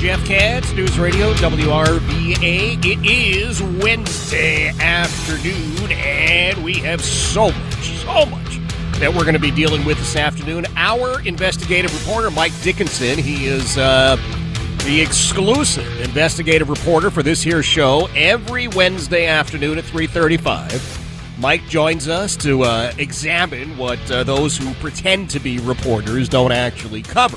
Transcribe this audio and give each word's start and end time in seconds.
Jeff 0.00 0.24
Katz, 0.24 0.72
News 0.72 0.98
Radio, 0.98 1.34
WRVA. 1.34 2.82
It 2.82 3.06
is 3.06 3.62
Wednesday 3.82 4.70
afternoon, 4.80 5.92
and 5.92 6.64
we 6.64 6.72
have 6.76 7.02
so 7.02 7.50
much, 7.50 7.98
so 7.98 8.24
much 8.24 8.58
that 8.98 9.12
we're 9.12 9.24
going 9.24 9.34
to 9.34 9.38
be 9.38 9.50
dealing 9.50 9.84
with 9.84 9.98
this 9.98 10.16
afternoon. 10.16 10.64
Our 10.74 11.20
investigative 11.26 11.92
reporter, 12.00 12.30
Mike 12.30 12.58
Dickinson, 12.62 13.18
he 13.18 13.44
is 13.44 13.76
uh, 13.76 14.16
the 14.86 15.02
exclusive 15.02 16.00
investigative 16.00 16.70
reporter 16.70 17.10
for 17.10 17.22
this 17.22 17.42
here 17.42 17.62
show 17.62 18.08
every 18.16 18.68
Wednesday 18.68 19.26
afternoon 19.26 19.76
at 19.76 19.84
335. 19.84 21.36
Mike 21.38 21.66
joins 21.68 22.08
us 22.08 22.36
to 22.36 22.62
uh, 22.62 22.90
examine 22.96 23.76
what 23.76 23.98
uh, 24.10 24.24
those 24.24 24.56
who 24.56 24.72
pretend 24.76 25.28
to 25.28 25.38
be 25.38 25.58
reporters 25.58 26.26
don't 26.26 26.52
actually 26.52 27.02
cover. 27.02 27.36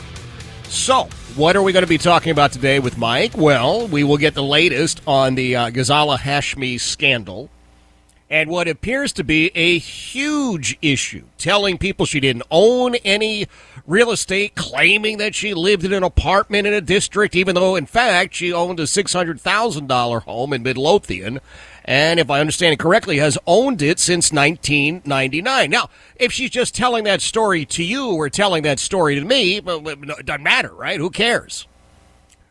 So, 0.69 1.09
what 1.35 1.55
are 1.55 1.63
we 1.63 1.71
going 1.71 1.83
to 1.83 1.89
be 1.89 1.97
talking 1.97 2.31
about 2.31 2.51
today 2.51 2.79
with 2.79 2.97
Mike? 2.97 3.35
Well, 3.35 3.87
we 3.87 4.03
will 4.03 4.17
get 4.17 4.35
the 4.35 4.43
latest 4.43 5.01
on 5.07 5.33
the 5.33 5.55
uh, 5.55 5.69
Ghazala 5.71 6.19
Hashmi 6.19 6.79
scandal 6.79 7.49
and 8.29 8.49
what 8.49 8.67
appears 8.67 9.13
to 9.13 9.23
be 9.23 9.51
a 9.55 9.77
huge 9.79 10.77
issue, 10.81 11.25
telling 11.37 11.77
people 11.77 12.05
she 12.05 12.19
didn't 12.19 12.43
own 12.51 12.95
any 13.03 13.47
real 13.87 14.11
estate, 14.11 14.55
claiming 14.55 15.17
that 15.17 15.33
she 15.33 15.53
lived 15.53 15.83
in 15.83 15.93
an 15.93 16.03
apartment 16.03 16.67
in 16.67 16.73
a 16.73 16.81
district, 16.81 17.35
even 17.35 17.55
though, 17.55 17.75
in 17.75 17.85
fact, 17.85 18.35
she 18.35 18.53
owned 18.53 18.79
a 18.79 18.83
$600,000 18.83 20.21
home 20.23 20.53
in 20.53 20.63
Midlothian 20.63 21.39
and 21.85 22.19
if 22.19 22.29
I 22.29 22.39
understand 22.39 22.73
it 22.73 22.79
correctly, 22.79 23.17
has 23.17 23.37
owned 23.45 23.81
it 23.81 23.99
since 23.99 24.31
1999. 24.31 25.69
Now, 25.69 25.89
if 26.15 26.31
she's 26.31 26.49
just 26.49 26.73
telling 26.75 27.03
that 27.03 27.21
story 27.21 27.65
to 27.65 27.83
you 27.83 28.13
or 28.13 28.29
telling 28.29 28.63
that 28.63 28.79
story 28.79 29.15
to 29.15 29.21
me, 29.21 29.57
it 29.57 30.25
doesn't 30.25 30.43
matter, 30.43 30.73
right? 30.73 30.99
Who 30.99 31.09
cares? 31.09 31.67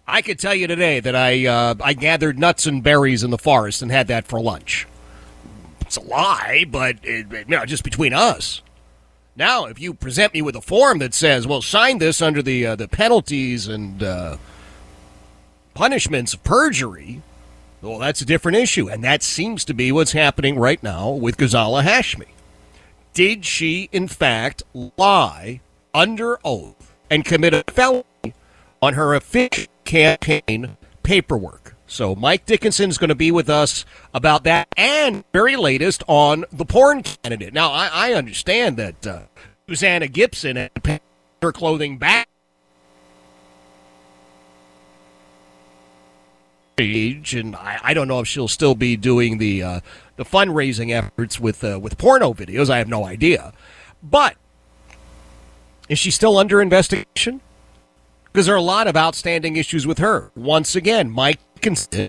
I 0.07 0.21
could 0.21 0.39
tell 0.39 0.55
you 0.55 0.67
today 0.67 1.01
that 1.01 1.15
I 1.15 1.47
uh, 1.47 1.75
I 1.83 1.95
gathered 1.95 2.39
nuts 2.39 2.67
and 2.67 2.83
berries 2.83 3.23
in 3.23 3.31
the 3.31 3.39
forest 3.39 3.83
and 3.83 3.91
had 3.91 4.09
that 4.09 4.27
for 4.27 4.41
lunch. 4.41 4.87
It's 5.81 5.97
a 5.97 6.03
lie, 6.03 6.65
but 6.69 6.97
it, 7.03 7.31
you 7.31 7.45
know, 7.47 7.65
just 7.65 7.85
between 7.85 8.13
us. 8.13 8.63
Now, 9.37 9.65
if 9.65 9.81
you 9.81 9.95
present 9.95 10.35
me 10.35 10.43
with 10.43 10.57
a 10.57 10.61
form 10.61 10.99
that 10.99 11.15
says, 11.15 11.47
"Well, 11.47 11.63
sign 11.63 11.99
this 11.99 12.21
under 12.21 12.43
the 12.43 12.67
uh, 12.67 12.77
the 12.77 12.89
penalties 12.89 13.69
and 13.69 14.03
uh, 14.03 14.37
punishments 15.73 16.35
of 16.35 16.43
perjury," 16.45 17.23
Well, 17.83 17.99
that's 17.99 18.21
a 18.21 18.25
different 18.25 18.59
issue, 18.59 18.89
and 18.89 19.03
that 19.03 19.25
seems 19.25 19.65
to 19.65 19.75
be 19.75 19.91
what's 19.91 20.13
happening 20.13 20.57
right 20.57 20.81
now 20.81 21.11
with 21.11 21.37
Ghazala 21.37 21.83
Hashmi. 21.83 22.29
Did 23.13 23.45
she, 23.45 23.89
in 23.91 24.07
fact, 24.07 24.63
lie 24.97 25.61
under 25.93 26.39
oath 26.45 26.95
and 27.11 27.25
commit 27.25 27.53
a 27.55 27.65
felony 27.67 28.35
on 28.81 28.95
her 28.95 29.17
official 29.17 29.67
campaign 29.85 30.77
paperwork? 31.03 31.75
So 31.89 32.15
Mike 32.15 32.47
Dickinson 32.47 32.89
is 32.89 32.99
going 32.99 33.09
to 33.09 33.17
be 33.17 33.33
with 33.33 33.51
us 33.51 33.85
about 34.15 34.45
that 34.45 34.69
and 34.77 35.25
very 35.33 35.57
latest 35.57 36.05
on 36.07 36.45
the 36.53 36.65
porn 36.65 37.03
candidate. 37.03 37.53
Now, 37.53 37.73
I, 37.73 37.91
I 37.93 38.13
understand 38.15 38.77
that 38.77 39.05
uh, 39.05 39.23
Susanna 39.69 40.07
Gibson 40.07 40.55
had 40.55 41.01
her 41.43 41.53
clothing 41.53 41.99
back 41.99 42.29
age, 46.79 47.35
and 47.35 47.55
I, 47.57 47.79
I, 47.83 47.95
don't 47.95 48.09
know 48.09 48.21
if 48.21 48.29
she'll 48.29 48.49
still 48.49 48.75
be 48.75 48.97
doing 48.97 49.39
the 49.39 49.63
uh, 49.63 49.81
the 50.17 50.25
fundraising 50.25 50.91
efforts 50.91 51.39
with 51.39 51.63
uh, 51.65 51.79
with 51.81 51.99
porno 51.99 52.33
videos. 52.33 52.71
I 52.71 52.79
have 52.79 52.89
no 52.89 53.05
idea, 53.05 53.53
but 54.03 54.37
is 55.89 55.99
she 55.99 56.11
still 56.11 56.39
under 56.39 56.63
investigation? 56.63 57.41
Because 58.25 58.47
there 58.47 58.55
are 58.55 58.59
a 58.59 58.63
lot 58.63 58.87
of 58.87 58.97
outstanding 58.97 59.57
issues 59.57 59.87
with 59.87 59.99
her. 59.99 60.31
Once 60.35 60.75
again, 60.75 61.11
Mike, 61.11 61.39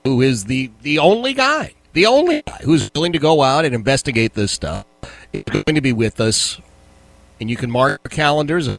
who 0.04 0.22
is 0.22 0.46
the 0.46 0.72
the 0.82 1.00
only 1.00 1.34
guy, 1.34 1.74
the 1.94 2.06
only 2.06 2.42
guy 2.44 2.60
who's 2.64 2.90
willing 2.96 3.14
to 3.14 3.20
go 3.20 3.42
out 3.42 3.66
and 3.66 3.76
investigate 3.76 4.34
this 4.34 4.52
stuff, 4.52 4.86
is 5.34 5.44
going 5.44 5.76
to 5.76 5.82
be 5.82 5.94
with 5.94 6.22
us, 6.22 6.60
and 7.40 7.50
you 7.50 7.58
can 7.58 7.70
mark 7.70 8.02
your 8.04 8.10
calendars 8.10 8.70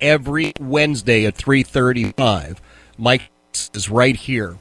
every 0.00 0.52
Wednesday 0.60 1.24
at 1.24 1.34
three 1.34 1.62
thirty-five. 1.62 2.60
Mike 2.98 3.30
is 3.72 3.88
right 3.88 4.16
here 4.16 4.58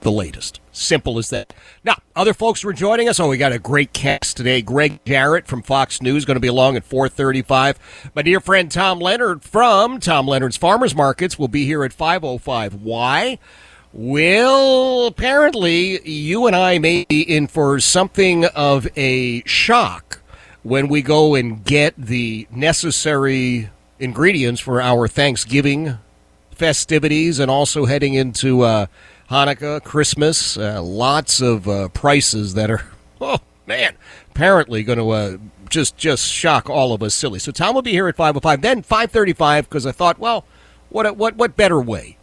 the 0.00 0.12
latest. 0.12 0.60
Simple 0.72 1.18
as 1.18 1.30
that. 1.30 1.52
Now, 1.84 1.96
other 2.14 2.34
folks 2.34 2.64
were 2.64 2.72
joining 2.72 3.08
us. 3.08 3.18
Oh, 3.18 3.28
we 3.28 3.36
got 3.36 3.52
a 3.52 3.58
great 3.58 3.92
cast 3.92 4.36
today. 4.36 4.62
Gregg 4.62 5.04
Jarrett 5.04 5.46
from 5.46 5.62
Fox 5.62 6.00
News 6.02 6.24
going 6.24 6.36
to 6.36 6.40
be 6.40 6.48
along 6.48 6.76
at 6.76 6.84
435. 6.84 8.10
My 8.14 8.22
dear 8.22 8.40
friend 8.40 8.70
Tom 8.70 8.98
Leonard 8.98 9.42
from 9.42 10.00
Tom 10.00 10.26
Leonard's 10.26 10.56
Farmers 10.56 10.94
Markets 10.94 11.38
will 11.38 11.48
be 11.48 11.64
here 11.64 11.84
at 11.84 11.92
505. 11.92 12.74
Why? 12.74 13.38
Well, 13.92 15.06
apparently 15.06 16.06
you 16.08 16.46
and 16.46 16.54
I 16.54 16.78
may 16.78 17.06
be 17.08 17.22
in 17.22 17.46
for 17.46 17.80
something 17.80 18.44
of 18.44 18.86
a 18.96 19.42
shock 19.44 20.20
when 20.62 20.88
we 20.88 21.00
go 21.00 21.34
and 21.34 21.64
get 21.64 21.94
the 21.96 22.46
necessary 22.50 23.70
ingredients 23.98 24.60
for 24.60 24.82
our 24.82 25.08
Thanksgiving 25.08 25.98
festivities 26.50 27.38
and 27.38 27.50
also 27.50 27.86
heading 27.86 28.14
into 28.14 28.62
uh, 28.62 28.86
Hanukkah, 29.30 29.82
Christmas, 29.84 30.56
uh, 30.56 30.82
lots 30.82 31.40
of 31.40 31.68
uh, 31.68 31.88
prices 31.88 32.54
that 32.54 32.70
are, 32.70 32.84
oh 33.20 33.38
man, 33.66 33.94
apparently 34.30 34.82
going 34.82 34.98
to 34.98 35.10
uh, 35.10 35.36
just 35.68 35.96
just 35.98 36.30
shock 36.30 36.70
all 36.70 36.94
of 36.94 37.02
us 37.02 37.14
silly. 37.14 37.38
So 37.38 37.52
Tom 37.52 37.74
will 37.74 37.82
be 37.82 37.92
here 37.92 38.08
at 38.08 38.16
5:05, 38.16 38.62
then 38.62 38.82
5:35 38.82 39.64
because 39.64 39.86
I 39.86 39.92
thought, 39.92 40.18
well, 40.18 40.44
what 40.88 41.16
what 41.16 41.36
what 41.36 41.56
better 41.56 41.80
way 41.80 42.16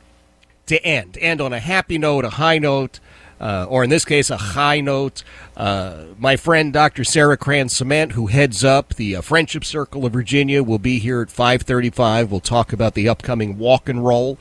to 0.66 0.84
end? 0.84 1.18
End 1.22 1.42
on 1.42 1.54
a 1.54 1.60
happy 1.60 1.98
note, 1.98 2.26
a 2.26 2.32
high 2.32 2.58
note. 2.58 3.00
Uh, 3.38 3.66
or 3.68 3.84
in 3.84 3.90
this 3.90 4.06
case, 4.06 4.30
a 4.30 4.38
high 4.38 4.80
note. 4.80 5.22
Uh, 5.58 6.06
my 6.18 6.38
friend 6.38 6.72
Dr. 6.72 7.04
Sarah 7.04 7.36
Kranz 7.36 7.74
Cimet, 7.74 8.14
who 8.14 8.28
heads 8.28 8.64
up 8.64 8.94
the 8.94 9.18
uh, 9.18 9.22
Friendship 9.22 9.66
Circle 9.66 10.06
of 10.06 10.14
Virginia, 10.14 10.64
will 10.64 10.80
be 10.80 11.00
here 11.00 11.22
at 11.22 11.28
5:35. 11.28 12.30
We'll 12.30 12.40
talk 12.40 12.72
about 12.72 12.94
the 12.94 13.10
upcoming 13.10 13.58
walk 13.58 13.90
and 13.90 14.06
roll 14.06 14.38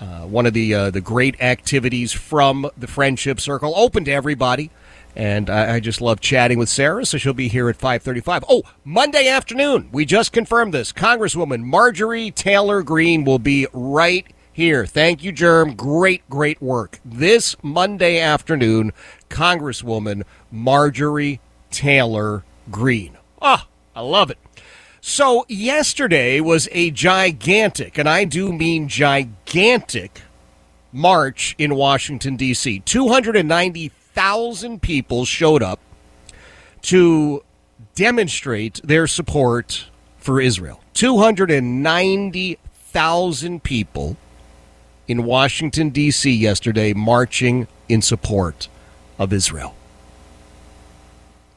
uh, 0.00 0.22
one 0.22 0.46
of 0.46 0.52
the 0.52 0.72
uh, 0.74 0.90
the 0.90 1.00
great 1.00 1.40
activities 1.40 2.12
from 2.12 2.70
the 2.76 2.86
friendship 2.86 3.40
circle, 3.40 3.72
open 3.76 4.04
to 4.04 4.12
everybody. 4.12 4.70
And 5.16 5.50
I, 5.50 5.74
I, 5.74 5.80
just 5.80 6.00
love 6.00 6.20
chatting 6.20 6.58
with 6.58 6.68
Sarah, 6.68 7.04
so 7.04 7.18
she'll 7.18 7.32
be 7.32 7.48
here 7.48 7.68
at 7.68 7.78
5:35. 7.78 8.44
Oh, 8.48 8.62
Monday 8.84 9.26
afternoon, 9.26 9.88
we 9.90 10.04
just 10.04 10.32
confirmed 10.32 10.72
this. 10.72 10.92
Congresswoman 10.92 11.64
Marjorie 11.64 12.30
Taylor 12.30 12.82
Greene 12.82 13.24
will 13.24 13.40
be 13.40 13.66
right 13.72 14.26
here. 14.52 14.86
Thank 14.86 15.24
you, 15.24 15.32
Germ. 15.32 15.74
Great, 15.74 16.28
great 16.30 16.62
work. 16.62 17.00
This 17.04 17.56
Monday 17.62 18.20
afternoon, 18.20 18.92
Congresswoman 19.28 20.22
Marjorie 20.52 21.40
Taylor 21.70 22.44
Greene. 22.70 23.16
Ah, 23.42 23.66
I 23.96 24.02
love 24.02 24.30
it. 24.30 24.38
So, 25.00 25.46
yesterday 25.48 26.40
was 26.40 26.68
a 26.72 26.90
gigantic, 26.90 27.98
and 27.98 28.08
I 28.08 28.24
do 28.24 28.52
mean 28.52 28.88
gigantic, 28.88 30.22
march 30.92 31.54
in 31.56 31.76
Washington, 31.76 32.34
D.C. 32.36 32.80
290,000 32.80 34.82
people 34.82 35.24
showed 35.24 35.62
up 35.62 35.78
to 36.82 37.44
demonstrate 37.94 38.80
their 38.82 39.06
support 39.06 39.86
for 40.16 40.40
Israel. 40.40 40.82
290,000 40.94 43.62
people 43.62 44.16
in 45.06 45.24
Washington, 45.24 45.90
D.C. 45.90 46.28
yesterday 46.30 46.92
marching 46.92 47.68
in 47.88 48.02
support 48.02 48.68
of 49.18 49.32
Israel. 49.32 49.74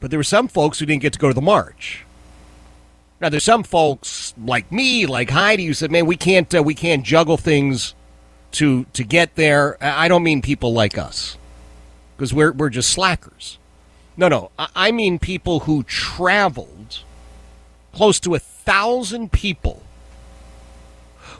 But 0.00 0.10
there 0.10 0.18
were 0.18 0.24
some 0.24 0.48
folks 0.48 0.78
who 0.78 0.86
didn't 0.86 1.02
get 1.02 1.12
to 1.12 1.18
go 1.18 1.28
to 1.28 1.34
the 1.34 1.40
march. 1.40 2.04
Now, 3.22 3.28
there's 3.28 3.44
some 3.44 3.62
folks 3.62 4.34
like 4.36 4.72
me, 4.72 5.06
like 5.06 5.30
Heidi, 5.30 5.66
who 5.66 5.74
said, 5.74 5.92
"Man, 5.92 6.06
we 6.06 6.16
can't, 6.16 6.52
uh, 6.52 6.60
we 6.60 6.74
can't 6.74 7.04
juggle 7.04 7.36
things 7.36 7.94
to 8.50 8.84
to 8.94 9.04
get 9.04 9.36
there." 9.36 9.78
I 9.80 10.08
don't 10.08 10.24
mean 10.24 10.42
people 10.42 10.72
like 10.72 10.98
us, 10.98 11.36
because 12.16 12.34
we're 12.34 12.50
we're 12.50 12.68
just 12.68 12.90
slackers. 12.90 13.58
No, 14.16 14.26
no, 14.26 14.50
I, 14.58 14.68
I 14.74 14.90
mean 14.90 15.20
people 15.20 15.60
who 15.60 15.84
traveled 15.84 17.04
close 17.94 18.18
to 18.20 18.34
a 18.34 18.40
thousand 18.40 19.30
people 19.30 19.84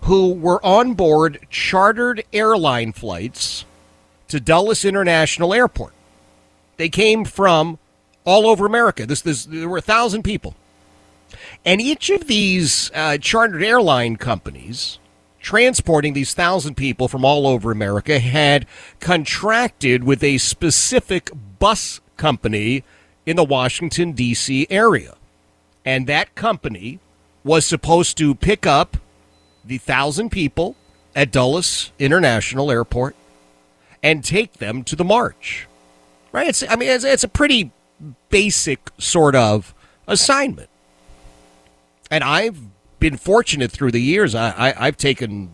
who 0.02 0.32
were 0.32 0.64
on 0.64 0.94
board 0.94 1.40
chartered 1.50 2.23
airline 2.32 2.93
flights 2.93 3.64
to 4.28 4.38
Dulles 4.38 4.85
International 4.85 5.52
Airport. 5.52 5.94
They 6.76 6.88
came 6.88 7.25
from 7.25 7.81
all 8.25 8.46
over 8.46 8.67
America. 8.67 9.05
This, 9.05 9.20
this 9.20 9.44
there 9.46 9.69
were 9.69 9.78
a 9.78 9.82
thousand 9.82 10.23
people, 10.23 10.55
and 11.64 11.81
each 11.81 12.11
of 12.11 12.26
these 12.26 12.91
uh, 12.94 13.19
chartered 13.19 13.62
airline 13.62 14.17
companies 14.17 14.99
transporting 15.41 16.12
these 16.12 16.35
thousand 16.35 16.76
people 16.76 17.09
from 17.09 17.25
all 17.25 17.47
over 17.47 17.70
America 17.70 18.19
had 18.19 18.64
contracted 19.00 20.05
with 20.05 20.23
a 20.23 20.38
specific 20.38 21.31
bus 21.59 22.00
company 22.17 22.85
in 23.26 23.37
the 23.37 23.44
Washington 23.44 24.12
D.C. 24.12 24.67
area, 24.70 25.14
and 25.85 26.06
that 26.06 26.35
company 26.35 27.00
was 27.44 27.67
supposed 27.67 28.17
to 28.17 28.35
pick 28.35 28.67
up 28.67 28.97
the 29.64 29.79
thousand 29.79 30.31
people 30.31 30.76
at 31.14 31.31
Dulles 31.31 31.93
International 31.99 32.70
Airport 32.70 33.17
and 34.03 34.25
take 34.25 34.55
them 34.55 34.82
to 34.85 34.97
the 34.97 35.05
march. 35.05 35.69
Right? 36.32 36.49
It's, 36.49 36.64
I 36.69 36.76
mean, 36.76 36.88
it's, 36.88 37.05
it's 37.05 37.25
a 37.25 37.29
pretty 37.29 37.70
basic 38.31 38.91
sort 38.99 39.35
of 39.35 39.75
assignment. 40.06 40.69
And 42.12 42.23
I've 42.23 42.61
been 43.00 43.17
fortunate 43.17 43.73
through 43.73 43.91
the 43.93 44.03
years. 44.03 44.35
I, 44.35 44.50
I, 44.50 44.87
I've 44.87 44.99
taken 44.99 45.50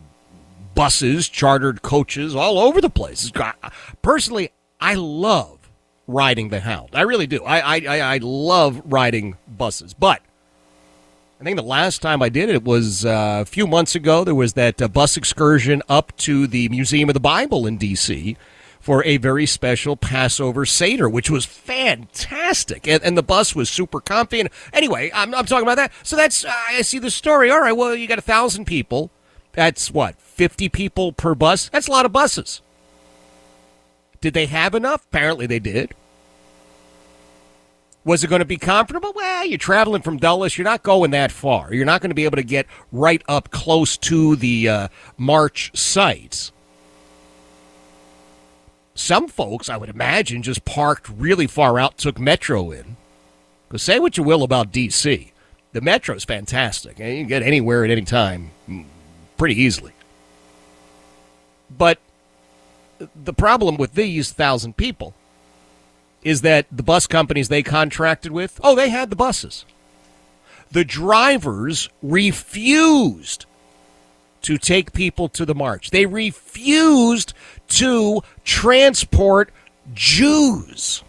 buses, 0.75 1.29
chartered 1.29 1.81
coaches 1.81 2.35
all 2.35 2.59
over 2.59 2.81
the 2.81 2.89
place. 2.89 3.31
Personally, 4.01 4.51
I 4.81 4.95
love 4.95 5.71
riding 6.05 6.49
the 6.49 6.59
Hound. 6.59 6.89
I 6.93 7.03
really 7.03 7.27
do. 7.27 7.45
I, 7.45 7.77
I, 7.77 8.15
I 8.15 8.19
love 8.21 8.81
riding 8.83 9.37
buses. 9.47 9.93
But 9.93 10.21
I 11.39 11.45
think 11.45 11.55
the 11.55 11.63
last 11.63 12.01
time 12.01 12.21
I 12.21 12.27
did 12.27 12.49
it 12.49 12.65
was 12.65 13.05
uh, 13.05 13.39
a 13.41 13.45
few 13.45 13.65
months 13.65 13.95
ago. 13.95 14.25
There 14.25 14.35
was 14.35 14.51
that 14.53 14.81
uh, 14.81 14.89
bus 14.89 15.15
excursion 15.15 15.81
up 15.87 16.13
to 16.17 16.45
the 16.45 16.67
Museum 16.67 17.09
of 17.09 17.13
the 17.13 17.21
Bible 17.21 17.67
in 17.67 17.77
D.C. 17.77 18.35
for 18.89 19.05
a 19.05 19.17
very 19.17 19.45
special 19.45 19.95
Passover 19.95 20.65
Seder, 20.65 21.07
which 21.07 21.29
was 21.29 21.45
fantastic. 21.45 22.87
And, 22.87 23.03
and 23.03 23.15
the 23.15 23.21
bus 23.21 23.53
was 23.53 23.69
super 23.69 24.01
comfy. 24.01 24.39
And 24.39 24.49
anyway, 24.73 25.11
I'm, 25.13 25.35
I'm 25.35 25.45
talking 25.45 25.61
about 25.61 25.75
that. 25.75 25.91
So 26.01 26.15
that's, 26.15 26.43
uh, 26.43 26.51
I 26.69 26.81
see 26.81 26.97
the 26.97 27.11
story. 27.11 27.51
All 27.51 27.61
right, 27.61 27.73
well, 27.77 27.93
you 27.93 28.07
got 28.07 28.17
a 28.17 28.23
thousand 28.23 28.65
people. 28.65 29.11
That's 29.51 29.91
what, 29.91 30.19
50 30.19 30.69
people 30.69 31.11
per 31.13 31.35
bus? 31.35 31.69
That's 31.69 31.87
a 31.87 31.91
lot 31.91 32.07
of 32.07 32.11
buses. 32.11 32.63
Did 34.21 34.33
they 34.33 34.47
have 34.47 34.73
enough? 34.73 35.05
Apparently 35.05 35.45
they 35.45 35.59
did. 35.59 35.93
Was 38.03 38.23
it 38.23 38.27
going 38.31 38.39
to 38.39 38.45
be 38.45 38.57
comfortable? 38.57 39.13
Well, 39.15 39.45
you're 39.45 39.59
traveling 39.59 40.01
from 40.01 40.17
Dulles. 40.17 40.57
You're 40.57 40.65
not 40.65 40.81
going 40.81 41.11
that 41.11 41.31
far. 41.31 41.71
You're 41.71 41.85
not 41.85 42.01
going 42.01 42.09
to 42.09 42.15
be 42.15 42.25
able 42.25 42.37
to 42.37 42.43
get 42.43 42.65
right 42.91 43.21
up 43.27 43.51
close 43.51 43.97
to 43.97 44.35
the 44.35 44.67
uh, 44.67 44.87
March 45.15 45.69
sites. 45.77 46.51
Some 48.99 49.29
folks, 49.29 49.69
I 49.69 49.77
would 49.77 49.87
imagine, 49.87 50.43
just 50.43 50.65
parked 50.65 51.07
really 51.07 51.47
far 51.47 51.79
out, 51.79 51.97
took 51.97 52.19
Metro 52.19 52.69
in. 52.69 52.97
Because 53.67 53.81
say 53.81 53.97
what 53.97 54.17
you 54.17 54.23
will 54.23 54.43
about 54.43 54.73
D.C., 54.73 55.31
the 55.71 55.79
Metro's 55.79 56.25
fantastic. 56.25 56.99
And 56.99 57.09
you 57.13 57.19
can 57.21 57.27
get 57.29 57.41
anywhere 57.41 57.85
at 57.85 57.91
any 57.91 58.01
time 58.01 58.51
mm, 58.69 58.83
pretty 59.37 59.55
easily. 59.55 59.93
But 61.75 61.99
the 63.15 63.31
problem 63.31 63.77
with 63.77 63.93
these 63.93 64.33
thousand 64.33 64.75
people 64.75 65.13
is 66.21 66.41
that 66.41 66.65
the 66.69 66.83
bus 66.83 67.07
companies 67.07 67.47
they 67.47 67.63
contracted 67.63 68.33
with, 68.33 68.59
oh, 68.65 68.75
they 68.75 68.89
had 68.89 69.09
the 69.09 69.15
buses. 69.15 69.63
The 70.71 70.83
drivers 70.83 71.87
refused 72.03 73.45
to 74.41 74.57
take 74.57 74.91
people 74.91 75.29
to 75.29 75.45
the 75.45 75.55
march. 75.55 75.91
They 75.91 76.05
refused 76.05 77.33
to 77.69 78.21
transport 78.43 79.51
Jews. 79.93 81.03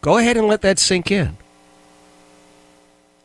Go 0.00 0.18
ahead 0.18 0.36
and 0.36 0.46
let 0.46 0.62
that 0.62 0.78
sink 0.78 1.10
in. 1.10 1.36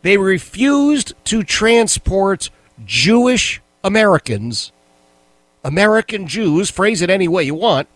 They 0.02 0.18
refused 0.18 1.14
to 1.26 1.44
transport 1.44 2.50
Jewish 2.86 3.62
Americans, 3.84 4.72
American 5.64 6.28
Jews, 6.28 6.70
phrase 6.70 7.02
it 7.02 7.10
any 7.10 7.28
way 7.28 7.44
you 7.44 7.56
want, 7.56 7.88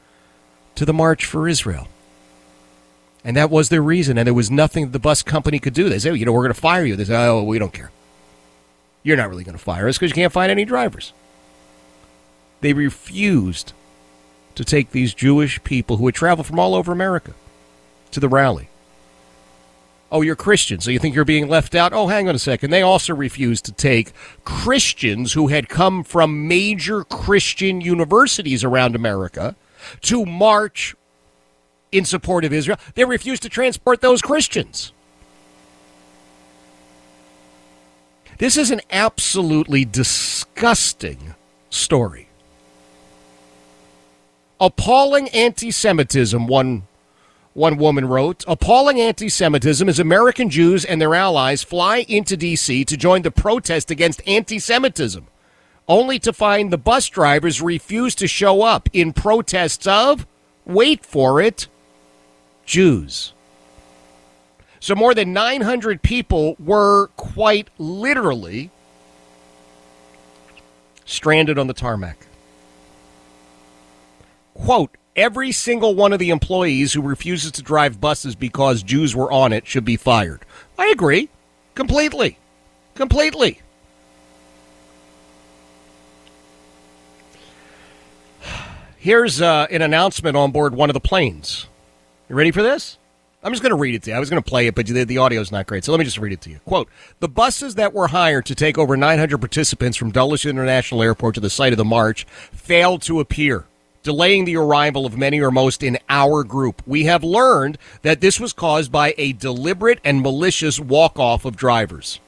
to 0.75 0.85
the 0.85 0.93
March 0.93 1.25
for 1.25 1.47
Israel. 1.47 1.87
And 3.23 3.35
that 3.35 3.51
was 3.51 3.69
their 3.69 3.81
reason. 3.81 4.17
And 4.17 4.25
there 4.25 4.33
was 4.33 4.49
nothing 4.49 4.91
the 4.91 4.99
bus 4.99 5.21
company 5.21 5.59
could 5.59 5.73
do. 5.73 5.89
They 5.89 5.99
said, 5.99 6.15
you 6.15 6.25
know, 6.25 6.31
we're 6.31 6.43
going 6.43 6.53
to 6.53 6.59
fire 6.59 6.85
you. 6.85 6.95
They 6.95 7.05
said, 7.05 7.27
oh, 7.27 7.43
we 7.43 7.59
don't 7.59 7.73
care. 7.73 7.91
You're 9.03 9.17
not 9.17 9.29
really 9.29 9.43
going 9.43 9.57
to 9.57 9.63
fire 9.63 9.87
us 9.87 9.97
because 9.97 10.11
you 10.11 10.15
can't 10.15 10.33
find 10.33 10.51
any 10.51 10.65
drivers. 10.65 11.13
They 12.61 12.73
refused 12.73 13.73
to 14.59 14.65
take 14.65 14.91
these 14.91 15.13
Jewish 15.13 15.63
people 15.63 15.95
who 15.95 16.05
had 16.05 16.15
traveled 16.15 16.45
from 16.45 16.59
all 16.59 16.75
over 16.75 16.91
America 16.91 17.31
to 18.11 18.19
the 18.19 18.27
rally. 18.27 18.67
Oh, 20.11 20.21
you're 20.21 20.35
Christian, 20.35 20.81
so 20.81 20.91
you 20.91 20.99
think 20.99 21.15
you're 21.15 21.23
being 21.23 21.47
left 21.47 21.75
out? 21.75 21.93
Oh, 21.93 22.07
hang 22.07 22.27
on 22.27 22.35
a 22.35 22.39
second. 22.39 22.69
They 22.69 22.81
also 22.81 23.15
refused 23.15 23.63
to 23.65 23.71
take 23.71 24.11
Christians 24.43 25.31
who 25.31 25.47
had 25.47 25.69
come 25.69 26.03
from 26.03 26.49
major 26.49 27.05
Christian 27.05 27.79
universities 27.79 28.65
around 28.65 28.97
America 28.97 29.55
to 30.01 30.25
march 30.25 30.93
in 31.93 32.03
support 32.03 32.43
of 32.43 32.51
Israel. 32.51 32.79
They 32.95 33.05
refused 33.05 33.43
to 33.43 33.49
transport 33.49 34.01
those 34.01 34.21
Christians. 34.21 34.91
This 38.39 38.57
is 38.57 38.71
an 38.71 38.81
absolutely 38.91 39.85
disgusting 39.85 41.33
story. 41.69 42.28
Appalling 44.61 45.29
anti 45.29 45.71
Semitism, 45.71 46.45
one, 46.45 46.83
one 47.53 47.77
woman 47.77 48.07
wrote. 48.07 48.43
Appalling 48.45 48.99
anti 48.99 49.29
Semitism 49.29 49.87
as 49.87 49.99
American 49.99 50.49
Jews 50.49 50.83
and 50.83 51.01
their 51.01 51.15
allies 51.15 51.63
fly 51.63 52.05
into 52.09 52.35
D.C. 52.35 52.83
to 52.85 52.97
join 52.97 53.21
the 53.21 53.31
protest 53.31 53.89
against 53.89 54.21
anti 54.27 54.59
Semitism, 54.59 55.25
only 55.87 56.19
to 56.19 56.33
find 56.33 56.71
the 56.71 56.77
bus 56.77 57.07
drivers 57.07 57.61
refuse 57.61 58.15
to 58.15 58.27
show 58.27 58.61
up 58.61 58.89
in 58.91 59.13
protests 59.13 59.87
of, 59.87 60.27
wait 60.65 61.05
for 61.05 61.41
it, 61.41 61.67
Jews. 62.65 63.33
So 64.81 64.93
more 64.93 65.13
than 65.13 65.31
900 65.33 66.01
people 66.01 66.55
were 66.59 67.07
quite 67.15 67.69
literally 67.77 68.71
stranded 71.05 71.57
on 71.57 71.67
the 71.67 71.73
tarmac. 71.73 72.28
Quote, 74.59 74.95
every 75.15 75.51
single 75.51 75.95
one 75.95 76.13
of 76.13 76.19
the 76.19 76.29
employees 76.29 76.93
who 76.93 77.01
refuses 77.01 77.51
to 77.53 77.61
drive 77.61 77.99
buses 77.99 78.35
because 78.35 78.83
Jews 78.83 79.15
were 79.15 79.31
on 79.31 79.53
it 79.53 79.65
should 79.67 79.85
be 79.85 79.97
fired. 79.97 80.41
I 80.77 80.87
agree. 80.87 81.29
Completely. 81.75 82.37
Completely. 82.95 83.61
Here's 88.97 89.41
uh, 89.41 89.67
an 89.71 89.81
announcement 89.81 90.35
on 90.35 90.51
board 90.51 90.75
one 90.75 90.89
of 90.89 90.93
the 90.93 90.99
planes. 90.99 91.67
You 92.27 92.35
ready 92.35 92.51
for 92.51 92.61
this? 92.61 92.97
I'm 93.41 93.53
just 93.53 93.63
going 93.63 93.71
to 93.71 93.77
read 93.77 93.95
it 93.95 94.03
to 94.03 94.09
you. 94.09 94.17
I 94.17 94.19
was 94.19 94.29
going 94.29 94.43
to 94.43 94.49
play 94.49 94.67
it, 94.67 94.75
but 94.75 94.85
the, 94.85 95.05
the 95.05 95.17
audio 95.17 95.39
is 95.39 95.51
not 95.51 95.65
great. 95.65 95.85
So 95.85 95.93
let 95.93 95.99
me 95.99 96.03
just 96.03 96.17
read 96.17 96.33
it 96.33 96.41
to 96.41 96.49
you. 96.49 96.59
Quote 96.65 96.89
The 97.21 97.29
buses 97.29 97.75
that 97.75 97.93
were 97.93 98.07
hired 98.07 98.45
to 98.47 98.55
take 98.55 98.77
over 98.77 98.97
900 98.97 99.37
participants 99.37 99.95
from 99.95 100.11
Dulles 100.11 100.45
International 100.45 101.01
Airport 101.01 101.35
to 101.35 101.41
the 101.41 101.49
site 101.49 101.71
of 101.71 101.77
the 101.77 101.85
march 101.85 102.25
failed 102.51 103.01
to 103.03 103.21
appear, 103.21 103.63
delaying 104.03 104.45
the 104.45 104.57
arrival 104.57 105.05
of 105.05 105.17
many 105.17 105.39
or 105.41 105.51
most 105.51 105.83
in 105.83 105.97
our 106.09 106.43
group. 106.43 106.81
We 106.85 107.05
have 107.05 107.23
learned 107.23 107.77
that 108.01 108.21
this 108.21 108.39
was 108.39 108.53
caused 108.53 108.91
by 108.91 109.13
a 109.17 109.33
deliberate 109.33 109.99
and 110.03 110.21
malicious 110.21 110.79
walk 110.79 111.19
off 111.19 111.45
of 111.45 111.57
drivers. 111.57 112.19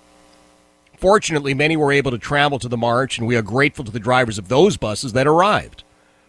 Fortunately, 0.98 1.54
many 1.54 1.76
were 1.76 1.92
able 1.92 2.12
to 2.12 2.20
travel 2.20 2.60
to 2.60 2.68
the 2.68 2.78
march, 2.78 3.18
and 3.18 3.26
we 3.26 3.36
are 3.36 3.42
grateful 3.42 3.84
to 3.86 3.92
the 3.92 4.00
drivers 4.00 4.38
of 4.38 4.50
those 4.50 4.78
buses 4.78 5.14
that 5.14 5.28
arrived. 5.28 5.84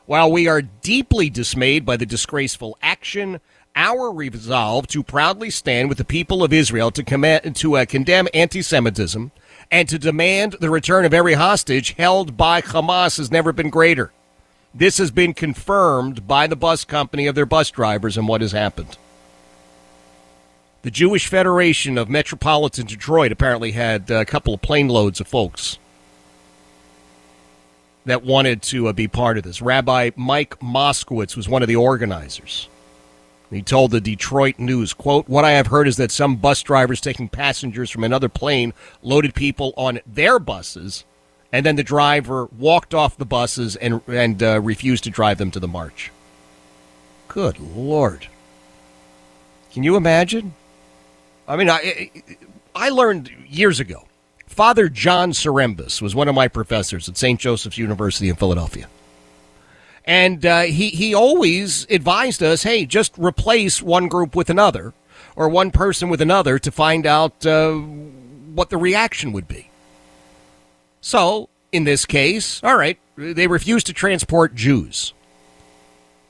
While 0.07 0.33
we 0.33 0.49
are 0.49 0.63
deeply 0.63 1.29
dismayed 1.29 1.85
by 1.85 1.97
the 1.97 2.07
disgraceful 2.07 2.79
action, 2.83 3.41
our 3.77 4.13
resolve 4.13 4.87
to 4.89 5.03
proudly 5.03 5.51
stand 5.51 5.89
with 5.89 5.99
the 5.99 6.05
people 6.05 6.43
of 6.43 6.53
Israel 6.53 6.91
to, 6.91 7.03
command, 7.03 7.55
to 7.57 7.77
uh, 7.77 7.85
condemn 7.85 8.29
anti 8.35 8.63
Semitism 8.63 9.31
and 9.71 9.89
to 9.89 9.99
demand 9.99 10.57
the 10.61 10.71
return 10.71 11.05
of 11.05 11.15
every 11.15 11.35
hostage 11.35 11.95
held 11.95 12.37
by 12.37 12.61
Hamas 12.61 13.17
has 13.19 13.31
never 13.31 13.53
been 13.53 13.71
greater. 13.71 14.13
This 14.75 14.99
has 14.99 15.11
been 15.11 15.35
confirmed 15.35 16.27
by 16.27 16.47
the 16.47 16.57
bus 16.57 16.85
company 16.85 17.27
of 17.27 17.35
their 17.35 17.47
bus 17.47 17.71
drivers 17.71 18.17
and 18.17 18.27
what 18.27 18.41
has 18.41 18.53
happened. 18.53 18.97
The 20.83 20.91
Jewish 20.91 21.27
Federation 21.29 21.99
of 21.99 22.09
Metropolitan 22.09 22.87
Detroit 22.87 23.33
apparently 23.33 23.73
had 23.73 24.11
a 24.11 24.25
couple 24.25 24.55
of 24.55 24.63
plane 24.63 24.89
loads 24.89 25.21
of 25.21 25.29
folks 25.29 25.79
that 28.05 28.25
wanted 28.25 28.63
to 28.63 28.89
uh, 28.89 28.93
be 28.93 29.07
part 29.07 29.39
of 29.39 29.45
this. 29.45 29.63
Rabbi 29.63 30.11
Mike 30.17 30.59
Moskowitz 30.59 31.37
was 31.37 31.49
one 31.49 31.63
of 31.63 31.69
the 31.69 31.77
organizers. 31.77 32.69
He 33.51 33.63
told 33.63 33.91
the 33.91 34.01
Detroit 34.01 34.59
News, 34.59 34.95
quote, 34.95 35.29
What 35.29 35.45
I 35.45 35.53
have 35.53 35.67
heard 35.67 35.87
is 35.87 35.99
that 35.99 36.11
some 36.11 36.37
bus 36.37 36.63
drivers 36.63 37.01
taking 37.01 37.29
passengers 37.29 37.91
from 37.91 38.03
another 38.03 38.31
plane 38.31 38.73
loaded 39.03 39.35
people 39.35 39.75
on 39.77 40.01
their 40.07 40.39
buses, 40.39 41.05
and 41.53 41.67
then 41.67 41.77
the 41.77 41.83
driver 41.83 42.47
walked 42.59 42.95
off 42.95 43.19
the 43.19 43.27
buses 43.27 43.77
and, 43.77 44.01
and 44.09 44.43
uh, 44.43 44.61
refused 44.61 45.05
to 45.05 45.11
drive 45.11 45.39
them 45.39 45.51
to 45.51 45.61
the 45.61 45.69
march. 45.69 46.11
Good 47.29 47.61
Lord. 47.61 48.27
Can 49.73 49.83
you 49.83 49.97
imagine? 49.97 50.55
I 51.47 51.57
mean, 51.57 51.69
I, 51.69 52.11
I 52.75 52.89
learned 52.89 53.31
years 53.47 53.81
ago. 53.81 54.07
Father 54.47 54.89
John 54.89 55.33
Serembus 55.33 56.03
was 56.03 56.15
one 56.15 56.29
of 56.29 56.35
my 56.35 56.49
professors 56.49 57.09
at 57.09 57.17
St. 57.17 57.41
Joseph's 57.41 57.79
University 57.79 58.29
in 58.29 58.37
Philadelphia. 58.37 58.89
And 60.05 60.45
uh, 60.45 60.63
he, 60.63 60.91
he 60.91 61.15
always 61.15 61.87
advised 61.89 62.43
us 62.43 62.63
hey, 62.63 62.85
just 62.87 63.17
replace 63.17 63.81
one 63.81 64.09
group 64.09 64.35
with 64.35 64.51
another 64.51 64.93
or 65.37 65.49
one 65.49 65.71
person 65.71 66.09
with 66.09 66.21
another 66.21 66.59
to 66.59 66.71
find 66.71 67.07
out 67.07 67.47
uh, 67.47 67.73
what 67.73 68.69
the 68.69 68.77
reaction 68.77 69.33
would 69.33 69.49
be. 69.49 69.71
So, 71.03 71.49
in 71.73 71.85
this 71.85 72.07
case, 72.07 72.63
all 72.63 72.77
right, 72.77 72.99
they 73.17 73.49
refuse 73.49 73.85
to 73.85 73.93
transport 73.93 74.55
Jews. 74.55 75.13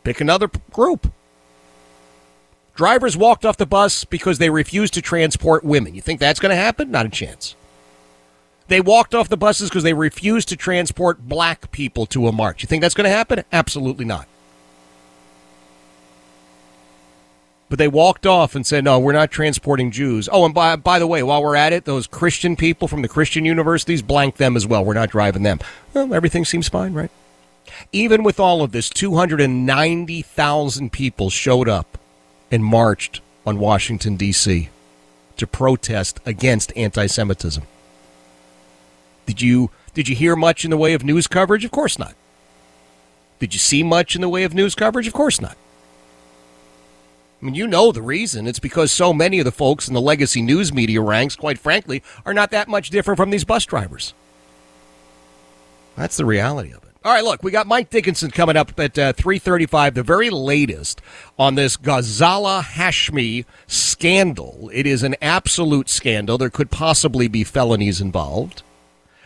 Pick 0.02 0.20
another 0.20 0.50
group. 0.72 1.12
Drivers 2.74 3.16
walked 3.16 3.44
off 3.44 3.58
the 3.58 3.66
bus 3.66 4.04
because 4.04 4.38
they 4.38 4.48
refused 4.48 4.94
to 4.94 5.02
transport 5.02 5.62
women. 5.62 5.94
You 5.94 6.00
think 6.00 6.18
that's 6.18 6.40
going 6.40 6.50
to 6.50 6.56
happen? 6.56 6.90
Not 6.90 7.04
a 7.04 7.10
chance. 7.10 7.54
They 8.68 8.80
walked 8.80 9.14
off 9.14 9.28
the 9.28 9.36
buses 9.36 9.68
because 9.68 9.82
they 9.82 9.92
refused 9.92 10.48
to 10.48 10.56
transport 10.56 11.28
black 11.28 11.70
people 11.70 12.06
to 12.06 12.26
a 12.26 12.32
march. 12.32 12.62
You 12.62 12.66
think 12.66 12.80
that's 12.80 12.94
going 12.94 13.04
to 13.04 13.10
happen? 13.10 13.44
Absolutely 13.52 14.06
not. 14.06 14.26
But 17.72 17.78
they 17.78 17.88
walked 17.88 18.26
off 18.26 18.54
and 18.54 18.66
said, 18.66 18.84
no, 18.84 18.98
we're 18.98 19.14
not 19.14 19.30
transporting 19.30 19.90
Jews. 19.90 20.28
Oh, 20.30 20.44
and 20.44 20.52
by, 20.52 20.76
by 20.76 20.98
the 20.98 21.06
way, 21.06 21.22
while 21.22 21.42
we're 21.42 21.56
at 21.56 21.72
it, 21.72 21.86
those 21.86 22.06
Christian 22.06 22.54
people 22.54 22.86
from 22.86 23.00
the 23.00 23.08
Christian 23.08 23.46
universities, 23.46 24.02
blank 24.02 24.36
them 24.36 24.58
as 24.58 24.66
well. 24.66 24.84
We're 24.84 24.92
not 24.92 25.08
driving 25.08 25.42
them. 25.42 25.58
Well, 25.94 26.12
everything 26.12 26.44
seems 26.44 26.68
fine, 26.68 26.92
right? 26.92 27.10
Even 27.90 28.24
with 28.24 28.38
all 28.38 28.60
of 28.60 28.72
this, 28.72 28.90
290,000 28.90 30.92
people 30.92 31.30
showed 31.30 31.66
up 31.66 31.96
and 32.50 32.62
marched 32.62 33.22
on 33.46 33.58
Washington, 33.58 34.16
D.C. 34.16 34.68
to 35.38 35.46
protest 35.46 36.20
against 36.26 36.76
anti 36.76 37.06
Semitism. 37.06 37.62
Did 39.24 39.40
you 39.40 39.70
did 39.94 40.10
you 40.10 40.14
hear 40.14 40.36
much 40.36 40.66
in 40.66 40.70
the 40.70 40.76
way 40.76 40.92
of 40.92 41.04
news 41.04 41.26
coverage? 41.26 41.64
Of 41.64 41.70
course 41.70 41.98
not. 41.98 42.14
Did 43.38 43.54
you 43.54 43.58
see 43.58 43.82
much 43.82 44.14
in 44.14 44.20
the 44.20 44.28
way 44.28 44.44
of 44.44 44.52
news 44.52 44.74
coverage? 44.74 45.06
Of 45.06 45.14
course 45.14 45.40
not. 45.40 45.56
I 47.42 47.44
mean, 47.44 47.54
you 47.56 47.66
know 47.66 47.90
the 47.90 48.02
reason. 48.02 48.46
It's 48.46 48.60
because 48.60 48.92
so 48.92 49.12
many 49.12 49.40
of 49.40 49.44
the 49.44 49.50
folks 49.50 49.88
in 49.88 49.94
the 49.94 50.00
legacy 50.00 50.42
news 50.42 50.72
media 50.72 51.00
ranks, 51.00 51.34
quite 51.34 51.58
frankly, 51.58 52.02
are 52.24 52.32
not 52.32 52.52
that 52.52 52.68
much 52.68 52.90
different 52.90 53.16
from 53.16 53.30
these 53.30 53.42
bus 53.42 53.66
drivers. 53.66 54.14
That's 55.96 56.16
the 56.16 56.24
reality 56.24 56.70
of 56.70 56.84
it. 56.84 56.90
All 57.04 57.12
right, 57.12 57.24
look, 57.24 57.42
we 57.42 57.50
got 57.50 57.66
Mike 57.66 57.90
Dickinson 57.90 58.30
coming 58.30 58.56
up 58.56 58.78
at 58.78 58.96
uh, 58.96 59.12
3:35, 59.14 59.94
the 59.94 60.04
very 60.04 60.30
latest 60.30 61.02
on 61.36 61.56
this 61.56 61.76
Ghazala 61.76 62.62
Hashmi 62.62 63.44
scandal. 63.66 64.70
It 64.72 64.86
is 64.86 65.02
an 65.02 65.16
absolute 65.20 65.88
scandal. 65.88 66.38
There 66.38 66.48
could 66.48 66.70
possibly 66.70 67.26
be 67.26 67.42
felonies 67.42 68.00
involved 68.00 68.62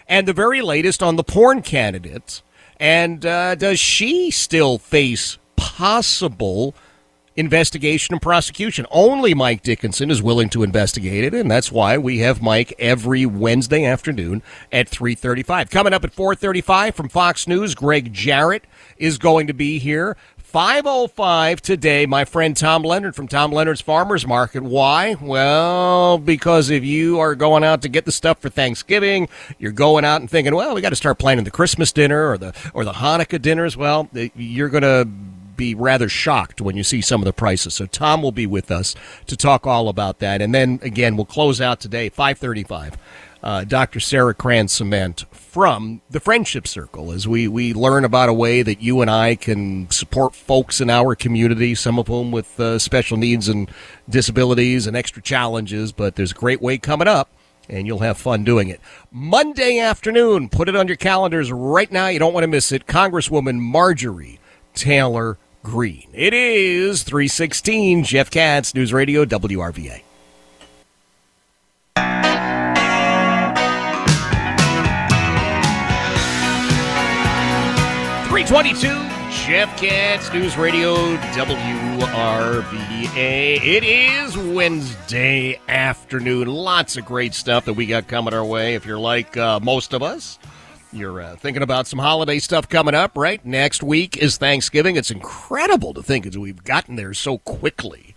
and 0.08 0.26
the 0.26 0.32
very 0.32 0.62
latest 0.62 1.02
on 1.02 1.16
the 1.16 1.25
porn 1.25 1.62
candidate. 1.62 2.42
And 2.78 3.25
uh, 3.25 3.54
does 3.54 3.78
she 3.78 4.30
still 4.30 4.78
face 4.78 5.38
possible 5.56 6.75
investigation 7.37 8.14
and 8.14 8.23
prosecution? 8.23 8.87
Only 8.90 9.35
Mike 9.35 9.62
Dickinson 9.62 10.11
is 10.11 10.23
willing 10.23 10.49
to 10.50 10.62
investigate 10.62 11.25
it, 11.25 11.35
and 11.35 11.50
that's 11.50 11.71
why 11.71 11.99
we 11.99 12.19
have 12.19 12.43
Mike 12.43 12.75
every 12.78 13.26
Wednesday 13.26 13.85
afternoon 13.85 14.43
at 14.73 14.88
3:35. 14.88 15.71
Coming 15.71 15.93
up 15.93 16.05
at 16.05 16.14
4:35 16.14 16.95
from 16.95 17.09
Fox 17.09 17.47
News, 17.47 17.75
Gregg 17.75 18.12
Jarrett 18.12 18.64
is 18.99 19.19
going 19.19 19.47
to 19.47 19.55
be 19.55 19.78
here. 19.78 20.16
505 20.57 21.61
today, 21.61 22.07
my 22.07 22.25
friend 22.25 22.57
Tom 22.57 22.83
Leonard 22.83 23.14
from 23.14 23.28
Tom 23.28 23.52
Leonard's 23.52 23.83
Farmers 23.83 24.26
Market. 24.26 24.62
Why? 24.62 25.14
Well, 25.21 26.16
because 26.16 26.71
if 26.71 26.83
you 26.83 27.19
are 27.19 27.35
going 27.35 27.62
out 27.62 27.83
to 27.83 27.90
get 27.90 28.07
the 28.07 28.12
stuff 28.12 28.38
for 28.38 28.49
Thanksgiving, 28.49 29.28
you're 29.59 29.73
going 29.73 30.05
out 30.05 30.23
and 30.23 30.31
thinking, 30.31 30.55
well, 30.55 30.75
we 30.75 30.81
got 30.81 30.90
to 30.90 30.97
start 30.97 31.19
planning 31.19 31.45
the 31.45 31.50
Christmas 31.50 31.93
dinner 31.93 32.31
or 32.31 32.38
the 32.38 32.55
or 32.73 32.87
the 32.87 32.93
Hanukkah 32.93 33.43
dinners. 33.43 33.76
Well, 33.76 34.09
you're 34.35 34.71
going 34.71 34.83
to 34.83 35.07
be 35.56 35.75
rather 35.75 36.08
shocked 36.08 36.60
when 36.60 36.76
you 36.76 36.84
see 36.84 37.00
some 37.00 37.20
of 37.20 37.25
the 37.25 37.32
prices. 37.32 37.75
So 37.75 37.86
Tom 37.86 38.22
will 38.22 38.32
be 38.32 38.46
with 38.46 38.70
us 38.70 38.94
to 39.26 39.36
talk 39.36 39.66
all 39.66 39.88
about 39.88 40.18
that. 40.20 40.42
And 40.42 40.54
then 40.54 40.78
again, 40.82 41.16
we'll 41.16 41.26
close 41.26 41.60
out 41.60 41.80
today 41.80 42.08
535. 42.08 42.96
Uh, 43.42 43.62
Dr. 43.64 44.00
Sarah 44.00 44.34
Kranz 44.34 44.72
Cimet 44.72 45.25
from 45.32 46.00
the 46.10 46.18
Friendship 46.18 46.66
Circle 46.66 47.12
as 47.12 47.28
we, 47.28 47.46
we 47.46 47.72
learn 47.72 48.04
about 48.04 48.28
a 48.28 48.32
way 48.32 48.62
that 48.62 48.80
you 48.80 49.00
and 49.02 49.10
I 49.10 49.36
can 49.36 49.88
support 49.90 50.34
folks 50.34 50.80
in 50.80 50.90
our 50.90 51.14
community, 51.14 51.75
some 51.76 51.98
of 51.98 52.08
whom 52.08 52.32
with 52.32 52.58
uh, 52.58 52.80
special 52.80 53.16
needs 53.16 53.48
and 53.48 53.70
disabilities 54.08 54.86
and 54.86 54.96
extra 54.96 55.22
challenges. 55.22 55.92
But 55.92 56.16
there's 56.16 56.32
a 56.32 56.34
great 56.34 56.60
way 56.60 56.76
coming 56.78 57.06
up, 57.06 57.30
and 57.68 57.86
you'll 57.86 58.00
have 58.00 58.18
fun 58.18 58.42
doing 58.42 58.68
it. 58.68 58.80
Monday 59.12 59.78
afternoon, 59.78 60.48
put 60.48 60.68
it 60.68 60.75
on 60.75 60.88
your 60.88 60.96
calendars 60.96 61.52
right 61.52 61.92
now. 61.92 62.08
You 62.08 62.18
don't 62.18 62.34
want 62.34 62.44
to 62.44 62.48
miss 62.48 62.72
it. 62.72 62.86
Congresswoman 62.86 63.60
Marjorie 63.60 64.40
Taylor 64.75 65.38
Greene. 65.66 66.08
It 66.12 66.32
is 66.32 67.02
316 67.02 68.04
Jeff 68.04 68.30
Katz, 68.30 68.73
News 68.73 68.92
Radio, 68.92 69.25
WRVA. 69.25 70.00
322, 78.28 78.87
Jeff 79.44 79.76
Katz, 79.76 80.32
News 80.32 80.56
Radio, 80.56 80.94
WRVA. 81.35 83.16
It 83.61 83.82
is 83.82 84.38
Wednesday 84.38 85.61
afternoon. 85.68 86.46
Lots 86.46 86.96
of 86.96 87.04
great 87.04 87.35
stuff 87.35 87.64
that 87.64 87.73
we 87.73 87.87
got 87.87 88.06
coming 88.06 88.35
our 88.35 88.44
way. 88.44 88.76
If 88.76 88.87
you're 88.87 89.00
like 89.00 89.37
uh, 89.37 89.58
most 89.58 89.94
of 89.94 90.04
us, 90.04 90.38
you're 90.97 91.21
uh, 91.21 91.37
thinking 91.37 91.62
about 91.62 91.87
some 91.87 91.99
holiday 91.99 92.38
stuff 92.38 92.69
coming 92.69 92.95
up, 92.95 93.12
right? 93.17 93.45
Next 93.45 93.83
week 93.83 94.17
is 94.17 94.38
Thanksgiving. 94.38 94.97
It's 94.97 95.11
incredible 95.11 95.95
to 95.95 96.03
think 96.03 96.26
as 96.26 96.37
we've 96.37 96.65
gotten 96.65 96.97
there 96.97 97.15
so 97.15 97.38
quickly. 97.38 98.15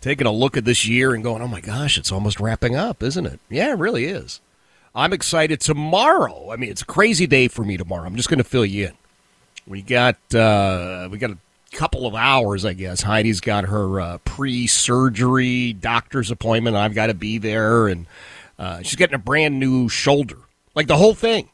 Taking 0.00 0.26
a 0.26 0.32
look 0.32 0.56
at 0.56 0.64
this 0.64 0.86
year 0.86 1.12
and 1.12 1.24
going, 1.24 1.42
oh 1.42 1.48
my 1.48 1.60
gosh, 1.60 1.98
it's 1.98 2.12
almost 2.12 2.38
wrapping 2.38 2.76
up, 2.76 3.02
isn't 3.02 3.26
it? 3.26 3.40
Yeah, 3.50 3.72
it 3.72 3.78
really 3.78 4.04
is. 4.04 4.40
I'm 4.94 5.12
excited 5.12 5.60
tomorrow. 5.60 6.50
I 6.50 6.56
mean, 6.56 6.70
it's 6.70 6.82
a 6.82 6.86
crazy 6.86 7.26
day 7.26 7.48
for 7.48 7.64
me 7.64 7.76
tomorrow. 7.76 8.06
I'm 8.06 8.16
just 8.16 8.28
going 8.28 8.38
to 8.38 8.44
fill 8.44 8.64
you 8.64 8.86
in. 8.86 8.92
We 9.66 9.82
got 9.82 10.16
uh, 10.34 11.08
we 11.10 11.18
got 11.18 11.30
a 11.30 11.38
couple 11.72 12.06
of 12.06 12.14
hours, 12.14 12.64
I 12.64 12.72
guess. 12.72 13.02
Heidi's 13.02 13.40
got 13.40 13.66
her 13.66 14.00
uh, 14.00 14.18
pre-surgery 14.24 15.74
doctor's 15.74 16.30
appointment. 16.30 16.76
I've 16.76 16.94
got 16.94 17.08
to 17.08 17.14
be 17.14 17.38
there, 17.38 17.88
and 17.88 18.06
uh, 18.58 18.82
she's 18.82 18.96
getting 18.96 19.14
a 19.14 19.18
brand 19.18 19.60
new 19.60 19.88
shoulder, 19.88 20.38
like 20.74 20.86
the 20.86 20.96
whole 20.96 21.14
thing. 21.14 21.50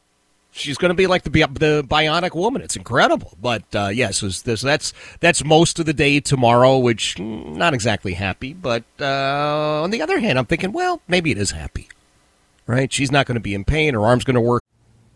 She's 0.57 0.77
going 0.77 0.89
to 0.89 0.95
be 0.95 1.05
like 1.05 1.23
the 1.23 1.29
the 1.29 1.83
bionic 1.85 2.33
woman. 2.33 2.61
It's 2.61 2.77
incredible. 2.77 3.37
But 3.41 3.63
uh, 3.75 3.89
yes, 3.89 4.23
yeah, 4.23 4.29
so 4.29 4.65
that's 4.67 4.93
that's 5.19 5.43
most 5.43 5.79
of 5.79 5.85
the 5.85 5.93
day 5.93 6.21
tomorrow, 6.21 6.77
which 6.77 7.17
mm, 7.17 7.57
not 7.57 7.73
exactly 7.73 8.13
happy. 8.13 8.53
But 8.53 8.85
uh, 8.99 9.83
on 9.83 9.91
the 9.91 10.01
other 10.01 10.19
hand, 10.19 10.39
I'm 10.39 10.45
thinking, 10.45 10.71
well, 10.71 11.01
maybe 11.09 11.29
it 11.29 11.37
is 11.37 11.51
happy, 11.51 11.89
right? 12.67 12.91
She's 12.91 13.11
not 13.11 13.25
going 13.25 13.35
to 13.35 13.41
be 13.41 13.53
in 13.53 13.65
pain. 13.65 13.95
Her 13.95 14.05
arm's 14.05 14.23
going 14.23 14.35
to 14.35 14.41
work. 14.41 14.63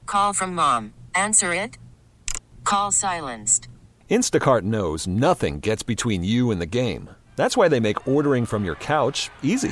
Call 0.05 0.33
from 0.33 0.55
mom. 0.55 0.93
Answer 1.15 1.53
it. 1.53 1.77
Call 2.65 2.91
silenced. 2.91 3.69
Instacart 4.09 4.63
knows 4.63 5.07
nothing 5.07 5.61
gets 5.61 5.83
between 5.83 6.25
you 6.25 6.51
and 6.51 6.59
the 6.59 6.65
game. 6.65 7.11
That's 7.37 7.55
why 7.55 7.69
they 7.69 7.79
make 7.79 8.05
ordering 8.05 8.45
from 8.45 8.65
your 8.65 8.75
couch 8.75 9.29
easy. 9.41 9.71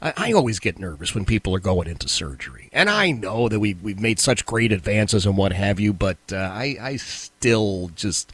I, 0.00 0.12
I 0.16 0.32
always 0.32 0.58
get 0.58 0.78
nervous 0.78 1.14
when 1.14 1.24
people 1.24 1.54
are 1.54 1.60
going 1.60 1.88
into 1.88 2.08
surgery, 2.08 2.68
and 2.72 2.88
I 2.88 3.10
know 3.10 3.48
that 3.48 3.60
we've 3.60 3.82
we've 3.82 4.00
made 4.00 4.20
such 4.20 4.46
great 4.46 4.72
advances 4.72 5.26
and 5.26 5.36
what 5.36 5.52
have 5.52 5.80
you, 5.80 5.92
but 5.92 6.18
uh, 6.32 6.36
I 6.36 6.76
I 6.80 6.96
still 6.96 7.90
just 7.96 8.32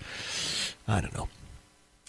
I 0.86 1.00
don't 1.00 1.14
know. 1.14 1.28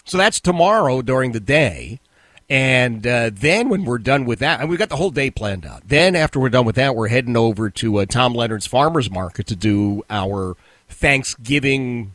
So 0.04 0.18
that's 0.18 0.40
tomorrow 0.40 1.02
during 1.02 1.32
the 1.32 1.40
day. 1.40 2.00
And 2.48 3.04
uh, 3.04 3.30
then 3.32 3.68
when 3.68 3.84
we're 3.84 3.98
done 3.98 4.24
with 4.24 4.38
that, 4.38 4.60
and 4.60 4.70
we've 4.70 4.78
got 4.78 4.88
the 4.88 4.96
whole 4.96 5.10
day 5.10 5.30
planned 5.30 5.66
out. 5.66 5.82
Then 5.88 6.14
after 6.14 6.38
we're 6.38 6.48
done 6.48 6.64
with 6.64 6.76
that, 6.76 6.94
we're 6.94 7.08
heading 7.08 7.36
over 7.36 7.70
to 7.70 7.96
uh, 7.96 8.06
Tom 8.06 8.34
Leonard's 8.34 8.68
Farmers 8.68 9.10
Market 9.10 9.48
to 9.48 9.56
do 9.56 10.04
our 10.08 10.56
Thanksgiving 10.88 12.14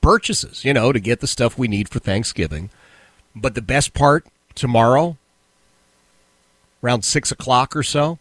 purchases, 0.00 0.64
you 0.64 0.74
know, 0.74 0.90
to 0.90 0.98
get 0.98 1.20
the 1.20 1.28
stuff 1.28 1.56
we 1.56 1.68
need 1.68 1.88
for 1.88 2.00
Thanksgiving. 2.00 2.70
But 3.36 3.54
the 3.54 3.62
best 3.62 3.94
part 3.94 4.26
tomorrow, 4.56 5.16
around 6.82 7.04
six 7.04 7.30
o'clock 7.30 7.74
or 7.76 7.82
so, 7.82 8.18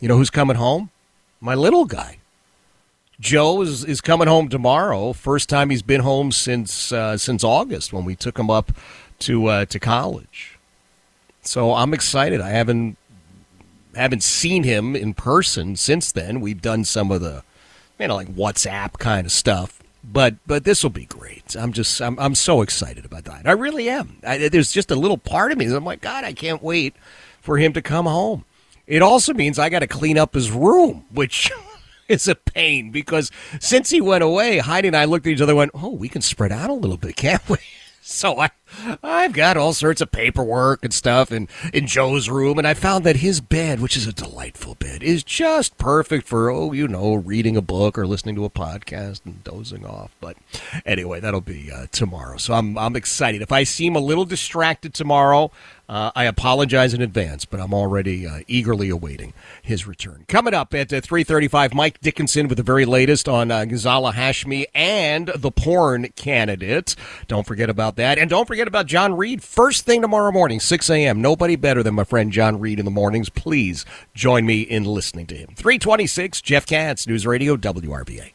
you 0.00 0.08
know 0.08 0.16
who's 0.16 0.30
coming 0.30 0.56
home? 0.56 0.90
My 1.40 1.54
little 1.54 1.84
guy. 1.84 2.18
Joe 3.20 3.60
is, 3.60 3.84
is 3.84 4.00
coming 4.00 4.28
home 4.28 4.48
tomorrow. 4.48 5.12
First 5.12 5.50
time 5.50 5.68
he's 5.68 5.82
been 5.82 6.00
home 6.00 6.32
since 6.32 6.90
uh, 6.90 7.18
since 7.18 7.44
August 7.44 7.92
when 7.92 8.04
we 8.06 8.16
took 8.16 8.38
him 8.38 8.50
up 8.50 8.72
to 9.20 9.46
uh, 9.46 9.64
to 9.66 9.78
college. 9.78 10.58
So 11.42 11.74
I'm 11.74 11.92
excited. 11.92 12.40
I 12.40 12.50
haven't 12.50 12.96
haven't 13.94 14.22
seen 14.22 14.62
him 14.62 14.96
in 14.96 15.14
person 15.14 15.76
since 15.76 16.12
then. 16.12 16.40
We've 16.40 16.62
done 16.62 16.84
some 16.84 17.10
of 17.10 17.20
the 17.20 17.42
you 17.98 18.08
know 18.08 18.16
like 18.16 18.34
WhatsApp 18.34 18.94
kind 18.98 19.26
of 19.26 19.32
stuff, 19.32 19.82
but 20.02 20.36
but 20.46 20.64
this 20.64 20.82
will 20.82 20.90
be 20.90 21.04
great. 21.04 21.54
I'm 21.58 21.74
just 21.74 22.00
I'm 22.00 22.18
I'm 22.18 22.34
so 22.34 22.62
excited 22.62 23.04
about 23.04 23.24
that. 23.24 23.46
I 23.46 23.52
really 23.52 23.90
am. 23.90 24.16
I, 24.26 24.48
there's 24.48 24.72
just 24.72 24.90
a 24.90 24.96
little 24.96 25.18
part 25.18 25.52
of 25.52 25.58
me. 25.58 25.66
I'm 25.66 25.84
like 25.84 26.00
God, 26.00 26.24
I 26.24 26.32
can't 26.32 26.62
wait 26.62 26.94
for 27.40 27.58
him 27.58 27.72
to 27.72 27.82
come 27.82 28.06
home. 28.06 28.44
It 28.86 29.02
also 29.02 29.32
means 29.32 29.58
I 29.58 29.68
got 29.68 29.80
to 29.80 29.86
clean 29.86 30.18
up 30.18 30.34
his 30.34 30.50
room, 30.50 31.04
which 31.12 31.50
is 32.08 32.26
a 32.26 32.34
pain 32.34 32.90
because 32.90 33.30
since 33.60 33.90
he 33.90 34.00
went 34.00 34.24
away, 34.24 34.58
Heidi 34.58 34.88
and 34.88 34.96
I 34.96 35.04
looked 35.04 35.26
at 35.26 35.32
each 35.32 35.40
other 35.40 35.52
and 35.52 35.58
went, 35.58 35.70
"Oh, 35.74 35.90
we 35.90 36.08
can 36.08 36.22
spread 36.22 36.52
out 36.52 36.70
a 36.70 36.74
little 36.74 36.96
bit, 36.96 37.16
can't 37.16 37.48
we?" 37.48 37.58
So 38.02 38.40
I, 38.40 38.50
I've 39.04 39.34
got 39.34 39.56
all 39.56 39.72
sorts 39.74 40.00
of 40.00 40.10
paperwork 40.10 40.82
and 40.82 40.92
stuff 40.92 41.30
in, 41.30 41.48
in 41.72 41.86
Joe's 41.86 42.30
room, 42.30 42.58
and 42.58 42.66
I 42.66 42.74
found 42.74 43.04
that 43.04 43.16
his 43.16 43.40
bed, 43.40 43.78
which 43.78 43.96
is 43.96 44.06
a 44.06 44.12
delightful 44.12 44.74
bed, 44.74 45.02
is 45.02 45.22
just 45.22 45.76
perfect 45.76 46.26
for, 46.26 46.50
oh, 46.50 46.72
you 46.72 46.88
know, 46.88 47.14
reading 47.14 47.56
a 47.56 47.62
book 47.62 47.98
or 47.98 48.06
listening 48.06 48.34
to 48.36 48.44
a 48.44 48.50
podcast 48.50 49.20
and 49.26 49.44
dozing 49.44 49.84
off. 49.84 50.10
But 50.20 50.38
anyway, 50.86 51.20
that'll 51.20 51.42
be 51.42 51.70
uh, 51.70 51.86
tomorrow. 51.92 52.38
So 52.38 52.54
I'm, 52.54 52.76
I'm 52.78 52.96
excited. 52.96 53.42
If 53.42 53.52
I 53.52 53.64
seem 53.64 53.94
a 53.94 54.00
little 54.00 54.24
distracted 54.24 54.94
tomorrow, 54.94 55.52
uh, 55.90 56.12
I 56.14 56.24
apologize 56.24 56.94
in 56.94 57.02
advance, 57.02 57.44
but 57.44 57.58
I'm 57.58 57.74
already 57.74 58.24
uh, 58.24 58.40
eagerly 58.46 58.90
awaiting 58.90 59.34
his 59.60 59.88
return. 59.88 60.24
Coming 60.28 60.54
up 60.54 60.72
at 60.72 60.92
uh, 60.92 61.00
3:35, 61.00 61.74
Mike 61.74 62.00
Dickinson 62.00 62.46
with 62.46 62.58
the 62.58 62.62
very 62.62 62.84
latest 62.84 63.28
on 63.28 63.50
uh, 63.50 63.62
Ghazala 63.62 64.14
Hashmi 64.14 64.66
and 64.72 65.32
the 65.34 65.50
porn 65.50 66.06
candidate. 66.14 66.94
Don't 67.26 67.44
forget 67.44 67.68
about 67.68 67.96
that, 67.96 68.18
and 68.18 68.30
don't 68.30 68.46
forget 68.46 68.68
about 68.68 68.86
John 68.86 69.16
Reed. 69.16 69.42
First 69.42 69.84
thing 69.84 70.00
tomorrow 70.00 70.30
morning, 70.30 70.60
6 70.60 70.88
a.m. 70.90 71.20
Nobody 71.20 71.56
better 71.56 71.82
than 71.82 71.94
my 71.96 72.04
friend 72.04 72.30
John 72.30 72.60
Reed 72.60 72.78
in 72.78 72.84
the 72.84 72.90
mornings. 72.92 73.28
Please 73.28 73.84
join 74.14 74.46
me 74.46 74.60
in 74.60 74.84
listening 74.84 75.26
to 75.26 75.34
him. 75.34 75.48
326, 75.56 76.40
Jeff 76.40 76.66
Katz, 76.66 77.08
News 77.08 77.26
Radio 77.26 77.56
WRVA. 77.56 78.30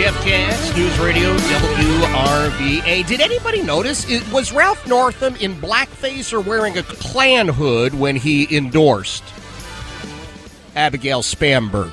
335. 0.00 0.10
Jeff 0.14 0.24
Katz, 0.24 0.76
News 0.76 0.98
Radio 0.98 1.36
WRVA. 1.36 3.06
Did 3.06 3.20
anybody 3.20 3.62
notice? 3.62 4.08
It, 4.08 4.26
was 4.32 4.50
Ralph 4.50 4.86
Northam 4.86 5.36
in 5.36 5.54
blackface 5.56 6.32
or 6.32 6.40
wearing 6.40 6.78
a 6.78 6.82
Klan 6.82 7.48
hood 7.48 7.92
when 7.92 8.16
he 8.16 8.56
endorsed 8.56 9.22
Abigail 10.74 11.20
Spanberger? 11.20 11.90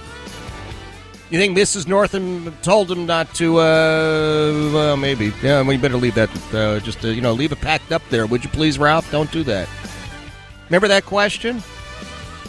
You 1.29 1.37
think 1.37 1.57
Mrs. 1.57 1.85
Northam 1.85 2.55
told 2.61 2.89
him 2.89 3.05
not 3.05 3.33
to? 3.35 3.57
Uh, 3.57 4.71
well, 4.73 4.95
maybe. 4.95 5.33
Yeah, 5.43 5.61
we 5.63 5.75
better 5.75 5.97
leave 5.97 6.15
that. 6.15 6.29
Uh, 6.53 6.79
just 6.79 7.03
uh, 7.03 7.09
you 7.09 7.19
know, 7.19 7.33
leave 7.33 7.51
it 7.51 7.59
packed 7.59 7.91
up 7.91 8.01
there, 8.09 8.25
would 8.25 8.41
you 8.41 8.49
please, 8.49 8.79
Ralph? 8.79 9.11
Don't 9.11 9.29
do 9.33 9.43
that. 9.43 9.67
Remember 10.69 10.87
that 10.87 11.05
question? 11.05 11.61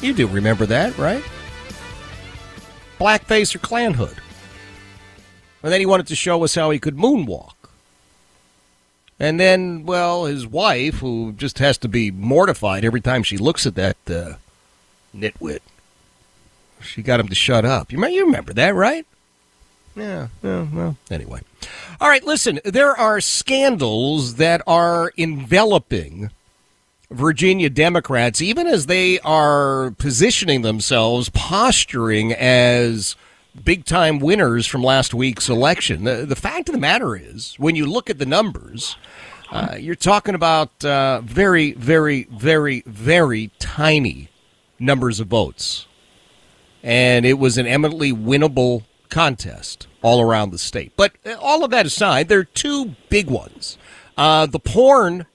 You 0.01 0.13
do 0.13 0.29
remember 0.29 0.67
that, 0.67 0.97
right? 0.97 1.25
Blackface 3.01 3.57
or 3.57 3.59
Klan 3.59 3.95
hood? 3.95 4.21
And 5.63 5.73
then 5.73 5.81
he 5.81 5.87
wanted 5.87 6.07
to 6.09 6.17
show 6.17 6.45
us 6.45 6.55
how 6.55 6.71
he 6.71 6.79
could 6.79 6.97
moonwalk. 6.97 7.53
And 9.21 9.41
then, 9.41 9.85
well, 9.85 10.27
his 10.27 10.47
wife, 10.47 10.97
who 10.97 11.33
just 11.33 11.59
has 11.59 11.77
to 11.79 11.89
be 11.89 12.11
mortified 12.11 12.85
every 12.85 13.01
time 13.01 13.25
she 13.25 13.37
looks 13.37 13.67
at 13.67 13.75
that 13.75 13.97
uh, 14.09 14.35
nitwit, 15.15 15.61
she 16.81 17.03
got 17.03 17.19
him 17.19 17.29
to 17.29 17.35
shut 17.35 17.65
up. 17.65 17.91
You 17.91 18.01
remember, 18.01 18.53
that, 18.53 18.75
right? 18.75 19.05
Yeah, 19.97 20.29
yeah, 20.45 20.67
well, 20.73 20.97
anyway. 21.11 21.41
All 22.01 22.09
right, 22.09 22.25
listen, 22.25 22.61
there 22.65 22.97
are 22.97 23.21
scandals 23.21 24.37
that 24.37 24.63
are 24.65 25.13
enveloping 25.17 26.31
Virginia 27.11 27.69
Democrats, 27.69 28.41
even 28.41 28.69
as 28.69 28.87
they 28.87 29.19
are 29.21 29.91
positioning 29.99 30.63
themselves, 30.63 31.31
posturing 31.31 32.33
as 32.33 33.17
big 33.65 33.85
time 33.85 34.19
winners 34.19 34.67
from 34.67 34.83
last 34.83 35.15
week's 35.15 35.49
election. 35.49 36.05
The, 36.05 36.27
the, 36.27 36.37
fact 36.37 36.69
of 36.69 36.75
the 36.75 36.81
matter 36.81 37.17
is, 37.17 37.55
when 37.59 37.77
you 37.77 37.87
look 37.87 38.09
at 38.11 38.19
the 38.19 38.27
numbers, 38.27 38.97
uh, 39.51 39.77
you're 39.79 39.95
talking 39.95 40.35
about 40.35 40.85
uh, 40.85 41.21
very, 41.23 41.73
very, 41.73 42.25
very, 42.31 42.83
very 42.87 43.51
tiny 43.59 44.29
numbers 44.79 45.21
of 45.21 45.29
votes. 45.29 45.87
And 46.83 47.27
it 47.27 47.39
was 47.39 47.59
an 47.59 47.67
eminently 47.67 48.13
winnable 48.13 48.85
contest 49.09 49.87
all 50.03 50.21
around 50.21 50.51
the 50.51 50.59
state. 50.59 50.93
But 50.97 51.13
uh, 51.27 51.35
all 51.41 51.65
of 51.65 51.71
that 51.71 51.87
aside, 51.87 52.29
there 52.29 52.41
are 52.41 52.45
two 52.45 52.95
big 53.09 53.29
ones. 53.29 53.79
Uh, 54.17 54.47
the 54.47 54.61
porn 54.61 55.27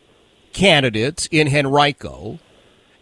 candidates 0.54 1.28
in 1.32 1.54
Henrico 1.54 2.40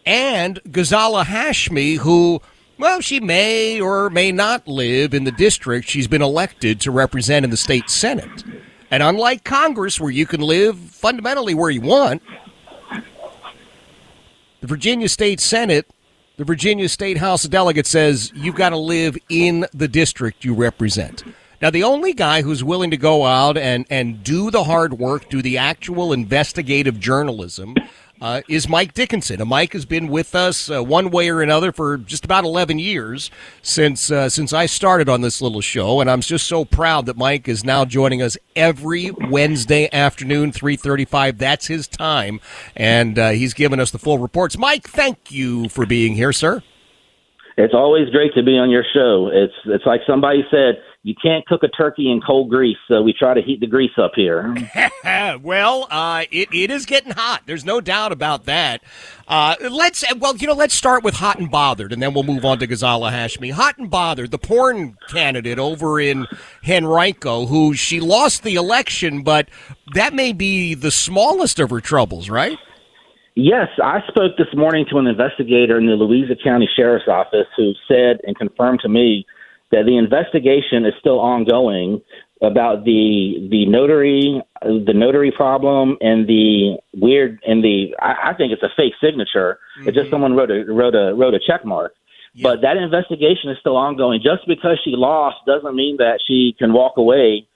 and 0.06 0.62
Ghazala 0.64 1.26
Hashmi, 1.26 1.98
who, 1.98 2.42
well, 2.82 3.00
she 3.00 3.20
may 3.20 3.80
or 3.80 4.10
may 4.10 4.32
not 4.32 4.68
live 4.68 5.14
in 5.14 5.24
the 5.24 5.32
district 5.32 5.88
she's 5.88 6.08
been 6.08 6.22
elected 6.22 6.82
to 6.82 6.92
represent 6.92 7.44
in 7.44 7.52
the 7.52 7.58
state 7.58 7.90
Senate. 7.90 8.44
And 8.90 9.04
unlike 9.04 9.44
Congress, 9.44 10.00
where 10.00 10.12
you 10.12 10.26
can 10.26 10.42
live 10.42 10.78
fundamentally 10.78 11.54
where 11.54 11.70
you 11.70 11.82
want, 11.82 12.22
the 14.60 14.68
Virginia 14.68 15.08
State 15.08 15.40
Senate, 15.40 15.88
the 16.38 16.44
Virginia 16.44 16.90
State 16.90 17.18
House 17.18 17.46
of 17.46 17.52
Delegates 17.52 17.90
says 17.90 18.32
you've 18.36 18.56
got 18.56 18.70
to 18.70 18.78
live 18.78 19.18
in 19.30 19.66
the 19.74 19.88
district 19.88 20.44
you 20.44 20.54
represent. 20.54 21.24
Now, 21.62 21.70
the 21.70 21.84
only 21.84 22.14
guy 22.14 22.42
who's 22.42 22.64
willing 22.64 22.90
to 22.90 22.98
go 22.98 23.26
out 23.26 23.56
and, 23.56 23.86
and 23.92 24.24
do 24.24 24.50
the 24.50 24.64
hard 24.64 24.94
work, 24.94 25.30
do 25.30 25.44
the 25.44 25.60
actual 25.60 26.12
investigative 26.12 27.00
journalism, 27.00 27.76
uh, 28.22 28.42
is 28.48 28.70
Mike 28.70 28.94
Dickinson. 28.94 29.42
And 29.42 29.50
Mike 29.50 29.74
has 29.74 29.86
been 29.86 30.08
with 30.08 30.36
us 30.36 30.70
uh, 30.70 30.84
one 30.84 31.10
way 31.10 31.30
or 31.30 31.42
another 31.42 31.72
for 31.72 31.98
just 31.98 32.24
about 32.24 32.44
11 32.44 32.80
years 32.80 33.32
since 33.62 34.12
uh, 34.12 34.30
since 34.30 34.54
I 34.54 34.68
started 34.68 35.10
on 35.10 35.22
this 35.22 35.42
little 35.42 35.62
show, 35.62 36.00
and 36.00 36.10
I'm 36.10 36.22
just 36.22 36.48
so 36.48 36.64
proud 36.64 37.08
that 37.08 37.18
Mike 37.18 37.48
is 37.48 37.64
now 37.64 37.84
joining 37.84 38.22
us 38.22 38.38
every 38.56 39.12
Wednesday 39.30 39.90
afternoon, 39.92 40.52
3:35. 40.52 41.38
That's 41.38 41.68
his 41.68 41.88
time, 41.88 42.40
and 42.76 43.18
uh, 43.18 43.30
he's 43.32 43.54
given 43.54 43.80
us 43.80 43.92
the 43.92 44.00
full 44.00 44.20
reports. 44.20 44.58
Mike, 44.58 44.88
thank 44.88 45.32
you 45.32 45.68
for 45.70 45.86
being 45.86 46.14
here, 46.14 46.32
sir. 46.32 46.62
It's 47.58 47.74
always 47.74 48.10
great 48.10 48.34
to 48.36 48.44
be 48.44 48.58
on 48.58 48.70
your 48.70 48.86
show. 48.94 49.30
It's 49.34 49.54
it's 49.66 49.86
like 49.86 50.02
somebody 50.08 50.44
said 50.52 50.82
you 51.04 51.16
can't 51.20 51.44
cook 51.48 51.64
a 51.64 51.68
turkey 51.68 52.12
in 52.12 52.22
cold 52.22 52.52
grease, 52.52 52.78
so 52.88 53.02
we 53.02 53.12
try 53.12 53.34
to 53.34 53.42
heat 53.42 53.60
the 53.60 53.66
grease 53.66 53.98
up 53.98 54.12
here. 54.16 54.56
well, 55.42 55.88
uh, 55.90 56.26
it, 56.30 56.54
it 56.54 56.70
is 56.70 56.86
getting 56.86 57.12
hot. 57.12 57.42
There's 57.48 57.66
no 57.66 57.82
doubt 57.82 58.12
about 58.12 58.46
that. 58.46 58.84
Uh, 59.28 59.56
let's 59.72 60.04
well, 60.20 60.38
you 60.38 60.46
know, 60.46 60.54
let's 60.54 60.76
start 60.76 61.04
with 61.04 61.16
hot 61.16 61.40
and 61.40 61.50
bothered, 61.50 61.92
and 61.92 62.04
then 62.04 62.14
we'll 62.14 62.24
move 62.24 62.46
on 62.46 62.60
to 62.60 62.68
Ghazala 62.68 63.12
Hashmi. 63.12 63.52
Hot 63.52 63.80
and 63.80 63.90
bothered, 63.90 64.30
the 64.30 64.38
porn 64.38 64.96
candidate 65.10 65.58
over 65.58 66.00
in 66.00 66.28
Henrico, 66.68 67.48
who 67.48 67.74
she 67.74 68.00
lost 68.00 68.44
the 68.44 68.54
election, 68.54 69.24
but 69.24 69.50
that 69.96 70.14
may 70.14 70.34
be 70.34 70.76
the 70.76 70.92
smallest 70.92 71.60
of 71.60 71.72
her 71.72 71.82
troubles, 71.82 72.30
right? 72.30 72.60
Yes, 73.34 73.70
I 73.84 74.02
spoke 74.08 74.38
this 74.38 74.54
morning 74.54 74.86
to 74.92 75.00
an 75.00 75.08
investigator 75.08 75.80
in 75.80 75.88
the 75.88 75.94
Louisa 75.94 76.36
County 76.44 76.70
Sheriff's 76.76 77.08
Office 77.08 77.48
who 77.58 77.72
said 77.88 78.20
and 78.24 78.38
confirmed 78.38 78.82
to 78.82 78.90
me 78.90 79.26
that 79.72 79.86
the 79.86 79.98
investigation 79.98 80.86
is 80.86 80.94
still 81.00 81.20
ongoing 81.20 82.02
about 82.42 82.86
the 82.86 83.48
the 83.52 83.66
notary 83.68 84.42
the 84.62 84.94
notary 84.94 85.32
problem 85.32 85.98
and 86.02 86.28
the 86.28 86.78
weird 86.96 87.40
and 87.46 87.64
the 87.64 87.96
I, 88.00 88.32
I 88.32 88.34
think 88.34 88.52
it's 88.52 88.64
a 88.64 88.70
fake 88.76 88.94
signature. 89.02 89.60
Mm-hmm. 89.78 89.90
It's 89.90 89.98
just 89.98 90.10
someone 90.10 90.34
wrote 90.34 90.52
a 90.52 90.66
wrote 90.66 90.96
a 90.96 91.14
wrote 91.14 91.34
a 91.34 91.40
check 91.40 91.66
mark. 91.66 91.94
Yeah. 92.34 92.44
But 92.44 92.62
that 92.62 92.78
investigation 92.78 93.50
is 93.50 93.58
still 93.60 93.76
ongoing. 93.76 94.22
Just 94.24 94.48
because 94.48 94.80
she 94.84 94.92
lost 94.92 95.38
doesn't 95.46 95.76
mean 95.76 95.98
that 95.98 96.20
she 96.26 96.56
can 96.58 96.72
walk 96.72 96.98
away 96.98 97.48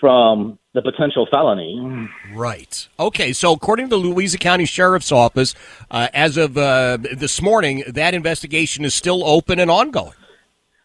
from 0.00 0.58
the 0.74 0.82
potential 0.82 1.26
felony. 1.30 2.08
Right. 2.34 2.88
Okay. 2.98 3.32
So, 3.32 3.52
according 3.52 3.86
to 3.86 3.90
the 3.90 3.96
Louisa 3.96 4.38
County 4.38 4.66
Sheriff's 4.66 5.12
Office, 5.12 5.54
uh, 5.90 6.08
as 6.12 6.36
of 6.36 6.58
uh, 6.58 6.98
this 7.00 7.40
morning, 7.40 7.84
that 7.86 8.12
investigation 8.12 8.84
is 8.84 8.92
still 8.92 9.24
open 9.24 9.60
and 9.60 9.70
ongoing. 9.70 10.14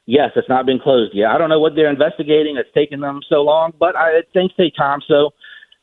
Yes, 0.10 0.32
it's 0.36 0.50
not 0.50 0.66
been 0.66 0.80
closed 0.80 1.14
yet. 1.14 1.30
I 1.30 1.38
don't 1.38 1.50
know 1.50 1.60
what 1.60 1.76
they're 1.76 1.88
investigating. 1.88 2.58
It's 2.58 2.74
taken 2.74 3.00
them 3.00 3.20
so 3.30 3.44
long, 3.44 3.74
but 3.80 3.96
I, 3.96 4.24
things 4.34 4.52
take 4.58 4.76
time. 4.76 5.02
So 5.08 5.30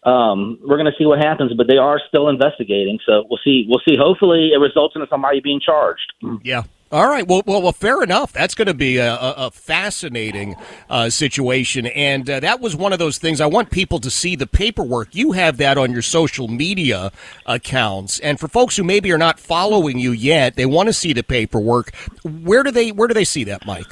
um, 0.03 0.59
we're 0.67 0.79
going 0.79 0.91
to 0.91 0.99
see 0.99 1.07
what 1.07 1.21
happens. 1.21 1.53
But 1.57 1.69
they 1.69 1.77
are 1.77 2.01
still 2.09 2.29
investigating. 2.29 2.99
So 3.07 3.25
we'll 3.31 3.39
see. 3.45 3.67
We'll 3.69 3.81
see. 3.89 3.97
Hopefully, 3.97 4.51
it 4.53 4.59
results 4.59 4.97
in 4.97 5.07
somebody 5.09 5.39
being 5.39 5.61
charged. 5.61 6.13
Yeah. 6.43 6.65
All 6.91 7.09
right. 7.09 7.27
Well, 7.27 7.45
well, 7.47 7.63
well 7.63 7.71
fair 7.71 8.03
enough. 8.03 8.33
That's 8.33 8.57
going 8.57 8.67
to 8.67 8.75
be 8.75 8.97
a, 8.97 9.15
a, 9.15 9.53
fascinating 9.53 10.57
uh, 10.91 11.09
situation, 11.11 11.87
and 11.87 12.29
uh, 12.29 12.41
that 12.41 12.61
was 12.61 12.75
one 12.75 12.93
of 12.93 12.99
those 12.99 13.19
things. 13.19 13.41
I 13.41 13.47
want 13.47 13.71
people 13.71 14.01
to 14.01 14.11
see 14.11 14.35
the 14.35 14.47
paperwork. 14.47 15.15
You 15.15 15.33
have 15.33 15.57
that 15.59 15.79
on 15.79 15.93
your 15.93 16.03
social 16.03 16.49
media 16.49 17.13
accounts, 17.45 18.19
and 18.21 18.41
for 18.41 18.49
folks 18.49 18.77
who 18.77 18.83
maybe 18.83 19.13
are 19.13 19.19
not 19.19 19.39
following 19.39 20.01
you 20.01 20.11
yet, 20.11 20.57
they 20.57 20.67
want 20.67 20.89
to 20.89 20.93
see 20.93 21.13
the 21.13 21.23
paperwork. 21.23 21.95
Where 22.25 22.65
do 22.65 22.73
they 22.73 22.91
Where 22.91 23.07
do 23.07 23.15
they 23.15 23.25
see 23.25 23.45
that, 23.45 23.67
Mike? 23.67 23.87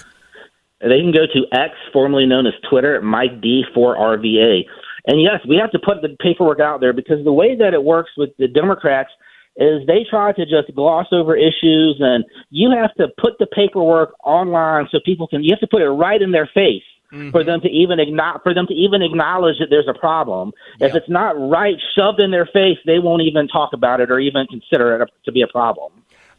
They 0.85 1.01
can 1.01 1.13
go 1.13 1.27
to 1.27 1.47
X, 1.53 1.75
formerly 1.93 2.27
known 2.27 2.47
as 2.47 2.53
Twitter, 2.69 3.01
Mike 3.01 3.41
D4RVA. 3.41 4.65
And 5.07 5.21
yes, 5.21 5.41
we 5.49 5.57
have 5.57 5.71
to 5.73 5.79
put 5.79 6.03
the 6.03 6.17
paperwork 6.21 6.61
out 6.61 6.81
there 6.81 6.93
because 6.93 7.25
the 7.25 7.33
way 7.33 7.57
that 7.57 7.75
it 7.75 7.83
works 7.83 8.11
with 8.17 8.31
the 8.39 8.49
Democrats 8.49 9.11
is 9.57 9.87
they 9.87 10.05
try 10.09 10.33
to 10.33 10.45
just 10.45 10.75
gloss 10.75 11.07
over 11.13 11.37
issues 11.37 11.97
and 12.01 12.25
you 12.51 12.71
have 12.71 12.93
to 12.95 13.09
put 13.21 13.39
the 13.39 13.47
paperwork 13.47 14.15
online 14.25 14.89
so 14.91 14.99
people 15.05 15.29
can 15.29 15.45
you 15.45 15.53
have 15.53 15.61
to 15.61 15.67
put 15.69 15.81
it 15.81 15.89
right 15.89 16.21
in 16.21 16.33
their 16.33 16.51
face 16.53 16.83
mm-hmm. 17.13 17.31
for 17.31 17.45
them 17.45 17.61
to 17.61 17.69
even 17.69 18.01
acknowledge 18.01 18.43
for 18.43 18.53
them 18.53 18.67
to 18.67 18.75
even 18.75 19.03
acknowledge 19.03 19.59
that 19.61 19.69
there's 19.71 19.89
a 19.89 19.99
problem. 19.99 20.53
Yeah. 20.81 20.89
If 20.89 20.97
it's 20.97 21.09
not 21.09 21.39
right 21.39 21.77
shoved 21.97 22.21
in 22.21 22.31
their 22.31 22.47
face, 22.47 22.79
they 22.85 22.99
won't 22.99 23.23
even 23.23 23.47
talk 23.47 23.73
about 23.73 24.01
it 24.01 24.11
or 24.11 24.19
even 24.19 24.47
consider 24.47 25.03
it 25.03 25.11
to 25.25 25.33
be 25.33 25.43
a 25.43 25.49
problem. 25.49 25.93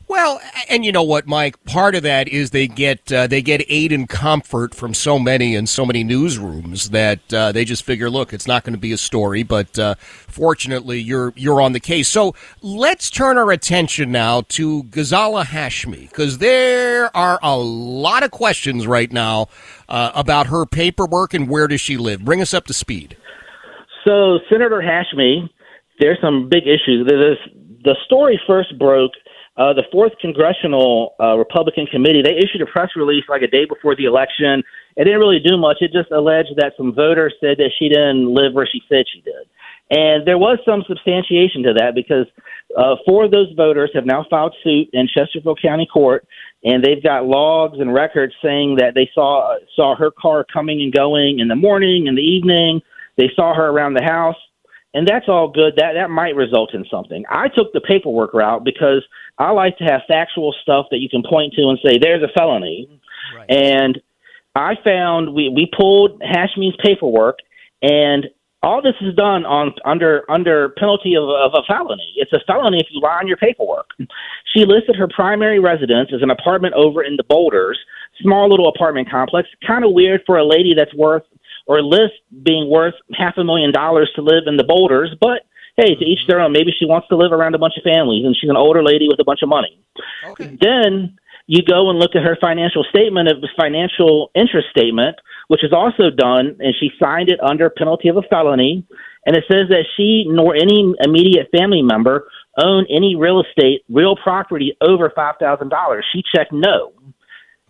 Well, 0.07 0.39
and 0.69 0.85
you 0.85 0.91
know 0.91 1.03
what, 1.03 1.25
Mike? 1.25 1.63
Part 1.65 1.95
of 1.95 2.03
that 2.03 2.27
is 2.27 2.51
they 2.51 2.67
get 2.67 3.11
uh, 3.11 3.25
they 3.25 3.41
get 3.41 3.65
aid 3.67 3.91
and 3.91 4.07
comfort 4.07 4.75
from 4.75 4.93
so 4.93 5.17
many 5.17 5.55
and 5.55 5.67
so 5.67 5.83
many 5.83 6.03
newsrooms 6.03 6.91
that 6.91 7.33
uh, 7.33 7.51
they 7.51 7.65
just 7.65 7.83
figure, 7.83 8.09
look, 8.09 8.31
it's 8.31 8.45
not 8.45 8.63
going 8.63 8.75
to 8.75 8.79
be 8.79 8.91
a 8.91 8.97
story, 8.97 9.41
but 9.41 9.79
uh, 9.79 9.95
fortunately, 9.99 10.99
you're 10.99 11.33
you're 11.35 11.59
on 11.59 11.73
the 11.73 11.79
case. 11.79 12.07
So 12.07 12.35
let's 12.61 13.09
turn 13.09 13.39
our 13.39 13.51
attention 13.51 14.11
now 14.11 14.41
to 14.49 14.83
Ghazala 14.83 15.45
Hashmi 15.45 16.09
because 16.09 16.37
there 16.37 17.15
are 17.17 17.39
a 17.41 17.57
lot 17.57 18.21
of 18.21 18.29
questions 18.29 18.85
right 18.85 19.11
now 19.11 19.47
uh, 19.89 20.11
about 20.13 20.47
her 20.47 20.67
paperwork 20.67 21.33
and 21.33 21.49
where 21.49 21.67
does 21.67 21.81
she 21.81 21.97
live. 21.97 22.23
Bring 22.23 22.41
us 22.41 22.53
up 22.53 22.65
to 22.65 22.73
speed. 22.73 23.17
So 24.05 24.37
Senator 24.51 24.83
Hashmi, 24.83 25.49
there's 25.99 26.19
some 26.21 26.47
big 26.47 26.63
issues. 26.67 27.07
There's, 27.07 27.39
the 27.83 27.95
story 28.05 28.39
first 28.47 28.77
broke 28.77 29.11
uh, 29.57 29.73
the 29.73 29.83
fourth 29.91 30.11
congressional 30.19 31.15
uh, 31.19 31.37
Republican 31.37 31.87
committee 31.87 32.21
they 32.21 32.35
issued 32.35 32.61
a 32.61 32.65
press 32.65 32.89
release 32.95 33.23
like 33.29 33.41
a 33.41 33.47
day 33.47 33.65
before 33.65 33.95
the 33.95 34.05
election. 34.05 34.63
It 34.97 35.05
didn't 35.05 35.19
really 35.19 35.39
do 35.39 35.57
much. 35.57 35.77
It 35.79 35.91
just 35.93 36.11
alleged 36.11 36.55
that 36.57 36.73
some 36.77 36.93
voters 36.93 37.33
said 37.39 37.57
that 37.57 37.71
she 37.79 37.89
didn't 37.89 38.33
live 38.33 38.53
where 38.53 38.67
she 38.69 38.81
said 38.89 39.05
she 39.11 39.21
did, 39.21 39.47
and 39.89 40.27
there 40.27 40.37
was 40.37 40.59
some 40.65 40.83
substantiation 40.87 41.63
to 41.63 41.73
that 41.73 41.95
because 41.95 42.27
uh, 42.77 42.95
four 43.05 43.25
of 43.25 43.31
those 43.31 43.51
voters 43.55 43.91
have 43.93 44.05
now 44.05 44.25
filed 44.29 44.55
suit 44.63 44.89
in 44.91 45.07
Chesterfield 45.07 45.59
County 45.61 45.87
Court, 45.91 46.27
and 46.63 46.83
they've 46.83 47.03
got 47.03 47.25
logs 47.25 47.79
and 47.79 47.93
records 47.93 48.33
saying 48.43 48.77
that 48.79 48.93
they 48.93 49.09
saw 49.13 49.55
saw 49.75 49.95
her 49.95 50.11
car 50.11 50.45
coming 50.51 50.81
and 50.81 50.93
going 50.93 51.39
in 51.39 51.47
the 51.47 51.55
morning, 51.55 52.07
in 52.07 52.15
the 52.15 52.21
evening. 52.21 52.81
They 53.17 53.31
saw 53.33 53.55
her 53.55 53.67
around 53.67 53.93
the 53.93 54.03
house 54.03 54.35
and 54.95 55.05
that's 55.05 55.25
all 55.27 55.49
good. 55.49 55.75
That 55.75 55.93
that 55.93 56.09
might 56.09 56.35
result 56.35 56.73
in 56.73 56.85
something. 56.89 57.25
I 57.29 57.49
took 57.49 57.73
the 57.73 57.81
paperwork 57.81 58.33
route 58.33 58.63
because 58.63 59.05
I 59.37 59.51
like 59.51 59.77
to 59.77 59.83
have 59.83 60.01
factual 60.07 60.55
stuff 60.63 60.87
that 60.89 60.99
you 60.99 61.09
can 61.09 61.21
point 61.21 61.53
to 61.53 61.67
and 61.67 61.77
say 61.85 61.99
there's 61.99 62.23
a 62.23 62.31
felony. 62.35 62.89
Right. 63.35 63.51
And 63.51 64.01
I 64.55 64.75
found 64.83 65.35
we 65.35 65.49
we 65.49 65.69
pulled 65.77 66.21
Hashmi's 66.21 66.77
paperwork, 66.81 67.39
and 67.81 68.27
all 68.63 68.81
this 68.81 68.95
is 69.01 69.13
done 69.15 69.45
on 69.45 69.73
under 69.83 70.23
under 70.31 70.69
penalty 70.69 71.15
of, 71.15 71.27
of 71.29 71.51
a 71.53 71.63
felony. 71.67 72.13
It's 72.15 72.31
a 72.31 72.39
felony 72.47 72.79
if 72.79 72.87
you 72.89 73.01
lie 73.01 73.19
on 73.19 73.27
your 73.27 73.37
paperwork. 73.37 73.89
She 74.55 74.63
listed 74.63 74.95
her 74.95 75.09
primary 75.13 75.59
residence 75.59 76.11
as 76.15 76.21
an 76.21 76.31
apartment 76.31 76.73
over 76.73 77.03
in 77.03 77.17
the 77.17 77.23
Boulders, 77.25 77.77
small 78.21 78.49
little 78.49 78.69
apartment 78.69 79.11
complex. 79.11 79.49
Kind 79.67 79.83
of 79.83 79.91
weird 79.91 80.21
for 80.25 80.37
a 80.37 80.47
lady 80.47 80.73
that's 80.73 80.95
worth 80.95 81.23
or 81.65 81.81
list 81.81 82.13
being 82.43 82.69
worth 82.69 82.95
half 83.13 83.37
a 83.37 83.43
million 83.43 83.71
dollars 83.71 84.11
to 84.15 84.21
live 84.21 84.43
in 84.47 84.57
the 84.57 84.63
boulders, 84.63 85.15
but 85.19 85.43
hey, 85.77 85.95
to 85.95 86.05
each 86.05 86.25
their 86.27 86.39
own. 86.39 86.51
Maybe 86.51 86.71
she 86.77 86.85
wants 86.85 87.07
to 87.09 87.17
live 87.17 87.31
around 87.31 87.55
a 87.55 87.57
bunch 87.57 87.73
of 87.77 87.83
families 87.83 88.25
and 88.25 88.35
she's 88.39 88.49
an 88.49 88.57
older 88.57 88.83
lady 88.83 89.07
with 89.09 89.19
a 89.19 89.23
bunch 89.23 89.41
of 89.41 89.49
money. 89.49 89.79
Okay. 90.25 90.57
Then 90.59 91.17
you 91.47 91.61
go 91.63 91.89
and 91.89 91.99
look 91.99 92.15
at 92.15 92.23
her 92.23 92.37
financial 92.41 92.83
statement 92.89 93.29
of 93.29 93.37
financial 93.57 94.31
interest 94.35 94.67
statement, 94.69 95.15
which 95.47 95.63
is 95.63 95.71
also 95.73 96.09
done, 96.09 96.57
and 96.59 96.73
she 96.79 96.89
signed 96.99 97.29
it 97.29 97.39
under 97.41 97.69
penalty 97.69 98.09
of 98.09 98.17
a 98.17 98.23
felony. 98.23 98.85
And 99.25 99.35
it 99.35 99.43
says 99.51 99.69
that 99.69 99.85
she 99.97 100.25
nor 100.27 100.55
any 100.55 100.93
immediate 101.01 101.49
family 101.55 101.81
member 101.81 102.27
own 102.57 102.85
any 102.89 103.15
real 103.15 103.41
estate, 103.41 103.83
real 103.89 104.15
property 104.15 104.77
over 104.81 105.11
five 105.15 105.35
thousand 105.39 105.69
dollars. 105.69 106.05
She 106.13 106.23
checked 106.33 106.53
no. 106.53 106.93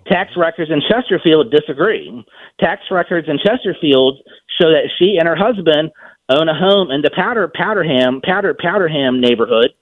Tax 0.07 0.31
records 0.37 0.71
in 0.71 0.81
Chesterfield 0.87 1.51
disagree. 1.51 2.25
Tax 2.59 2.81
records 2.91 3.27
in 3.27 3.39
Chesterfield 3.39 4.19
show 4.59 4.69
that 4.69 4.89
she 4.97 5.17
and 5.17 5.27
her 5.27 5.35
husband 5.35 5.91
own 6.29 6.49
a 6.49 6.57
home 6.57 6.91
in 6.91 7.01
the 7.01 7.11
Powder 7.15 7.51
Powderham 7.53 8.21
Powder 8.21 8.55
Powderham 8.59 9.19
neighborhood. 9.19 9.73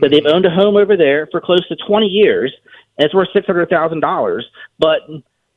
That 0.00 0.10
they've 0.10 0.22
hmm. 0.22 0.32
owned 0.32 0.46
a 0.46 0.50
home 0.50 0.76
over 0.76 0.96
there 0.96 1.28
for 1.30 1.40
close 1.40 1.66
to 1.68 1.76
20 1.86 2.06
years, 2.06 2.50
and 2.96 3.04
it's 3.04 3.14
worth 3.14 3.28
six 3.34 3.46
hundred 3.46 3.68
thousand 3.68 4.00
dollars. 4.00 4.46
But 4.78 5.00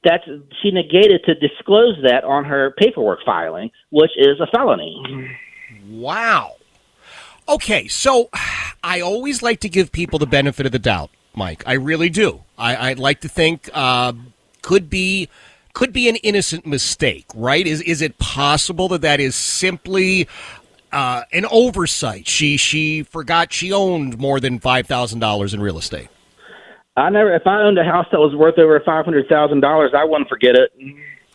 that's 0.04 0.24
she 0.62 0.72
negated 0.72 1.24
to 1.26 1.36
disclose 1.36 1.96
that 2.04 2.24
on 2.24 2.46
her 2.46 2.74
paperwork 2.78 3.20
filing, 3.26 3.72
which 3.92 4.12
is 4.18 4.40
a 4.42 4.48
felony. 4.48 5.02
Wow. 5.90 6.56
Okay, 7.48 7.88
so 7.88 8.30
I 8.84 9.02
always 9.02 9.42
like 9.42 9.60
to 9.62 9.70
give 9.70 9.92
people 9.92 10.20
the 10.20 10.26
benefit 10.26 10.66
of 10.66 10.72
the 10.72 10.80
doubt, 10.80 11.12
Mike. 11.36 11.64
I 11.66 11.74
really 11.74 12.10
do. 12.10 12.45
I, 12.58 12.90
would 12.90 13.00
like 13.00 13.22
to 13.22 13.28
think 13.28 13.70
uh, 13.74 14.14
could 14.62 14.90
be 14.90 15.30
could 15.74 15.92
be 15.92 16.08
an 16.10 16.16
innocent 16.18 16.66
mistake, 16.66 17.26
right? 17.36 17.66
Is 17.66 17.82
is 17.82 18.02
it 18.02 18.18
possible 18.18 18.88
that 18.90 19.02
that 19.02 19.20
is 19.20 19.36
simply 19.36 20.28
uh, 20.92 21.24
an 21.34 21.46
oversight? 21.52 22.28
She 22.28 22.58
she 22.58 23.04
forgot 23.04 23.52
she 23.52 23.72
owned 23.72 24.18
more 24.18 24.40
than 24.40 24.60
five 24.60 24.88
thousand 24.88 25.20
dollars 25.20 25.54
in 25.54 25.62
real 25.62 25.78
estate. 25.78 26.08
I 26.98 27.10
never. 27.10 27.36
If 27.36 27.46
I 27.46 27.62
owned 27.62 27.78
a 27.78 27.84
house 27.84 28.08
that 28.12 28.20
was 28.20 28.34
worth 28.36 28.58
over 28.58 28.80
five 28.86 29.06
hundred 29.06 29.28
thousand 29.28 29.60
dollars, 29.60 29.92
I 29.96 30.06
wouldn't 30.06 30.30
forget 30.30 30.56
it. 30.56 30.72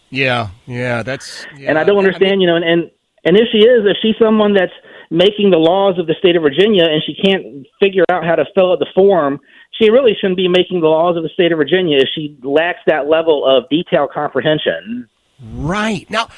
Yeah, 0.09 0.49
yeah, 0.67 1.03
that's. 1.03 1.47
Yeah. 1.57 1.71
And 1.71 1.79
I 1.79 1.85
don't 1.85 1.99
understand, 1.99 2.25
I 2.25 2.31
mean, 2.31 2.41
you 2.41 2.47
know, 2.47 2.57
and, 2.57 2.65
and 2.65 2.91
and 3.25 3.37
if 3.37 3.49
she 3.53 3.59
is, 3.59 3.85
if 3.85 3.97
she's 4.01 4.17
someone 4.19 4.55
that's 4.55 4.73
making 5.11 5.51
the 5.51 5.59
laws 5.59 5.99
of 5.99 6.07
the 6.07 6.15
state 6.19 6.37
of 6.37 6.43
Virginia 6.43 6.85
and 6.85 7.03
she 7.05 7.15
can't 7.15 7.67
figure 7.81 8.05
out 8.11 8.25
how 8.25 8.37
to 8.37 8.45
fill 8.55 8.73
out 8.73 8.79
the 8.79 8.87
form, 8.95 9.41
she 9.73 9.91
really 9.91 10.17
shouldn't 10.21 10.37
be 10.37 10.49
making 10.49 10.81
the 10.81 10.87
laws 10.87 11.17
of 11.17 11.23
the 11.23 11.29
state 11.31 11.53
of 11.53 11.59
Virginia 11.59 11.99
if 11.99 12.09
she 12.15 12.39
lacks 12.43 12.81
that 12.87 13.09
level 13.09 13.45
of 13.45 13.69
detail 13.69 14.09
comprehension. 14.13 15.09
Right 15.43 16.09
now. 16.11 16.29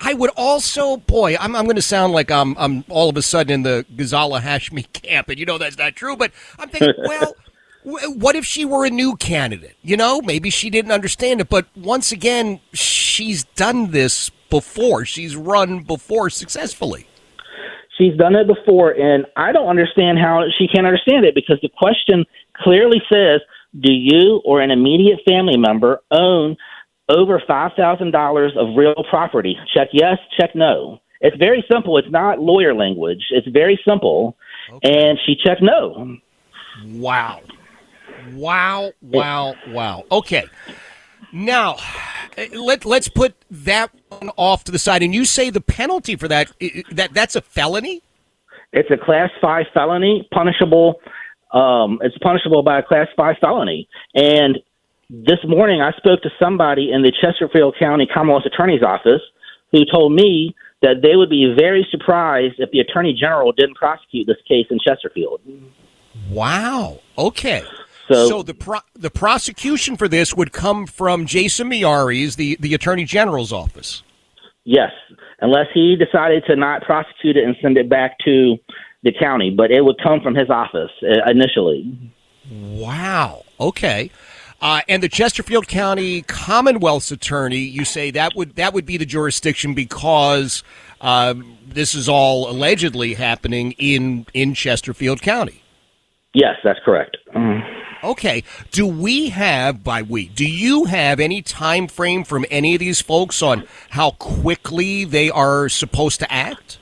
I 0.00 0.14
would 0.14 0.30
also, 0.36 0.96
boy, 0.96 1.36
I'm, 1.40 1.56
I'm 1.56 1.64
going 1.64 1.76
to 1.76 1.82
sound 1.82 2.12
like 2.12 2.30
I'm, 2.30 2.56
I'm 2.56 2.84
all 2.88 3.08
of 3.08 3.16
a 3.16 3.22
sudden 3.22 3.52
in 3.52 3.62
the 3.64 3.84
Ghazala 3.96 4.40
Hashmi 4.40 4.92
camp, 4.92 5.28
and 5.28 5.40
you 5.40 5.44
know 5.44 5.58
that's 5.58 5.76
not 5.76 5.96
true. 5.96 6.16
But 6.16 6.30
I'm 6.56 6.68
thinking, 6.68 6.94
well, 7.04 7.34
what 7.82 8.36
if 8.36 8.44
she 8.44 8.64
were 8.64 8.84
a 8.84 8.90
new 8.90 9.16
candidate? 9.16 9.74
You 9.82 9.96
know, 9.96 10.20
maybe 10.20 10.50
she 10.50 10.70
didn't 10.70 10.92
understand 10.92 11.40
it, 11.40 11.48
but 11.48 11.66
once 11.76 12.12
again, 12.12 12.60
she's 12.72 13.42
done 13.42 13.90
this 13.90 14.30
before. 14.50 15.04
She's 15.04 15.34
run 15.34 15.80
before 15.80 16.30
successfully. 16.30 17.08
She's 17.98 18.16
done 18.16 18.36
it 18.36 18.46
before, 18.46 18.92
and 18.92 19.26
I 19.36 19.50
don't 19.52 19.68
understand 19.68 20.18
how 20.18 20.44
she 20.56 20.68
can't 20.68 20.86
understand 20.86 21.24
it 21.24 21.34
because 21.34 21.58
the 21.60 21.68
question 21.68 22.24
clearly 22.56 23.02
says, 23.12 23.40
"Do 23.78 23.92
you 23.92 24.40
or 24.44 24.60
an 24.60 24.70
immediate 24.70 25.18
family 25.28 25.56
member 25.56 26.00
own 26.12 26.56
over 27.08 27.42
five 27.46 27.72
thousand 27.76 28.12
dollars 28.12 28.52
of 28.56 28.76
real 28.76 28.94
property?" 29.10 29.58
Check 29.74 29.88
yes, 29.92 30.18
check 30.38 30.54
no. 30.54 31.00
It's 31.20 31.36
very 31.36 31.64
simple. 31.70 31.98
It's 31.98 32.10
not 32.10 32.38
lawyer 32.38 32.72
language. 32.72 33.24
It's 33.30 33.48
very 33.48 33.80
simple, 33.84 34.36
okay. 34.72 35.08
and 35.08 35.18
she 35.26 35.34
checked 35.34 35.62
no. 35.62 36.16
Wow. 36.86 37.40
Wow, 38.32 38.92
wow, 39.02 39.54
wow. 39.68 40.04
Okay. 40.12 40.44
Now, 41.32 41.76
let 42.54 42.84
let's 42.84 43.08
put 43.08 43.34
that 43.50 43.90
one 44.08 44.30
off 44.36 44.64
to 44.64 44.72
the 44.72 44.78
side. 44.78 45.02
And 45.02 45.14
you 45.14 45.24
say 45.24 45.50
the 45.50 45.60
penalty 45.60 46.16
for 46.16 46.28
that 46.28 46.50
that 46.92 47.12
that's 47.12 47.36
a 47.36 47.40
felony? 47.40 48.02
It's 48.72 48.90
a 48.90 48.96
class 48.96 49.30
five 49.40 49.66
felony, 49.72 50.28
punishable. 50.32 51.00
Um, 51.52 51.98
it's 52.02 52.16
punishable 52.18 52.62
by 52.62 52.78
a 52.78 52.82
class 52.82 53.08
five 53.16 53.36
felony. 53.40 53.88
And 54.14 54.58
this 55.10 55.38
morning, 55.46 55.80
I 55.80 55.92
spoke 55.92 56.20
to 56.22 56.30
somebody 56.38 56.92
in 56.92 57.02
the 57.02 57.12
Chesterfield 57.20 57.76
County 57.78 58.06
Commonwealth 58.06 58.44
Attorney's 58.44 58.82
Office 58.82 59.22
who 59.72 59.84
told 59.90 60.12
me 60.12 60.54
that 60.82 60.96
they 61.02 61.16
would 61.16 61.30
be 61.30 61.54
very 61.58 61.86
surprised 61.90 62.54
if 62.58 62.70
the 62.70 62.80
Attorney 62.80 63.16
General 63.18 63.52
didn't 63.52 63.76
prosecute 63.76 64.26
this 64.26 64.36
case 64.46 64.66
in 64.70 64.78
Chesterfield. 64.78 65.40
Wow. 66.30 67.00
Okay. 67.16 67.64
So, 68.08 68.28
so 68.28 68.42
the 68.42 68.54
pro- 68.54 68.80
the 68.94 69.10
prosecution 69.10 69.96
for 69.96 70.08
this 70.08 70.34
would 70.34 70.52
come 70.52 70.86
from 70.86 71.26
Jason 71.26 71.70
Miyares, 71.70 72.36
the 72.36 72.56
the 72.60 72.74
Attorney 72.74 73.04
General's 73.04 73.52
office. 73.52 74.02
Yes, 74.64 74.90
unless 75.40 75.66
he 75.72 75.96
decided 75.96 76.44
to 76.46 76.56
not 76.56 76.82
prosecute 76.82 77.36
it 77.36 77.44
and 77.44 77.56
send 77.62 77.76
it 77.76 77.88
back 77.88 78.18
to 78.24 78.56
the 79.02 79.12
county, 79.12 79.50
but 79.50 79.70
it 79.70 79.82
would 79.82 79.96
come 80.02 80.20
from 80.20 80.34
his 80.34 80.50
office 80.50 80.90
uh, 81.02 81.30
initially. 81.30 82.12
Wow. 82.50 83.44
Okay. 83.60 84.10
Uh, 84.60 84.80
and 84.88 85.02
the 85.02 85.08
Chesterfield 85.08 85.68
County 85.68 86.22
Commonwealth's 86.22 87.12
attorney, 87.12 87.58
you 87.58 87.84
say 87.84 88.10
that 88.10 88.34
would 88.34 88.56
that 88.56 88.74
would 88.74 88.86
be 88.86 88.96
the 88.96 89.06
jurisdiction 89.06 89.72
because 89.72 90.64
um, 91.00 91.56
this 91.66 91.94
is 91.94 92.08
all 92.08 92.50
allegedly 92.50 93.14
happening 93.14 93.72
in 93.72 94.26
in 94.34 94.54
Chesterfield 94.54 95.22
County. 95.22 95.62
Yes, 96.34 96.56
that's 96.64 96.80
correct. 96.84 97.16
Mm. 97.34 97.60
Okay. 98.02 98.44
Do 98.70 98.86
we 98.86 99.30
have 99.30 99.82
by 99.82 100.02
we? 100.02 100.28
Do 100.28 100.46
you 100.46 100.84
have 100.84 101.20
any 101.20 101.42
time 101.42 101.88
frame 101.88 102.24
from 102.24 102.44
any 102.50 102.74
of 102.74 102.80
these 102.80 103.00
folks 103.00 103.42
on 103.42 103.64
how 103.90 104.12
quickly 104.12 105.04
they 105.04 105.30
are 105.30 105.68
supposed 105.68 106.20
to 106.20 106.32
act? 106.32 106.78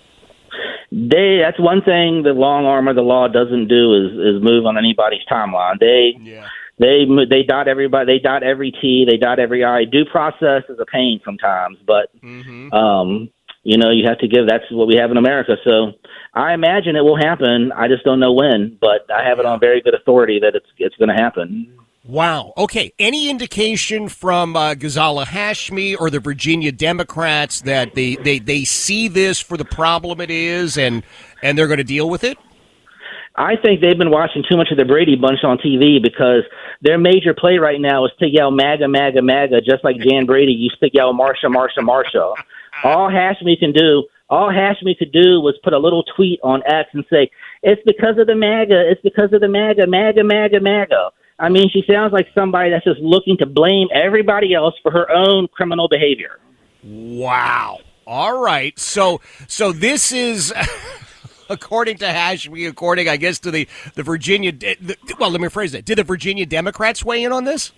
They 0.92 1.40
that's 1.42 1.58
one 1.58 1.82
thing 1.82 2.22
the 2.22 2.32
long 2.32 2.64
arm 2.64 2.88
of 2.88 2.96
the 2.96 3.02
law 3.02 3.28
doesn't 3.28 3.68
do 3.68 3.94
is 3.94 4.12
is 4.12 4.42
move 4.42 4.66
on 4.66 4.78
anybody's 4.78 5.24
timeline. 5.30 5.78
They 5.80 6.14
yeah. 6.20 6.46
they 6.78 7.04
they 7.28 7.42
dot 7.42 7.66
everybody 7.66 8.14
they 8.14 8.18
dot 8.18 8.42
every 8.42 8.70
T, 8.70 9.04
they 9.08 9.16
dot 9.16 9.38
every 9.38 9.64
I. 9.64 9.84
Due 9.84 10.04
process 10.04 10.62
is 10.68 10.78
a 10.78 10.86
pain 10.86 11.20
sometimes, 11.24 11.78
but 11.84 12.08
mm-hmm. 12.22 12.72
um 12.72 13.30
you 13.66 13.78
know, 13.78 13.90
you 13.90 14.06
have 14.06 14.18
to 14.18 14.28
give 14.28 14.46
that's 14.46 14.70
what 14.70 14.86
we 14.86 14.94
have 14.94 15.10
in 15.10 15.16
America. 15.16 15.56
So 15.64 15.92
I 16.32 16.54
imagine 16.54 16.94
it 16.94 17.02
will 17.02 17.16
happen. 17.16 17.72
I 17.72 17.88
just 17.88 18.04
don't 18.04 18.20
know 18.20 18.32
when, 18.32 18.78
but 18.80 19.10
I 19.12 19.28
have 19.28 19.40
it 19.40 19.44
on 19.44 19.58
very 19.58 19.80
good 19.80 19.92
authority 19.92 20.38
that 20.40 20.54
it's 20.54 20.66
it's 20.78 20.94
going 20.96 21.08
to 21.08 21.20
happen. 21.20 21.76
Wow. 22.04 22.52
Okay. 22.56 22.92
Any 23.00 23.28
indication 23.28 24.08
from 24.08 24.54
uh, 24.54 24.74
Ghazala 24.74 25.24
Hashmi 25.26 25.96
or 25.98 26.10
the 26.10 26.20
Virginia 26.20 26.70
Democrats 26.70 27.62
that 27.62 27.96
they, 27.96 28.14
they, 28.14 28.38
they 28.38 28.62
see 28.62 29.08
this 29.08 29.40
for 29.40 29.56
the 29.56 29.64
problem 29.64 30.20
it 30.20 30.30
is 30.30 30.78
and 30.78 31.02
and 31.42 31.58
they're 31.58 31.66
going 31.66 31.78
to 31.78 31.84
deal 31.84 32.08
with 32.08 32.22
it? 32.22 32.38
I 33.34 33.56
think 33.56 33.80
they've 33.80 33.98
been 33.98 34.12
watching 34.12 34.44
too 34.48 34.56
much 34.56 34.68
of 34.70 34.78
the 34.78 34.84
Brady 34.84 35.16
Bunch 35.16 35.42
on 35.42 35.58
TV 35.58 36.00
because 36.00 36.44
their 36.82 36.98
major 36.98 37.34
play 37.34 37.58
right 37.58 37.80
now 37.80 38.04
is 38.04 38.12
to 38.20 38.28
yell 38.28 38.52
MAGA, 38.52 38.86
MAGA, 38.86 39.22
MAGA, 39.22 39.60
just 39.62 39.82
like 39.82 39.96
Jan 39.98 40.24
Brady 40.24 40.52
used 40.52 40.78
to 40.78 40.88
yell 40.92 41.12
Marsha, 41.12 41.46
Marsha, 41.46 41.80
Marsha. 41.80 42.32
All 42.84 43.10
Hashmi 43.10 43.58
can 43.58 43.72
do, 43.72 44.04
all 44.28 44.50
Hashmi 44.50 44.98
could 44.98 45.12
do 45.12 45.40
was 45.40 45.54
put 45.62 45.72
a 45.72 45.78
little 45.78 46.04
tweet 46.16 46.40
on 46.42 46.62
X 46.66 46.90
and 46.92 47.04
say, 47.10 47.30
"It's 47.62 47.80
because 47.86 48.18
of 48.18 48.26
the 48.26 48.34
MAGA. 48.34 48.90
It's 48.90 49.00
because 49.02 49.32
of 49.32 49.40
the 49.40 49.48
MAGA, 49.48 49.86
MAGA, 49.86 50.24
MAGA, 50.24 50.60
MAGA." 50.60 51.10
I 51.38 51.48
mean, 51.48 51.68
she 51.70 51.84
sounds 51.86 52.12
like 52.12 52.28
somebody 52.34 52.70
that's 52.70 52.84
just 52.84 53.00
looking 53.00 53.36
to 53.38 53.46
blame 53.46 53.88
everybody 53.92 54.54
else 54.54 54.74
for 54.82 54.90
her 54.90 55.10
own 55.10 55.48
criminal 55.48 55.86
behavior. 55.88 56.38
Wow. 56.82 57.80
All 58.06 58.40
right. 58.40 58.78
So, 58.78 59.20
so 59.46 59.72
this 59.72 60.12
is. 60.12 60.52
according 61.48 61.98
to 61.98 62.06
Hashmi, 62.06 62.68
according, 62.68 63.08
I 63.08 63.16
guess, 63.16 63.38
to 63.40 63.50
the 63.50 63.68
the 63.94 64.02
Virginia. 64.02 64.52
The, 64.52 64.96
well, 65.18 65.30
let 65.30 65.40
me 65.40 65.48
phrase 65.48 65.72
that. 65.72 65.84
Did 65.84 65.98
the 65.98 66.04
Virginia 66.04 66.46
Democrats 66.46 67.04
weigh 67.04 67.22
in 67.22 67.32
on 67.32 67.44
this? 67.44 67.72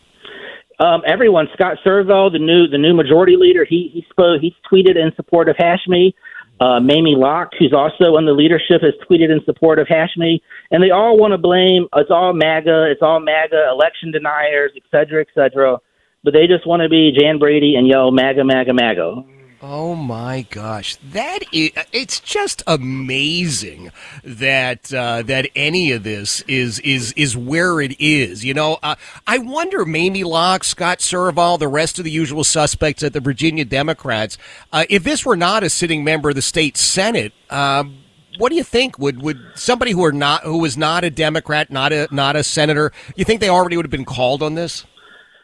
Um, 0.81 1.03
everyone, 1.07 1.49
Scott 1.55 1.79
Surovell, 1.85 2.31
the 2.31 2.39
new 2.39 2.69
the 2.69 2.79
new 2.79 2.95
majority 2.95 3.37
leader, 3.37 3.65
he 3.65 3.91
he 3.93 4.07
spoke, 4.11 4.41
he 4.41 4.55
tweeted 4.71 4.97
in 4.97 5.13
support 5.17 5.49
of 5.49 5.57
Hashmi. 5.57 6.15
Uh, 6.61 6.81
Mamie 6.81 7.15
Locke, 7.17 7.53
who's 7.57 7.73
also 7.73 8.17
in 8.17 8.27
the 8.27 8.33
leadership, 8.33 8.83
has 8.83 8.93
tweeted 9.09 9.31
in 9.31 9.41
support 9.45 9.79
of 9.79 9.87
Hashmi, 9.87 10.41
and 10.73 10.83
they 10.83 10.91
all 10.91 11.17
want 11.17 11.31
to 11.31 11.39
blame. 11.39 11.87
It's 11.95 12.11
all 12.11 12.33
MAGA, 12.33 12.91
it's 12.91 13.03
all 13.03 13.21
MAGA, 13.21 13.69
election 13.71 14.11
deniers, 14.11 14.73
et 14.75 14.83
cetera, 14.91 15.21
et 15.21 15.29
cetera. 15.37 15.79
But 16.25 16.35
they 16.35 16.49
just 16.49 16.67
want 16.67 16.83
to 16.83 16.89
be 16.89 17.17
Jan 17.17 17.39
Brady 17.39 17.77
and 17.77 17.87
yell 17.87 18.11
MAGA, 18.11 18.45
MAGA, 18.45 18.75
MAGA. 18.75 19.23
Oh 19.61 19.97
my 19.97 20.47
gosh, 20.49 20.95
that 21.11 21.41
is, 21.53 21.73
it's 21.91 22.21
just 22.21 22.63
amazing 22.69 23.91
that 24.23 24.95
uh, 24.95 25.23
that 25.23 25.49
any 25.57 25.91
of 25.91 26.05
this 26.05 26.43
is 26.43 26.79
is 26.81 27.11
is 27.13 27.37
where 27.37 27.81
it 27.81 28.01
is. 28.01 28.45
You 28.45 28.55
know, 28.55 28.79
uh, 28.85 28.95
I 29.27 29.39
wonder, 29.39 29.85
Mamie 29.85 30.23
Locke, 30.23 30.63
Scott 30.63 31.01
Surovell, 31.01 31.59
the 31.59 31.67
rest 31.67 31.99
of 31.99 32.05
the 32.05 32.11
usual 32.13 32.45
suspects 32.45 33.03
at 33.03 33.13
the 33.13 33.21
Virginia 33.21 33.65
Democrats, 33.65 34.39
uh, 34.73 34.85
if 34.89 35.03
this 35.03 35.27
were 35.27 35.37
not 35.37 35.65
a 35.65 35.71
sitting 35.71 36.05
member 36.05 36.29
of 36.29 36.37
the 36.37 36.43
state 36.43 36.77
senate. 36.77 37.33
Um, 37.51 38.05
what 38.39 38.51
do 38.51 38.55
you 38.55 38.63
think? 38.63 38.97
Would 39.01 39.21
would 39.23 39.41
somebody 39.57 39.91
who 39.91 40.05
are 40.05 40.13
not 40.13 40.45
who 40.45 40.59
was 40.59 40.77
not 40.77 41.03
a 41.03 41.11
Democrat, 41.11 41.69
not 41.69 41.93
a 41.93 42.07
not 42.13 42.37
a 42.37 42.45
senator, 42.45 42.93
you 43.17 43.25
think 43.25 43.41
they 43.41 43.49
already 43.49 43.77
would 43.77 43.87
have 43.87 43.91
been 43.91 44.05
called 44.05 44.41
on 44.41 44.55
this? 44.55 44.85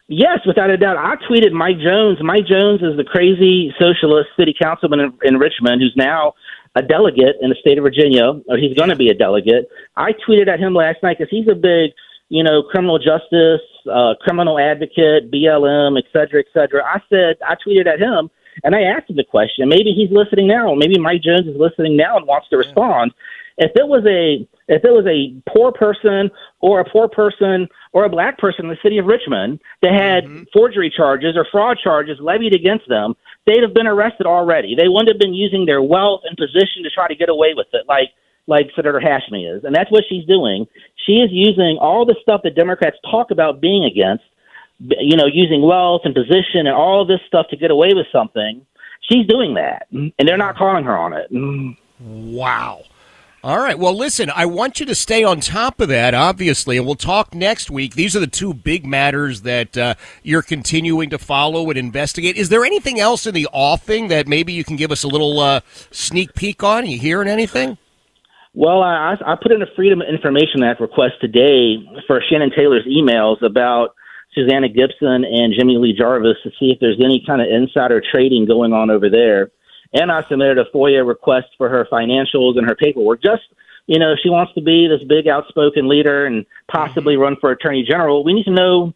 Yes, 0.09 0.41
without 0.47 0.71
a 0.71 0.77
doubt. 0.77 0.99
I 0.99 1.17
tweeted 1.29 1.53
Mike 1.53 1.79
Jones. 1.79 2.19
Mike 2.21 2.47
Jones 2.47 2.83
is 2.83 2.97
the 2.97 3.05
crazy 3.05 3.75
socialist 3.81 4.29
city 4.37 4.55
councilman 4.61 5.01
in, 5.01 5.19
in 5.23 5.39
Richmond 5.39 5.81
who's 5.81 5.95
now 5.97 6.35
a 6.75 6.83
delegate 6.83 7.37
in 7.41 7.49
the 7.51 7.57
state 7.61 7.79
of 7.79 7.85
Virginia, 7.85 8.33
or 8.49 8.59
he's 8.59 8.77
going 8.77 8.91
to 8.91 8.97
be 8.97 9.09
a 9.09 9.15
delegate. 9.15 9.69
I 9.97 10.13
tweeted 10.13 10.49
at 10.49 10.61
him 10.61 10.75
last 10.75 11.03
night 11.03 11.19
because 11.19 11.31
he's 11.31 11.49
a 11.49 11.55
big, 11.55 11.93
you 12.29 12.43
know, 12.43 12.63
criminal 12.65 12.99
justice, 12.99 13.63
uh, 13.91 14.15
criminal 14.21 14.59
advocate, 14.59 15.31
BLM, 15.31 15.97
et 15.97 16.05
cetera, 16.13 16.41
et 16.41 16.47
cetera. 16.53 16.85
I 16.85 17.01
said, 17.09 17.37
I 17.47 17.55
tweeted 17.67 17.87
at 17.87 18.01
him 18.01 18.29
and 18.63 18.75
I 18.75 18.83
asked 18.83 19.09
him 19.09 19.17
the 19.17 19.25
question. 19.25 19.69
Maybe 19.69 19.93
he's 19.93 20.11
listening 20.11 20.49
now. 20.49 20.75
Maybe 20.75 20.99
Mike 20.99 21.23
Jones 21.23 21.47
is 21.47 21.57
listening 21.57 21.97
now 21.97 22.17
and 22.17 22.27
wants 22.27 22.49
to 22.51 22.57
respond. 22.57 23.13
If 23.57 23.71
it 23.77 23.87
was 23.87 24.05
a 24.07 24.47
if 24.67 24.85
it 24.85 24.91
was 24.91 25.07
a 25.07 25.35
poor 25.49 25.71
person 25.71 26.31
or 26.61 26.81
a 26.81 26.91
poor 26.91 27.09
person 27.09 27.69
or 27.95 28.05
a 28.05 28.11
black 28.11 28.37
person 28.39 28.67
in 28.67 28.71
the 28.71 28.77
city 28.83 28.99
of 28.99 29.07
Richmond 29.07 29.61
that 29.81 29.95
had 29.95 30.25
mm-hmm. 30.25 30.43
forgery 30.53 30.93
charges 30.95 31.37
or 31.37 31.47
fraud 31.51 31.79
charges 31.83 32.19
levied 32.21 32.53
against 32.53 32.89
them, 32.89 33.15
they'd 33.47 33.63
have 33.63 33.73
been 33.73 33.87
arrested 33.87 34.27
already. 34.27 34.75
They 34.75 34.89
wouldn't 34.89 35.09
have 35.09 35.21
been 35.21 35.33
using 35.33 35.65
their 35.65 35.81
wealth 35.81 36.23
and 36.25 36.37
position 36.37 36.83
to 36.83 36.91
try 36.91 37.07
to 37.09 37.15
get 37.15 37.31
away 37.31 37.55
with 37.57 37.69
it, 37.73 37.87
like 37.89 38.11
like 38.47 38.67
Senator 38.77 39.01
Hashmi 39.01 39.57
is, 39.57 39.65
and 39.65 39.75
that's 39.75 39.91
what 39.91 40.05
she's 40.07 40.27
doing. 40.27 40.67
She 41.07 41.13
is 41.13 41.31
using 41.33 41.79
all 41.81 42.05
the 42.05 42.15
stuff 42.21 42.43
that 42.45 42.55
Democrats 42.55 42.99
talk 43.11 43.31
about 43.31 43.59
being 43.59 43.85
against, 43.85 44.25
you 44.79 45.17
know, 45.17 45.25
using 45.25 45.63
wealth 45.63 46.03
and 46.05 46.15
position 46.15 46.67
and 46.67 46.77
all 46.77 47.07
this 47.07 47.21
stuff 47.27 47.47
to 47.51 47.57
get 47.57 47.71
away 47.71 47.95
with 47.95 48.05
something. 48.13 48.67
She's 49.11 49.27
doing 49.27 49.55
that, 49.55 49.87
and 49.91 50.13
they're 50.19 50.37
not 50.37 50.57
calling 50.57 50.85
her 50.85 50.95
on 50.95 51.15
it. 51.15 51.79
Wow. 52.01 52.83
All 53.45 53.59
right. 53.59 53.79
Well, 53.79 53.95
listen, 53.95 54.31
I 54.35 54.47
want 54.47 54.81
you 54.81 54.87
to 54.87 54.95
stay 54.95 55.23
on 55.23 55.41
top 55.41 55.79
of 55.79 55.89
that, 55.89 56.15
obviously, 56.15 56.79
and 56.79 56.87
we'll 56.87 56.95
talk 56.95 57.35
next 57.35 57.71
week. 57.71 57.95
These 57.95 58.17
are 58.17 58.21
the 58.21 58.27
two 58.27 58.55
big 58.55 58.87
matters 58.87 59.43
that 59.43 59.77
uh, 59.77 59.97
you're 60.23 60.41
continuing 60.41 61.11
to 61.11 61.19
follow 61.19 61.69
and 61.69 61.79
investigate. 61.79 62.39
Is 62.39 62.49
there 62.49 62.65
anything 62.65 62.99
else 62.99 63.27
in 63.27 63.35
the 63.35 63.47
offing 63.53 64.09
that 64.09 64.27
maybe 64.27 64.55
you 64.55 64.65
can 64.65 64.77
give 64.77 64.91
us 64.91 65.05
a 65.05 65.09
little 65.09 65.41
uh, 65.41 65.61
sneak 65.91 66.35
peek 66.35 66.63
on? 66.63 66.85
Are 66.85 66.87
you 66.87 66.99
hearing 66.99 67.29
anything? 67.29 67.77
Well, 68.55 68.83
I, 68.83 69.17
I 69.27 69.35
put 69.43 69.53
in 69.53 69.61
a 69.61 69.67
Freedom 69.77 70.01
of 70.01 70.09
Information 70.09 70.63
Act 70.63 70.81
request 70.81 71.17
today 71.21 71.87
for 72.07 72.23
Shannon 72.31 72.51
Taylor's 72.57 72.87
emails 72.87 73.43
about 73.43 73.95
Susanna 74.35 74.71
Gibson 74.71 75.23
and 75.23 75.53
Jimmy 75.53 75.77
Lee 75.77 75.93
Jarvis 75.93 76.39
to 76.45 76.51
see 76.59 76.71
if 76.71 76.81
there's 76.81 76.99
any 76.99 77.23
kind 77.27 77.43
of 77.43 77.49
insider 77.49 78.01
trading 78.11 78.47
going 78.47 78.73
on 78.73 78.89
over 78.89 79.11
there. 79.11 79.51
And 79.93 80.11
I 80.11 80.25
submitted 80.29 80.59
a 80.59 80.65
FOIA 80.75 81.07
request 81.07 81.49
for 81.59 81.69
her 81.69 81.87
financials 81.91 82.59
and 82.59 82.69
her 82.69 82.75
paperwork. 82.75 83.23
Just, 83.23 83.43
you 83.87 83.99
know, 83.99 84.13
if 84.13 84.19
she 84.23 84.31
wants 84.31 84.55
to 84.55 84.61
be 84.61 84.89
this 84.89 85.03
big 85.07 85.29
outspoken 85.29 85.89
leader 85.89 86.27
and 86.27 86.47
possibly 86.71 87.15
mm-hmm. 87.15 87.23
run 87.23 87.37
for 87.41 87.51
attorney 87.51 87.85
general, 87.89 88.25
we 88.25 88.35
need 88.35 88.45
to 88.45 88.51
know, 88.51 88.95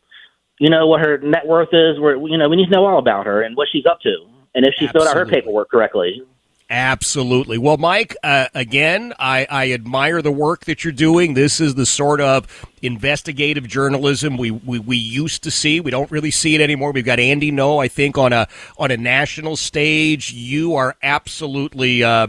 you 0.59 0.70
know, 0.70 0.87
what 0.87 1.01
her 1.01 1.18
net 1.18 1.46
worth 1.46 1.72
is. 1.72 2.01
Where, 2.01 2.16
you 2.16 2.38
know, 2.38 2.48
we 2.48 2.57
need 2.57 2.66
to 2.66 2.72
know 2.72 2.87
all 2.87 2.98
about 2.98 3.27
her 3.27 3.42
and 3.42 3.57
what 3.57 3.68
she's 3.70 3.87
up 3.87 4.01
to 4.01 4.29
and 4.55 4.66
if 4.66 4.74
she 4.74 4.87
Absolutely. 4.87 5.07
filled 5.07 5.09
out 5.09 5.16
her 5.16 5.33
paperwork 5.33 5.70
correctly. 5.70 6.22
Absolutely. 6.70 7.57
Well, 7.57 7.78
Mike, 7.78 8.14
uh, 8.22 8.48
again, 8.54 9.14
I, 9.18 9.46
I 9.48 9.72
admire 9.72 10.20
the 10.20 10.31
work 10.31 10.66
that 10.66 10.85
you're 10.85 10.92
doing. 10.92 11.33
This 11.33 11.61
is 11.61 11.76
the 11.76 11.87
sort 11.87 12.20
of 12.20 12.46
investigative 12.83 13.66
journalism 13.66 14.37
we, 14.37 14.50
we, 14.50 14.78
we 14.78 14.98
used 14.98 15.42
to 15.44 15.50
see. 15.50 15.81
We 15.81 15.90
don't 15.90 16.11
really 16.11 16.31
see 16.31 16.54
it 16.54 16.61
anymore. 16.61 16.92
We've 16.92 17.07
got 17.07 17.18
Andy 17.18 17.50
Ngo, 17.50 17.83
I 17.83 17.88
think, 17.88 18.18
on 18.18 18.35
a 18.35 18.48
on 18.76 18.90
a 18.90 18.98
national 18.98 19.57
stage. 19.57 20.31
You 20.35 20.74
are 20.74 20.94
absolutely 21.02 22.04
uh, 22.04 22.26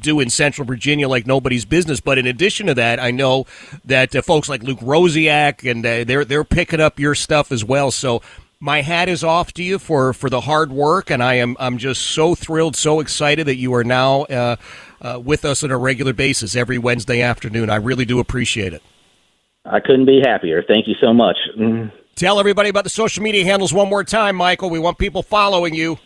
doing 0.00 0.28
Central 0.28 0.66
Virginia 0.66 1.08
like 1.08 1.26
nobody's 1.26 1.64
business. 1.64 2.00
But 2.00 2.18
in 2.18 2.26
addition 2.26 2.66
to 2.66 2.74
that, 2.74 3.00
I 3.00 3.10
know 3.10 3.46
that 3.86 4.14
uh, 4.14 4.20
folks 4.20 4.50
like 4.50 4.62
Luke 4.62 4.80
Rosiak 4.80 5.68
and 5.68 5.84
uh, 5.86 6.04
they're 6.04 6.26
they're 6.26 6.44
picking 6.44 6.80
up 6.80 7.00
your 7.00 7.14
stuff 7.14 7.50
as 7.50 7.64
well. 7.64 7.90
So 7.90 8.20
my 8.60 8.82
hat 8.82 9.08
is 9.08 9.22
off 9.22 9.52
to 9.54 9.62
you 9.62 9.78
for, 9.78 10.12
for 10.12 10.28
the 10.28 10.40
hard 10.40 10.72
work, 10.72 11.10
and 11.10 11.22
I 11.22 11.34
am 11.34 11.56
I'm 11.60 11.78
just 11.78 12.02
so 12.02 12.34
thrilled, 12.34 12.76
so 12.76 13.00
excited 13.00 13.46
that 13.46 13.56
you 13.56 13.74
are 13.74 13.84
now 13.84 14.22
uh, 14.22 14.56
uh, 15.00 15.20
with 15.22 15.44
us 15.44 15.62
on 15.62 15.70
a 15.70 15.78
regular 15.78 16.12
basis 16.12 16.56
every 16.56 16.78
Wednesday 16.78 17.22
afternoon. 17.22 17.70
I 17.70 17.76
really 17.76 18.04
do 18.04 18.18
appreciate 18.18 18.72
it. 18.72 18.82
I 19.64 19.80
couldn't 19.80 20.06
be 20.06 20.20
happier. 20.24 20.64
Thank 20.66 20.88
you 20.88 20.94
so 21.00 21.12
much. 21.12 21.36
Mm. 21.58 21.92
Tell 22.16 22.40
everybody 22.40 22.68
about 22.68 22.84
the 22.84 22.90
social 22.90 23.22
media 23.22 23.44
handles 23.44 23.72
one 23.72 23.88
more 23.88 24.02
time, 24.02 24.34
Michael. 24.34 24.70
We 24.70 24.78
want 24.78 24.98
people 24.98 25.22
following 25.22 25.74
you. 25.74 25.98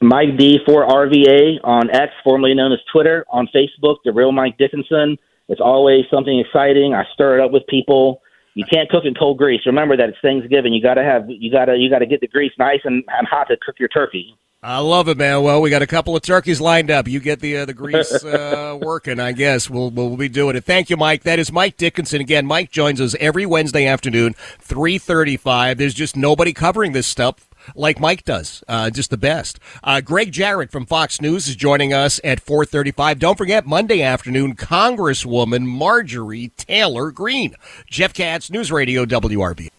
Mike 0.00 0.36
D 0.38 0.58
for 0.66 0.86
RVA 0.86 1.58
on 1.64 1.90
X, 1.90 2.12
formerly 2.22 2.54
known 2.54 2.72
as 2.72 2.78
Twitter, 2.92 3.24
on 3.30 3.48
Facebook, 3.54 3.96
the 4.04 4.12
real 4.12 4.32
Mike 4.32 4.58
Dickinson. 4.58 5.16
It's 5.48 5.60
always 5.60 6.04
something 6.10 6.38
exciting. 6.38 6.94
I 6.94 7.04
stir 7.14 7.38
it 7.38 7.44
up 7.44 7.50
with 7.50 7.66
people. 7.68 8.20
You 8.54 8.64
can't 8.70 8.88
cook 8.90 9.04
in 9.04 9.14
cold 9.14 9.38
grease. 9.38 9.62
Remember 9.64 9.96
that 9.96 10.10
it's 10.10 10.18
Thanksgiving. 10.20 10.72
You 10.72 10.82
gotta 10.82 11.02
have 11.02 11.24
you 11.28 11.50
gotta 11.50 11.76
you 11.76 11.88
gotta 11.88 12.06
get 12.06 12.20
the 12.20 12.28
grease 12.28 12.52
nice 12.58 12.80
and, 12.84 13.02
and 13.08 13.26
hot 13.26 13.48
to 13.48 13.56
cook 13.64 13.76
your 13.78 13.88
turkey. 13.88 14.36
I 14.64 14.78
love 14.78 15.08
it, 15.08 15.16
man. 15.16 15.42
Well, 15.42 15.60
we 15.60 15.70
got 15.70 15.82
a 15.82 15.88
couple 15.88 16.14
of 16.14 16.22
turkeys 16.22 16.60
lined 16.60 16.88
up. 16.88 17.08
You 17.08 17.18
get 17.18 17.40
the 17.40 17.58
uh, 17.58 17.64
the 17.64 17.74
grease 17.74 18.12
uh, 18.24 18.78
working, 18.80 19.18
I 19.18 19.32
guess. 19.32 19.68
We'll 19.68 19.90
we'll 19.90 20.16
be 20.16 20.28
doing 20.28 20.54
it. 20.54 20.64
Thank 20.64 20.88
you, 20.88 20.96
Mike. 20.96 21.24
That 21.24 21.40
is 21.40 21.50
Mike 21.50 21.76
Dickinson 21.76 22.20
again. 22.20 22.46
Mike 22.46 22.70
joins 22.70 23.00
us 23.00 23.16
every 23.18 23.44
Wednesday 23.44 23.86
afternoon, 23.86 24.34
three 24.60 24.98
thirty-five. 24.98 25.78
There's 25.78 25.94
just 25.94 26.16
nobody 26.16 26.52
covering 26.52 26.92
this 26.92 27.08
stuff 27.08 27.48
like 27.74 28.00
Mike 28.00 28.24
does. 28.24 28.62
Uh, 28.68 28.90
just 28.90 29.10
the 29.10 29.16
best. 29.16 29.58
Uh, 29.82 30.00
Gregg 30.00 30.32
Jarrett 30.32 30.70
from 30.70 30.86
Fox 30.86 31.20
News 31.20 31.48
is 31.48 31.56
joining 31.56 31.92
us 31.92 32.20
at 32.24 32.40
4:35. 32.40 33.18
Don't 33.18 33.38
forget 33.38 33.66
Monday 33.66 34.02
afternoon, 34.02 34.54
Congresswoman 34.56 35.66
Marjorie 35.66 36.52
Taylor 36.56 37.10
Greene. 37.10 37.54
Jeff 37.90 38.12
Katz, 38.14 38.50
News 38.50 38.70
Radio 38.70 39.04
WRB. 39.04 39.70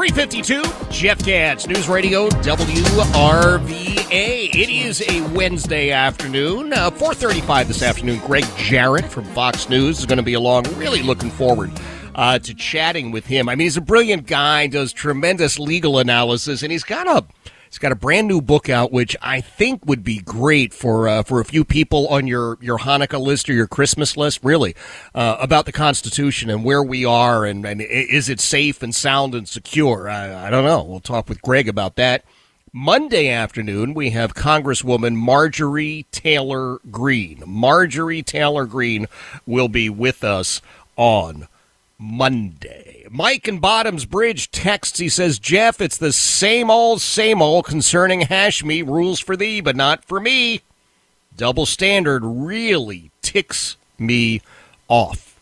352, 0.00 0.62
Jeff 0.90 1.22
Katz, 1.22 1.66
News 1.66 1.86
Radio 1.86 2.30
WRVA. 2.30 3.68
It 4.10 4.70
is 4.70 5.02
a 5.06 5.20
Wednesday 5.34 5.90
afternoon, 5.90 6.72
uh, 6.72 6.90
435 6.90 7.68
this 7.68 7.82
afternoon. 7.82 8.18
Gregg 8.20 8.46
Jarrett 8.56 9.04
from 9.04 9.24
Fox 9.24 9.68
News 9.68 9.98
is 9.98 10.06
going 10.06 10.16
to 10.16 10.22
be 10.22 10.32
along. 10.32 10.64
Really 10.78 11.02
looking 11.02 11.28
forward 11.28 11.70
uh, 12.14 12.38
to 12.38 12.54
chatting 12.54 13.10
with 13.10 13.26
him. 13.26 13.46
I 13.46 13.54
mean, 13.56 13.66
he's 13.66 13.76
a 13.76 13.82
brilliant 13.82 14.26
guy, 14.26 14.68
does 14.68 14.94
tremendous 14.94 15.58
legal 15.58 15.98
analysis, 15.98 16.62
and 16.62 16.72
he's 16.72 16.82
got 16.82 17.06
a 17.06 17.26
He's 17.70 17.78
got 17.78 17.92
a 17.92 17.96
brand 17.96 18.26
new 18.26 18.40
book 18.40 18.68
out, 18.68 18.90
which 18.90 19.16
I 19.22 19.40
think 19.40 19.86
would 19.86 20.02
be 20.02 20.18
great 20.18 20.74
for 20.74 21.06
uh, 21.06 21.22
for 21.22 21.40
a 21.40 21.44
few 21.44 21.64
people 21.64 22.08
on 22.08 22.26
your, 22.26 22.58
your 22.60 22.78
Hanukkah 22.78 23.20
list 23.20 23.48
or 23.48 23.52
your 23.52 23.68
Christmas 23.68 24.16
list. 24.16 24.40
Really, 24.42 24.74
uh, 25.14 25.36
about 25.38 25.66
the 25.66 25.72
Constitution 25.72 26.50
and 26.50 26.64
where 26.64 26.82
we 26.82 27.04
are, 27.04 27.44
and, 27.44 27.64
and 27.64 27.80
is 27.80 28.28
it 28.28 28.40
safe 28.40 28.82
and 28.82 28.92
sound 28.92 29.36
and 29.36 29.48
secure? 29.48 30.08
I, 30.08 30.48
I 30.48 30.50
don't 30.50 30.64
know. 30.64 30.82
We'll 30.82 30.98
talk 30.98 31.28
with 31.28 31.42
Gregg 31.42 31.68
about 31.68 31.94
that. 31.94 32.24
Monday 32.72 33.28
afternoon, 33.28 33.94
we 33.94 34.10
have 34.10 34.34
Congresswoman 34.34 35.14
Marjorie 35.14 36.06
Taylor 36.10 36.78
Greene. 36.90 37.44
Marjorie 37.46 38.24
Taylor 38.24 38.66
Greene 38.66 39.06
will 39.46 39.68
be 39.68 39.88
with 39.88 40.24
us 40.24 40.60
on 40.96 41.46
Monday. 42.00 43.06
Mike 43.10 43.46
in 43.46 43.58
Bottoms 43.58 44.06
Bridge 44.06 44.50
texts. 44.50 44.98
He 44.98 45.08
says, 45.08 45.38
Jeff, 45.38 45.80
it's 45.80 45.98
the 45.98 46.12
same 46.12 46.70
old, 46.70 47.00
same 47.02 47.42
old 47.42 47.66
concerning 47.66 48.22
Hashmi. 48.22 48.86
Rules 48.86 49.20
for 49.20 49.36
thee, 49.36 49.60
but 49.60 49.76
not 49.76 50.04
for 50.04 50.18
me. 50.18 50.62
Double 51.36 51.66
standard 51.66 52.22
really 52.24 53.10
ticks 53.20 53.76
me 53.98 54.40
off. 54.88 55.38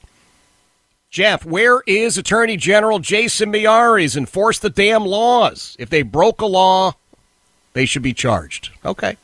Jeff, 1.11 1.45
where 1.45 1.83
is 1.87 2.19
Attorney 2.19 2.57
General 2.57 2.99
Jason 2.99 3.53
Miyares? 3.53 4.17
Enforce 4.17 4.59
the 4.59 4.71
damn 4.71 5.07
laws. 5.07 5.77
If 5.79 5.91
they 5.91 6.03
broke 6.03 6.41
a 6.41 6.47
law, 6.47 6.95
they 7.73 7.87
should 7.87 8.03
be 8.03 8.13
charged. 8.13 8.71
Okay. 8.85 9.17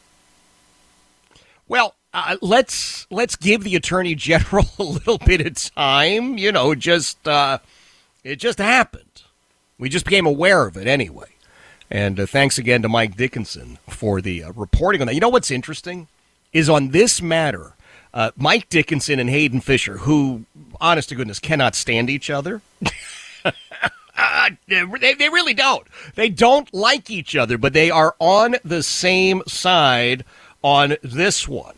Well, 1.69 1.95
uh, 2.15 2.37
let's 2.41 3.07
let's 3.11 3.35
give 3.35 3.65
the 3.65 3.75
attorney 3.75 4.15
general 4.15 4.67
a 4.79 4.85
little 4.85 5.19
bit 5.19 5.45
of 5.45 5.55
time. 5.75 6.39
You 6.39 6.53
know, 6.53 6.75
just 6.75 7.27
uh, 7.27 7.59
it 8.23 8.37
just 8.37 8.59
happened. 8.59 9.23
We 9.79 9.89
just 9.89 10.05
became 10.05 10.25
aware 10.25 10.67
of 10.67 10.77
it 10.77 10.87
anyway. 10.87 11.27
And 11.91 12.21
uh, 12.21 12.27
thanks 12.27 12.57
again 12.57 12.83
to 12.83 12.89
Mike 12.89 13.17
Dickinson 13.17 13.79
for 13.89 14.21
the 14.21 14.45
uh, 14.45 14.53
reporting 14.53 15.01
on 15.01 15.09
that. 15.09 15.15
You 15.15 15.21
know 15.21 15.29
what's 15.29 15.51
interesting 15.51 16.07
is 16.53 16.69
on 16.69 16.91
this 16.91 17.21
matter, 17.21 17.75
uh, 18.15 18.31
Mike 18.37 18.69
Dickinson 18.69 19.19
and 19.19 19.29
Hayden 19.29 19.61
Fisher, 19.61 19.99
who, 19.99 20.45
honest 20.81 21.09
to 21.09 21.17
goodness, 21.17 21.41
cannot 21.41 21.75
stand 21.75 22.09
each 22.09 22.31
other. 22.31 22.63
they, 24.69 25.15
they 25.15 25.29
really 25.29 25.55
don't. 25.55 25.87
They 26.15 26.29
don't 26.29 26.73
like 26.73 27.11
each 27.11 27.35
other, 27.35 27.59
but 27.59 27.73
they 27.73 27.91
are 27.91 28.15
on 28.21 28.55
the 28.65 28.85
same 28.85 29.43
side 29.47 30.25
on 30.63 30.97
this 31.03 31.49
one 31.49 31.75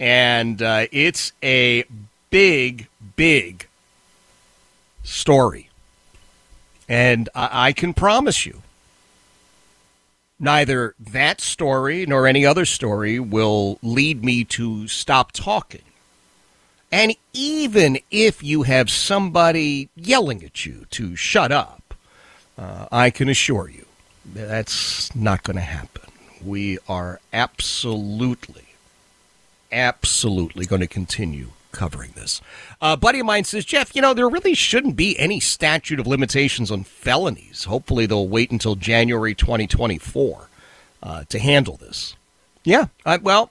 and 0.00 0.62
uh, 0.62 0.86
it's 0.92 1.32
a 1.42 1.84
big, 2.30 2.88
big 3.16 3.66
story. 5.02 5.68
And 6.88 7.28
I-, 7.34 7.68
I 7.68 7.72
can 7.72 7.94
promise 7.94 8.46
you, 8.46 8.62
neither 10.38 10.94
that 10.98 11.40
story 11.40 12.06
nor 12.06 12.26
any 12.26 12.46
other 12.46 12.64
story 12.64 13.18
will 13.18 13.78
lead 13.82 14.24
me 14.24 14.44
to 14.44 14.86
stop 14.88 15.32
talking. 15.32 15.82
And 16.90 17.14
even 17.34 17.98
if 18.10 18.42
you 18.42 18.62
have 18.62 18.88
somebody 18.88 19.90
yelling 19.94 20.42
at 20.42 20.64
you 20.64 20.86
to 20.90 21.16
shut 21.16 21.52
up, 21.52 21.94
uh, 22.56 22.86
I 22.90 23.10
can 23.10 23.28
assure 23.28 23.68
you 23.68 23.84
that's 24.24 25.14
not 25.14 25.42
going 25.42 25.56
to 25.56 25.62
happen. 25.62 26.10
We 26.42 26.78
are 26.88 27.20
absolutely 27.32 28.67
absolutely 29.70 30.66
going 30.66 30.80
to 30.80 30.86
continue 30.86 31.48
covering 31.72 32.12
this. 32.14 32.40
A 32.80 32.96
buddy 32.96 33.20
of 33.20 33.26
mine 33.26 33.44
says, 33.44 33.64
Jeff, 33.64 33.94
you 33.94 34.02
know, 34.02 34.14
there 34.14 34.28
really 34.28 34.54
shouldn't 34.54 34.96
be 34.96 35.18
any 35.18 35.40
statute 35.40 36.00
of 36.00 36.06
limitations 36.06 36.70
on 36.70 36.84
felonies. 36.84 37.64
Hopefully, 37.64 38.06
they'll 38.06 38.28
wait 38.28 38.50
until 38.50 38.74
January 38.74 39.34
2024 39.34 40.48
uh, 41.02 41.24
to 41.28 41.38
handle 41.38 41.76
this. 41.76 42.16
Yeah, 42.64 42.86
I, 43.04 43.18
well, 43.18 43.50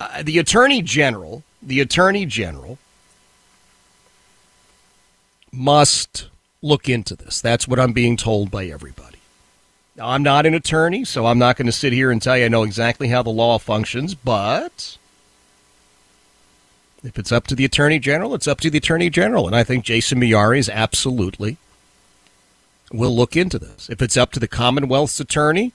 uh, 0.00 0.22
the 0.22 0.38
attorney 0.38 0.82
general, 0.82 1.42
the 1.62 1.80
attorney 1.80 2.26
general 2.26 2.78
must 5.52 6.28
look 6.62 6.88
into 6.88 7.16
this. 7.16 7.40
That's 7.40 7.66
what 7.66 7.80
I'm 7.80 7.92
being 7.92 8.16
told 8.16 8.50
by 8.50 8.66
everybody. 8.66 9.18
I'm 10.00 10.22
not 10.22 10.46
an 10.46 10.54
attorney, 10.54 11.04
so 11.04 11.26
I'm 11.26 11.38
not 11.38 11.56
going 11.56 11.66
to 11.66 11.72
sit 11.72 11.92
here 11.92 12.10
and 12.10 12.22
tell 12.22 12.38
you 12.38 12.44
I 12.44 12.48
know 12.48 12.62
exactly 12.62 13.08
how 13.08 13.22
the 13.22 13.30
law 13.30 13.58
functions, 13.58 14.14
but 14.14 14.96
if 17.02 17.18
it's 17.18 17.32
up 17.32 17.46
to 17.48 17.54
the 17.54 17.64
attorney 17.64 17.98
general, 17.98 18.34
it's 18.34 18.48
up 18.48 18.60
to 18.60 18.70
the 18.70 18.78
attorney 18.78 19.10
general. 19.10 19.46
And 19.46 19.54
I 19.54 19.64
think 19.64 19.84
Jason 19.84 20.20
Miyares 20.20 20.58
is 20.58 20.68
absolutely 20.68 21.56
will 22.92 23.14
look 23.14 23.36
into 23.36 23.58
this. 23.58 23.88
If 23.90 24.00
it's 24.02 24.16
up 24.16 24.32
to 24.32 24.40
the 24.40 24.48
Commonwealth's 24.48 25.20
attorney, 25.20 25.72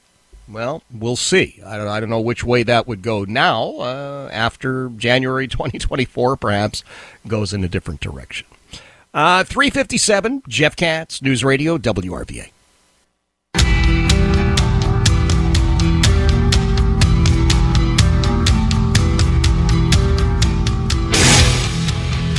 well, 0.47 0.83
we'll 0.91 1.15
see. 1.15 1.61
I 1.65 1.77
don't, 1.77 1.87
I 1.87 1.99
don't 1.99 2.09
know 2.09 2.19
which 2.19 2.43
way 2.43 2.63
that 2.63 2.87
would 2.87 3.01
go 3.01 3.23
now. 3.23 3.75
Uh, 3.77 4.29
after 4.31 4.89
January 4.89 5.47
2024, 5.49 6.37
perhaps 6.37 6.83
goes 7.27 7.53
in 7.53 7.63
a 7.63 7.69
different 7.69 8.01
direction. 8.01 8.47
Uh, 9.13 9.43
357, 9.43 10.43
Jeff 10.47 10.75
Katz, 10.75 11.21
News 11.21 11.43
Radio, 11.43 11.77
WRVA. 11.77 12.49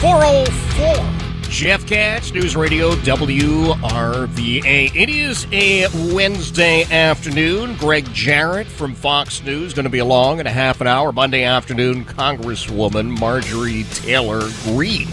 Oh 0.06 0.44
four. 0.76 1.50
Jeff 1.50 1.86
Katz, 1.86 2.32
News 2.32 2.56
Radio, 2.56 2.90
WRVA. 2.96 4.94
It 4.94 5.08
is 5.08 5.46
a 5.52 5.86
Wednesday 6.14 6.84
afternoon. 6.90 7.76
Gregg 7.76 8.12
Jarrett 8.12 8.66
from 8.66 8.94
Fox 8.94 9.42
News 9.42 9.72
going 9.72 9.84
to 9.84 9.90
be 9.90 10.00
along 10.00 10.40
in 10.40 10.46
a 10.46 10.50
half 10.50 10.80
an 10.80 10.86
hour. 10.86 11.12
Monday 11.12 11.44
afternoon, 11.44 12.04
Congresswoman 12.04 13.18
Marjorie 13.18 13.84
Taylor 13.84 14.42
Greene 14.64 15.08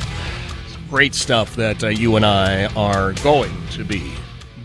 great 0.91 1.15
stuff 1.15 1.55
that 1.55 1.81
uh, 1.85 1.87
you 1.87 2.17
and 2.17 2.25
I 2.25 2.65
are 2.75 3.13
going 3.23 3.53
to 3.69 3.85
be 3.85 4.11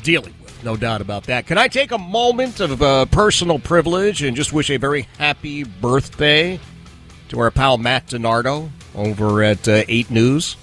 dealing 0.03 0.35
with, 0.43 0.65
no 0.65 0.77
doubt 0.77 1.01
about 1.01 1.23
that. 1.25 1.47
Can 1.47 1.57
I 1.57 1.69
take 1.69 1.93
a 1.93 1.99
moment 1.99 2.59
of 2.59 2.83
uh, 2.83 3.07
personal 3.07 3.61
privilege 3.61 4.25
and 4.25 4.37
just 4.37 4.53
wish 4.53 4.69
a 4.69 4.77
very 4.77 5.03
happy 5.19 5.63
birthday 5.63 6.59
to 7.29 7.39
our 7.39 7.53
pal 7.53 7.79
Matt 7.79 8.09
DiNardo 8.09 8.71
over 8.97 9.43
at 9.43 9.69
uh, 9.69 9.85
8 9.87 10.11
News? 10.11 10.57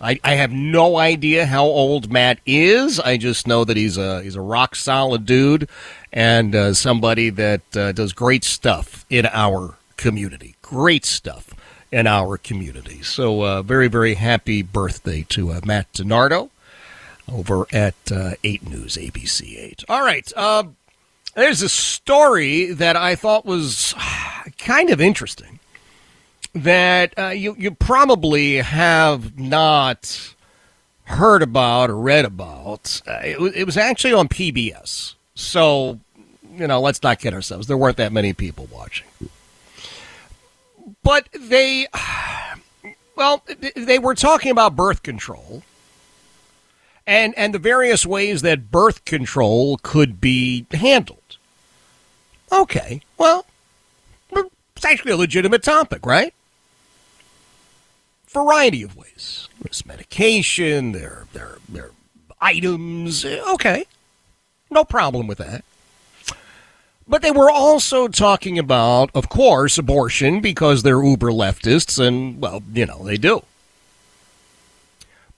I, 0.00 0.20
I 0.22 0.34
have 0.34 0.52
no 0.52 0.98
idea 0.98 1.46
how 1.46 1.64
old 1.64 2.12
Matt 2.12 2.38
is. 2.44 3.00
I 3.00 3.16
just 3.16 3.46
know 3.46 3.64
that 3.64 3.76
he's 3.76 3.96
a 3.96 4.22
he's 4.22 4.36
a 4.36 4.42
rock 4.42 4.76
solid 4.76 5.24
dude 5.24 5.68
and 6.12 6.54
uh, 6.54 6.74
somebody 6.74 7.30
that 7.30 7.76
uh, 7.76 7.92
does 7.92 8.12
great 8.12 8.44
stuff 8.44 9.06
in 9.08 9.26
our 9.32 9.76
community. 9.96 10.54
Great 10.60 11.04
stuff 11.04 11.54
in 11.90 12.06
our 12.06 12.36
community. 12.36 13.02
So, 13.02 13.44
uh, 13.44 13.62
very, 13.62 13.88
very 13.88 14.14
happy 14.14 14.62
birthday 14.62 15.24
to 15.30 15.52
uh, 15.52 15.60
Matt 15.64 15.92
DiNardo 15.92 16.50
over 17.30 17.66
at 17.72 17.94
uh, 18.12 18.32
8 18.44 18.68
News, 18.68 18.96
ABC 18.96 19.58
8. 19.58 19.84
All 19.88 20.02
right. 20.02 20.30
Uh, 20.36 20.64
there's 21.34 21.62
a 21.62 21.68
story 21.68 22.66
that 22.72 22.96
I 22.96 23.14
thought 23.14 23.44
was 23.44 23.94
kind 24.58 24.90
of 24.90 25.00
interesting 25.00 25.58
that 26.56 27.14
uh, 27.18 27.28
you, 27.28 27.54
you 27.58 27.70
probably 27.70 28.56
have 28.56 29.38
not 29.38 30.34
heard 31.04 31.42
about 31.42 31.90
or 31.90 31.96
read 31.96 32.24
about. 32.24 33.00
Uh, 33.06 33.20
it, 33.22 33.38
it 33.54 33.64
was 33.64 33.76
actually 33.76 34.12
on 34.12 34.28
PBS. 34.28 35.14
So, 35.34 36.00
you 36.54 36.66
know, 36.66 36.80
let's 36.80 37.02
not 37.02 37.18
kid 37.18 37.34
ourselves. 37.34 37.66
There 37.66 37.76
weren't 37.76 37.98
that 37.98 38.12
many 38.12 38.32
people 38.32 38.68
watching. 38.72 39.06
But 41.02 41.28
they, 41.32 41.86
well, 43.16 43.44
they 43.74 43.98
were 43.98 44.14
talking 44.14 44.50
about 44.50 44.76
birth 44.76 45.02
control 45.02 45.62
and 47.06 47.34
and 47.36 47.54
the 47.54 47.58
various 47.58 48.04
ways 48.04 48.42
that 48.42 48.70
birth 48.70 49.04
control 49.04 49.78
could 49.82 50.20
be 50.20 50.66
handled. 50.72 51.36
Okay, 52.50 53.00
well, 53.16 53.46
it's 54.30 54.84
actually 54.84 55.12
a 55.12 55.16
legitimate 55.16 55.62
topic, 55.62 56.04
right? 56.04 56.34
Variety 58.36 58.82
of 58.82 58.94
ways. 58.94 59.48
There's 59.62 59.86
medication, 59.86 60.92
there, 60.92 61.24
there, 61.32 61.56
there 61.70 61.92
items. 62.38 63.24
Okay, 63.24 63.86
no 64.70 64.84
problem 64.84 65.26
with 65.26 65.38
that. 65.38 65.64
But 67.08 67.22
they 67.22 67.30
were 67.30 67.50
also 67.50 68.08
talking 68.08 68.58
about, 68.58 69.08
of 69.14 69.30
course, 69.30 69.78
abortion 69.78 70.42
because 70.42 70.82
they're 70.82 71.02
uber 71.02 71.30
leftists, 71.30 71.98
and, 71.98 72.38
well, 72.38 72.62
you 72.74 72.84
know, 72.84 73.04
they 73.04 73.16
do. 73.16 73.42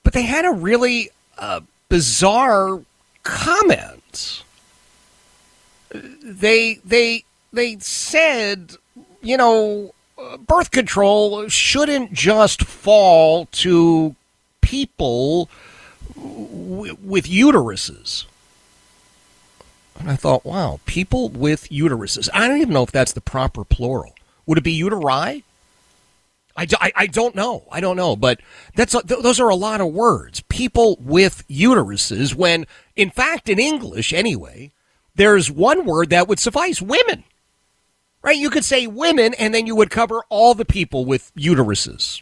But 0.03 0.13
they 0.13 0.23
had 0.23 0.45
a 0.45 0.51
really 0.51 1.11
uh, 1.39 1.61
bizarre 1.89 2.83
comment. 3.23 4.43
They, 5.91 6.81
they, 6.85 7.23
they 7.53 7.79
said, 7.79 8.75
you 9.23 9.37
know, 9.37 9.95
birth 10.47 10.71
control 10.71 11.49
shouldn't 11.49 12.13
just 12.13 12.65
fall 12.65 13.47
to 13.47 14.15
people 14.61 15.49
w- 16.15 16.97
with 17.03 17.27
uteruses. 17.27 18.25
And 19.99 20.11
I 20.11 20.17
thought, 20.17 20.45
wow, 20.45 20.81
people 20.87 21.29
with 21.29 21.69
uteruses. 21.69 22.29
I 22.33 22.47
don't 22.47 22.61
even 22.61 22.73
know 22.75 22.85
if 22.85 22.93
that's 22.93 23.13
the 23.13 23.21
proper 23.21 23.65
plural. 23.65 24.15
Would 24.47 24.59
it 24.59 24.65
be 24.65 24.81
uteri? 24.81 25.43
I, 26.57 26.67
I, 26.81 26.93
I 26.97 27.07
don't 27.07 27.35
know. 27.35 27.65
I 27.71 27.81
don't 27.81 27.97
know. 27.97 28.17
But 28.17 28.41
that's 28.75 28.95
a, 28.95 29.03
th- 29.03 29.23
those 29.23 29.41
are 29.41 29.49
a 29.49 29.55
lot 29.57 29.81
of 29.81 29.93
words. 29.93 30.43
People 30.49 30.99
with 31.01 31.47
uteruses, 31.49 32.35
when 32.35 32.67
in 32.97 33.11
fact, 33.11 33.49
in 33.49 33.59
English 33.59 34.13
anyway, 34.13 34.73
there's 35.15 35.51
one 35.51 35.85
word 35.85 36.11
that 36.11 36.29
would 36.29 36.39
suffice 36.39 36.81
women. 36.83 37.25
Right? 38.29 38.37
You 38.37 38.51
could 38.51 38.67
say 38.67 38.87
women, 38.87 39.33
and 39.33 39.55
then 39.55 39.67
you 39.67 39.75
would 39.75 39.89
cover 39.89 40.23
all 40.29 40.53
the 40.53 40.67
people 40.67 41.07
with 41.07 41.33
uteruses. 41.35 42.21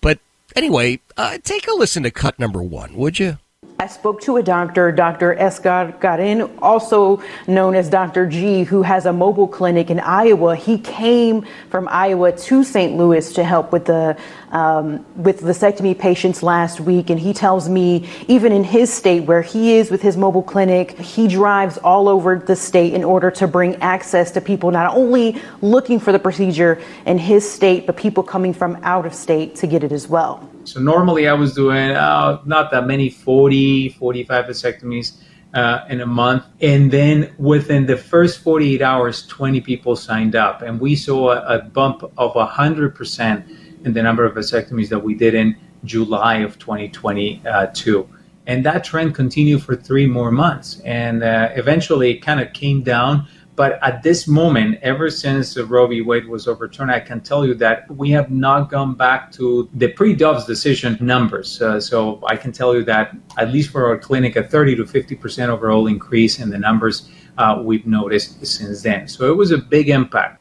But 0.00 0.18
anyway, 0.56 0.98
uh, 1.16 1.38
take 1.44 1.68
a 1.68 1.74
listen 1.74 2.02
to 2.02 2.10
cut 2.10 2.40
number 2.40 2.60
one, 2.60 2.96
would 2.96 3.20
you? 3.20 3.38
I 3.80 3.86
spoke 3.86 4.20
to 4.22 4.38
a 4.38 4.42
doctor, 4.42 4.90
Dr. 4.90 5.36
Esgar 5.36 5.96
Guarín, 6.00 6.52
also 6.60 7.22
known 7.46 7.76
as 7.76 7.88
Dr. 7.88 8.26
G, 8.26 8.64
who 8.64 8.82
has 8.82 9.06
a 9.06 9.12
mobile 9.12 9.46
clinic 9.46 9.88
in 9.88 10.00
Iowa. 10.00 10.56
He 10.56 10.78
came 10.78 11.46
from 11.70 11.86
Iowa 11.88 12.32
to 12.32 12.64
St. 12.64 12.96
Louis 12.96 13.32
to 13.34 13.44
help 13.44 13.70
with 13.70 13.84
the 13.84 14.18
um, 14.50 15.06
with 15.14 15.42
vasectomy 15.42 15.96
patients 15.96 16.42
last 16.42 16.80
week, 16.80 17.08
and 17.08 17.20
he 17.20 17.32
tells 17.32 17.68
me 17.68 18.08
even 18.26 18.50
in 18.50 18.64
his 18.64 18.92
state 18.92 19.20
where 19.20 19.42
he 19.42 19.74
is 19.76 19.92
with 19.92 20.02
his 20.02 20.16
mobile 20.16 20.42
clinic, 20.42 20.98
he 20.98 21.28
drives 21.28 21.78
all 21.78 22.08
over 22.08 22.34
the 22.34 22.56
state 22.56 22.94
in 22.94 23.04
order 23.04 23.30
to 23.30 23.46
bring 23.46 23.76
access 23.76 24.32
to 24.32 24.40
people 24.40 24.72
not 24.72 24.92
only 24.96 25.40
looking 25.60 26.00
for 26.00 26.10
the 26.10 26.18
procedure 26.18 26.82
in 27.06 27.16
his 27.16 27.48
state, 27.48 27.86
but 27.86 27.96
people 27.96 28.24
coming 28.24 28.52
from 28.52 28.76
out 28.82 29.06
of 29.06 29.14
state 29.14 29.54
to 29.54 29.68
get 29.68 29.84
it 29.84 29.92
as 29.92 30.08
well. 30.08 30.50
So 30.68 30.80
normally 30.80 31.28
I 31.28 31.32
was 31.32 31.54
doing 31.54 31.92
uh, 31.92 32.42
not 32.44 32.70
that 32.72 32.86
many, 32.86 33.08
40, 33.08 33.88
45 33.90 34.44
vasectomies 34.44 35.16
uh, 35.54 35.86
in 35.88 36.02
a 36.02 36.06
month. 36.06 36.44
And 36.60 36.90
then 36.90 37.34
within 37.38 37.86
the 37.86 37.96
first 37.96 38.40
48 38.40 38.82
hours, 38.82 39.26
20 39.26 39.62
people 39.62 39.96
signed 39.96 40.36
up. 40.36 40.60
And 40.60 40.78
we 40.78 40.94
saw 40.94 41.30
a, 41.30 41.58
a 41.58 41.62
bump 41.62 42.02
of 42.18 42.34
100% 42.34 43.84
in 43.84 43.92
the 43.94 44.02
number 44.02 44.26
of 44.26 44.34
vasectomies 44.34 44.90
that 44.90 44.98
we 44.98 45.14
did 45.14 45.34
in 45.34 45.56
July 45.84 46.36
of 46.38 46.58
2022. 46.58 48.08
And 48.46 48.64
that 48.66 48.84
trend 48.84 49.14
continued 49.14 49.62
for 49.62 49.74
three 49.74 50.06
more 50.06 50.30
months. 50.30 50.80
And 50.84 51.22
uh, 51.22 51.48
eventually 51.54 52.10
it 52.10 52.18
kind 52.18 52.40
of 52.40 52.52
came 52.52 52.82
down 52.82 53.26
but 53.58 53.82
at 53.82 54.04
this 54.04 54.28
moment, 54.28 54.78
ever 54.82 55.10
since 55.10 55.58
Roe 55.58 55.88
v. 55.88 56.00
Wade 56.00 56.28
was 56.28 56.46
overturned, 56.46 56.92
I 56.92 57.00
can 57.00 57.20
tell 57.20 57.44
you 57.44 57.54
that 57.54 57.90
we 57.90 58.08
have 58.10 58.30
not 58.30 58.70
gone 58.70 58.94
back 58.94 59.32
to 59.32 59.68
the 59.74 59.88
pre-Dobbs 59.88 60.46
decision 60.46 60.96
numbers. 61.00 61.60
Uh, 61.60 61.80
so 61.80 62.22
I 62.28 62.36
can 62.36 62.52
tell 62.52 62.72
you 62.76 62.84
that 62.84 63.16
at 63.36 63.50
least 63.50 63.70
for 63.70 63.84
our 63.88 63.98
clinic, 63.98 64.36
a 64.36 64.44
30 64.44 64.76
to 64.76 64.86
50 64.86 65.16
percent 65.16 65.50
overall 65.50 65.88
increase 65.88 66.38
in 66.38 66.50
the 66.50 66.58
numbers 66.58 67.10
uh, 67.36 67.60
we've 67.60 67.84
noticed 67.84 68.46
since 68.46 68.80
then. 68.82 69.08
So 69.08 69.28
it 69.28 69.36
was 69.36 69.50
a 69.50 69.58
big 69.58 69.88
impact. 69.88 70.40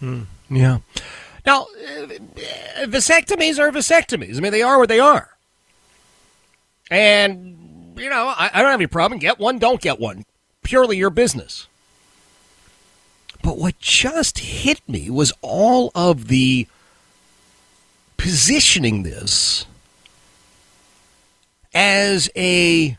Hmm. 0.00 0.24
Yeah. 0.50 0.80
Now, 1.46 1.62
uh, 1.62 2.84
vasectomies 2.84 3.58
are 3.58 3.70
vasectomies. 3.70 4.36
I 4.36 4.40
mean, 4.40 4.52
they 4.52 4.60
are 4.60 4.78
what 4.78 4.90
they 4.90 5.00
are. 5.00 5.30
And, 6.90 7.98
you 7.98 8.10
know, 8.10 8.26
I, 8.28 8.50
I 8.52 8.60
don't 8.60 8.72
have 8.72 8.78
any 8.78 8.88
problem. 8.88 9.18
Get 9.18 9.38
one, 9.38 9.58
don't 9.58 9.80
get 9.80 9.98
one 9.98 10.26
purely 10.64 10.96
your 10.96 11.10
business. 11.10 11.68
But 13.42 13.58
what 13.58 13.78
just 13.78 14.40
hit 14.40 14.80
me 14.88 15.10
was 15.10 15.32
all 15.42 15.92
of 15.94 16.28
the 16.28 16.66
positioning 18.16 19.02
this 19.02 19.66
as 21.74 22.30
a 22.34 22.96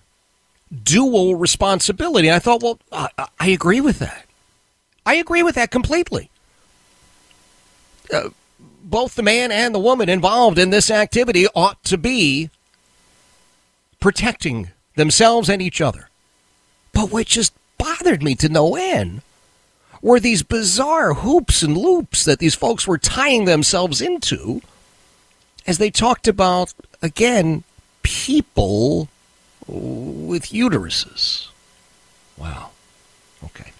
dual 0.84 1.36
responsibility. 1.36 2.32
I 2.32 2.40
thought, 2.40 2.62
well, 2.62 2.80
I, 2.92 3.10
I 3.40 3.48
agree 3.48 3.82
with 3.82 4.00
that. 4.00 4.26
I 5.06 5.16
agree 5.16 5.44
with 5.44 5.56
that 5.56 5.72
completely. 5.72 6.30
Uh, 8.14 8.30
both 8.84 9.16
the 9.16 9.24
man 9.24 9.52
and 9.52 9.74
the 9.74 9.80
woman 9.80 10.10
involved 10.10 10.60
in 10.60 10.70
this 10.70 10.92
activity 10.92 11.48
ought 11.56 11.84
to 11.86 11.98
be 11.98 12.52
protecting 14.00 14.70
themselves 14.96 15.50
and 15.50 15.62
each 15.62 15.82
other. 15.82 16.10
But 16.96 17.12
what 17.12 17.28
just 17.28 17.54
bothered 17.78 18.24
me 18.24 18.34
to 18.36 18.50
no 18.50 18.76
end 18.76 19.22
were 20.02 20.20
these 20.20 20.44
bizarre 20.44 21.14
hoops 21.14 21.62
and 21.62 21.78
loops 21.78 22.24
that 22.24 22.40
these 22.40 22.56
folks 22.56 22.88
were 22.88 22.98
tying 22.98 23.46
themselves 23.46 24.02
into 24.02 24.62
as 25.68 25.78
they 25.78 25.92
talked 25.92 26.28
about, 26.28 26.74
again, 27.02 27.64
people 28.02 29.10
with 29.68 30.46
uteruses. 30.50 31.50
Wow. 32.38 32.70
Okay. 33.44 33.72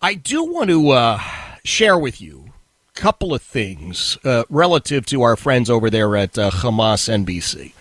I 0.00 0.14
do 0.14 0.44
want 0.44 0.70
to 0.70 0.90
uh, 0.90 1.20
share 1.64 1.98
with 1.98 2.20
you 2.20 2.52
a 2.94 3.00
couple 3.00 3.34
of 3.34 3.42
things 3.42 4.18
uh, 4.24 4.44
relative 4.48 5.04
to 5.06 5.22
our 5.22 5.34
friends 5.34 5.68
over 5.68 5.90
there 5.90 6.14
at 6.16 6.38
uh, 6.38 6.50
Hamas 6.50 7.08
NBC. 7.08 7.72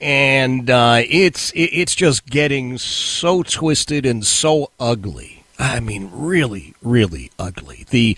And 0.00 0.70
uh, 0.70 1.02
it's 1.08 1.52
it's 1.54 1.94
just 1.94 2.26
getting 2.26 2.78
so 2.78 3.42
twisted 3.42 4.06
and 4.06 4.24
so 4.24 4.70
ugly. 4.80 5.44
I 5.58 5.80
mean, 5.80 6.10
really, 6.12 6.74
really 6.82 7.30
ugly. 7.38 7.84
The 7.90 8.16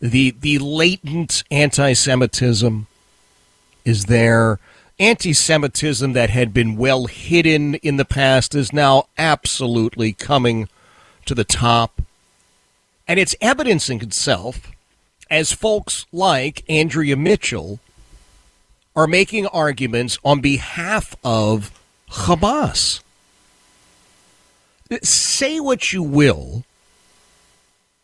the 0.00 0.32
the 0.38 0.58
latent 0.58 1.42
anti-Semitism 1.50 2.86
is 3.84 4.04
there. 4.06 4.58
Anti-Semitism 4.98 6.12
that 6.12 6.30
had 6.30 6.52
been 6.52 6.76
well 6.76 7.06
hidden 7.06 7.76
in 7.76 7.96
the 7.96 8.04
past 8.04 8.54
is 8.54 8.72
now 8.72 9.06
absolutely 9.16 10.12
coming 10.12 10.68
to 11.24 11.34
the 11.34 11.44
top, 11.44 12.02
and 13.08 13.18
it's 13.18 13.34
evidencing 13.40 14.02
itself 14.02 14.70
as 15.30 15.50
folks 15.50 16.04
like 16.12 16.62
Andrea 16.68 17.16
Mitchell 17.16 17.80
are 18.94 19.06
making 19.06 19.46
arguments 19.46 20.18
on 20.24 20.40
behalf 20.40 21.16
of 21.24 21.70
Hamas. 22.10 23.00
Say 25.02 25.58
what 25.58 25.92
you 25.92 26.02
will 26.02 26.64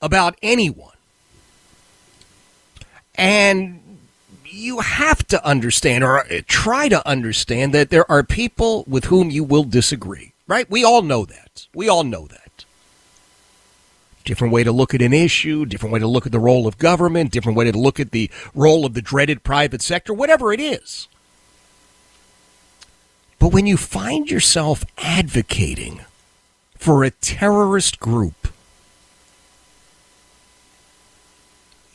about 0.01 0.36
anyone. 0.43 0.97
And 3.14 3.99
you 4.47 4.80
have 4.80 5.26
to 5.28 5.45
understand 5.45 6.05
or 6.05 6.24
try 6.47 6.89
to 6.89 7.07
understand 7.07 7.74
that 7.74 7.91
there 7.91 8.11
are 8.11 8.22
people 8.22 8.84
with 8.89 9.07
whom 9.07 9.30
you 9.30 9.45
will 9.45 9.64
disagree, 9.64 10.32
right? 10.47 10.70
We 10.70 10.84
all 10.84 11.03
know 11.03 11.24
that. 11.26 11.66
We 11.74 11.89
all 11.89 12.05
know 12.05 12.26
that 12.28 12.49
different 14.29 14.53
way 14.53 14.62
to 14.62 14.70
look 14.70 14.95
at 14.95 15.01
an 15.01 15.14
issue, 15.14 15.64
different 15.64 15.91
way 15.91 15.99
to 15.99 16.07
look 16.07 16.26
at 16.26 16.33
the 16.33 16.39
role 16.39 16.66
of 16.66 16.76
government, 16.76 17.33
different 17.33 17.57
way 17.57 17.70
to 17.70 17.79
look 17.79 17.99
at 17.99 18.11
the 18.11 18.31
role 18.55 18.85
of 18.85 18.93
the 18.93 19.01
dreaded 19.01 19.43
private 19.43 19.81
sector, 19.81 20.12
whatever 20.12 20.53
it 20.53 20.61
is. 20.61 21.09
But 23.39 23.55
when 23.55 23.66
you 23.66 23.79
find 23.79 24.31
yourself 24.31 24.85
advocating 24.99 26.03
for 26.76 27.05
a 27.05 27.11
terrorist 27.11 27.99
group, 28.01 28.49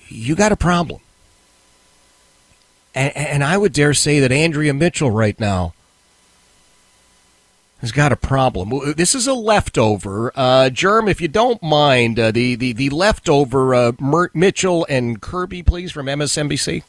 you 0.07 0.35
got 0.35 0.51
a 0.51 0.57
problem. 0.57 1.01
And, 2.95 3.15
and 3.15 3.43
I 3.43 3.57
would 3.57 3.73
dare 3.73 3.93
say 3.93 4.19
that 4.21 4.31
Andrea 4.31 4.73
Mitchell 4.73 5.11
right 5.11 5.39
now 5.39 5.75
has 7.83 7.91
got 7.91 8.13
a 8.13 8.15
problem. 8.15 8.71
This 8.95 9.13
is 9.13 9.27
a 9.27 9.33
leftover. 9.33 10.31
Uh, 10.35 10.69
Germ, 10.69 11.09
if 11.09 11.19
you 11.19 11.27
don't 11.27 11.61
mind, 11.61 12.17
uh, 12.17 12.31
the, 12.31 12.55
the, 12.55 12.71
the 12.71 12.89
leftover 12.89 13.75
uh, 13.75 13.91
Mitchell 14.33 14.85
and 14.87 15.21
Kirby, 15.21 15.63
please, 15.63 15.91
from 15.91 16.05
MSNBC. 16.05 16.83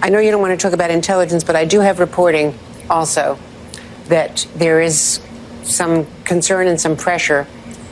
I 0.00 0.08
know 0.08 0.20
you 0.20 0.30
don't 0.30 0.40
want 0.40 0.58
to 0.58 0.66
talk 0.66 0.72
about 0.72 0.90
intelligence, 0.90 1.44
but 1.44 1.54
I 1.54 1.66
do 1.66 1.80
have 1.80 2.00
reporting 2.00 2.58
also 2.88 3.38
that 4.06 4.48
there 4.54 4.80
is 4.80 5.20
some 5.64 6.06
concern 6.24 6.66
and 6.66 6.80
some 6.80 6.96
pressure 6.96 7.44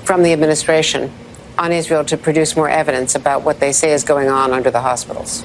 from 0.05 0.23
the 0.23 0.33
administration 0.33 1.13
on 1.59 1.73
Israel 1.73 2.07
to 2.07 2.17
produce 2.17 2.57
more 2.57 2.71
evidence 2.71 3.15
about 3.15 3.43
what 3.43 3.61
they 3.61 3.73
say 3.73 3.93
is 3.93 4.03
going 4.03 4.31
on 4.31 4.55
under 4.55 4.71
the 4.71 4.81
hospitals. 4.81 5.45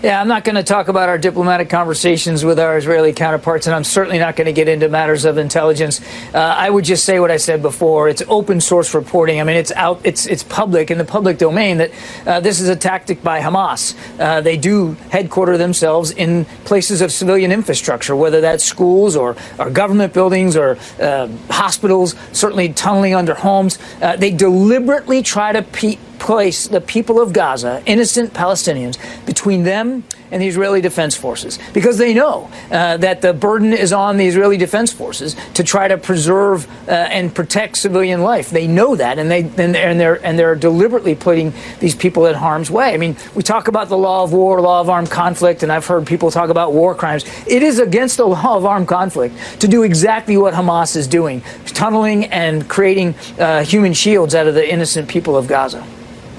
Yeah, 0.00 0.20
I'm 0.20 0.28
not 0.28 0.44
going 0.44 0.54
to 0.54 0.62
talk 0.62 0.86
about 0.86 1.08
our 1.08 1.18
diplomatic 1.18 1.68
conversations 1.68 2.44
with 2.44 2.60
our 2.60 2.78
Israeli 2.78 3.12
counterparts, 3.12 3.66
and 3.66 3.74
I'm 3.74 3.82
certainly 3.82 4.20
not 4.20 4.36
going 4.36 4.44
to 4.44 4.52
get 4.52 4.68
into 4.68 4.88
matters 4.88 5.24
of 5.24 5.38
intelligence. 5.38 6.00
Uh, 6.32 6.38
I 6.38 6.70
would 6.70 6.84
just 6.84 7.04
say 7.04 7.18
what 7.18 7.32
I 7.32 7.36
said 7.36 7.62
before. 7.62 8.08
It's 8.08 8.22
open 8.28 8.60
source 8.60 8.94
reporting. 8.94 9.40
I 9.40 9.42
mean, 9.42 9.56
it's 9.56 9.72
out, 9.72 10.00
it's 10.04 10.26
it's 10.26 10.44
public 10.44 10.92
in 10.92 10.98
the 10.98 11.04
public 11.04 11.38
domain 11.38 11.78
that 11.78 11.90
uh, 12.24 12.38
this 12.38 12.60
is 12.60 12.68
a 12.68 12.76
tactic 12.76 13.24
by 13.24 13.40
Hamas. 13.40 13.96
Uh, 14.20 14.40
they 14.40 14.56
do 14.56 14.92
headquarter 15.10 15.58
themselves 15.58 16.12
in 16.12 16.44
places 16.64 17.00
of 17.00 17.10
civilian 17.10 17.50
infrastructure, 17.50 18.14
whether 18.14 18.40
that's 18.40 18.62
schools 18.62 19.16
or, 19.16 19.34
or 19.58 19.68
government 19.68 20.12
buildings 20.12 20.56
or 20.56 20.78
uh, 21.00 21.26
hospitals, 21.50 22.14
certainly 22.30 22.72
tunneling 22.72 23.16
under 23.16 23.34
homes. 23.34 23.80
Uh, 24.00 24.14
they 24.14 24.30
deliberately 24.30 25.24
try 25.24 25.50
to 25.50 25.62
pe- 25.62 25.98
place 26.18 26.68
the 26.68 26.80
people 26.80 27.20
of 27.20 27.32
Gaza, 27.32 27.82
innocent 27.86 28.32
Palestinians, 28.32 28.98
between 29.26 29.64
them 29.64 30.04
and 30.30 30.42
the 30.42 30.46
Israeli 30.46 30.80
Defense 30.80 31.16
Forces 31.16 31.58
because 31.72 31.98
they 31.98 32.14
know 32.14 32.50
uh, 32.70 32.96
that 32.98 33.22
the 33.22 33.32
burden 33.32 33.72
is 33.72 33.92
on 33.92 34.16
the 34.16 34.26
Israeli 34.26 34.56
Defense 34.56 34.92
Forces 34.92 35.36
to 35.54 35.64
try 35.64 35.88
to 35.88 35.96
preserve 35.96 36.66
uh, 36.88 36.92
and 36.92 37.34
protect 37.34 37.78
civilian 37.78 38.22
life. 38.22 38.50
They 38.50 38.66
know 38.66 38.96
that, 38.96 39.18
and 39.18 39.30
they 39.30 39.42
and 39.42 39.74
they're 40.00 40.24
and 40.24 40.38
they're 40.38 40.54
deliberately 40.54 41.14
putting 41.14 41.52
these 41.80 41.94
people 41.94 42.26
in 42.26 42.34
harm's 42.34 42.70
way. 42.70 42.94
I 42.94 42.96
mean, 42.96 43.16
we 43.34 43.42
talk 43.42 43.68
about 43.68 43.88
the 43.88 43.98
law 43.98 44.24
of 44.24 44.32
war, 44.32 44.60
law 44.60 44.80
of 44.80 44.90
armed 44.90 45.10
conflict, 45.10 45.62
and 45.62 45.72
I've 45.72 45.86
heard 45.86 46.06
people 46.06 46.30
talk 46.30 46.50
about 46.50 46.72
war 46.72 46.94
crimes. 46.94 47.24
It 47.46 47.62
is 47.62 47.78
against 47.78 48.16
the 48.16 48.26
law 48.26 48.56
of 48.56 48.64
armed 48.64 48.88
conflict 48.88 49.34
to 49.60 49.68
do 49.68 49.82
exactly 49.82 50.36
what 50.36 50.54
Hamas 50.54 50.96
is 50.96 51.06
doing, 51.06 51.42
tunneling 51.66 52.26
and 52.26 52.68
creating 52.68 53.14
uh, 53.38 53.64
human 53.64 53.94
shields 53.94 54.34
out 54.34 54.46
of 54.46 54.54
the 54.54 54.70
innocent 54.70 55.08
people 55.08 55.36
of 55.36 55.46
Gaza. 55.46 55.86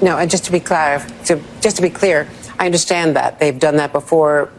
No, 0.01 0.17
and 0.17 0.29
just 0.29 0.45
to 0.45 0.51
be 0.51 0.59
clear, 0.59 1.05
to, 1.25 1.41
just 1.61 1.75
to 1.75 1.81
be 1.81 1.89
clear, 1.89 2.27
I 2.57 2.65
understand 2.65 3.15
that 3.15 3.39
they've 3.39 3.57
done 3.57 3.77
that 3.77 3.91
before. 3.91 4.49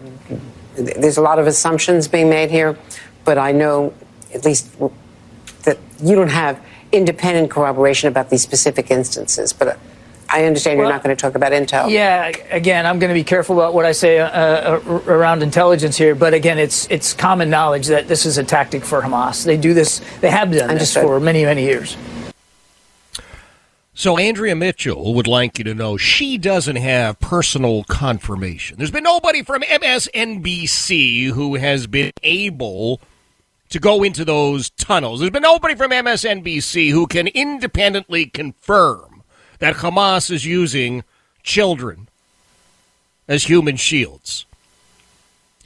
There's 0.74 1.16
a 1.16 1.22
lot 1.22 1.38
of 1.38 1.47
assumptions 1.47 2.09
being 2.09 2.28
made 2.28 2.51
here, 2.51 2.78
but 3.24 3.38
I 3.38 3.53
know 3.53 3.93
at 4.34 4.45
least 4.45 4.70
that 5.64 5.78
you 6.03 6.14
don't 6.14 6.30
have 6.30 6.62
independent 6.93 7.51
corroboration 7.51 8.09
about 8.09 8.30
these 8.30 8.43
specific 8.43 8.91
instances. 8.91 9.53
But 9.53 9.78
I 10.28 10.45
understand 10.45 10.78
well, 10.78 10.86
you're 10.86 10.95
not 10.95 11.03
going 11.03 11.14
to 11.14 11.20
talk 11.20 11.34
about 11.34 11.53
intel. 11.53 11.91
Yeah, 11.91 12.32
again, 12.51 12.86
I'm 12.86 12.99
going 12.99 13.09
to 13.09 13.14
be 13.14 13.24
careful 13.24 13.61
about 13.61 13.74
what 13.74 13.84
I 13.84 13.93
say 13.93 14.20
uh, 14.20 14.28
uh, 14.28 15.01
around 15.07 15.43
intelligence 15.43 15.97
here. 15.97 16.14
But 16.14 16.34
again, 16.34 16.59
it's 16.59 16.86
it's 16.88 17.12
common 17.12 17.51
knowledge 17.51 17.88
that 17.88 18.09
this 18.09 18.24
is 18.26 18.38
a 18.38 18.45
tactic 18.45 18.84
for 18.84 19.03
Hamas. 19.03 19.45
They 19.45 19.57
do 19.57 19.74
this. 19.74 20.01
They 20.20 20.30
have 20.30 20.53
done 20.53 20.70
Understood. 20.70 21.03
this 21.03 21.09
for 21.09 21.20
many 21.20 21.45
many 21.45 21.64
years. 21.64 21.97
So 24.01 24.16
Andrea 24.16 24.57
Mitchell 24.57 25.12
would 25.12 25.26
like 25.26 25.59
you 25.59 25.64
to 25.64 25.74
know 25.74 25.98
she 25.98 26.38
doesn't 26.38 26.76
have 26.76 27.20
personal 27.20 27.84
confirmation. 27.84 28.78
There's 28.78 28.90
been 28.90 29.05
nobody 29.05 29.42
from 29.42 29.61
MSNBC 29.61 31.32
who 31.32 31.57
has 31.57 31.86
been 31.86 32.11
able 32.22 32.98
to 33.68 33.78
go 33.78 34.03
into 34.03 34.24
those 34.24 34.70
tunnels. 34.70 35.20
There's 35.20 35.30
been 35.30 35.42
nobody 35.42 35.74
from 35.74 35.90
MSNBC 35.90 36.92
who 36.92 37.07
can 37.07 37.26
independently 37.26 38.24
confirm 38.24 39.22
that 39.59 39.76
Hamas 39.76 40.30
is 40.30 40.46
using 40.46 41.05
children 41.42 42.09
as 43.28 43.51
human 43.51 43.76
shields. 43.76 44.46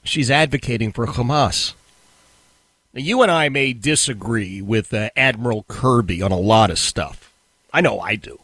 She's 0.03 0.28
advocating 0.28 0.91
for 0.91 1.07
Hamas. 1.07 1.74
Now, 2.93 3.01
you 3.01 3.22
and 3.22 3.30
I 3.30 3.49
may 3.49 3.72
disagree 3.72 4.61
with 4.61 4.93
uh, 4.93 5.11
Admiral 5.14 5.62
Kirby 5.68 6.20
on 6.20 6.32
a 6.32 6.37
lot 6.37 6.72
of 6.72 6.80
stuff. 6.80 7.24
I 7.75 7.81
know 7.81 7.99
I 7.99 8.14
do. 8.14 8.39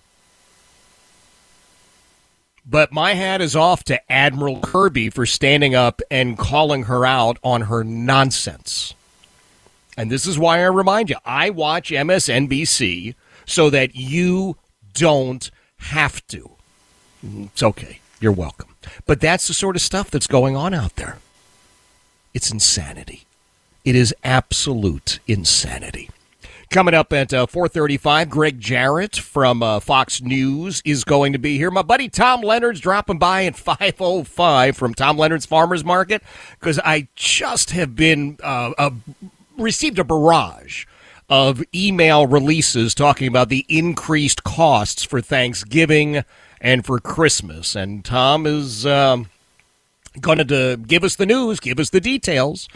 But 2.66 2.93
my 2.93 3.14
hat 3.14 3.41
is 3.41 3.55
off 3.55 3.85
to 3.85 4.12
Admiral 4.12 4.61
Kirby 4.61 5.09
for 5.09 5.24
standing 5.24 5.74
up 5.74 6.03
and 6.11 6.37
calling 6.37 6.85
her 6.85 7.07
out 7.07 7.39
on 7.43 7.62
her 7.62 7.85
nonsense. 7.85 8.95
And 9.97 10.11
this 10.11 10.26
is 10.26 10.39
why 10.39 10.59
I 10.59 10.66
remind 10.66 11.11
you 11.11 11.16
I 11.24 11.51
watch 11.51 11.91
MSNBC 11.91 13.14
so 13.47 13.70
that 13.70 13.95
you 13.95 14.57
don't 14.95 15.51
have 15.78 16.26
to. 16.28 16.51
Mm, 17.24 17.47
it's 17.47 17.62
okay. 17.62 18.01
You're 18.20 18.33
welcome. 18.33 18.74
But 19.07 19.20
that's 19.20 19.47
the 19.47 19.55
sort 19.55 19.76
of 19.76 19.83
stuff 19.83 20.11
that's 20.11 20.26
going 20.26 20.57
on 20.57 20.74
out 20.74 20.97
there. 20.97 21.18
It's 22.35 22.51
insanity. 22.51 23.24
It 23.85 23.95
is 23.95 24.14
absolute 24.24 25.20
insanity. 25.26 26.11
Coming 26.71 26.95
up 26.95 27.12
at 27.12 27.35
uh, 27.35 27.47
4:35, 27.47 28.29
Gregg 28.29 28.61
Jarrett 28.61 29.16
from 29.16 29.61
uh, 29.61 29.81
Fox 29.81 30.23
News 30.23 30.81
is 30.85 31.03
going 31.03 31.33
to 31.33 31.39
be 31.39 31.57
here. 31.57 31.68
My 31.68 31.83
buddy 31.83 32.09
Tom 32.09 32.43
Leonard's 32.43 32.79
dropping 32.79 33.18
by 33.18 33.45
at 33.45 33.55
5:05 33.55 34.77
from 34.77 34.95
Tom 34.95 35.18
Leonard's 35.18 35.47
Farmers 35.47 35.85
Market 35.85 36.23
because 36.61 36.79
I 36.85 37.09
just 37.16 37.71
have 37.71 37.97
been 37.97 38.39
uh, 38.41 38.91
received 39.59 39.99
a 39.99 40.05
barrage 40.05 40.85
of 41.29 41.61
email 41.75 42.29
releases 42.29 42.95
talking 42.95 43.27
about 43.27 43.49
the 43.49 43.66
increased 43.68 44.45
costs 44.45 45.03
for 45.03 45.21
Thanksgiving 45.21 46.23
and 46.61 46.87
for 46.87 47.01
Christmas. 47.01 47.75
And 47.75 48.05
Tom 48.05 48.47
is 48.47 48.87
um, 48.87 49.29
going 50.21 50.39
to 50.39 50.77
give 50.77 51.03
us 51.03 51.16
the 51.16 51.27
news, 51.27 51.59
give 51.59 51.81
us 51.81 51.91
the 51.91 52.01
details. 52.01 52.68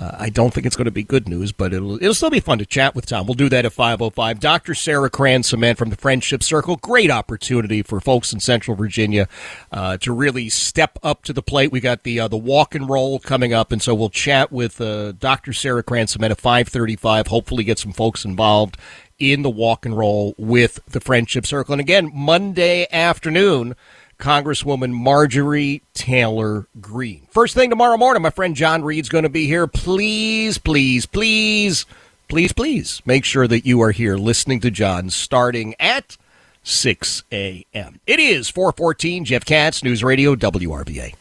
Uh, 0.00 0.16
I 0.18 0.30
don't 0.30 0.54
think 0.54 0.66
it's 0.66 0.76
going 0.76 0.86
to 0.86 0.90
be 0.90 1.02
good 1.02 1.28
news, 1.28 1.52
but 1.52 1.74
it'll 1.74 1.96
it'll 1.96 2.14
still 2.14 2.30
be 2.30 2.40
fun 2.40 2.58
to 2.58 2.64
chat 2.64 2.94
with 2.94 3.04
Tom. 3.04 3.26
We'll 3.26 3.34
do 3.34 3.50
that 3.50 3.66
at 3.66 3.72
505. 3.74 4.40
Dr. 4.40 4.74
Sarah 4.74 5.10
Kranz 5.10 5.52
Cimet 5.52 5.76
from 5.76 5.90
the 5.90 5.96
Friendship 5.96 6.42
Circle. 6.42 6.76
Great 6.76 7.10
opportunity 7.10 7.82
for 7.82 8.00
folks 8.00 8.32
in 8.32 8.40
Central 8.40 8.74
Virginia 8.74 9.28
uh, 9.70 9.98
to 9.98 10.14
really 10.14 10.48
step 10.48 10.98
up 11.02 11.22
to 11.24 11.34
the 11.34 11.42
plate. 11.42 11.70
We 11.70 11.80
got 11.80 12.04
the 12.04 12.18
uh, 12.18 12.28
the 12.28 12.38
walk 12.38 12.74
and 12.74 12.88
roll 12.88 13.18
coming 13.18 13.52
up, 13.52 13.72
and 13.72 13.82
so 13.82 13.94
we'll 13.94 14.08
chat 14.08 14.50
with 14.50 14.80
uh, 14.80 15.12
Dr. 15.12 15.52
Sarah 15.52 15.82
Kranz 15.82 16.16
Cimet 16.16 16.30
at 16.30 16.40
535. 16.40 17.26
Hopefully 17.26 17.62
get 17.62 17.78
some 17.78 17.92
folks 17.92 18.24
involved 18.24 18.78
in 19.18 19.42
the 19.42 19.50
walk 19.50 19.84
and 19.84 19.98
roll 19.98 20.34
with 20.38 20.80
the 20.88 21.00
Friendship 21.00 21.46
Circle. 21.46 21.74
And 21.74 21.80
again, 21.80 22.10
Monday 22.14 22.86
afternoon, 22.90 23.76
Congresswoman 24.20 24.92
Marjorie 24.92 25.82
Taylor 25.94 26.66
Greene. 26.80 27.26
First 27.30 27.54
thing 27.54 27.70
tomorrow 27.70 27.96
morning, 27.96 28.22
my 28.22 28.30
friend 28.30 28.54
John 28.54 28.84
Reed's 28.84 29.08
going 29.08 29.24
to 29.24 29.28
be 29.30 29.46
here. 29.46 29.66
Please, 29.66 30.58
please, 30.58 31.06
please, 31.06 31.86
please, 32.28 32.52
please 32.52 33.02
make 33.04 33.24
sure 33.24 33.48
that 33.48 33.66
you 33.66 33.80
are 33.82 33.90
here 33.92 34.16
listening 34.16 34.60
to 34.60 34.70
John 34.70 35.10
starting 35.10 35.74
at 35.80 36.16
6 36.62 37.24
a.m. 37.32 38.00
It 38.06 38.20
is 38.20 38.48
414 38.50 39.24
Jeff 39.24 39.44
Katz, 39.44 39.82
News 39.82 40.04
Radio, 40.04 40.36
WRVA. 40.36 41.14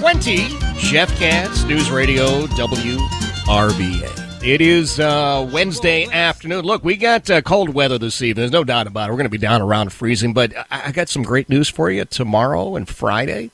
Twenty, 0.00 0.59
Jeff 0.80 1.16
Katz, 1.18 1.62
News 1.64 1.88
Radio, 1.90 2.46
WRVA. 2.46 4.42
It 4.44 4.60
is 4.60 4.98
uh, 4.98 5.48
Wednesday 5.52 6.06
afternoon. 6.06 6.64
Look, 6.64 6.82
we 6.82 6.96
got 6.96 7.30
uh, 7.30 7.42
cold 7.42 7.68
weather 7.68 7.96
this 7.96 8.20
evening. 8.22 8.42
There's 8.42 8.50
no 8.50 8.64
doubt 8.64 8.88
about 8.88 9.08
it. 9.08 9.12
We're 9.12 9.18
going 9.18 9.26
to 9.26 9.30
be 9.30 9.38
down 9.38 9.62
around 9.62 9.92
freezing, 9.92 10.32
but 10.32 10.52
I-, 10.56 10.86
I 10.86 10.92
got 10.92 11.08
some 11.08 11.22
great 11.22 11.48
news 11.48 11.68
for 11.68 11.90
you 11.90 12.04
tomorrow 12.06 12.74
and 12.74 12.88
Friday. 12.88 13.52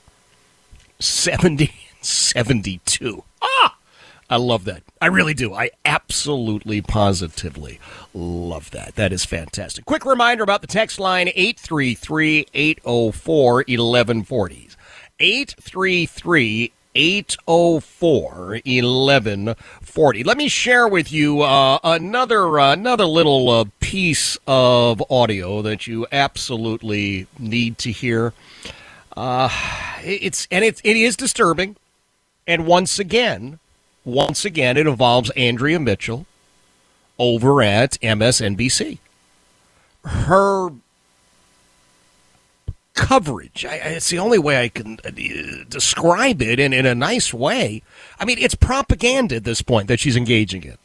70 0.99 1.75
72. 2.01 3.25
Ah! 3.43 3.77
I 4.31 4.37
love 4.37 4.65
that. 4.65 4.83
I 5.03 5.07
really 5.07 5.35
do. 5.35 5.53
I 5.53 5.71
absolutely, 5.85 6.81
positively 6.81 7.79
love 8.15 8.71
that. 8.71 8.95
That 8.95 9.13
is 9.13 9.27
fantastic. 9.27 9.85
Quick 9.85 10.07
reminder 10.07 10.43
about 10.43 10.63
the 10.63 10.67
text 10.67 10.99
line 10.99 11.29
833 11.35 12.47
804 12.55 13.55
1140. 13.57 14.69
833 15.19 16.73
804 16.97 18.61
1140. 18.65 20.25
Let 20.25 20.37
me 20.39 20.49
share 20.49 20.89
with 20.89 21.13
you 21.13 21.43
uh, 21.43 21.79
another 21.85 22.59
uh, 22.59 22.73
another 22.73 23.05
little 23.05 23.51
uh, 23.51 23.65
piece 23.81 24.39
of 24.47 25.03
audio 25.11 25.61
that 25.63 25.87
you 25.87 26.07
absolutely 26.11 27.27
need 27.39 27.77
to 27.79 27.93
hear. 27.93 28.33
Uh, 29.15 29.51
it's 30.03 30.49
and 30.51 30.65
it, 30.65 30.81
it 30.83 30.97
is 30.97 31.17
disturbing. 31.17 31.77
And 32.47 32.67
once 32.67 32.99
again, 32.99 33.59
once 34.05 34.45
again, 34.45 34.77
it 34.77 34.87
involves 34.87 35.31
Andrea 35.31 35.79
Mitchell 35.79 36.27
over 37.19 37.61
at 37.61 37.93
MSNBC. 38.01 38.99
Her 40.05 40.71
coverage. 42.97 43.65
I, 43.65 43.77
it's 43.77 44.11
the 44.11 44.19
only 44.19 44.39
way 44.39 44.61
I 44.61 44.69
can 44.69 44.99
uh, 45.05 45.11
describe 45.69 46.43
it 46.43 46.59
in, 46.59 46.73
in 46.73 46.87
a 46.87 46.95
nice 46.95 47.33
way. 47.33 47.83
I 48.19 48.25
mean, 48.25 48.39
it's 48.39 48.57
propaganda 48.57 49.37
at 49.37 49.45
this 49.45 49.63
point 49.63 49.87
that 49.87 50.01
she's 50.01 50.17
engaging 50.17 50.65
in. 50.65 50.79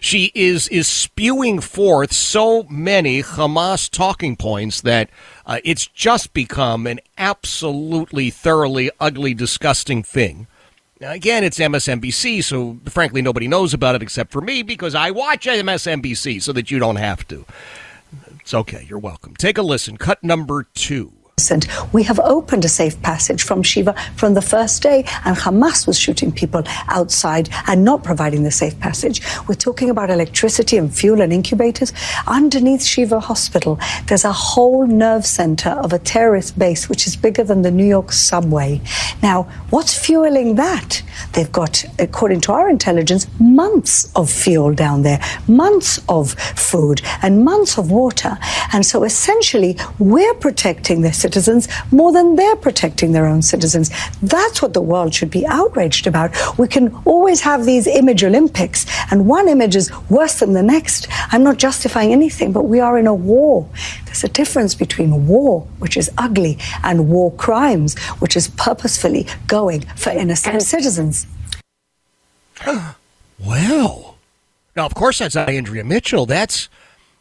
She 0.00 0.32
is 0.34 0.68
is 0.68 0.88
spewing 0.88 1.60
forth 1.60 2.14
so 2.14 2.62
many 2.62 3.22
Hamas 3.22 3.90
talking 3.90 4.36
points 4.36 4.80
that 4.80 5.10
uh, 5.44 5.58
it's 5.64 5.86
just 5.86 6.32
become 6.32 6.86
an 6.86 7.00
absolutely 7.18 8.30
thoroughly 8.30 8.90
ugly, 8.98 9.34
disgusting 9.34 10.02
thing. 10.02 10.46
Now, 10.98 11.10
again, 11.10 11.44
it's 11.44 11.58
MSNBC, 11.58 12.44
so 12.44 12.78
frankly, 12.88 13.20
nobody 13.20 13.48
knows 13.48 13.74
about 13.74 13.96
it 13.96 14.02
except 14.02 14.30
for 14.30 14.40
me 14.40 14.62
because 14.62 14.94
I 14.94 15.10
watch 15.10 15.46
MSNBC 15.46 16.40
so 16.40 16.52
that 16.52 16.70
you 16.70 16.78
don't 16.78 16.96
have 16.96 17.26
to. 17.28 17.44
It's 18.40 18.54
okay. 18.54 18.86
You're 18.88 18.98
welcome. 18.98 19.34
Take 19.36 19.58
a 19.58 19.62
listen. 19.62 19.96
Cut 19.96 20.22
number 20.22 20.62
two. 20.74 21.12
We 21.92 22.02
have 22.02 22.20
opened 22.20 22.66
a 22.66 22.68
safe 22.68 23.00
passage 23.00 23.42
from 23.42 23.62
Shifa 23.62 23.98
from 24.16 24.34
the 24.34 24.42
first 24.42 24.82
day, 24.82 25.04
and 25.24 25.34
Hamas 25.34 25.86
was 25.86 25.98
shooting 25.98 26.30
people 26.30 26.62
outside 26.88 27.48
and 27.66 27.82
not 27.82 28.04
providing 28.04 28.42
the 28.42 28.50
safe 28.50 28.78
passage. 28.78 29.22
We're 29.48 29.54
talking 29.54 29.88
about 29.88 30.10
electricity 30.10 30.76
and 30.76 30.94
fuel 30.94 31.22
and 31.22 31.32
incubators. 31.32 31.94
Underneath 32.26 32.82
Shifa 32.82 33.20
Hospital, 33.20 33.80
there's 34.08 34.26
a 34.26 34.32
whole 34.32 34.86
nerve 34.86 35.24
center 35.24 35.70
of 35.70 35.94
a 35.94 35.98
terrorist 35.98 36.58
base 36.58 36.90
which 36.90 37.06
is 37.06 37.16
bigger 37.16 37.44
than 37.44 37.62
the 37.62 37.70
New 37.70 37.86
York 37.86 38.12
subway. 38.12 38.82
Now, 39.22 39.44
what's 39.70 39.98
fueling 39.98 40.56
that? 40.56 41.02
They've 41.32 41.50
got, 41.50 41.82
according 41.98 42.42
to 42.42 42.52
our 42.52 42.68
intelligence, 42.68 43.26
months 43.40 44.12
of 44.14 44.30
fuel 44.30 44.74
down 44.74 45.02
there, 45.02 45.20
months 45.48 45.98
of 46.10 46.34
food, 46.34 47.00
and 47.22 47.42
months 47.42 47.78
of 47.78 47.90
water. 47.90 48.36
And 48.74 48.84
so 48.84 49.04
essentially, 49.04 49.78
we're 49.98 50.34
protecting 50.34 51.00
this 51.00 51.21
citizens 51.22 51.68
more 51.90 52.12
than 52.12 52.36
they're 52.36 52.56
protecting 52.56 53.12
their 53.12 53.26
own 53.26 53.42
citizens. 53.42 53.90
That's 54.20 54.60
what 54.60 54.74
the 54.74 54.82
world 54.82 55.14
should 55.14 55.30
be 55.30 55.46
outraged 55.46 56.06
about. 56.06 56.30
We 56.58 56.68
can 56.68 56.94
always 57.04 57.40
have 57.42 57.64
these 57.64 57.86
image 57.86 58.22
Olympics, 58.24 58.84
and 59.10 59.26
one 59.26 59.48
image 59.48 59.76
is 59.76 59.90
worse 60.10 60.40
than 60.40 60.52
the 60.52 60.62
next. 60.62 61.08
I'm 61.32 61.44
not 61.44 61.56
justifying 61.58 62.12
anything, 62.12 62.52
but 62.52 62.64
we 62.64 62.80
are 62.80 62.98
in 62.98 63.06
a 63.06 63.14
war. 63.14 63.68
There's 64.06 64.24
a 64.24 64.28
difference 64.28 64.74
between 64.74 65.26
war, 65.26 65.62
which 65.78 65.96
is 65.96 66.10
ugly, 66.18 66.58
and 66.82 67.08
war 67.08 67.32
crimes, 67.32 67.98
which 68.22 68.36
is 68.36 68.48
purposefully 68.48 69.26
going 69.46 69.80
for 69.96 70.10
innocent 70.10 70.62
citizens. 70.62 71.26
Well, 73.44 74.18
now 74.76 74.86
of 74.86 74.94
course 74.94 75.18
that's 75.18 75.34
not 75.34 75.48
Andrea 75.48 75.82
Mitchell. 75.82 76.26
That's 76.26 76.68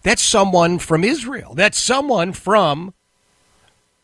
that's 0.04 0.22
someone 0.22 0.78
from 0.80 1.04
Israel. 1.04 1.54
That's 1.56 1.80
someone 1.80 2.32
from 2.34 2.94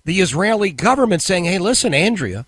the 0.08 0.22
Israeli 0.22 0.72
government 0.72 1.22
saying, 1.22 1.44
hey, 1.44 1.60
listen, 1.60 1.94
Andrea, 1.94 2.46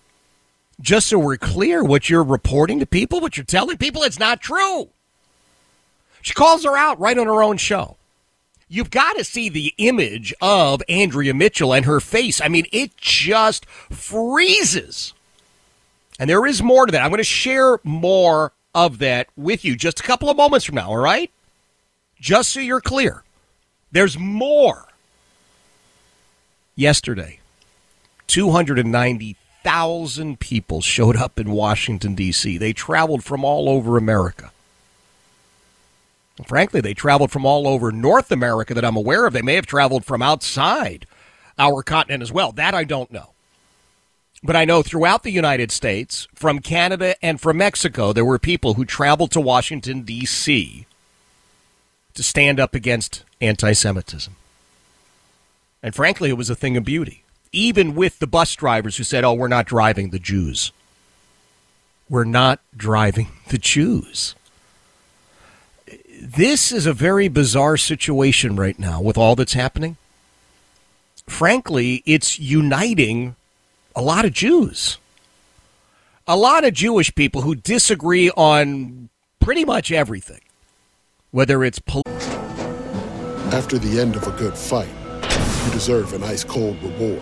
just 0.79 1.07
so 1.07 1.19
we're 1.19 1.35
clear, 1.35 1.83
what 1.83 2.09
you're 2.09 2.23
reporting 2.23 2.79
to 2.79 2.85
people, 2.85 3.19
what 3.19 3.35
you're 3.35 3.43
telling 3.43 3.75
people, 3.75 4.01
it's 4.01 4.17
not 4.17 4.39
true. 4.39 4.87
She 6.21 6.33
calls 6.33 6.63
her 6.63 6.77
out 6.77 6.97
right 7.01 7.17
on 7.17 7.27
her 7.27 7.43
own 7.43 7.57
show. 7.57 7.97
You've 8.69 8.89
got 8.89 9.17
to 9.17 9.25
see 9.25 9.49
the 9.49 9.73
image 9.77 10.33
of 10.41 10.81
Andrea 10.87 11.33
Mitchell 11.33 11.73
and 11.73 11.83
her 11.83 11.99
face. 11.99 12.39
I 12.39 12.47
mean, 12.47 12.65
it 12.71 12.95
just 12.95 13.65
freezes. 13.65 15.13
And 16.17 16.29
there 16.29 16.45
is 16.45 16.63
more 16.63 16.85
to 16.85 16.93
that. 16.93 17.03
I'm 17.03 17.09
going 17.09 17.17
to 17.17 17.25
share 17.25 17.81
more 17.83 18.53
of 18.73 18.99
that 18.99 19.27
with 19.35 19.65
you 19.65 19.75
just 19.75 19.99
a 19.99 20.03
couple 20.03 20.29
of 20.29 20.37
moments 20.37 20.65
from 20.65 20.75
now, 20.75 20.91
all 20.91 20.97
right? 20.97 21.29
Just 22.21 22.51
so 22.53 22.61
you're 22.61 22.79
clear. 22.79 23.23
There's 23.91 24.17
more. 24.17 24.85
Yesterday, 26.77 27.38
290,000 28.29 30.39
people 30.39 30.81
showed 30.81 31.17
up 31.17 31.39
in 31.39 31.51
Washington, 31.51 32.13
D.C. 32.13 32.59
They 32.59 32.73
traveled 32.73 33.23
from 33.23 33.43
all 33.43 33.67
over 33.67 33.97
America. 33.97 34.51
Frankly, 36.45 36.79
they 36.79 36.93
traveled 36.93 37.31
from 37.31 37.45
all 37.45 37.67
over 37.67 37.91
North 37.91 38.31
America 38.31 38.73
that 38.73 38.85
I'm 38.85 38.95
aware 38.95 39.25
of. 39.25 39.33
They 39.33 39.41
may 39.41 39.55
have 39.55 39.65
traveled 39.65 40.05
from 40.05 40.21
outside 40.21 41.05
our 41.57 41.83
continent 41.83 42.21
as 42.21 42.31
well. 42.31 42.51
That 42.51 42.73
I 42.73 42.85
don't 42.85 43.11
know. 43.11 43.31
But 44.41 44.55
I 44.55 44.63
know 44.63 44.81
throughout 44.81 45.23
the 45.23 45.31
United 45.31 45.71
States, 45.71 46.27
from 46.33 46.59
Canada 46.59 47.15
and 47.21 47.41
from 47.41 47.57
Mexico, 47.57 48.13
there 48.13 48.23
were 48.23 48.39
people 48.39 48.75
who 48.75 48.85
traveled 48.85 49.31
to 49.31 49.41
Washington, 49.41 50.03
D.C. 50.03 50.85
to 52.13 52.23
stand 52.23 52.59
up 52.59 52.73
against 52.73 53.23
anti 53.41 53.73
Semitism. 53.73 54.35
And 55.83 55.95
frankly, 55.95 56.29
it 56.29 56.37
was 56.37 56.49
a 56.49 56.55
thing 56.55 56.77
of 56.77 56.85
beauty 56.85 57.18
even 57.51 57.95
with 57.95 58.19
the 58.19 58.27
bus 58.27 58.55
drivers 58.55 58.97
who 58.97 59.03
said, 59.03 59.23
oh, 59.23 59.33
we're 59.33 59.47
not 59.47 59.65
driving 59.65 60.09
the 60.09 60.19
Jews. 60.19 60.71
We're 62.09 62.23
not 62.23 62.59
driving 62.75 63.27
the 63.49 63.57
Jews. 63.57 64.35
This 66.21 66.71
is 66.71 66.85
a 66.85 66.93
very 66.93 67.27
bizarre 67.27 67.77
situation 67.77 68.55
right 68.55 68.77
now 68.77 69.01
with 69.01 69.17
all 69.17 69.35
that's 69.35 69.53
happening. 69.53 69.97
Frankly, 71.27 72.03
it's 72.05 72.39
uniting 72.39 73.35
a 73.95 74.01
lot 74.01 74.25
of 74.25 74.33
Jews. 74.33 74.97
A 76.27 76.35
lot 76.35 76.63
of 76.63 76.73
Jewish 76.73 77.13
people 77.15 77.41
who 77.41 77.55
disagree 77.55 78.29
on 78.31 79.09
pretty 79.39 79.63
much 79.65 79.91
everything, 79.91 80.41
whether 81.31 81.63
it's. 81.63 81.79
Pol- 81.79 82.03
After 83.51 83.77
the 83.79 83.99
end 83.99 84.15
of 84.15 84.27
a 84.27 84.31
good 84.31 84.55
fight, 84.55 84.89
you 85.65 85.71
deserve 85.71 86.13
an 86.13 86.23
ice 86.23 86.43
cold 86.43 86.81
reward. 86.83 87.21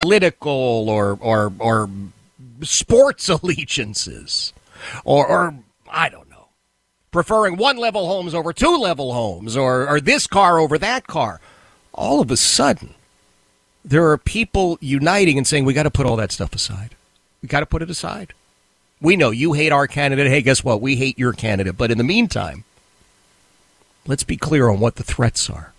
Political 0.00 0.88
or 0.88 1.18
or 1.20 1.52
or 1.58 1.90
sports 2.62 3.28
allegiances, 3.28 4.52
or 5.04 5.26
or 5.26 5.54
I 5.90 6.08
don't 6.08 6.30
know, 6.30 6.48
preferring 7.10 7.56
one 7.56 7.76
level 7.76 8.06
homes 8.06 8.34
over 8.34 8.52
two 8.52 8.76
level 8.76 9.12
homes, 9.12 9.56
or 9.56 9.88
or 9.88 10.00
this 10.00 10.26
car 10.26 10.58
over 10.58 10.78
that 10.78 11.06
car. 11.06 11.40
All 11.92 12.20
of 12.20 12.30
a 12.30 12.36
sudden, 12.36 12.94
there 13.84 14.08
are 14.10 14.18
people 14.18 14.78
uniting 14.80 15.36
and 15.36 15.46
saying 15.46 15.64
we 15.64 15.74
got 15.74 15.82
to 15.84 15.90
put 15.90 16.06
all 16.06 16.16
that 16.16 16.32
stuff 16.32 16.54
aside. 16.54 16.94
We 17.42 17.48
got 17.48 17.60
to 17.60 17.66
put 17.66 17.82
it 17.82 17.90
aside. 17.90 18.32
We 19.00 19.16
know 19.16 19.30
you 19.30 19.54
hate 19.54 19.72
our 19.72 19.86
candidate. 19.86 20.28
Hey, 20.28 20.42
guess 20.42 20.62
what? 20.62 20.80
We 20.80 20.96
hate 20.96 21.18
your 21.18 21.32
candidate. 21.32 21.76
But 21.76 21.90
in 21.90 21.98
the 21.98 22.04
meantime, 22.04 22.64
let's 24.06 24.24
be 24.24 24.36
clear 24.36 24.68
on 24.68 24.78
what 24.80 24.96
the 24.96 25.02
threats 25.02 25.48
are. 25.48 25.72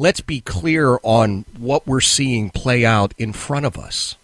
Let's 0.00 0.20
be 0.20 0.40
clear 0.40 0.98
on 1.02 1.44
what 1.58 1.84
we're 1.84 2.00
seeing 2.00 2.50
play 2.50 2.86
out 2.86 3.12
in 3.18 3.32
front 3.32 3.66
of 3.66 3.76
us. 3.76 4.14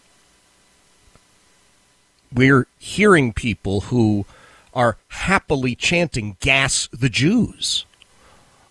We're 2.33 2.68
hearing 2.79 3.33
people 3.33 3.83
who 3.83 4.25
are 4.72 4.97
happily 5.09 5.75
chanting, 5.75 6.37
gas 6.39 6.89
the 6.93 7.09
Jews. 7.09 7.87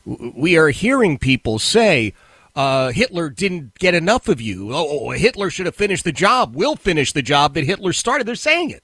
We 0.06 0.58
are 0.58 0.70
hearing 0.70 1.18
people 1.18 1.60
say, 1.60 2.14
uh, 2.56 2.92
Hitler 2.92 3.30
didn't 3.30 3.76
get 3.80 3.94
enough 3.94 4.30
of 4.30 4.40
you. 4.40 4.70
Oh, 4.74 5.10
Hitler 5.12 5.50
should 5.50 5.66
have 5.66 5.76
finished 5.76 6.06
the 6.06 6.14
job. 6.14 6.56
We'll 6.56 6.78
finish 6.78 7.12
the 7.12 7.22
job 7.22 7.54
that 7.56 7.66
Hitler 7.66 7.92
started. 7.92 8.28
They're 8.28 8.36
saying 8.36 8.70
it. 8.70 8.84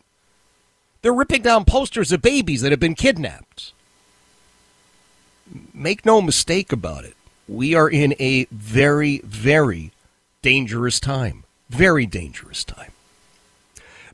They're 1.01 1.13
ripping 1.13 1.43
down 1.43 1.63
posters 1.63 2.11
of 2.11 2.21
babies 2.21 2.61
that 2.61 2.71
have 2.71 2.81
been 2.81 2.95
kidnapped. 2.95 3.71
Make 5.73 6.05
no 6.05 6.21
mistake 6.21 6.73
about 6.73 7.05
it. 7.05 7.15
We 7.49 7.73
are 7.73 7.89
in 7.89 8.13
a 8.19 8.45
very, 8.51 9.19
very 9.23 9.91
dangerous 10.43 10.99
time. 10.99 11.43
Very 11.69 12.05
dangerous 12.05 12.63
time. 12.63 12.91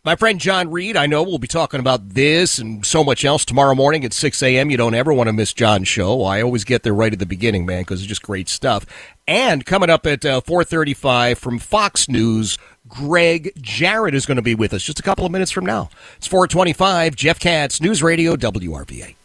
My 0.05 0.15
friend 0.15 0.39
John 0.39 0.71
Reed, 0.71 0.95
I 0.95 1.07
know 1.07 1.23
we'll 1.23 1.39
be 1.39 1.47
talking 1.47 1.79
about 1.79 2.09
this 2.09 2.59
and 2.59 2.85
so 2.85 3.03
much 3.03 3.25
else 3.25 3.43
tomorrow 3.43 3.75
morning 3.75 4.05
at 4.05 4.13
6 4.13 4.41
a.m. 4.43 4.69
You 4.69 4.77
don't 4.77 4.93
ever 4.93 5.11
want 5.11 5.27
to 5.27 5.33
miss 5.33 5.51
John's 5.51 5.87
show. 5.87 6.23
I 6.23 6.41
always 6.41 6.63
get 6.63 6.83
there 6.83 6.93
right 6.93 7.11
at 7.11 7.19
the 7.19 7.25
beginning, 7.25 7.65
man, 7.65 7.81
because 7.81 8.01
it's 8.01 8.07
just 8.07 8.21
great 8.21 8.47
stuff. 8.47 8.85
And 9.27 9.65
coming 9.65 9.89
up 9.89 10.05
at 10.05 10.23
uh, 10.23 10.41
4:35 10.41 11.37
from 11.37 11.59
Fox 11.59 12.07
News, 12.07 12.57
Gregg 12.87 13.51
Jarrett 13.59 14.13
is 14.13 14.25
going 14.25 14.37
to 14.37 14.43
be 14.43 14.55
with 14.55 14.73
us 14.73 14.83
just 14.83 14.99
a 14.99 15.03
couple 15.03 15.25
of 15.25 15.31
minutes 15.31 15.51
from 15.51 15.65
now. 15.65 15.89
It's 16.17 16.27
4:25. 16.27 17.15
Jeff 17.15 17.39
Katz, 17.39 17.81
News 17.81 18.01
Radio 18.03 18.35
WRVA. 18.35 19.15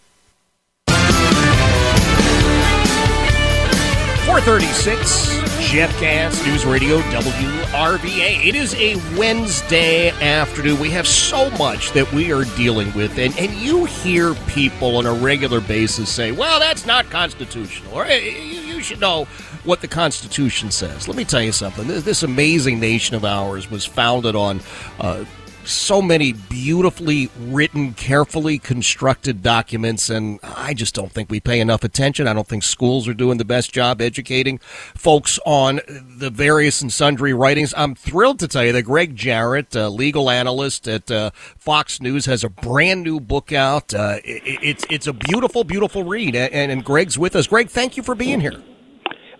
436, 4.30 5.70
Jeff 5.72 6.46
News 6.46 6.64
Radio 6.64 7.00
WRVA. 7.00 8.46
It 8.46 8.54
is 8.54 8.76
a 8.76 8.94
Wednesday 9.18 10.10
afternoon. 10.10 10.78
We 10.78 10.88
have 10.90 11.08
so 11.08 11.50
much 11.58 11.90
that 11.94 12.10
we 12.12 12.32
are 12.32 12.44
dealing 12.56 12.94
with, 12.94 13.18
and, 13.18 13.36
and 13.36 13.52
you 13.54 13.86
hear 13.86 14.34
people 14.46 14.98
on 14.98 15.06
a 15.06 15.12
regular 15.12 15.60
basis 15.60 16.08
say, 16.08 16.30
well, 16.30 16.60
that's 16.60 16.86
not 16.86 17.10
constitutional, 17.10 17.92
or 17.92 18.06
you, 18.06 18.20
you 18.20 18.82
should 18.82 19.00
know 19.00 19.24
what 19.64 19.80
the 19.80 19.88
Constitution 19.88 20.70
says. 20.70 21.08
Let 21.08 21.16
me 21.16 21.24
tell 21.24 21.42
you 21.42 21.50
something. 21.50 21.88
This, 21.88 22.04
this 22.04 22.22
amazing 22.22 22.78
nation 22.78 23.16
of 23.16 23.24
ours 23.24 23.68
was 23.68 23.84
founded 23.84 24.36
on 24.36 24.60
uh, 25.00 25.24
so 25.72 26.02
many 26.02 26.32
beautifully 26.32 27.30
written, 27.38 27.94
carefully 27.94 28.58
constructed 28.58 29.42
documents, 29.42 30.10
and 30.10 30.40
I 30.42 30.74
just 30.74 30.94
don't 30.94 31.12
think 31.12 31.30
we 31.30 31.40
pay 31.40 31.60
enough 31.60 31.84
attention. 31.84 32.26
I 32.26 32.32
don't 32.32 32.46
think 32.46 32.62
schools 32.62 33.08
are 33.08 33.14
doing 33.14 33.38
the 33.38 33.44
best 33.44 33.72
job 33.72 34.00
educating 34.00 34.58
folks 34.58 35.38
on 35.46 35.80
the 35.86 36.30
various 36.30 36.82
and 36.82 36.92
sundry 36.92 37.32
writings. 37.32 37.72
I'm 37.76 37.94
thrilled 37.94 38.38
to 38.40 38.48
tell 38.48 38.64
you 38.64 38.72
that 38.72 38.82
Gregg 38.82 39.16
Jarrett, 39.16 39.74
a 39.74 39.88
legal 39.88 40.30
analyst 40.30 40.88
at 40.88 41.10
uh, 41.10 41.30
Fox 41.34 42.00
News, 42.00 42.26
has 42.26 42.44
a 42.44 42.48
brand 42.48 43.02
new 43.02 43.20
book 43.20 43.52
out. 43.52 43.94
Uh, 43.94 44.18
it, 44.24 44.42
it's 44.62 44.84
it's 44.90 45.06
a 45.06 45.12
beautiful, 45.12 45.64
beautiful 45.64 46.04
read, 46.04 46.34
and, 46.36 46.72
and 46.72 46.84
Gregg's 46.84 47.18
with 47.18 47.36
us. 47.36 47.46
Gregg, 47.46 47.68
thank 47.68 47.96
you 47.96 48.02
for 48.02 48.14
being 48.14 48.40
here. 48.40 48.62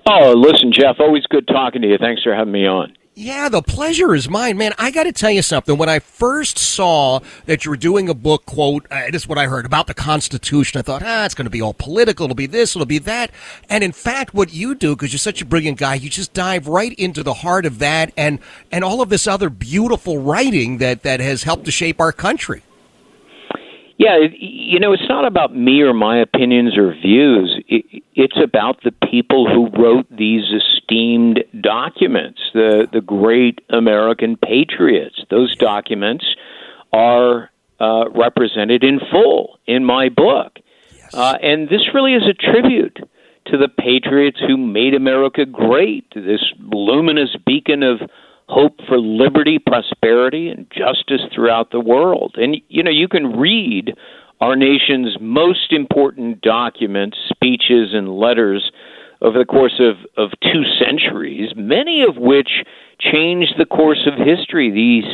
Oh, 0.08 0.32
listen, 0.32 0.72
Jeff, 0.72 0.96
always 0.98 1.24
good 1.26 1.46
talking 1.46 1.82
to 1.82 1.88
you. 1.88 1.98
Thanks 1.98 2.22
for 2.22 2.34
having 2.34 2.52
me 2.52 2.66
on. 2.66 2.96
Yeah, 3.16 3.48
the 3.48 3.60
pleasure 3.60 4.14
is 4.14 4.30
mine, 4.30 4.56
man. 4.56 4.72
I 4.78 4.92
got 4.92 5.02
to 5.02 5.12
tell 5.12 5.32
you 5.32 5.42
something. 5.42 5.76
When 5.76 5.88
I 5.88 5.98
first 5.98 6.56
saw 6.56 7.18
that 7.46 7.64
you 7.64 7.70
were 7.72 7.76
doing 7.76 8.08
a 8.08 8.14
book, 8.14 8.46
quote, 8.46 8.86
uh, 8.88 9.10
this 9.10 9.22
is 9.22 9.28
what 9.28 9.36
I 9.36 9.46
heard 9.46 9.66
about 9.66 9.88
the 9.88 9.94
Constitution, 9.94 10.78
I 10.78 10.82
thought, 10.82 11.02
ah, 11.04 11.24
it's 11.24 11.34
going 11.34 11.44
to 11.44 11.50
be 11.50 11.60
all 11.60 11.74
political. 11.74 12.24
It'll 12.24 12.36
be 12.36 12.46
this, 12.46 12.76
it'll 12.76 12.86
be 12.86 12.98
that. 12.98 13.32
And 13.68 13.82
in 13.82 13.90
fact, 13.90 14.32
what 14.32 14.54
you 14.54 14.76
do, 14.76 14.94
because 14.94 15.12
you're 15.12 15.18
such 15.18 15.42
a 15.42 15.44
brilliant 15.44 15.76
guy, 15.76 15.96
you 15.96 16.08
just 16.08 16.32
dive 16.32 16.68
right 16.68 16.94
into 16.94 17.24
the 17.24 17.34
heart 17.34 17.66
of 17.66 17.80
that 17.80 18.12
and, 18.16 18.38
and 18.70 18.84
all 18.84 19.02
of 19.02 19.08
this 19.08 19.26
other 19.26 19.50
beautiful 19.50 20.18
writing 20.18 20.78
that, 20.78 21.02
that 21.02 21.18
has 21.18 21.42
helped 21.42 21.64
to 21.64 21.72
shape 21.72 22.00
our 22.00 22.12
country. 22.12 22.62
Yeah, 24.00 24.16
it, 24.16 24.32
you 24.38 24.80
know, 24.80 24.94
it's 24.94 25.10
not 25.10 25.26
about 25.26 25.54
me 25.54 25.82
or 25.82 25.92
my 25.92 26.18
opinions 26.18 26.78
or 26.78 26.94
views. 26.94 27.62
It, 27.68 28.02
it's 28.14 28.38
about 28.42 28.82
the 28.82 28.92
people 29.10 29.46
who 29.46 29.68
wrote 29.78 30.06
these 30.08 30.44
esteemed 30.50 31.44
documents, 31.60 32.40
the 32.54 32.88
the 32.90 33.02
great 33.02 33.60
American 33.68 34.38
patriots. 34.38 35.22
Those 35.28 35.54
documents 35.54 36.24
are 36.94 37.50
uh, 37.78 38.08
represented 38.14 38.84
in 38.84 39.00
full 39.12 39.58
in 39.66 39.84
my 39.84 40.08
book, 40.08 40.56
yes. 40.90 41.12
uh, 41.12 41.36
and 41.42 41.68
this 41.68 41.92
really 41.92 42.14
is 42.14 42.22
a 42.26 42.32
tribute 42.32 43.00
to 43.48 43.58
the 43.58 43.68
patriots 43.68 44.40
who 44.40 44.56
made 44.56 44.94
America 44.94 45.44
great. 45.44 46.06
This 46.14 46.40
luminous 46.58 47.36
beacon 47.44 47.82
of 47.82 48.00
hope 48.50 48.80
for 48.88 48.98
liberty, 48.98 49.58
prosperity, 49.58 50.48
and 50.48 50.66
justice 50.70 51.22
throughout 51.32 51.70
the 51.70 51.80
world. 51.80 52.34
And, 52.36 52.56
you 52.68 52.82
know, 52.82 52.90
you 52.90 53.06
can 53.06 53.38
read 53.38 53.94
our 54.40 54.56
nation's 54.56 55.16
most 55.20 55.72
important 55.72 56.40
documents, 56.40 57.16
speeches, 57.28 57.90
and 57.92 58.08
letters 58.08 58.72
over 59.22 59.38
the 59.38 59.44
course 59.44 59.80
of, 59.80 59.96
of 60.16 60.32
two 60.42 60.64
centuries, 60.84 61.52
many 61.54 62.02
of 62.02 62.16
which 62.16 62.64
changed 62.98 63.54
the 63.58 63.66
course 63.66 64.06
of 64.06 64.14
history. 64.26 64.70
These 64.70 65.04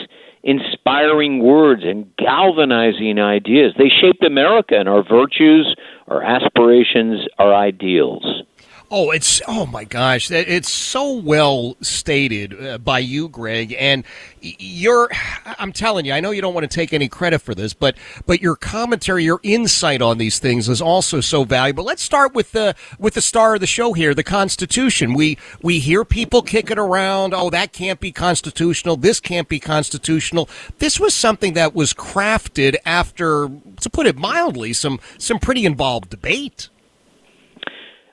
inspiring 0.42 1.42
words 1.42 1.82
and 1.84 2.06
galvanizing 2.16 3.18
ideas. 3.18 3.74
They 3.76 3.88
shaped 3.88 4.24
America 4.24 4.78
and 4.78 4.88
our 4.88 5.02
virtues, 5.02 5.74
our 6.06 6.22
aspirations, 6.22 7.26
our 7.38 7.52
ideals. 7.52 8.42
Oh, 8.88 9.10
it's 9.10 9.42
oh 9.48 9.66
my 9.66 9.82
gosh, 9.82 10.30
it's 10.30 10.70
so 10.70 11.12
well 11.12 11.76
stated 11.80 12.54
uh, 12.64 12.78
by 12.78 13.00
you, 13.00 13.28
Gregg. 13.28 13.74
And 13.76 14.04
you're, 14.40 15.10
I'm 15.58 15.72
telling 15.72 16.04
you, 16.04 16.12
I 16.12 16.20
know 16.20 16.30
you 16.30 16.40
don't 16.40 16.54
want 16.54 16.70
to 16.70 16.72
take 16.72 16.92
any 16.92 17.08
credit 17.08 17.40
for 17.40 17.52
this, 17.52 17.74
but 17.74 17.96
but 18.26 18.40
your 18.40 18.54
commentary, 18.54 19.24
your 19.24 19.40
insight 19.42 20.02
on 20.02 20.18
these 20.18 20.38
things 20.38 20.68
is 20.68 20.80
also 20.80 21.20
so 21.20 21.42
valuable. 21.42 21.82
Let's 21.82 22.02
start 22.02 22.32
with 22.32 22.52
the 22.52 22.76
with 22.96 23.14
the 23.14 23.20
star 23.20 23.54
of 23.54 23.60
the 23.60 23.66
show 23.66 23.92
here, 23.92 24.14
the 24.14 24.22
Constitution. 24.22 25.14
We 25.14 25.36
we 25.62 25.80
hear 25.80 26.04
people 26.04 26.42
kicking 26.42 26.78
around, 26.78 27.34
oh, 27.34 27.50
that 27.50 27.72
can't 27.72 27.98
be 27.98 28.12
constitutional. 28.12 28.96
This 28.96 29.18
can't 29.18 29.48
be 29.48 29.58
constitutional. 29.58 30.48
This 30.78 31.00
was 31.00 31.12
something 31.12 31.54
that 31.54 31.74
was 31.74 31.92
crafted 31.92 32.76
after, 32.86 33.48
to 33.80 33.90
put 33.90 34.06
it 34.06 34.16
mildly, 34.16 34.72
some 34.72 35.00
some 35.18 35.40
pretty 35.40 35.66
involved 35.66 36.10
debate. 36.10 36.68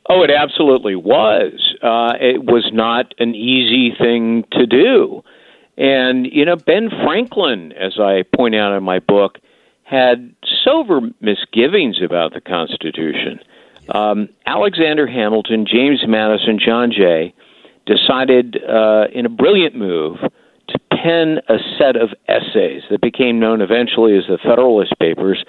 Oh, 0.10 0.22
it 0.24 0.30
absolutely 0.30 0.95
was. 0.95 1.54
Uh, 1.82 2.14
it 2.20 2.43
was 2.43 2.70
not 2.74 3.14
an 3.20 3.36
easy 3.36 3.95
thing 3.97 4.43
to 4.51 4.66
do. 4.66 5.24
And, 5.78 6.28
you 6.32 6.45
know, 6.45 6.56
Ben 6.56 6.89
Franklin, 7.04 7.72
as 7.74 7.93
I 7.99 8.24
point 8.36 8.54
out 8.56 8.76
in 8.76 8.84
my 8.84 8.99
book, 8.99 9.39
had 9.84 10.36
sober 10.64 11.01
misgivings 11.22 12.01
about 12.04 12.34
the 12.34 12.41
Constitution. 12.41 13.39
Um, 13.89 14.30
Alexander 14.45 15.08
Hamilton, 15.08 15.66
James 15.66 16.04
Madison, 16.08 16.60
John 16.64 16.91
Jay 16.91 17.34
decided 17.86 18.58
uh, 18.64 19.06
in 19.14 19.26
a 19.26 19.30
brilliant 19.30 19.76
move 19.76 20.18
to 20.70 20.80
pen 20.91 21.39
a 21.49 21.58
set 21.78 21.95
of 21.95 22.10
essays 22.28 22.84
that 22.89 23.01
became 23.01 23.39
known 23.39 23.62
eventually 23.62 24.18
as 24.18 24.24
the 24.28 24.38
Federalist 24.38 24.93
Papers. 24.99 25.43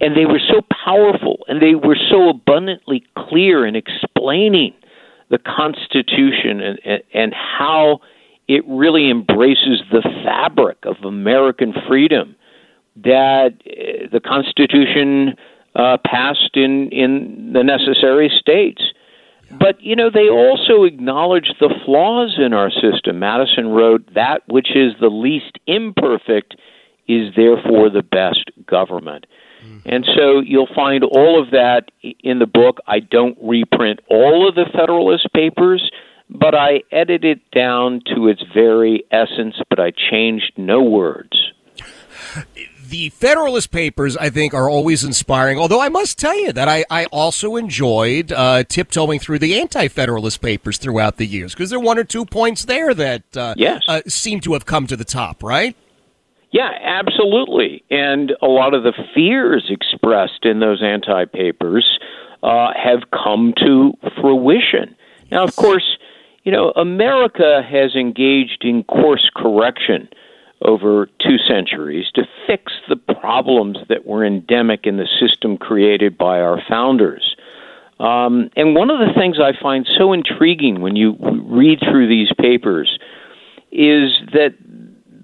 And 0.00 0.16
they 0.16 0.26
were 0.26 0.40
so 0.40 0.60
powerful 0.84 1.44
and 1.48 1.60
they 1.60 1.74
were 1.74 1.96
so 2.10 2.28
abundantly 2.28 3.04
clear 3.16 3.66
in 3.66 3.74
explaining 3.76 4.74
the 5.30 5.38
Constitution 5.38 6.60
and, 6.60 6.78
and, 6.84 7.02
and 7.12 7.34
how 7.34 8.00
it 8.46 8.64
really 8.66 9.10
embraces 9.10 9.82
the 9.92 10.02
fabric 10.24 10.78
of 10.84 10.96
American 11.04 11.74
freedom 11.86 12.34
that 12.96 13.54
uh, 13.66 14.08
the 14.10 14.20
Constitution 14.20 15.34
uh, 15.74 15.98
passed 16.04 16.54
in, 16.54 16.90
in 16.90 17.52
the 17.52 17.62
necessary 17.62 18.30
states. 18.40 18.82
But, 19.50 19.80
you 19.80 19.96
know, 19.96 20.10
they 20.12 20.28
also 20.28 20.84
acknowledge 20.84 21.52
the 21.60 21.72
flaws 21.84 22.38
in 22.38 22.52
our 22.52 22.70
system. 22.70 23.18
Madison 23.18 23.68
wrote, 23.68 24.14
That 24.14 24.42
which 24.46 24.74
is 24.74 24.92
the 25.00 25.08
least 25.08 25.58
imperfect 25.66 26.56
is 27.06 27.34
therefore 27.34 27.88
the 27.88 28.02
best 28.02 28.50
government. 28.66 29.26
And 29.86 30.04
so 30.16 30.40
you'll 30.40 30.68
find 30.74 31.04
all 31.04 31.42
of 31.42 31.50
that 31.50 31.90
in 32.20 32.38
the 32.38 32.46
book. 32.46 32.78
I 32.86 33.00
don't 33.00 33.38
reprint 33.42 34.00
all 34.08 34.48
of 34.48 34.54
the 34.54 34.66
Federalist 34.72 35.28
Papers, 35.32 35.90
but 36.28 36.54
I 36.54 36.82
edit 36.92 37.24
it 37.24 37.50
down 37.50 38.02
to 38.14 38.28
its 38.28 38.42
very 38.54 39.04
essence, 39.10 39.56
but 39.70 39.80
I 39.80 39.92
changed 40.10 40.52
no 40.56 40.82
words. 40.82 41.52
The 42.88 43.10
Federalist 43.10 43.70
Papers, 43.70 44.16
I 44.16 44.30
think, 44.30 44.54
are 44.54 44.68
always 44.68 45.04
inspiring. 45.04 45.58
Although 45.58 45.80
I 45.80 45.90
must 45.90 46.18
tell 46.18 46.38
you 46.38 46.52
that 46.52 46.68
I, 46.68 46.86
I 46.90 47.04
also 47.06 47.56
enjoyed 47.56 48.32
uh, 48.32 48.64
tiptoeing 48.64 49.20
through 49.20 49.40
the 49.40 49.60
Anti-Federalist 49.60 50.40
Papers 50.40 50.78
throughout 50.78 51.18
the 51.18 51.26
years 51.26 51.52
because 51.52 51.68
there 51.68 51.78
are 51.78 51.82
one 51.82 51.98
or 51.98 52.04
two 52.04 52.24
points 52.24 52.64
there 52.64 52.94
that 52.94 53.36
uh, 53.36 53.54
yes. 53.58 53.82
uh, 53.88 54.00
seem 54.06 54.40
to 54.40 54.54
have 54.54 54.64
come 54.64 54.86
to 54.86 54.96
the 54.96 55.04
top, 55.04 55.42
right? 55.42 55.76
Yeah, 56.50 56.70
absolutely. 56.82 57.84
And 57.90 58.32
a 58.40 58.46
lot 58.46 58.74
of 58.74 58.82
the 58.82 58.94
fears 59.14 59.66
expressed 59.68 60.44
in 60.44 60.60
those 60.60 60.82
anti 60.82 61.26
papers 61.26 61.98
uh, 62.42 62.72
have 62.74 63.10
come 63.12 63.52
to 63.58 63.92
fruition. 64.20 64.96
Now, 65.30 65.44
of 65.44 65.56
course, 65.56 65.98
you 66.44 66.52
know, 66.52 66.70
America 66.76 67.62
has 67.68 67.94
engaged 67.94 68.64
in 68.64 68.84
course 68.84 69.30
correction 69.36 70.08
over 70.62 71.08
two 71.20 71.36
centuries 71.38 72.06
to 72.14 72.24
fix 72.46 72.72
the 72.88 72.96
problems 72.96 73.78
that 73.88 74.06
were 74.06 74.24
endemic 74.24 74.86
in 74.86 74.96
the 74.96 75.06
system 75.20 75.56
created 75.56 76.16
by 76.16 76.40
our 76.40 76.60
founders. 76.68 77.36
Um, 78.00 78.50
and 78.56 78.74
one 78.74 78.90
of 78.90 78.98
the 78.98 79.12
things 79.14 79.38
I 79.40 79.52
find 79.60 79.86
so 79.98 80.12
intriguing 80.12 80.80
when 80.80 80.96
you 80.96 81.16
read 81.20 81.80
through 81.80 82.08
these 82.08 82.32
papers 82.38 82.98
is 83.70 84.12
that 84.32 84.54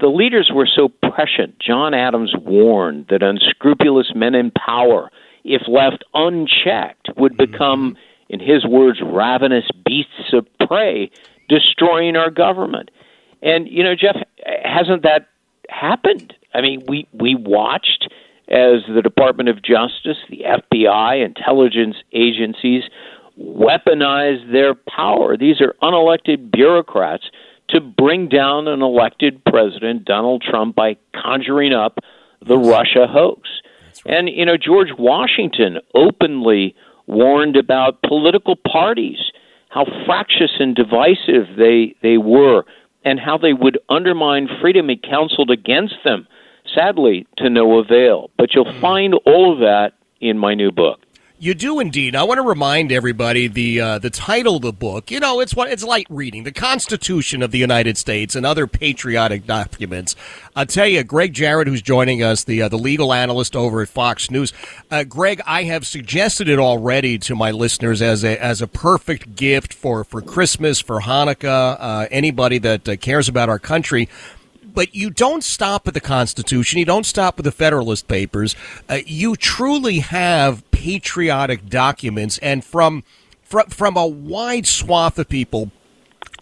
the 0.05 0.11
leaders 0.11 0.51
were 0.55 0.69
so 0.69 0.91
prescient. 1.11 1.59
John 1.59 1.95
Adams 1.95 2.35
warned 2.37 3.07
that 3.09 3.23
unscrupulous 3.23 4.13
men 4.15 4.35
in 4.35 4.51
power, 4.51 5.11
if 5.45 5.63
left 5.67 6.05
unchecked, 6.13 7.09
would 7.17 7.33
mm-hmm. 7.39 7.51
become, 7.51 7.97
in 8.29 8.39
his 8.39 8.67
words, 8.67 9.01
ravenous 9.03 9.65
beasts 9.87 10.35
of 10.35 10.47
prey, 10.69 11.11
destroying 11.49 12.17
our 12.17 12.31
government. 12.31 12.91
And 13.41 13.67
you 13.67 13.83
know, 13.83 13.95
Jeff, 13.95 14.17
hasn't 14.63 15.05
that 15.05 15.29
happened? 15.71 16.35
I 16.53 16.61
mean, 16.61 16.83
we 16.87 17.09
we 17.15 17.35
watched 17.35 18.07
as 18.49 18.83
the 18.95 19.01
Department 19.03 19.49
of 19.49 19.63
Justice, 19.63 20.19
the 20.29 20.43
FBI, 20.75 21.25
intelligence 21.25 21.97
agencies 22.13 22.83
weaponize 23.41 24.53
their 24.53 24.75
power. 24.75 25.39
These 25.39 25.63
are 25.63 25.75
unelected 25.81 26.51
bureaucrats 26.51 27.25
to 27.71 27.81
bring 27.81 28.29
down 28.29 28.69
an 28.69 28.83
elected 28.83 29.43
president, 29.45 30.05
Donald 30.05 30.43
Trump, 30.43 30.77
by 30.77 30.97
conjuring 31.15 31.73
up 31.73 31.99
the 32.47 32.59
Russia 32.59 33.07
hoax. 33.09 33.49
Right. 34.05 34.17
And, 34.17 34.29
you 34.29 34.45
know, 34.45 34.57
George 34.57 34.91
Washington 34.99 35.79
openly 35.95 36.75
warned 37.07 37.57
about 37.57 38.03
political 38.03 38.57
parties, 38.57 39.19
how 39.71 39.87
fractious 40.07 40.53
and 40.59 40.75
divisive 40.75 41.57
they, 41.57 41.95
they 42.03 42.19
were, 42.19 42.65
and 43.05 43.19
how 43.21 43.39
they 43.39 43.53
would 43.53 43.79
undermine 43.89 44.49
freedom. 44.61 44.89
He 44.89 44.97
counseled 44.97 45.51
against 45.51 45.97
them, 46.05 46.27
sadly, 46.75 47.27
to 47.39 47.51
no 47.51 47.79
avail. 47.79 48.31
But 48.37 48.55
you'll 48.55 48.65
mm. 48.67 48.81
find 48.81 49.15
all 49.27 49.53
of 49.53 49.61
that 49.61 49.93
in 50.21 50.39
my 50.39 50.55
new 50.55 50.71
book. 50.71 51.01
You 51.45 51.53
do 51.53 51.79
indeed. 51.79 52.17
I 52.17 52.23
want 52.23 52.39
to 52.39 52.43
remind 52.43 52.91
everybody 52.91 53.49
the 53.49 53.79
uh, 53.79 53.99
the 53.99 54.09
title 54.09 54.57
of 54.57 54.63
the 54.63 54.73
book. 54.73 55.11
You 55.11 55.21
know, 55.21 55.41
it's 55.41 55.55
what 55.55 55.71
it's 55.71 55.85
light 55.85 56.07
reading: 56.09 56.45
the 56.45 56.53
Constitution 56.53 57.43
of 57.43 57.51
the 57.51 57.59
United 57.59 57.99
States 57.99 58.35
and 58.35 58.47
other 58.47 58.67
patriotic 58.67 59.47
documents. 59.47 60.17
I'll 60.57 60.65
tell 60.65 60.87
you, 60.87 61.05
Gregg 61.05 61.35
Jarrett, 61.35 61.69
who's 61.69 61.83
joining 61.83 62.23
us, 62.23 62.45
the 62.45 62.63
uh, 62.63 62.71
the 62.71 62.79
legal 62.79 63.13
analyst 63.13 63.55
over 63.55 63.83
at 63.83 63.91
Fox 63.91 64.31
News. 64.31 64.55
Uh, 64.91 65.05
Gregg, 65.05 65.43
I 65.47 65.65
have 65.65 65.87
suggested 65.87 66.49
it 66.49 66.59
already 66.59 67.19
to 67.19 67.35
my 67.35 67.51
listeners 67.51 68.01
as 68.01 68.25
a 68.25 68.43
as 68.43 68.63
a 68.63 68.67
perfect 68.67 69.37
gift 69.37 69.75
for 69.75 70.03
for 70.03 70.23
Christmas, 70.23 70.81
for 70.81 71.01
Hanukkah, 71.03 71.77
uh, 71.79 72.07
anybody 72.11 72.57
that 72.57 72.89
uh, 72.89 72.97
cares 72.97 73.29
about 73.29 73.51
our 73.51 73.59
country 73.59 74.09
but 74.75 74.95
you 74.95 75.11
don't 75.11 75.45
stop 75.45 75.89
at 75.89 75.95
the 75.95 76.01
Constitution. 76.01 76.79
You 76.79 76.85
don't 76.85 77.07
stop 77.07 77.37
with 77.37 77.45
the 77.45 77.53
Federalist 77.53 78.09
Papers. 78.09 78.55
Uh, 78.89 78.99
you 79.07 79.37
truly 79.37 80.01
have 80.01 80.68
patriotic 80.70 81.68
documents, 81.68 82.39
and 82.39 82.64
from 82.64 83.05
from 83.43 83.68
from 83.68 83.97
a 83.97 84.07
wide 84.07 84.66
swath 84.66 85.18
of 85.18 85.29
people. 85.29 85.70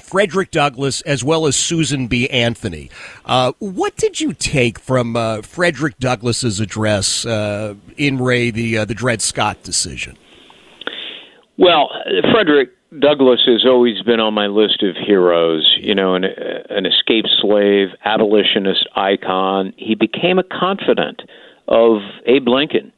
Frederick 0.01 0.51
Douglass 0.51 1.03
as 1.03 1.23
well 1.23 1.47
as 1.47 1.55
Susan 1.55 2.07
B. 2.07 2.29
Anthony. 2.31 2.91
Uh, 3.27 3.53
what 3.59 3.95
did 3.97 4.21
you 4.21 4.33
take 4.33 4.79
from 4.79 5.17
uh, 5.17 5.43
Frederick 5.43 5.99
Douglass's 5.99 6.61
address 6.61 7.27
uh, 7.27 7.75
in 7.99 8.19
Ray 8.19 8.51
the 8.51 8.79
uh, 8.79 8.85
the 8.87 8.95
Dred 8.95 9.21
Scott 9.21 9.63
decision? 9.63 10.17
Well, 11.59 11.91
Frederick 12.33 12.71
Douglass 12.99 13.41
has 13.47 13.65
always 13.65 14.03
been 14.03 14.21
on 14.21 14.35
my 14.35 14.49
list 14.49 14.83
of 14.83 14.97
heroes. 14.97 15.79
You 15.81 15.95
know, 15.95 16.15
an, 16.15 16.25
an 16.25 16.85
escaped 16.85 17.31
slave, 17.41 17.89
abolitionist 18.05 18.87
icon. 18.95 19.73
He 19.77 19.95
became 19.95 20.39
a 20.39 20.45
confidant 20.45 21.23
of 21.69 22.03
Abe 22.27 22.49
Lincoln. 22.49 22.93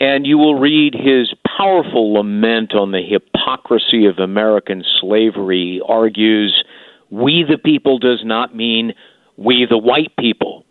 And 0.00 0.24
you 0.24 0.38
will 0.38 0.54
read 0.54 0.94
his 0.94 1.34
powerful 1.58 2.12
lament 2.12 2.72
on 2.72 2.92
the 2.92 3.02
hypocrisy 3.02 4.06
of 4.06 4.18
American 4.18 4.84
slavery. 5.00 5.80
He 5.80 5.82
argues, 5.84 6.62
we 7.10 7.44
the 7.48 7.58
people 7.58 7.98
does 7.98 8.20
not 8.24 8.54
mean 8.54 8.94
we 9.36 9.66
the 9.68 9.78
white 9.78 10.12
people. 10.16 10.64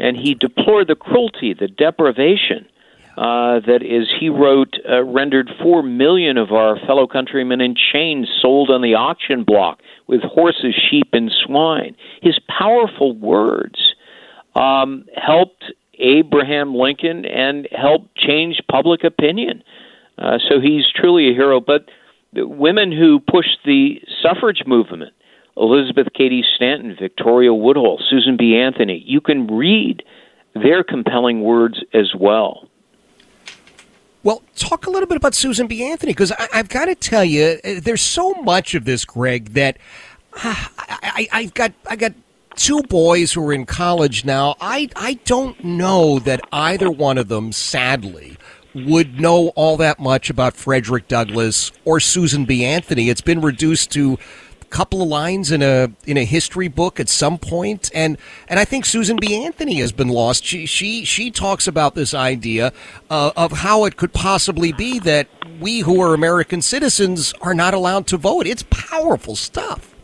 And 0.00 0.16
he 0.16 0.34
deplored 0.34 0.88
the 0.88 0.96
cruelty, 0.96 1.54
the 1.54 1.68
deprivation 1.68 2.66
uh, 3.18 3.58
that, 3.66 3.80
he 4.20 4.28
wrote, 4.28 4.74
uh, 4.88 5.02
rendered 5.02 5.50
four 5.60 5.82
million 5.82 6.38
of 6.38 6.52
our 6.52 6.78
fellow 6.86 7.08
countrymen 7.08 7.60
in 7.60 7.74
chains 7.74 8.28
sold 8.40 8.70
on 8.70 8.80
the 8.80 8.94
auction 8.94 9.42
block 9.42 9.80
with 10.06 10.20
horses, 10.22 10.72
sheep, 10.88 11.08
and 11.12 11.28
swine. 11.44 11.96
His 12.22 12.38
powerful 12.48 13.16
words 13.16 13.94
um, 14.54 15.04
helped 15.16 15.64
Abraham 15.98 16.76
Lincoln 16.76 17.24
and 17.24 17.66
helped 17.72 18.14
change 18.16 18.62
public 18.70 19.02
opinion. 19.02 19.64
Uh, 20.16 20.38
so 20.48 20.60
he's 20.60 20.84
truly 20.94 21.28
a 21.28 21.34
hero. 21.34 21.58
But 21.58 21.86
the 22.32 22.46
women 22.46 22.92
who 22.92 23.18
pushed 23.18 23.58
the 23.64 24.00
suffrage 24.22 24.62
movement, 24.64 25.12
Elizabeth 25.56 26.06
Cady 26.14 26.44
Stanton, 26.54 26.94
Victoria 26.96 27.52
Woodhull, 27.52 28.00
Susan 28.08 28.36
B. 28.36 28.56
Anthony, 28.56 29.02
you 29.04 29.20
can 29.20 29.48
read 29.48 30.04
their 30.54 30.84
compelling 30.84 31.42
words 31.42 31.82
as 31.92 32.12
well. 32.16 32.68
Well, 34.22 34.42
talk 34.56 34.86
a 34.86 34.90
little 34.90 35.06
bit 35.06 35.16
about 35.16 35.34
Susan 35.34 35.66
B. 35.66 35.84
Anthony 35.84 36.12
because 36.12 36.32
I've 36.52 36.68
got 36.68 36.86
to 36.86 36.94
tell 36.94 37.24
you, 37.24 37.58
uh, 37.64 37.74
there's 37.82 38.02
so 38.02 38.34
much 38.34 38.74
of 38.74 38.84
this, 38.84 39.04
Gregg, 39.04 39.54
that 39.54 39.78
uh, 40.32 40.66
I, 40.78 41.28
I've 41.32 41.54
got 41.54 41.72
I 41.88 41.96
got 41.96 42.12
two 42.56 42.82
boys 42.82 43.32
who 43.32 43.46
are 43.46 43.52
in 43.52 43.64
college 43.66 44.24
now. 44.24 44.56
I 44.60 44.88
I 44.96 45.14
don't 45.24 45.62
know 45.62 46.18
that 46.20 46.40
either 46.52 46.90
one 46.90 47.16
of 47.16 47.28
them, 47.28 47.52
sadly, 47.52 48.36
would 48.74 49.20
know 49.20 49.48
all 49.50 49.76
that 49.76 49.98
much 49.98 50.30
about 50.30 50.56
Frederick 50.56 51.08
Douglass 51.08 51.72
or 51.84 52.00
Susan 52.00 52.44
B. 52.44 52.64
Anthony. 52.64 53.08
It's 53.08 53.20
been 53.20 53.40
reduced 53.40 53.92
to 53.92 54.18
couple 54.70 55.02
of 55.02 55.08
lines 55.08 55.50
in 55.50 55.62
a 55.62 55.90
in 56.06 56.16
a 56.16 56.24
history 56.24 56.68
book 56.68 57.00
at 57.00 57.08
some 57.08 57.38
point, 57.38 57.90
and 57.94 58.18
and 58.48 58.58
I 58.60 58.64
think 58.64 58.84
Susan 58.84 59.16
B. 59.16 59.44
Anthony 59.44 59.76
has 59.80 59.92
been 59.92 60.08
lost. 60.08 60.44
She 60.44 60.66
she 60.66 61.04
she 61.04 61.30
talks 61.30 61.66
about 61.66 61.94
this 61.94 62.14
idea 62.14 62.72
uh, 63.10 63.32
of 63.36 63.52
how 63.52 63.84
it 63.84 63.96
could 63.96 64.12
possibly 64.12 64.72
be 64.72 64.98
that 65.00 65.28
we 65.60 65.80
who 65.80 66.00
are 66.00 66.14
American 66.14 66.62
citizens 66.62 67.34
are 67.40 67.54
not 67.54 67.74
allowed 67.74 68.06
to 68.08 68.16
vote. 68.16 68.46
It's 68.46 68.64
powerful 68.70 69.36
stuff. 69.36 69.94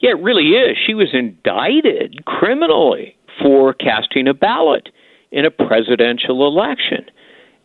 Yeah, 0.00 0.10
it 0.10 0.22
really 0.22 0.50
is. 0.50 0.78
She 0.86 0.94
was 0.94 1.08
indicted 1.12 2.24
criminally 2.24 3.16
for 3.42 3.74
casting 3.74 4.28
a 4.28 4.34
ballot 4.34 4.88
in 5.30 5.44
a 5.44 5.50
presidential 5.50 6.46
election. 6.46 7.06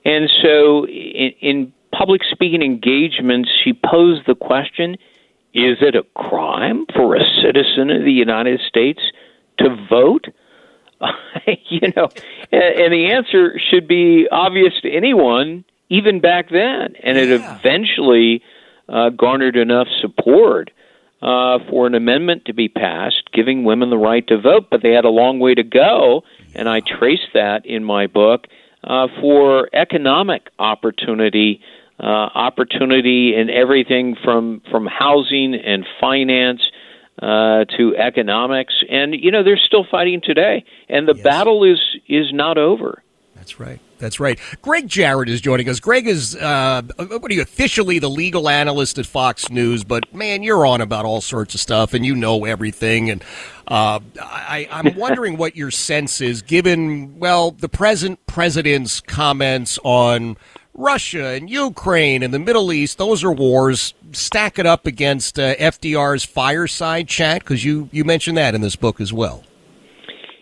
And 0.03 0.30
so, 0.41 0.86
in, 0.88 1.32
in 1.41 1.74
public 1.91 2.22
speaking 2.30 2.61
engagements, 2.61 3.49
she 3.63 3.74
posed 3.74 4.28
the 4.28 4.36
question 4.36 4.97
is 5.56 5.78
it 5.80 5.95
a 5.95 6.03
crime 6.16 6.86
for 6.93 7.16
a 7.16 7.24
citizen 7.41 7.89
of 7.89 8.03
the 8.03 8.12
United 8.12 8.60
States 8.68 8.99
to 9.58 9.70
vote? 9.89 10.26
you 11.70 11.93
know, 11.95 12.10
and, 12.51 12.64
and 12.64 12.93
the 12.93 13.12
answer 13.12 13.58
should 13.70 13.88
be 13.88 14.28
obvious 14.30 14.74
to 14.82 14.91
anyone, 14.91 15.64
even 15.89 16.20
back 16.20 16.49
then. 16.49 16.95
And 17.01 17.18
it 17.18 17.32
eventually 17.32 18.43
uh, 18.89 19.10
garnered 19.12 19.56
enough 19.56 19.88
support 20.01 20.72
uh, 21.22 21.60
for 21.70 21.88
an 21.88 21.95
amendment 21.95 22.45
to 22.45 22.53
be 22.53 22.68
passed 22.68 23.32
giving 23.34 23.64
women 23.64 23.89
the 23.89 23.97
right 23.97 24.28
to 24.28 24.39
vote, 24.39 24.68
but 24.70 24.82
they 24.84 24.91
had 24.91 25.06
a 25.06 25.10
long 25.10 25.39
way 25.39 25.56
to 25.56 25.64
go. 25.64 26.24
And 26.53 26.68
I 26.68 26.82
trace 26.82 27.28
that 27.34 27.66
in 27.66 27.86
my 27.86 28.08
book 28.08 28.47
uh, 28.84 29.08
for 29.22 29.70
economic 29.74 30.49
opportunity 30.60 31.62
uh, 32.00 32.04
opportunity 32.04 33.36
in 33.36 33.50
everything 33.50 34.16
from 34.24 34.62
from 34.70 34.86
housing 34.86 35.56
and 35.56 35.86
finance 36.00 36.62
uh, 37.22 37.66
to 37.78 37.96
economics, 37.98 38.74
and 38.89 39.14
you 39.14 39.32
know 39.32 39.43
they're 39.43 39.58
still 39.58 39.86
fighting 39.89 40.22
today, 40.24 40.66
and 40.89 41.08
the 41.08 41.16
yes. 41.16 41.24
battle 41.24 41.64
is 41.64 41.80
is 42.08 42.34
not 42.34 42.58
over. 42.58 43.02
That's 43.36 43.60
right. 43.60 43.80
That's 44.00 44.20
right. 44.20 44.39
Gregg 44.62 44.88
Jarrett 44.88 45.30
is 45.30 45.39
joining 45.39 45.70
us. 45.70 45.80
Gregg 45.80 46.08
is, 46.08 46.36
uh, 46.36 46.82
what 46.98 47.32
are 47.32 47.34
you, 47.34 47.41
officially 47.41 48.00
the 48.00 48.10
legal 48.10 48.50
analyst 48.50 48.98
at 48.98 49.06
Fox 49.06 49.50
News, 49.50 49.84
but 49.84 50.12
man, 50.14 50.41
you're 50.41 50.66
on 50.66 50.82
about 50.82 51.06
all 51.06 51.22
sorts 51.22 51.54
of 51.54 51.62
stuff 51.62 51.93
and 51.93 52.06
you 52.06 52.16
know 52.16 52.46
everything. 52.46 53.10
And 53.12 53.24
uh, 53.68 54.00
I, 54.20 54.68
I'm 54.72 54.96
wondering 54.98 55.38
what 55.38 55.56
your 55.56 55.70
sense 55.70 56.22
is, 56.22 56.41
given, 56.41 57.20
well, 57.20 57.52
the 57.52 57.70
present 57.70 58.26
president's 58.26 59.00
comments 59.00 59.78
on 59.84 60.38
Russia 60.76 61.28
and 61.28 61.49
Ukraine 61.49 62.21
and 62.21 62.34
the 62.34 62.39
Middle 62.39 62.71
East, 62.71 62.97
those 62.97 63.23
are 63.23 63.32
wars. 63.32 63.93
Stack 64.11 64.59
it 64.59 64.65
up 64.65 64.86
against 64.86 65.39
uh, 65.39 65.55
FDR's 65.55 66.26
fireside 66.26 67.07
chat 67.07 67.41
because 67.41 67.63
you 67.63 67.89
you 67.91 68.03
mentioned 68.03 68.38
that 68.38 68.53
in 68.53 68.61
this 68.61 68.76
book 68.76 68.99
as 68.99 69.11
well. 69.13 69.43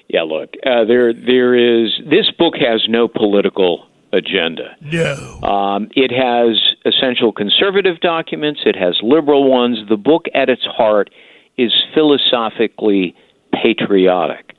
Yeah, 0.09 0.23
look, 0.23 0.53
uh, 0.65 0.85
there 0.85 1.13
there 1.13 1.55
is 1.55 1.91
this 2.09 2.29
book 2.37 2.55
has 2.57 2.85
no 2.89 3.07
political 3.07 3.87
agenda. 4.11 4.75
No, 4.81 5.41
um, 5.41 5.89
it 5.95 6.11
has 6.11 6.59
essential 6.85 7.31
conservative 7.31 7.99
documents. 7.99 8.61
It 8.65 8.75
has 8.75 8.99
liberal 9.01 9.49
ones. 9.49 9.77
The 9.87 9.97
book, 9.97 10.25
at 10.33 10.49
its 10.49 10.63
heart, 10.65 11.09
is 11.57 11.71
philosophically 11.93 13.15
patriotic. 13.53 14.55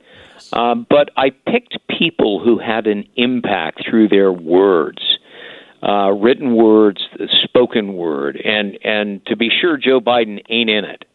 Um, 0.53 0.85
but 0.89 1.09
I 1.17 1.31
picked 1.31 1.77
people 1.89 2.43
who 2.43 2.59
had 2.59 2.87
an 2.87 3.07
impact 3.15 3.83
through 3.89 4.09
their 4.09 4.31
words 4.31 5.19
uh, 5.87 6.11
written 6.11 6.55
words, 6.55 7.01
spoken 7.43 7.93
word, 7.93 8.37
and 8.43 8.77
and 8.83 9.25
to 9.27 9.35
be 9.35 9.49
sure, 9.49 9.77
Joe 9.77 9.99
Biden 9.99 10.41
ain't 10.49 10.69
in 10.69 10.85
it. 10.85 11.05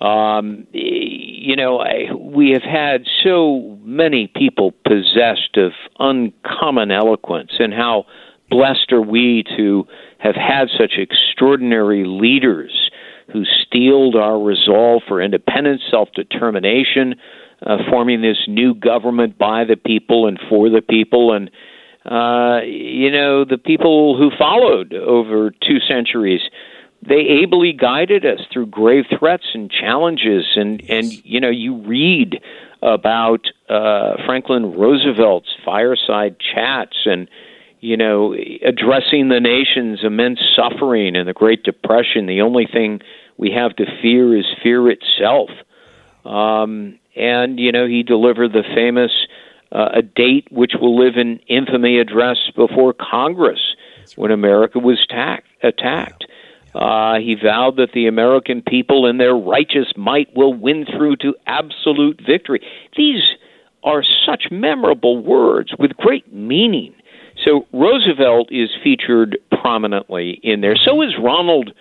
Um, 0.00 0.68
you 0.72 1.56
know, 1.56 1.80
I, 1.80 2.12
we 2.14 2.50
have 2.50 2.62
had 2.62 3.04
so 3.24 3.76
many 3.82 4.28
people 4.28 4.72
possessed 4.86 5.56
of 5.56 5.72
uncommon 5.98 6.92
eloquence, 6.92 7.50
and 7.58 7.74
how 7.74 8.06
blessed 8.50 8.92
are 8.92 9.02
we 9.02 9.44
to 9.56 9.84
have 10.18 10.36
had 10.36 10.68
such 10.78 10.92
extraordinary 10.96 12.04
leaders 12.06 12.90
who 13.32 13.42
steeled 13.44 14.14
our 14.14 14.38
resolve 14.40 15.02
for 15.08 15.20
independence, 15.20 15.82
self 15.90 16.08
determination, 16.14 17.16
uh, 17.66 17.78
forming 17.90 18.22
this 18.22 18.38
new 18.46 18.74
government 18.74 19.36
by 19.36 19.64
the 19.64 19.76
people 19.76 20.28
and 20.28 20.38
for 20.48 20.70
the 20.70 20.82
people, 20.82 21.32
and 21.32 21.50
uh, 22.10 22.60
you 22.64 23.10
know, 23.10 23.44
the 23.44 23.58
people 23.58 24.16
who 24.16 24.30
followed 24.38 24.94
over 24.94 25.50
two 25.50 25.78
centuries, 25.86 26.40
they 27.06 27.42
ably 27.42 27.72
guided 27.72 28.24
us 28.24 28.40
through 28.50 28.66
grave 28.66 29.04
threats 29.18 29.44
and 29.52 29.70
challenges. 29.70 30.46
And, 30.56 30.82
and 30.88 31.12
you 31.24 31.38
know, 31.38 31.50
you 31.50 31.76
read 31.82 32.40
about 32.82 33.46
uh, 33.68 34.14
Franklin 34.24 34.72
Roosevelt's 34.72 35.54
fireside 35.64 36.36
chats 36.40 36.96
and, 37.04 37.28
you 37.80 37.96
know, 37.96 38.34
addressing 38.64 39.28
the 39.28 39.40
nation's 39.40 40.00
immense 40.02 40.40
suffering 40.56 41.14
and 41.14 41.28
the 41.28 41.34
Great 41.34 41.62
Depression. 41.62 42.26
The 42.26 42.40
only 42.40 42.66
thing 42.66 43.00
we 43.36 43.50
have 43.52 43.76
to 43.76 43.84
fear 44.00 44.36
is 44.36 44.46
fear 44.62 44.88
itself. 44.90 45.50
Um, 46.24 46.98
and, 47.14 47.58
you 47.60 47.70
know, 47.70 47.86
he 47.86 48.02
delivered 48.02 48.52
the 48.52 48.64
famous 48.74 49.12
uh, 49.72 49.88
a 49.94 50.02
date 50.02 50.48
which 50.50 50.72
will 50.80 50.98
live 50.98 51.16
in 51.16 51.38
infamy 51.46 51.98
address 51.98 52.38
before 52.56 52.94
Congress 52.94 53.60
when 54.16 54.30
America 54.30 54.78
was 54.78 55.04
tack- 55.08 55.44
attacked. 55.62 56.24
Uh, 56.74 57.18
he 57.18 57.34
vowed 57.34 57.76
that 57.76 57.92
the 57.92 58.06
American 58.06 58.62
people 58.62 59.06
in 59.06 59.18
their 59.18 59.34
righteous 59.34 59.92
might 59.96 60.28
will 60.34 60.54
win 60.54 60.86
through 60.86 61.16
to 61.16 61.34
absolute 61.46 62.20
victory. 62.24 62.60
These 62.96 63.22
are 63.84 64.02
such 64.26 64.44
memorable 64.50 65.22
words 65.22 65.72
with 65.78 65.96
great 65.96 66.32
meaning. 66.32 66.94
So 67.44 67.66
Roosevelt 67.72 68.48
is 68.50 68.70
featured 68.82 69.38
prominently 69.62 70.40
in 70.42 70.60
there. 70.60 70.76
So 70.76 71.02
is 71.02 71.14
Ronald 71.22 71.72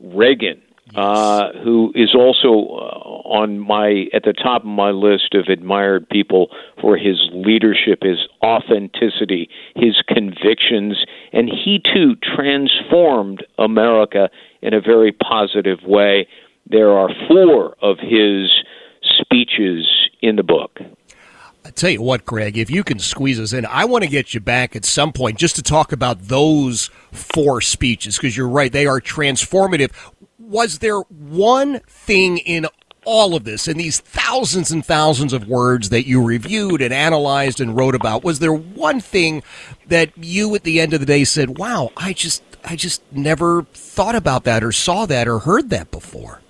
Reagan 0.00 0.60
uh, 0.94 1.52
who 1.64 1.92
is 1.94 2.14
also 2.14 2.48
uh, 2.48 3.06
on 3.26 3.58
my 3.58 4.06
at 4.14 4.22
the 4.22 4.32
top 4.32 4.62
of 4.62 4.68
my 4.68 4.90
list 4.90 5.34
of 5.34 5.46
admired 5.48 6.08
people 6.08 6.48
for 6.80 6.96
his 6.96 7.16
leadership, 7.32 8.02
his 8.02 8.18
authenticity, 8.44 9.48
his 9.74 10.00
convictions, 10.06 11.04
and 11.32 11.48
he 11.48 11.80
too 11.92 12.14
transformed 12.36 13.44
America 13.58 14.30
in 14.62 14.74
a 14.74 14.80
very 14.80 15.10
positive 15.12 15.80
way. 15.84 16.28
There 16.68 16.92
are 16.92 17.10
four 17.28 17.76
of 17.82 17.98
his 17.98 18.50
speeches 19.02 19.86
in 20.22 20.36
the 20.36 20.42
book. 20.44 20.78
I 21.66 21.70
tell 21.70 21.90
you 21.90 22.00
what, 22.00 22.24
Gregg, 22.24 22.56
if 22.56 22.70
you 22.70 22.84
can 22.84 23.00
squeeze 23.00 23.40
us 23.40 23.52
in, 23.52 23.66
I 23.66 23.86
want 23.86 24.04
to 24.04 24.08
get 24.08 24.32
you 24.32 24.38
back 24.38 24.76
at 24.76 24.84
some 24.84 25.12
point 25.12 25.36
just 25.36 25.56
to 25.56 25.64
talk 25.64 25.90
about 25.90 26.28
those 26.28 26.90
four 27.10 27.60
speeches 27.60 28.16
because 28.16 28.36
you're 28.36 28.48
right, 28.48 28.70
they 28.70 28.86
are 28.86 29.00
transformative 29.00 29.90
was 30.46 30.78
there 30.78 31.00
one 31.00 31.80
thing 31.80 32.38
in 32.38 32.66
all 33.04 33.36
of 33.36 33.44
this 33.44 33.68
in 33.68 33.76
these 33.76 34.00
thousands 34.00 34.70
and 34.72 34.84
thousands 34.84 35.32
of 35.32 35.46
words 35.46 35.90
that 35.90 36.06
you 36.06 36.22
reviewed 36.22 36.82
and 36.82 36.92
analyzed 36.92 37.60
and 37.60 37.76
wrote 37.76 37.94
about 37.94 38.24
was 38.24 38.40
there 38.40 38.52
one 38.52 39.00
thing 39.00 39.42
that 39.86 40.10
you 40.16 40.52
at 40.54 40.64
the 40.64 40.80
end 40.80 40.92
of 40.92 41.00
the 41.00 41.06
day 41.06 41.22
said 41.22 41.56
wow 41.56 41.90
i 41.96 42.12
just 42.12 42.42
i 42.64 42.74
just 42.74 43.02
never 43.12 43.62
thought 43.72 44.16
about 44.16 44.42
that 44.44 44.62
or 44.62 44.72
saw 44.72 45.06
that 45.06 45.28
or 45.28 45.38
heard 45.38 45.70
that 45.70 45.90
before 45.92 46.42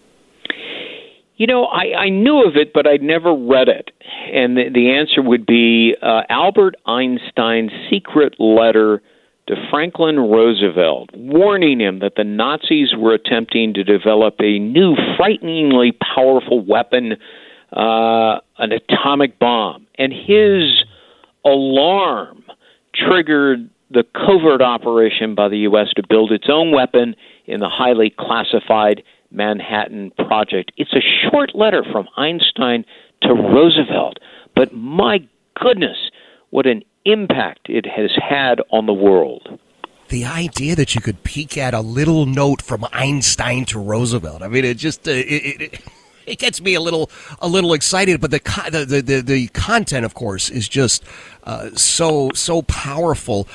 you 1.37 1.47
know 1.47 1.67
i 1.67 1.93
i 1.99 2.09
knew 2.09 2.43
of 2.43 2.57
it 2.57 2.73
but 2.73 2.87
i'd 2.87 3.03
never 3.03 3.35
read 3.35 3.69
it. 3.69 3.91
And 4.33 4.57
the, 4.57 4.71
the 4.73 4.91
answer 4.93 5.23
would 5.23 5.45
be 5.45 5.95
uh, 6.03 6.23
albert 6.31 6.77
einstein's 6.87 7.71
secret 7.91 8.41
letter 8.41 9.03
to 9.47 9.55
Franklin 9.71 10.19
Roosevelt, 10.19 11.11
warning 11.15 11.81
him 11.81 12.01
that 12.01 12.15
the 12.17 12.25
Nazis 12.25 12.95
were 12.97 13.15
attempting 13.15 13.75
to 13.75 13.85
develop 13.85 14.35
a 14.41 14.59
new, 14.59 14.97
frighteningly 15.17 15.93
powerful 15.93 16.65
weapon, 16.65 17.17
uh, 17.73 18.41
an 18.59 18.73
atomic 18.73 19.39
bomb. 19.39 19.87
And 19.97 20.13
his 20.13 20.85
alarm 21.45 22.45
triggered 22.95 23.71
the 23.91 24.05
covert 24.15 24.63
operation 24.63 25.35
by 25.35 25.49
the 25.49 25.59
U.S. 25.59 25.89
to 25.95 26.03
build 26.09 26.33
its 26.33 26.47
own 26.49 26.73
weapon 26.73 27.15
in 27.47 27.61
the 27.61 27.69
highly 27.69 28.13
classified 28.19 29.03
Manhattan 29.31 30.11
Project. 30.27 30.73
It's 30.77 30.93
a 30.93 31.31
short 31.31 31.55
letter 31.55 31.85
from 31.93 32.09
Einstein 32.17 32.85
to 33.23 33.33
Roosevelt, 33.33 34.19
but 34.55 34.73
my 34.75 35.19
goodness, 35.55 35.97
what 36.51 36.67
an 36.67 36.83
impact 37.07 37.69
it 37.69 37.87
has 37.87 38.11
had 38.29 38.61
on 38.71 38.87
the 38.87 38.93
world. 38.93 39.59
The 40.09 40.25
idea 40.25 40.77
that 40.77 40.95
you 40.95 41.01
could 41.01 41.25
peek 41.25 41.59
at 41.59 41.75
a 41.75 41.81
little 41.81 42.27
note 42.27 42.63
from 42.63 42.87
Einstein 42.93 43.65
to 43.67 43.79
Roosevelt. 43.79 44.43
I 44.43 44.49
mean, 44.49 44.65
it 44.65 44.77
just 44.77 45.09
uh, 45.09 45.13
it, 45.13 45.61
it, 45.61 45.81
it, 46.27 46.39
gets 46.39 46.61
me 46.61 46.75
a 46.75 46.81
little 46.81 47.11
a 47.41 47.49
little 47.49 47.73
excited. 47.73 48.21
But 48.21 48.31
the 48.31 48.41
the 48.71 49.03
the, 49.03 49.21
the 49.21 49.49
content, 49.49 50.05
of 50.05 50.15
course, 50.15 50.49
is 50.49 50.69
just 50.69 51.03
uh, 51.43 51.71
so 51.75 52.31
so 52.35 52.63
powerful. 52.63 53.49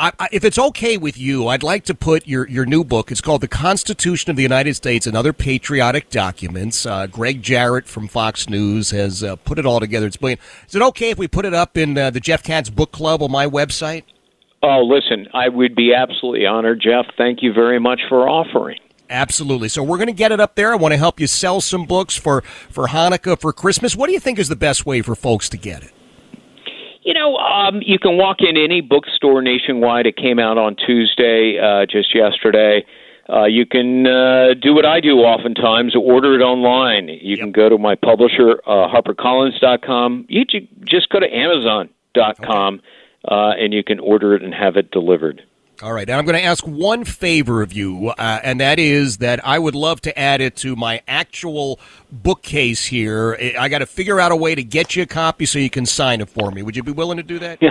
I, 0.00 0.12
I, 0.18 0.28
if 0.32 0.46
it's 0.46 0.58
okay 0.58 0.96
with 0.96 1.18
you, 1.18 1.48
I'd 1.48 1.62
like 1.62 1.84
to 1.84 1.94
put 1.94 2.26
your, 2.26 2.48
your 2.48 2.64
new 2.64 2.84
book. 2.84 3.12
It's 3.12 3.20
called 3.20 3.42
The 3.42 3.48
Constitution 3.48 4.30
of 4.30 4.36
the 4.36 4.42
United 4.42 4.74
States 4.74 5.06
and 5.06 5.14
Other 5.14 5.34
Patriotic 5.34 6.08
Documents. 6.08 6.86
Uh, 6.86 7.06
Gregg 7.06 7.42
Jarrett 7.42 7.86
from 7.86 8.08
Fox 8.08 8.48
News 8.48 8.92
has 8.92 9.22
uh, 9.22 9.36
put 9.36 9.58
it 9.58 9.66
all 9.66 9.78
together. 9.78 10.06
It's 10.06 10.16
brilliant. 10.16 10.40
Is 10.66 10.74
it 10.74 10.80
okay 10.80 11.10
if 11.10 11.18
we 11.18 11.28
put 11.28 11.44
it 11.44 11.52
up 11.52 11.76
in 11.76 11.98
uh, 11.98 12.08
the 12.08 12.18
Jeff 12.18 12.42
Katz 12.42 12.70
Book 12.70 12.92
Club 12.92 13.22
on 13.22 13.30
my 13.30 13.46
website? 13.46 14.04
Oh, 14.62 14.80
listen, 14.84 15.28
I 15.34 15.50
would 15.50 15.74
be 15.74 15.92
absolutely 15.92 16.46
honored, 16.46 16.80
Jeff. 16.80 17.04
Thank 17.18 17.42
you 17.42 17.52
very 17.52 17.78
much 17.78 18.00
for 18.08 18.26
offering. 18.26 18.78
Absolutely. 19.10 19.68
So 19.68 19.82
we're 19.82 19.98
going 19.98 20.06
to 20.06 20.14
get 20.14 20.32
it 20.32 20.40
up 20.40 20.54
there. 20.54 20.72
I 20.72 20.76
want 20.76 20.92
to 20.92 20.98
help 20.98 21.20
you 21.20 21.26
sell 21.26 21.60
some 21.60 21.84
books 21.84 22.16
for 22.16 22.40
for 22.70 22.86
Hanukkah 22.86 23.38
for 23.38 23.52
Christmas. 23.52 23.94
What 23.94 24.06
do 24.06 24.12
you 24.14 24.20
think 24.20 24.38
is 24.38 24.48
the 24.48 24.56
best 24.56 24.86
way 24.86 25.02
for 25.02 25.14
folks 25.14 25.50
to 25.50 25.58
get 25.58 25.82
it? 25.82 25.92
You 27.10 27.14
know, 27.14 27.34
um, 27.38 27.82
you 27.84 27.98
can 27.98 28.16
walk 28.16 28.36
in 28.38 28.56
any 28.56 28.80
bookstore 28.80 29.42
nationwide. 29.42 30.06
It 30.06 30.16
came 30.16 30.38
out 30.38 30.58
on 30.58 30.76
Tuesday, 30.76 31.58
uh, 31.58 31.84
just 31.84 32.14
yesterday. 32.14 32.86
Uh, 33.28 33.46
you 33.46 33.66
can 33.66 34.06
uh, 34.06 34.54
do 34.54 34.72
what 34.72 34.86
I 34.86 35.00
do 35.00 35.18
oftentimes, 35.18 35.96
order 35.96 36.38
it 36.38 36.40
online. 36.44 37.08
You 37.08 37.36
can 37.36 37.50
go 37.50 37.68
to 37.68 37.78
my 37.78 37.96
publisher, 37.96 38.60
uh, 38.64 38.86
HarperCollins.com. 38.86 40.26
You 40.28 40.44
ju- 40.44 40.68
just 40.84 41.08
go 41.08 41.18
to 41.18 41.26
Amazon.com 41.26 42.74
okay. 42.74 42.84
uh, 43.26 43.54
and 43.58 43.74
you 43.74 43.82
can 43.82 43.98
order 43.98 44.36
it 44.36 44.44
and 44.44 44.54
have 44.54 44.76
it 44.76 44.92
delivered. 44.92 45.42
All 45.82 45.94
right. 45.94 46.06
Now 46.06 46.18
I'm 46.18 46.26
going 46.26 46.36
to 46.36 46.44
ask 46.44 46.66
one 46.66 47.04
favor 47.04 47.62
of 47.62 47.72
you, 47.72 48.08
uh, 48.08 48.40
and 48.44 48.60
that 48.60 48.78
is 48.78 49.18
that 49.18 49.46
I 49.46 49.58
would 49.58 49.74
love 49.74 50.02
to 50.02 50.18
add 50.18 50.42
it 50.42 50.54
to 50.56 50.76
my 50.76 51.00
actual 51.08 51.80
bookcase 52.12 52.84
here. 52.84 53.38
I 53.58 53.68
got 53.70 53.78
to 53.78 53.86
figure 53.86 54.20
out 54.20 54.30
a 54.30 54.36
way 54.36 54.54
to 54.54 54.62
get 54.62 54.94
you 54.94 55.04
a 55.04 55.06
copy 55.06 55.46
so 55.46 55.58
you 55.58 55.70
can 55.70 55.86
sign 55.86 56.20
it 56.20 56.28
for 56.28 56.50
me. 56.50 56.62
Would 56.62 56.76
you 56.76 56.82
be 56.82 56.92
willing 56.92 57.16
to 57.16 57.22
do 57.22 57.38
that? 57.38 57.62
Yeah, 57.62 57.70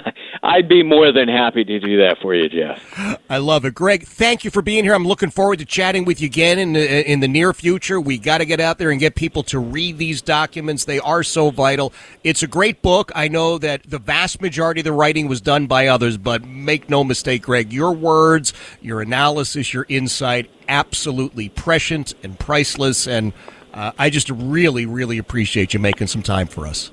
I'd 0.50 0.68
be 0.68 0.82
more 0.82 1.12
than 1.12 1.28
happy 1.28 1.64
to 1.64 1.80
do 1.80 1.98
that 1.98 2.18
for 2.24 2.34
you, 2.34 2.50
Jeff. 2.50 3.20
I 3.30 3.38
love 3.38 3.66
it, 3.66 3.76
Gregg. 3.76 4.08
Thank 4.08 4.44
you 4.44 4.50
for 4.50 4.64
being 4.64 4.84
here. 4.84 4.96
I'm 4.96 5.06
looking 5.06 5.30
forward 5.30 5.60
to 5.60 5.66
chatting 5.66 6.06
with 6.06 6.22
you 6.22 6.26
again 6.26 6.58
in 6.58 6.74
the, 6.74 7.12
in 7.12 7.20
the 7.20 7.28
near 7.28 7.54
future. 7.54 8.02
We 8.02 8.18
got 8.18 8.40
to 8.40 8.46
get 8.46 8.60
out 8.60 8.80
there 8.80 8.90
and 8.90 9.00
get 9.00 9.14
people 9.14 9.44
to 9.44 9.60
read 9.60 10.00
these 10.00 10.24
documents. 10.24 10.86
They 10.86 10.98
are 11.02 11.22
so 11.22 11.52
vital. 11.52 11.94
It's 12.24 12.42
a 12.42 12.48
great 12.48 12.82
book. 12.82 13.12
I 13.14 13.28
know 13.28 13.60
that 13.60 13.84
the 13.84 14.00
vast 14.00 14.42
majority 14.42 14.82
of 14.82 14.86
the 14.86 14.92
writing 14.92 15.28
was 15.28 15.40
done 15.40 15.68
by 15.68 15.86
others, 15.86 16.18
but 16.18 16.44
make 16.44 16.90
no 16.90 17.04
mistake, 17.04 17.44
Gregg, 17.44 17.72
your 17.72 17.92
words, 17.92 18.52
your 18.82 19.02
analysis, 19.02 19.72
your 19.72 19.86
insight, 19.88 20.50
absolutely 20.68 21.50
prescient 21.50 22.16
and 22.24 22.40
priceless. 22.40 23.08
And 23.08 23.34
uh, 23.76 23.92
I 24.00 24.10
just 24.10 24.32
really, 24.32 24.88
really 24.88 25.20
appreciate 25.20 25.76
you 25.76 25.80
making 25.80 26.08
some 26.08 26.24
time 26.24 26.48
for 26.48 26.66
us. 26.66 26.90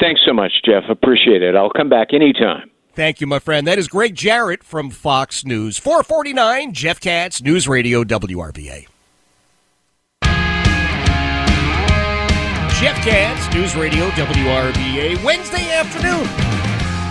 Thanks 0.00 0.22
so 0.26 0.32
much, 0.32 0.52
Jeff. 0.64 0.82
Appreciate 0.88 1.42
it. 1.42 1.54
I'll 1.54 1.70
come 1.70 1.88
back 1.88 2.08
anytime. 2.12 2.68
Thank 2.96 3.20
you, 3.20 3.26
my 3.26 3.40
friend. 3.40 3.66
That 3.66 3.78
is 3.78 3.88
Gregg 3.88 4.14
Jarrett 4.14 4.64
from 4.64 4.88
Fox 4.88 5.44
News. 5.44 5.76
449, 5.76 6.72
Jeff 6.72 6.98
Katz, 6.98 7.42
News 7.42 7.68
Radio 7.68 8.02
WRVA. 8.04 8.86
Jeff 12.80 12.96
Katz, 13.04 13.54
News 13.54 13.76
Radio 13.76 14.08
WRVA, 14.08 15.22
Wednesday 15.22 15.70
afternoon. 15.72 16.26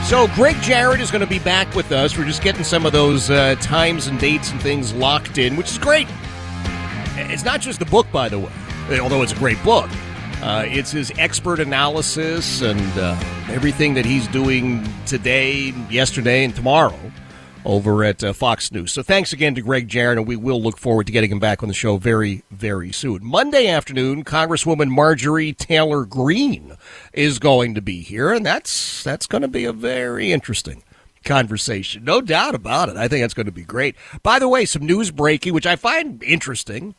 So, 0.04 0.28
Gregg 0.34 0.60
Jarrett 0.64 1.02
is 1.02 1.12
going 1.12 1.22
to 1.22 1.28
be 1.28 1.38
back 1.38 1.72
with 1.76 1.92
us. 1.92 2.18
We're 2.18 2.26
just 2.26 2.42
getting 2.42 2.64
some 2.64 2.88
of 2.88 2.92
those 2.92 3.30
uh, 3.30 3.54
times 3.62 4.08
and 4.08 4.20
dates 4.20 4.50
and 4.50 4.60
things 4.60 4.92
locked 4.92 5.38
in, 5.38 5.56
which 5.56 5.70
is 5.70 5.78
great. 5.78 6.08
It's 7.16 7.46
not 7.46 7.62
just 7.62 7.78
the 7.78 7.86
book, 7.86 8.12
by 8.12 8.28
the 8.28 8.40
way, 8.40 9.00
although 9.00 9.22
it's 9.22 9.34
a 9.34 9.38
great 9.38 9.64
book. 9.64 9.92
Uh, 10.46 10.64
it's 10.68 10.92
his 10.92 11.12
expert 11.18 11.60
analysis 11.60 12.62
and 12.62 12.80
uh, 13.00 13.20
everything 13.50 13.96
that 13.96 14.06
he's 14.06 14.28
doing 14.28 14.88
today, 15.08 15.74
yesterday, 15.90 16.44
and 16.44 16.56
tomorrow 16.56 17.00
over 17.66 18.04
at 18.04 18.24
uh, 18.24 18.32
Fox 18.32 18.72
News. 18.72 18.92
So 18.92 19.02
thanks 19.02 19.34
again 19.34 19.56
to 19.56 19.64
Gregg 19.64 19.88
Jarrett, 19.88 20.20
and 20.20 20.28
we 20.28 20.36
will 20.36 20.62
look 20.62 20.78
forward 20.78 21.08
to 21.08 21.12
getting 21.12 21.32
him 21.32 21.40
back 21.40 21.64
on 21.64 21.68
the 21.68 21.74
show 21.74 21.98
very, 21.98 22.44
very 22.52 22.92
soon. 22.92 23.26
Monday 23.26 23.68
afternoon, 23.68 24.24
Congresswoman 24.24 24.90
Marjorie 24.90 25.54
Taylor 25.54 26.06
Greene 26.06 26.78
is 27.12 27.40
going 27.40 27.74
to 27.74 27.82
be 27.82 28.02
here, 28.02 28.32
and 28.32 28.46
that's 28.46 29.04
that's 29.04 29.26
going 29.26 29.42
to 29.42 29.48
be 29.48 29.66
a 29.66 29.74
very 29.74 30.32
interesting 30.32 30.84
conversation. 31.24 32.04
No 32.04 32.22
doubt 32.22 32.54
about 32.54 32.90
it. 32.90 32.98
I 32.98 33.08
think 33.08 33.24
that's 33.24 33.34
going 33.34 33.48
to 33.48 33.52
be 33.52 33.64
great. 33.64 33.96
By 34.22 34.38
the 34.38 34.48
way, 34.48 34.66
some 34.66 34.86
news 34.86 35.10
breaking, 35.10 35.56
which 35.56 35.66
I 35.66 35.76
find 35.76 36.22
interesting. 36.22 36.94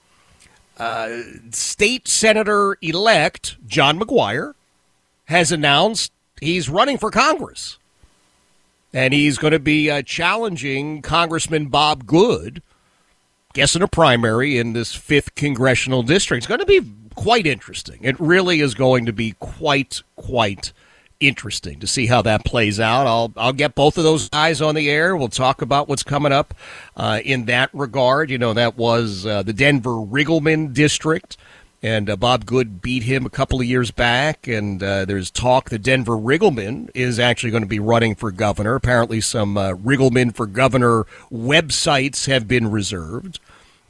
Uh, 0.76 1.22
state 1.52 2.06
Senator 2.06 2.76
elect 2.82 3.56
John 3.66 3.98
McGuire 3.98 4.54
has 5.26 5.50
announced 5.50 6.12
he's 6.40 6.68
running 6.68 6.98
for 6.98 7.10
Congress 7.10 7.78
and 8.92 9.12
he's 9.12 9.38
going 9.38 9.52
to 9.52 9.58
be 9.58 9.90
uh, 9.90 10.02
challenging 10.02 11.02
Congressman 11.02 11.66
Bob 11.66 12.06
Good, 12.06 12.62
guess 13.52 13.76
in 13.76 13.82
a 13.82 13.88
primary 13.88 14.58
in 14.58 14.72
this 14.72 14.94
fifth 14.94 15.34
congressional 15.34 16.02
district. 16.02 16.40
It's 16.40 16.46
going 16.46 16.60
to 16.60 16.66
be 16.66 16.80
quite 17.14 17.46
interesting. 17.46 17.98
It 18.02 18.18
really 18.18 18.60
is 18.60 18.74
going 18.74 19.06
to 19.06 19.12
be 19.12 19.34
quite, 19.38 20.02
quite 20.16 20.72
interesting 21.20 21.80
to 21.80 21.86
see 21.86 22.06
how 22.06 22.22
that 22.22 22.44
plays 22.44 22.78
out. 22.78 23.06
I'll 23.06 23.32
I'll 23.36 23.52
get 23.52 23.74
both 23.74 23.98
of 23.98 24.04
those 24.04 24.28
guys 24.28 24.60
on 24.60 24.74
the 24.74 24.90
air. 24.90 25.16
We'll 25.16 25.28
talk 25.28 25.62
about 25.62 25.88
what's 25.88 26.02
coming 26.02 26.32
up 26.32 26.54
uh, 26.96 27.20
in 27.24 27.46
that 27.46 27.70
regard. 27.72 28.30
You 28.30 28.38
know, 28.38 28.52
that 28.52 28.76
was 28.76 29.26
uh, 29.26 29.42
the 29.42 29.52
Denver 29.52 29.90
Riggleman 29.90 30.72
district 30.72 31.36
and 31.82 32.10
uh, 32.10 32.16
Bob 32.16 32.46
Good 32.46 32.80
beat 32.80 33.04
him 33.04 33.26
a 33.26 33.30
couple 33.30 33.60
of 33.60 33.66
years 33.66 33.90
back. 33.90 34.46
And 34.48 34.82
uh, 34.82 35.04
there's 35.04 35.30
talk 35.30 35.70
that 35.70 35.82
Denver 35.82 36.16
Riggleman 36.16 36.90
is 36.94 37.18
actually 37.18 37.50
going 37.50 37.62
to 37.62 37.68
be 37.68 37.78
running 37.78 38.14
for 38.14 38.30
governor. 38.30 38.74
Apparently, 38.74 39.20
some 39.20 39.56
uh, 39.56 39.72
Riggleman 39.72 40.34
for 40.34 40.46
governor 40.46 41.04
websites 41.30 42.26
have 42.26 42.48
been 42.48 42.70
reserved. 42.70 43.38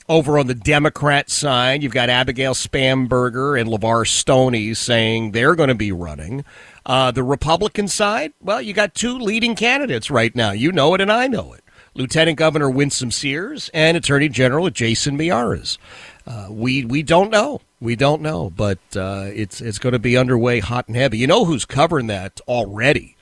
Over 0.08 0.38
on 0.38 0.46
the 0.46 0.54
Democrat 0.54 1.30
side, 1.30 1.82
you've 1.82 1.92
got 1.92 2.08
Abigail 2.08 2.54
Spanberger 2.54 3.60
and 3.60 3.68
LeVar 3.68 4.06
Stoney 4.06 4.72
saying 4.72 5.32
they're 5.32 5.56
going 5.56 5.68
to 5.68 5.74
be 5.74 5.90
running. 5.90 6.44
Uh, 6.84 7.10
the 7.10 7.24
Republican 7.24 7.88
side, 7.88 8.32
well, 8.40 8.62
you 8.62 8.72
got 8.72 8.94
two 8.94 9.18
leading 9.18 9.56
candidates 9.56 10.08
right 10.08 10.34
now. 10.36 10.52
You 10.52 10.70
know 10.70 10.94
it, 10.94 11.00
and 11.00 11.10
I 11.10 11.26
know 11.26 11.52
it. 11.54 11.64
Lieutenant 11.94 12.38
Governor 12.38 12.70
Winsome 12.70 13.10
Sears 13.10 13.68
and 13.74 13.96
Attorney 13.96 14.28
General 14.28 14.70
Jason 14.70 15.18
Miyares. 15.18 15.78
Uh, 16.24 16.48
we 16.50 16.84
we 16.84 17.02
don't 17.02 17.30
know. 17.30 17.62
We 17.80 17.96
don't 17.96 18.22
know, 18.22 18.50
but 18.50 18.78
uh, 18.94 19.30
it's 19.32 19.60
it's 19.60 19.78
going 19.78 19.94
to 19.94 19.98
be 19.98 20.16
underway 20.16 20.60
hot 20.60 20.86
and 20.86 20.96
heavy. 20.96 21.18
You 21.18 21.26
know 21.26 21.44
who's 21.44 21.64
covering 21.64 22.06
that 22.08 22.40
already? 22.46 23.15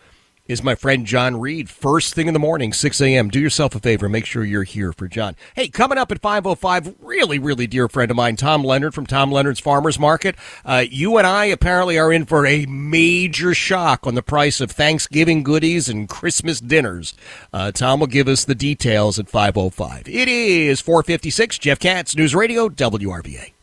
Is 0.47 0.63
my 0.63 0.75
friend 0.75 1.07
John 1.07 1.41
Reed. 1.41 1.71
First 1.71 2.13
thing 2.13 2.29
in 2.29 2.35
the 2.35 2.39
morning, 2.39 2.75
6 2.75 3.01
a.m. 3.01 3.31
Do 3.31 3.41
yourself 3.41 3.75
a 3.75 3.81
favor. 3.81 4.11
Make 4.11 4.27
sure 4.27 4.45
you're 4.45 4.63
here 4.63 4.93
for 4.93 5.09
John. 5.09 5.37
Hey, 5.57 5.69
coming 5.69 5.97
up 5.97 6.13
at 6.13 6.21
5.05, 6.21 6.97
really, 7.01 7.39
really 7.39 7.67
dear 7.67 7.89
friend 7.89 8.11
of 8.11 8.19
mine, 8.19 8.37
Tom 8.37 8.63
Leonard 8.63 8.93
from 8.93 9.07
Tom 9.07 9.33
Leonard's 9.33 9.59
Farmers 9.59 9.99
Market. 9.99 10.37
Uh, 10.63 10.85
you 10.87 11.17
and 11.17 11.27
I 11.27 11.47
apparently 11.47 11.99
are 11.99 12.13
in 12.13 12.27
for 12.27 12.45
a 12.45 12.67
major 12.67 13.55
shock 13.55 14.07
on 14.07 14.17
the 14.17 14.23
price 14.23 14.61
of 14.61 14.71
Thanksgiving 14.71 15.45
goodies 15.45 15.89
and 15.89 16.11
Christmas 16.11 16.61
dinners. 16.61 17.15
Uh, 17.51 17.73
Tom 17.73 18.01
will 18.01 18.07
give 18.07 18.29
us 18.29 18.45
the 18.45 18.55
details 18.55 19.19
at 19.19 19.29
5.05. 19.29 20.01
It 20.07 20.29
is 20.29 20.79
456, 20.83 21.57
Jeff 21.57 21.79
Katz, 21.79 22.15
News 22.15 22.35
Radio, 22.35 22.69
WRVA. 22.69 23.54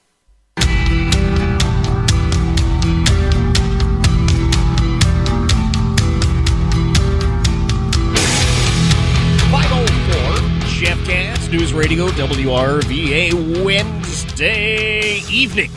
News 11.51 11.73
Radio 11.73 12.07
WRVA, 12.07 13.65
Wednesday 13.65 15.19
evening. 15.29 15.69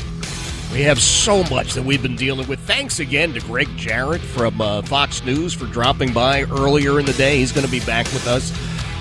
We 0.72 0.82
have 0.82 1.02
so 1.02 1.42
much 1.44 1.74
that 1.74 1.82
we've 1.84 2.00
been 2.00 2.14
dealing 2.14 2.46
with. 2.46 2.60
Thanks 2.60 3.00
again 3.00 3.32
to 3.34 3.40
Gregg 3.40 3.66
Jarrett 3.76 4.20
from 4.20 4.60
uh, 4.60 4.82
Fox 4.82 5.24
News 5.24 5.52
for 5.52 5.66
dropping 5.66 6.12
by 6.12 6.44
earlier 6.44 7.00
in 7.00 7.06
the 7.06 7.12
day. 7.14 7.38
He's 7.38 7.50
going 7.50 7.66
to 7.66 7.72
be 7.72 7.80
back 7.80 8.04
with 8.06 8.28
us 8.28 8.52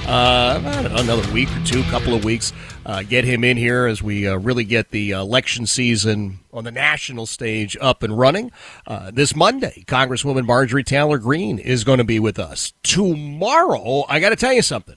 uh, 0.08 0.60
know, 0.64 0.96
another 0.96 1.32
week 1.32 1.50
or 1.56 1.64
two, 1.64 1.84
couple 1.84 2.16
of 2.16 2.24
weeks. 2.24 2.54
Uh, 2.88 3.04
get 3.04 3.24
him 3.24 3.44
in 3.44 3.56
here 3.56 3.86
as 3.86 4.02
we 4.02 4.28
uh, 4.28 4.36
really 4.38 4.64
get 4.64 4.90
the 4.90 5.12
election 5.12 5.68
season 5.68 6.40
on 6.52 6.64
the 6.64 6.72
national 6.72 7.28
stage 7.28 7.78
up 7.80 8.02
and 8.02 8.18
running. 8.18 8.52
Uh, 8.88 9.12
this 9.12 9.36
Monday, 9.36 9.84
Congresswoman 9.88 10.46
Marjorie 10.48 10.84
Taylor 10.84 11.20
Greene 11.20 11.60
is 11.60 11.84
going 11.84 12.00
to 12.00 12.04
be 12.04 12.20
with 12.20 12.40
us. 12.40 12.74
Tomorrow, 12.82 14.06
I 14.10 14.20
got 14.20 14.30
to 14.30 14.36
tell 14.36 14.54
you 14.54 14.64
something. 14.64 14.96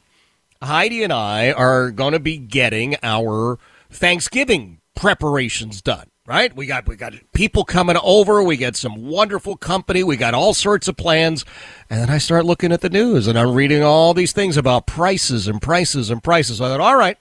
Heidi 0.66 1.02
and 1.02 1.12
I 1.12 1.52
are 1.52 1.90
going 1.90 2.12
to 2.12 2.20
be 2.20 2.36
getting 2.36 2.96
our 3.02 3.58
Thanksgiving 3.90 4.80
preparations 4.94 5.80
done. 5.82 6.08
Right? 6.26 6.54
We 6.56 6.66
got 6.66 6.88
we 6.88 6.96
got 6.96 7.14
people 7.34 7.64
coming 7.64 7.96
over. 8.02 8.42
We 8.42 8.56
got 8.56 8.74
some 8.74 9.06
wonderful 9.06 9.56
company. 9.56 10.02
We 10.02 10.16
got 10.16 10.34
all 10.34 10.54
sorts 10.54 10.88
of 10.88 10.96
plans. 10.96 11.44
And 11.88 12.00
then 12.00 12.10
I 12.10 12.18
start 12.18 12.44
looking 12.44 12.72
at 12.72 12.80
the 12.80 12.90
news 12.90 13.28
and 13.28 13.38
I'm 13.38 13.54
reading 13.54 13.84
all 13.84 14.12
these 14.12 14.32
things 14.32 14.56
about 14.56 14.88
prices 14.88 15.46
and 15.46 15.62
prices 15.62 16.10
and 16.10 16.24
prices. 16.24 16.60
I 16.60 16.66
thought, 16.66 16.80
all 16.80 16.96
right, 16.96 17.16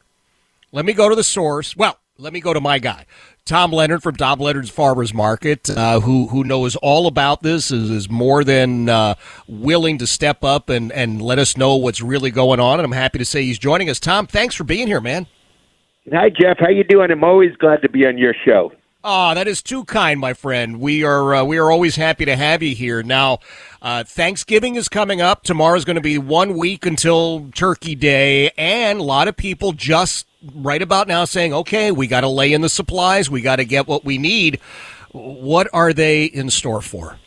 let 0.71 0.85
me 0.85 0.93
go 0.93 1.07
to 1.07 1.15
the 1.15 1.23
source. 1.23 1.77
Well, 1.77 1.99
let 2.17 2.33
me 2.33 2.39
go 2.39 2.53
to 2.53 2.61
my 2.61 2.79
guy, 2.79 3.05
Tom 3.45 3.71
Leonard 3.71 4.01
from 4.01 4.15
Tom 4.15 4.39
Leonard's 4.39 4.69
Farmers 4.69 5.13
Market, 5.13 5.69
uh, 5.69 5.99
who 5.99 6.27
who 6.27 6.43
knows 6.43 6.75
all 6.77 7.07
about 7.07 7.43
this, 7.43 7.71
is, 7.71 7.89
is 7.89 8.09
more 8.09 8.43
than 8.43 8.89
uh, 8.89 9.15
willing 9.47 9.97
to 9.97 10.07
step 10.07 10.43
up 10.43 10.69
and, 10.69 10.91
and 10.91 11.21
let 11.21 11.39
us 11.39 11.57
know 11.57 11.75
what's 11.75 12.01
really 12.01 12.31
going 12.31 12.59
on. 12.59 12.79
And 12.79 12.85
I'm 12.85 12.91
happy 12.91 13.19
to 13.19 13.25
say 13.25 13.43
he's 13.43 13.59
joining 13.59 13.89
us. 13.89 13.99
Tom, 13.99 14.27
thanks 14.27 14.55
for 14.55 14.63
being 14.63 14.87
here, 14.87 15.01
man. 15.01 15.27
Hi, 16.11 16.29
Jeff. 16.29 16.57
How 16.59 16.69
you 16.69 16.83
doing? 16.83 17.11
I'm 17.11 17.23
always 17.23 17.55
glad 17.57 17.81
to 17.81 17.89
be 17.89 18.05
on 18.05 18.17
your 18.17 18.35
show. 18.45 18.71
Oh, 19.03 19.35
that 19.35 19.47
is 19.47 19.61
too 19.61 19.83
kind, 19.85 20.19
my 20.19 20.33
friend. 20.33 20.79
We 20.79 21.03
are 21.03 21.35
uh, 21.35 21.43
we 21.43 21.57
are 21.57 21.69
always 21.69 21.95
happy 21.95 22.25
to 22.25 22.35
have 22.35 22.63
you 22.63 22.73
here. 22.73 23.03
Now, 23.03 23.39
uh, 23.81 24.03
Thanksgiving 24.03 24.75
is 24.75 24.89
coming 24.89 25.21
up. 25.21 25.43
Tomorrow 25.43 25.75
is 25.75 25.85
going 25.85 25.95
to 25.95 26.01
be 26.01 26.17
one 26.17 26.57
week 26.57 26.85
until 26.85 27.51
Turkey 27.53 27.93
Day, 27.93 28.49
and 28.57 28.99
a 28.99 29.03
lot 29.03 29.27
of 29.27 29.37
people 29.37 29.73
just 29.73 30.25
right 30.53 30.81
about 30.81 31.07
now 31.07 31.25
saying, 31.25 31.53
okay, 31.53 31.91
we 31.91 32.07
got 32.07 32.21
to 32.21 32.27
lay 32.27 32.53
in 32.53 32.61
the 32.61 32.69
supplies, 32.69 33.29
we 33.29 33.41
got 33.41 33.57
to 33.57 33.65
get 33.65 33.87
what 33.87 34.05
we 34.05 34.17
need. 34.17 34.59
What 35.11 35.67
are 35.73 35.93
they 35.93 36.25
in 36.25 36.49
store 36.49 36.81
for? 36.81 37.17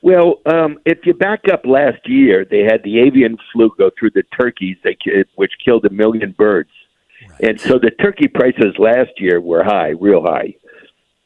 Well, 0.00 0.40
um, 0.46 0.78
if 0.86 0.98
you 1.04 1.14
back 1.14 1.40
up 1.52 1.62
last 1.66 1.98
year, 2.06 2.46
they 2.48 2.62
had 2.62 2.82
the 2.84 3.00
avian 3.00 3.36
flu 3.52 3.70
go 3.76 3.90
through 3.98 4.10
the 4.10 4.22
turkeys, 4.40 4.76
they, 4.84 4.96
which 5.34 5.52
killed 5.64 5.84
a 5.84 5.90
million 5.90 6.34
birds. 6.38 6.70
And 7.40 7.60
so 7.60 7.78
the 7.78 7.90
turkey 7.90 8.28
prices 8.28 8.74
last 8.78 9.10
year 9.18 9.40
were 9.40 9.64
high, 9.64 9.90
real 10.00 10.22
high, 10.22 10.54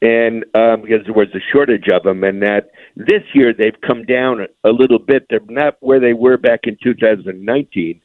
and 0.01 0.45
um, 0.55 0.83
because 0.83 1.05
there 1.05 1.15
was 1.15 1.29
a 1.35 1.41
shortage 1.53 1.89
of 1.93 2.03
them. 2.03 2.25
And 2.25 2.43
that 2.43 2.71
this 2.97 3.23
year 3.35 3.53
they've 3.53 3.81
come 3.87 4.05
down 4.05 4.47
a 4.65 4.71
little 4.71 4.99
bit. 4.99 5.27
They're 5.31 5.41
not 5.49 5.77
where 5.81 6.01
they 6.01 6.13
were 6.13 6.37
back 6.37 6.61
in 6.65 6.77
2019, 6.83 8.01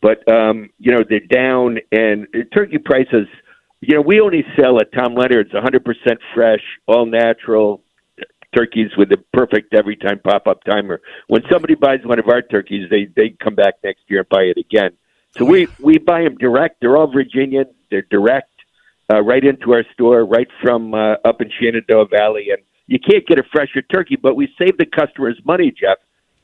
but 0.00 0.26
um, 0.32 0.70
you 0.78 0.92
know 0.92 1.04
they're 1.08 1.20
down. 1.20 1.78
And 1.92 2.26
turkey 2.52 2.78
prices, 2.78 3.26
you 3.80 3.94
know, 3.94 4.00
we 4.00 4.20
only 4.20 4.44
sell 4.56 4.80
at 4.80 4.92
Tom 4.92 5.14
Leonard's 5.14 5.52
100% 5.52 5.82
fresh, 6.34 6.62
all 6.86 7.06
natural 7.06 7.82
turkeys 8.54 8.90
with 8.96 9.08
the 9.08 9.18
perfect 9.32 9.74
every 9.74 9.96
time 9.96 10.18
pop 10.18 10.46
up 10.46 10.64
timer. 10.64 11.00
When 11.28 11.42
somebody 11.50 11.74
buys 11.74 12.00
one 12.04 12.18
of 12.18 12.28
our 12.28 12.42
turkeys, 12.42 12.88
they 12.90 13.08
they 13.16 13.30
come 13.42 13.54
back 13.54 13.74
next 13.84 14.02
year 14.08 14.20
and 14.20 14.28
buy 14.28 14.42
it 14.42 14.58
again. 14.58 14.90
So 15.38 15.44
we 15.44 15.68
we 15.78 15.98
buy 15.98 16.22
them 16.22 16.36
direct. 16.36 16.80
They're 16.80 16.96
all 16.96 17.10
Virginian. 17.10 17.66
They're 17.90 18.06
direct, 18.10 18.50
uh, 19.12 19.20
right 19.22 19.44
into 19.44 19.72
our 19.72 19.84
store, 19.92 20.24
right 20.24 20.48
from 20.62 20.94
uh, 20.94 21.14
up 21.24 21.40
in 21.40 21.50
Shenandoah 21.58 22.08
Valley. 22.08 22.48
And 22.50 22.62
you 22.86 22.98
can't 22.98 23.26
get 23.26 23.38
a 23.38 23.44
fresher 23.52 23.82
turkey, 23.82 24.16
but 24.16 24.34
we 24.34 24.48
save 24.58 24.76
the 24.76 24.86
customers 24.86 25.40
money, 25.44 25.70
Jeff, 25.70 25.98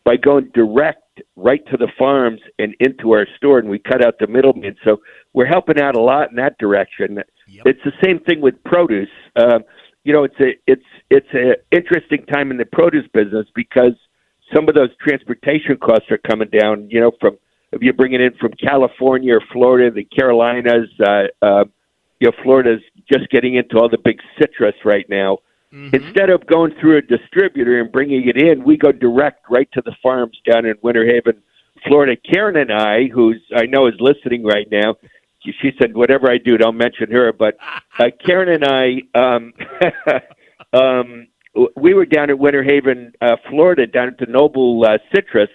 by 0.07 0.17
going 0.17 0.49
direct 0.55 1.03
right 1.35 1.67
to 1.67 1.77
the 1.77 1.89
farms 1.99 2.41
and 2.61 2.77
into 2.79 3.11
our 3.11 3.27
store, 3.37 3.59
and 3.59 3.69
we 3.69 3.81
cut 3.81 4.05
out 4.07 4.15
the 4.21 4.29
middleman. 4.29 4.77
So 4.85 4.99
we're 5.33 5.47
helping 5.47 5.81
out 5.81 5.97
a 5.97 6.01
lot 6.01 6.31
in 6.31 6.37
that 6.37 6.57
direction. 6.59 7.19
It's 7.67 7.81
the 7.85 7.93
same 8.03 8.21
thing 8.21 8.41
with 8.41 8.55
produce. 8.65 9.11
Um, 9.35 9.65
you 10.05 10.13
know, 10.13 10.23
it's 10.23 10.39
a 10.41 10.53
it's 10.69 10.85
it's 11.11 11.27
a 11.35 11.57
interesting 11.77 12.25
time 12.27 12.53
in 12.53 12.57
the 12.57 12.65
produce 12.65 13.07
business 13.13 13.47
because 13.57 13.95
some 14.55 14.69
of 14.69 14.77
those 14.77 14.91
transportation 15.01 15.77
costs 15.77 16.07
are 16.13 16.19
coming 16.19 16.49
down. 16.57 16.89
You 16.89 17.01
know, 17.01 17.11
from 17.21 17.37
if 17.73 17.83
you 17.83 17.93
bring 17.93 18.13
it 18.13 18.21
in 18.21 18.33
from 18.41 18.53
California 18.53 19.35
or 19.35 19.43
Florida, 19.53 19.91
the 19.91 20.05
Carolinas, 20.05 20.89
uh, 21.05 21.25
uh, 21.43 21.65
you 22.21 22.31
know, 22.31 22.33
Florida's 22.45 22.83
just 23.13 23.29
getting 23.31 23.57
into 23.57 23.77
all 23.77 23.89
the 23.89 23.99
big 23.99 24.21
citrus 24.39 24.77
right 24.85 25.07
now. 25.09 25.39
Instead 25.93 26.31
of 26.31 26.47
going 26.47 26.73
through 26.81 26.97
a 26.97 27.03
distributor 27.03 27.81
and 27.81 27.91
bringing 27.91 28.29
it 28.29 28.37
in, 28.37 28.65
we 28.65 28.77
go 28.77 28.93
direct 28.93 29.45
right 29.51 29.69
to 29.73 29.83
the 29.85 29.95
farms 30.03 30.39
down 30.51 30.65
in 30.65 30.75
Winter 30.83 31.05
Haven, 31.05 31.43
Florida. 31.87 32.17
Karen 32.17 32.57
and 32.57 32.73
I, 32.73 33.09
who's 33.09 33.43
I 33.55 33.67
know 33.67 33.87
is 33.87 33.95
listening 33.99 34.45
right 34.45 34.67
now, 34.71 34.97
she 35.45 35.53
she 35.61 35.73
said, 35.79 35.95
"Whatever 35.95 36.31
I 36.31 36.39
do, 36.39 36.57
don't 36.57 36.77
mention 36.77 37.11
her." 37.11 37.33
But 37.33 37.57
uh, 37.99 38.11
Karen 38.25 38.49
and 38.49 38.65
I, 38.65 39.03
um, 39.19 39.53
um, 40.73 41.27
we 41.77 41.95
were 41.95 42.07
down 42.07 42.31
at 42.31 42.39
Winter 42.39 42.63
Haven, 42.63 43.13
uh, 43.21 43.37
Florida, 43.49 43.87
down 43.87 44.09
at 44.09 44.19
the 44.19 44.27
Noble 44.27 44.85
uh, 44.85 44.99
Citrus, 45.15 45.51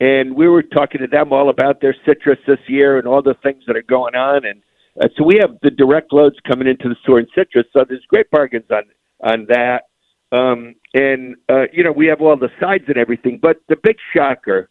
and 0.00 0.34
we 0.34 0.48
were 0.48 0.62
talking 0.62 1.00
to 1.00 1.06
them 1.06 1.32
all 1.32 1.48
about 1.48 1.80
their 1.80 1.94
citrus 2.04 2.38
this 2.46 2.58
year 2.66 2.98
and 2.98 3.06
all 3.06 3.22
the 3.22 3.36
things 3.42 3.62
that 3.66 3.76
are 3.76 3.82
going 3.82 4.14
on. 4.14 4.44
And 4.44 4.62
uh, 5.00 5.08
so 5.16 5.24
we 5.24 5.38
have 5.40 5.56
the 5.62 5.70
direct 5.70 6.12
loads 6.12 6.36
coming 6.46 6.66
into 6.66 6.88
the 6.88 6.96
store 7.02 7.20
in 7.20 7.26
citrus. 7.34 7.66
So 7.72 7.84
there's 7.88 8.04
great 8.08 8.30
bargains 8.30 8.66
on 8.70 8.82
on 9.20 9.46
that. 9.48 9.84
Um, 10.32 10.74
and 10.94 11.36
uh, 11.48 11.66
you 11.72 11.84
know 11.84 11.92
we 11.92 12.06
have 12.06 12.20
all 12.20 12.36
the 12.36 12.50
sides 12.60 12.84
and 12.88 12.96
everything. 12.96 13.38
But 13.40 13.58
the 13.68 13.76
big 13.76 13.96
shocker 14.14 14.68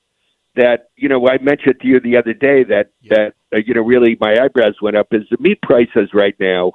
that 0.55 0.89
you 0.95 1.07
know 1.09 1.27
I 1.27 1.38
mentioned 1.41 1.80
to 1.81 1.88
you 1.88 1.99
the 1.99 2.17
other 2.17 2.34
day 2.34 2.63
that 2.65 2.91
that 3.09 3.34
uh, 3.53 3.59
you 3.65 3.73
know 3.73 3.81
really 3.81 4.17
my 4.19 4.35
eyebrows 4.41 4.76
went 4.81 4.97
up 4.97 5.07
is 5.11 5.23
the 5.31 5.38
meat 5.39 5.61
prices 5.61 6.09
right 6.13 6.35
now 6.39 6.73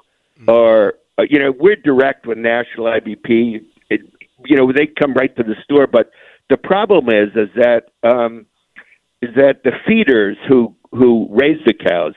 are 0.49 0.95
uh, 1.19 1.23
you 1.29 1.39
know 1.39 1.53
we're 1.59 1.77
direct 1.77 2.27
with 2.27 2.39
National 2.39 2.87
IBP. 2.87 3.65
It, 3.91 4.01
you 4.47 4.57
know 4.57 4.73
they 4.73 4.87
come 4.87 5.13
right 5.13 5.35
to 5.37 5.43
the 5.43 5.57
store, 5.65 5.87
but 5.87 6.11
the 6.49 6.57
problem 6.57 7.09
is 7.09 7.29
is 7.37 7.51
that 7.57 7.89
um, 8.03 8.47
is 9.21 9.35
that 9.35 9.63
the 9.65 9.73
feeders 9.87 10.39
who 10.49 10.75
who 10.93 11.29
raise 11.31 11.61
the 11.67 11.75
cows 11.75 12.15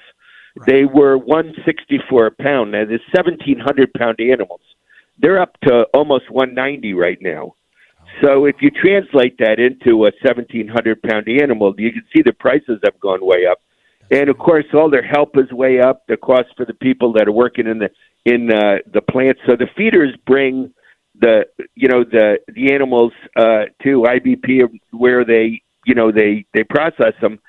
they 0.68 0.86
were 0.86 1.18
one 1.18 1.54
sixty 1.66 2.00
four 2.10 2.28
a 2.28 2.32
pound. 2.32 2.72
Now 2.72 2.86
there's 2.86 3.02
seventeen 3.16 3.60
hundred 3.60 3.92
pound 3.94 4.20
animals. 4.20 4.62
They're 5.20 5.42
up 5.42 5.58
to 5.64 5.84
almost 5.94 6.30
one 6.30 6.54
ninety 6.54 6.94
right 6.94 7.18
now. 7.22 7.56
So 8.22 8.46
if 8.46 8.58
you 8.62 8.70
translate 8.70 9.38
that 9.40 9.60
into 9.60 10.06
a 10.06 10.12
seventeen 10.26 10.68
hundred 10.68 11.02
pound 11.02 11.28
animal, 11.28 11.74
you 11.78 11.92
can 11.92 12.04
see 12.16 12.22
the 12.22 12.34
prices 12.34 12.80
have 12.84 13.00
gone 13.00 13.26
way 13.26 13.46
up. 13.50 13.60
And 14.12 14.30
of 14.30 14.38
course, 14.38 14.66
all 14.74 14.90
their 14.90 15.06
help 15.06 15.38
is 15.38 15.52
way 15.52 15.80
up. 15.80 16.06
The 16.08 16.18
cost 16.18 16.50
for 16.56 16.66
the 16.66 16.74
people 16.74 17.14
that 17.14 17.28
are 17.28 17.32
working 17.32 17.68
in 17.68 17.80
the 17.80 17.90
in 18.26 18.52
uh, 18.52 18.78
the 18.92 19.02
plants. 19.02 19.42
So 19.46 19.56
the 19.56 19.68
feeders 19.76 20.16
bring 20.26 20.74
the 21.20 21.46
you 21.76 21.88
know 21.88 22.04
the 22.04 22.40
the 22.48 22.74
animals 22.74 23.14
uh, 23.36 23.66
to 23.84 24.04
IBP 24.04 24.80
where 24.92 25.26
they 25.26 25.62
you 25.86 25.96
know 25.96 26.12
they 26.12 26.46
they 26.54 26.64
process 26.64 27.14
them, 27.22 27.40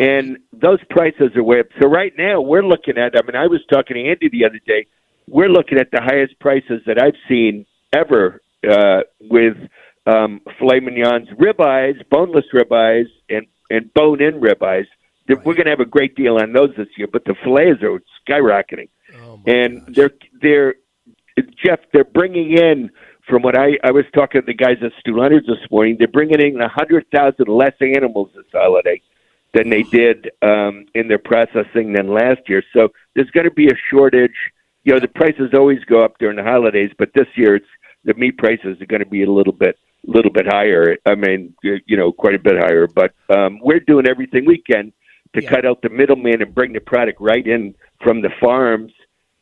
and 0.00 0.38
those 0.52 0.78
prices 0.90 1.30
are 1.36 1.42
way 1.42 1.60
up. 1.60 1.66
So 1.80 1.88
right 1.88 2.12
now 2.16 2.40
we're 2.40 2.64
looking 2.64 2.98
at. 2.98 3.16
I 3.16 3.22
mean, 3.26 3.36
I 3.36 3.46
was 3.46 3.60
talking 3.70 3.96
to 3.96 4.08
Andy 4.08 4.28
the 4.28 4.44
other 4.44 4.60
day. 4.66 4.86
We're 5.26 5.48
looking 5.48 5.78
at 5.78 5.90
the 5.90 6.00
highest 6.02 6.38
prices 6.40 6.82
that 6.86 7.00
I've 7.02 7.16
seen 7.28 7.66
ever 7.92 8.40
uh, 8.68 9.00
with 9.20 9.56
um, 10.06 10.40
filet 10.58 10.80
mignons, 10.80 11.28
ribeyes, 11.30 11.96
boneless 12.10 12.44
ribeyes, 12.52 13.06
and 13.30 13.46
and 13.70 13.92
bone-in 13.94 14.40
ribeyes. 14.40 14.86
Th- 15.26 15.38
We're 15.44 15.54
going 15.54 15.64
to 15.64 15.70
have 15.70 15.80
a 15.80 15.86
great 15.86 16.14
deal 16.14 16.36
on 16.36 16.52
those 16.52 16.70
this 16.76 16.88
year, 16.98 17.08
but 17.10 17.24
the 17.24 17.34
fillets 17.42 17.82
are 17.82 18.00
skyrocketing, 18.28 18.88
and 19.46 19.82
they're 19.94 20.10
they're 20.42 20.74
Jeff. 21.64 21.80
They're 21.92 22.04
bringing 22.04 22.52
in 22.58 22.90
from 23.28 23.42
what 23.42 23.56
I 23.56 23.78
I 23.82 23.90
was 23.92 24.04
talking 24.14 24.42
to 24.42 24.46
the 24.46 24.52
guys 24.54 24.76
at 24.82 24.92
Stew 25.00 25.18
Leonard's 25.18 25.46
this 25.46 25.70
morning. 25.70 25.96
They're 25.98 26.08
bringing 26.08 26.40
in 26.40 26.60
a 26.60 26.68
hundred 26.68 27.06
thousand 27.10 27.48
less 27.48 27.74
animals 27.80 28.30
this 28.36 28.44
holiday 28.52 29.00
than 29.54 29.70
they 29.70 29.84
did 29.84 30.30
um, 30.42 30.84
in 30.94 31.08
their 31.08 31.18
processing 31.18 31.92
than 31.94 32.08
last 32.08 32.40
year. 32.48 32.62
So 32.74 32.88
there's 33.14 33.30
going 33.30 33.44
to 33.44 33.52
be 33.52 33.68
a 33.68 33.76
shortage. 33.90 34.34
You 34.84 34.92
know, 34.94 35.00
the 35.00 35.08
prices 35.08 35.50
always 35.54 35.82
go 35.84 36.04
up 36.04 36.18
during 36.18 36.36
the 36.36 36.42
holidays, 36.42 36.90
but 36.98 37.10
this 37.14 37.26
year 37.36 37.56
it's 37.56 37.66
the 38.04 38.14
meat 38.14 38.36
prices 38.38 38.80
are 38.80 38.86
going 38.86 39.02
to 39.02 39.08
be 39.08 39.22
a 39.22 39.30
little 39.30 39.52
bit 39.52 39.78
little 40.06 40.30
bit 40.30 40.46
higher. 40.46 40.96
I 41.06 41.14
mean, 41.14 41.54
you 41.62 41.96
know, 41.96 42.12
quite 42.12 42.34
a 42.34 42.38
bit 42.38 42.56
higher. 42.58 42.86
But 42.86 43.14
um, 43.34 43.58
we're 43.62 43.80
doing 43.80 44.06
everything 44.06 44.44
we 44.44 44.58
can 44.58 44.92
to 45.34 45.40
cut 45.42 45.64
out 45.64 45.80
the 45.82 45.88
middleman 45.88 46.42
and 46.42 46.54
bring 46.54 46.74
the 46.74 46.80
product 46.80 47.18
right 47.20 47.46
in 47.46 47.74
from 48.02 48.20
the 48.20 48.28
farms 48.40 48.92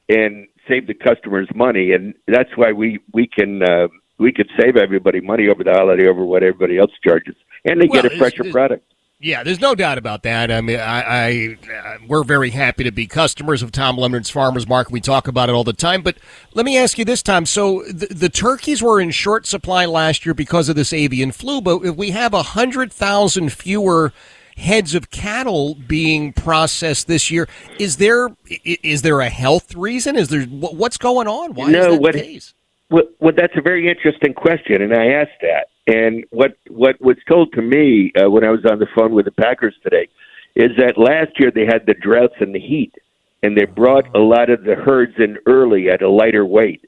and 0.09 0.47
save 0.69 0.86
the 0.86 0.94
customers 0.94 1.48
money. 1.55 1.93
And 1.93 2.14
that's 2.28 2.51
why 2.56 2.70
we 2.73 3.01
we 3.12 3.27
can 3.27 3.62
uh, 3.62 3.89
we 4.19 4.31
could 4.32 4.48
save 4.60 4.77
everybody 4.77 5.20
money 5.20 5.48
over 5.48 5.64
the 5.64 5.73
holiday 5.73 6.06
over 6.06 6.24
what 6.24 6.44
everybody 6.44 6.78
else 6.78 6.93
charges, 7.02 7.35
and 7.64 7.81
they 7.81 7.86
Well, 7.89 8.02
get 8.02 8.05
a 8.05 8.14
it's- 8.14 8.19
fresher 8.20 8.43
it's- 8.43 8.52
product. 8.52 8.91
Yeah, 9.24 9.44
there's 9.44 9.61
no 9.61 9.77
doubt 9.77 9.99
about 9.99 10.24
that. 10.24 10.51
I 10.51 10.61
mean, 10.61 10.81
I, 10.81 11.03
I 11.03 11.57
uh, 11.73 11.99
we're 12.09 12.24
very 12.24 12.51
happy 12.51 12.82
to 12.82 12.90
be 12.90 13.07
customers 13.07 13.62
of 13.62 13.70
Tom 13.70 13.97
Leonard's 13.97 14.31
Farmers 14.31 14.66
Market. 14.66 14.93
We 14.93 15.01
talk 15.01 15.28
about 15.28 15.49
it 15.49 15.53
all 15.53 15.62
the 15.62 15.73
time. 15.73 16.03
But 16.03 16.16
let 16.55 16.66
me 16.66 16.77
ask 16.77 16.99
you 16.99 17.05
this 17.05 17.23
time: 17.23 17.47
so 17.47 17.85
the, 17.85 18.07
the 18.07 18.28
turkeys 18.28 18.82
were 18.82 19.01
in 19.01 19.12
short 19.12 19.47
supply 19.47 19.86
last 19.86 20.27
year 20.27 20.35
because 20.35 20.69
of 20.69 20.74
this 20.74 20.93
avian 20.93 21.31
flu, 21.31 21.61
but 21.61 21.85
if 21.85 21.94
we 21.94 22.11
have 22.11 22.35
a 22.35 22.43
hundred 22.43 22.93
thousand 22.93 23.53
fewer 23.53 24.12
heads 24.57 24.93
of 24.93 25.11
cattle 25.11 25.77
being 25.77 26.32
processed 26.32 27.07
this 27.07 27.31
year, 27.31 27.49
is 27.78 27.99
there 27.99 28.28
is 28.65 29.03
there 29.03 29.20
a 29.20 29.28
health 29.28 29.77
reason? 29.77 30.16
Is 30.16 30.31
there 30.31 30.43
what's 30.47 30.99
going 30.99 31.28
on? 31.28 31.55
Why 31.55 31.70
no, 31.70 31.78
is 31.78 31.85
that 31.85 32.03
what, 32.03 32.12
the 32.15 32.23
case? 32.23 32.55
Well, 32.90 33.05
well, 33.20 33.32
that's 33.36 33.55
a 33.57 33.62
very 33.62 33.89
interesting 33.89 34.35
question, 34.35 34.82
and 34.82 34.93
I 34.93 35.12
asked 35.12 35.40
that. 35.43 35.69
And 35.87 36.25
what 36.31 36.57
what 36.69 37.01
was 37.01 37.17
told 37.29 37.53
to 37.55 37.63
me 37.63 38.13
uh, 38.17 38.31
when 38.31 38.45
I 38.45 38.51
was 38.51 38.65
on 38.71 38.79
the 38.79 38.87
phone 38.95 39.13
with 39.13 39.25
the 39.25 39.33
Packers 39.33 39.75
today 39.83 40.09
is 40.55 40.71
that 40.79 40.97
last 40.97 41.33
year 41.41 41.51
they 41.51 41.65
had 41.65 41.87
the 41.87 41.95
droughts 41.95 42.35
and 42.41 42.55
the 42.55 42.61
heat, 42.61 42.95
and 43.43 43.57
they 43.57 43.65
brought 43.65 44.15
a 44.15 44.21
lot 44.21 44.49
of 44.51 44.63
the 44.65 44.77
herds 44.77 45.15
in 45.19 45.39
early 45.47 45.91
at 45.91 46.03
a 46.03 46.09
lighter 46.09 46.47
weight, 46.47 46.85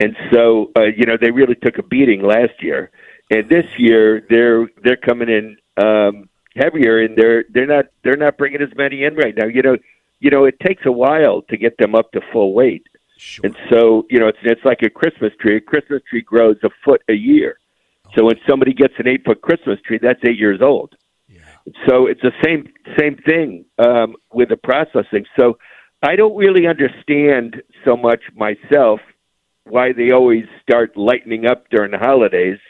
and 0.00 0.16
so 0.32 0.70
uh, 0.76 0.84
you 0.84 1.04
know 1.04 1.16
they 1.20 1.30
really 1.30 1.54
took 1.56 1.78
a 1.78 1.82
beating 1.82 2.22
last 2.22 2.62
year. 2.62 2.90
And 3.30 3.48
this 3.48 3.66
year 3.78 4.26
they're 4.30 4.68
they're 4.82 4.96
coming 4.96 5.28
in 5.28 5.56
um, 5.82 6.28
heavier, 6.56 7.02
and 7.02 7.16
they're 7.16 7.44
they're 7.50 7.66
not 7.66 7.86
they're 8.04 8.16
not 8.16 8.38
bringing 8.38 8.62
as 8.62 8.74
many 8.74 9.04
in 9.04 9.16
right 9.16 9.34
now. 9.36 9.46
You 9.46 9.62
know, 9.62 9.76
you 10.20 10.30
know 10.30 10.44
it 10.44 10.58
takes 10.60 10.86
a 10.86 10.92
while 10.92 11.42
to 11.42 11.56
get 11.58 11.76
them 11.76 11.94
up 11.94 12.12
to 12.12 12.20
full 12.32 12.54
weight. 12.54 12.86
And 13.42 13.56
so, 13.70 14.06
you 14.10 14.18
know, 14.18 14.28
it's 14.28 14.38
it's 14.42 14.64
like 14.64 14.82
a 14.82 14.90
Christmas 14.90 15.32
tree. 15.40 15.56
A 15.56 15.60
Christmas 15.60 16.02
tree 16.08 16.22
grows 16.22 16.56
a 16.62 16.70
foot 16.84 17.02
a 17.08 17.14
year. 17.14 17.58
So 18.16 18.24
when 18.24 18.36
somebody 18.48 18.72
gets 18.72 18.94
an 18.98 19.08
eight 19.08 19.24
foot 19.24 19.40
Christmas 19.42 19.78
tree, 19.86 19.98
that's 20.00 20.20
eight 20.26 20.38
years 20.38 20.60
old. 20.62 20.94
Yeah. 21.28 21.40
So 21.88 22.06
it's 22.06 22.20
the 22.22 22.32
same 22.44 22.72
same 22.98 23.16
thing 23.16 23.64
um, 23.78 24.14
with 24.32 24.50
the 24.50 24.56
processing. 24.56 25.24
So 25.38 25.58
I 26.02 26.16
don't 26.16 26.36
really 26.36 26.66
understand 26.66 27.62
so 27.84 27.96
much 27.96 28.20
myself 28.34 29.00
why 29.64 29.92
they 29.92 30.10
always 30.12 30.44
start 30.62 30.96
lightening 30.96 31.46
up 31.46 31.64
during 31.70 31.90
the 31.90 31.98
holidays. 31.98 32.58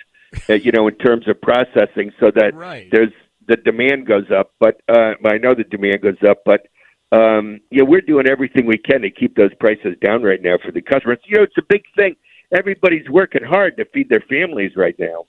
Uh, 0.49 0.55
you 0.55 0.73
know, 0.73 0.89
in 0.89 0.97
terms 0.97 1.29
of 1.29 1.41
processing, 1.41 2.11
so 2.19 2.29
that 2.35 2.53
right. 2.57 2.89
there's 2.91 3.13
the 3.47 3.55
demand 3.55 4.05
goes 4.05 4.25
up. 4.37 4.51
But 4.59 4.81
uh, 4.89 5.13
I 5.25 5.39
know 5.39 5.55
the 5.55 5.63
demand 5.63 6.03
goes 6.03 6.29
up, 6.29 6.39
but 6.45 6.67
um, 7.13 7.61
you 7.71 7.79
know, 7.79 7.85
we're 7.85 8.01
doing 8.01 8.27
everything 8.27 8.67
we 8.67 8.79
can 8.79 9.03
to 9.03 9.11
keep 9.11 9.37
those 9.37 9.55
prices 9.61 9.95
down 10.03 10.25
right 10.25 10.43
now 10.43 10.57
for 10.65 10.73
the 10.73 10.83
customers. 10.83 11.19
You 11.27 11.37
know, 11.37 11.45
it's 11.45 11.57
a 11.57 11.63
big 11.69 11.83
thing. 11.97 12.17
Everybody's 12.57 13.09
working 13.09 13.45
hard 13.45 13.77
to 13.77 13.85
feed 13.95 14.09
their 14.09 14.25
families 14.29 14.73
right 14.77 14.97
now. 14.99 15.27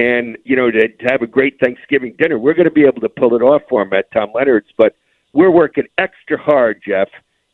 And, 0.00 0.38
you 0.44 0.56
know, 0.56 0.70
to, 0.70 0.88
to 0.88 1.04
have 1.12 1.20
a 1.20 1.26
great 1.26 1.54
Thanksgiving 1.62 2.14
dinner, 2.18 2.38
we're 2.38 2.54
going 2.54 2.72
to 2.72 2.78
be 2.82 2.86
able 2.90 3.02
to 3.02 3.08
pull 3.08 3.34
it 3.34 3.42
off 3.42 3.62
for 3.68 3.84
them 3.84 3.92
at 3.92 4.10
Tom 4.12 4.30
Leonard's. 4.34 4.72
But 4.78 4.96
we're 5.38 5.50
working 5.50 5.84
extra 5.98 6.38
hard, 6.38 6.80
Jeff, 6.86 7.08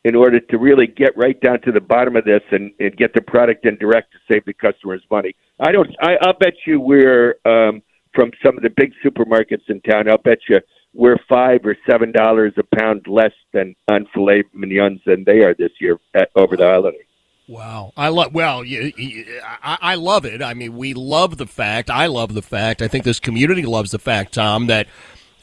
in 0.05 0.15
order 0.15 0.39
to 0.39 0.57
really 0.57 0.87
get 0.87 1.11
right 1.17 1.39
down 1.41 1.59
to 1.61 1.71
the 1.71 1.81
bottom 1.81 2.15
of 2.15 2.23
this 2.23 2.43
and, 2.51 2.71
and 2.79 2.95
get 2.95 3.13
the 3.13 3.21
product 3.21 3.65
in 3.65 3.75
direct 3.77 4.13
to 4.13 4.19
save 4.31 4.45
the 4.45 4.53
customers 4.53 5.01
money. 5.11 5.35
I 5.59 5.71
don't. 5.71 5.89
I, 6.01 6.17
I'll 6.21 6.39
bet 6.45 6.53
you 6.65 6.79
we're 6.79 7.35
um, 7.45 7.81
from 8.13 8.31
some 8.45 8.55
of 8.55 8.63
the 8.63 8.69
big 8.69 8.93
supermarkets 9.03 9.67
in 9.67 9.81
town. 9.81 10.09
I'll 10.09 10.17
bet 10.17 10.39
you 10.47 10.59
we're 10.93 11.19
five 11.27 11.61
or 11.65 11.75
seven 11.89 12.11
dollars 12.11 12.53
a 12.57 12.75
pound 12.77 13.07
less 13.07 13.33
than 13.51 13.75
on 13.89 14.07
filet 14.13 14.43
mignons 14.53 15.01
than 15.05 15.23
they 15.25 15.39
are 15.39 15.53
this 15.53 15.71
year 15.81 15.99
at, 16.13 16.29
over 16.35 16.55
the 16.55 16.67
holiday. 16.67 17.06
Wow, 17.47 17.93
I 17.95 18.09
love. 18.09 18.33
Well, 18.33 18.65
you, 18.65 18.91
you, 18.97 19.39
I, 19.41 19.77
I 19.81 19.95
love 19.95 20.25
it. 20.25 20.41
I 20.41 20.53
mean, 20.53 20.75
we 20.75 20.93
love 20.93 21.37
the 21.37 21.47
fact. 21.47 21.89
I 21.89 22.07
love 22.07 22.33
the 22.33 22.41
fact. 22.41 22.81
I 22.81 22.89
think 22.89 23.05
this 23.05 23.21
community 23.21 23.63
loves 23.63 23.91
the 23.91 23.99
fact, 23.99 24.33
Tom, 24.33 24.67
that 24.67 24.87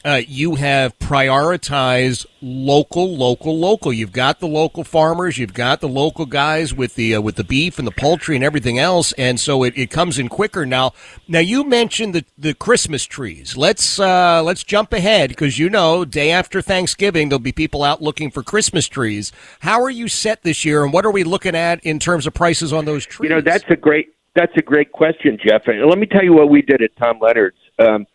uh, 0.05 0.21
you 0.27 0.53
have 0.55 0.97
prioritized 0.99 2.27
local, 2.39 3.17
local, 3.17 3.57
local. 3.57 3.91
You've 3.91 4.11
got 4.11 4.39
the 4.39 4.47
local 4.47 4.83
farmers, 4.83 5.39
you've 5.39 5.55
got 5.55 5.81
the 5.81 5.87
local 5.87 6.27
guys 6.27 6.75
with 6.75 6.93
the 6.93 7.15
uh, 7.15 7.21
with 7.21 7.37
the 7.37 7.43
beef 7.43 7.79
and 7.79 7.87
the 7.87 7.91
poultry 7.91 8.35
and 8.35 8.45
everything 8.45 8.77
else, 8.77 9.13
and 9.13 9.39
so 9.39 9.63
it, 9.63 9.75
it 9.75 9.89
comes 9.89 10.19
in 10.19 10.29
quicker 10.29 10.63
now. 10.63 10.93
Now 11.27 11.39
you 11.39 11.63
mentioned 11.63 12.13
the 12.13 12.23
the 12.37 12.53
Christmas 12.53 13.03
trees. 13.05 13.57
Let's 13.57 13.99
uh, 13.99 14.43
let's 14.43 14.63
jump 14.63 14.93
ahead 14.93 15.29
because 15.29 15.57
you 15.57 15.71
know 15.71 16.05
day 16.05 16.29
after 16.29 16.61
Thanksgiving 16.61 17.29
there'll 17.29 17.39
be 17.39 17.51
people 17.51 17.83
out 17.83 17.99
looking 17.99 18.29
for 18.29 18.43
Christmas 18.43 18.87
trees. 18.87 19.31
How 19.61 19.81
are 19.81 19.89
you 19.89 20.07
set 20.07 20.43
this 20.43 20.63
year, 20.63 20.83
and 20.83 20.93
what 20.93 21.05
are 21.05 21.11
we 21.11 21.23
looking 21.23 21.55
at 21.55 21.83
in 21.83 21.97
terms 21.97 22.27
of 22.27 22.35
prices 22.35 22.71
on 22.71 22.85
those 22.85 23.07
trees? 23.07 23.27
You 23.27 23.35
know, 23.35 23.41
that's 23.41 23.65
a 23.69 23.75
great 23.75 24.13
that's 24.35 24.55
a 24.55 24.61
great 24.61 24.91
question, 24.91 25.39
Jeff. 25.43 25.67
And 25.67 25.83
let 25.89 25.97
me 25.97 26.05
tell 26.05 26.23
you 26.23 26.33
what 26.33 26.49
we 26.49 26.61
did 26.61 26.83
at 26.83 26.95
Tom 26.95 27.17
Leonard's. 27.19 27.57
Um, 27.79 28.05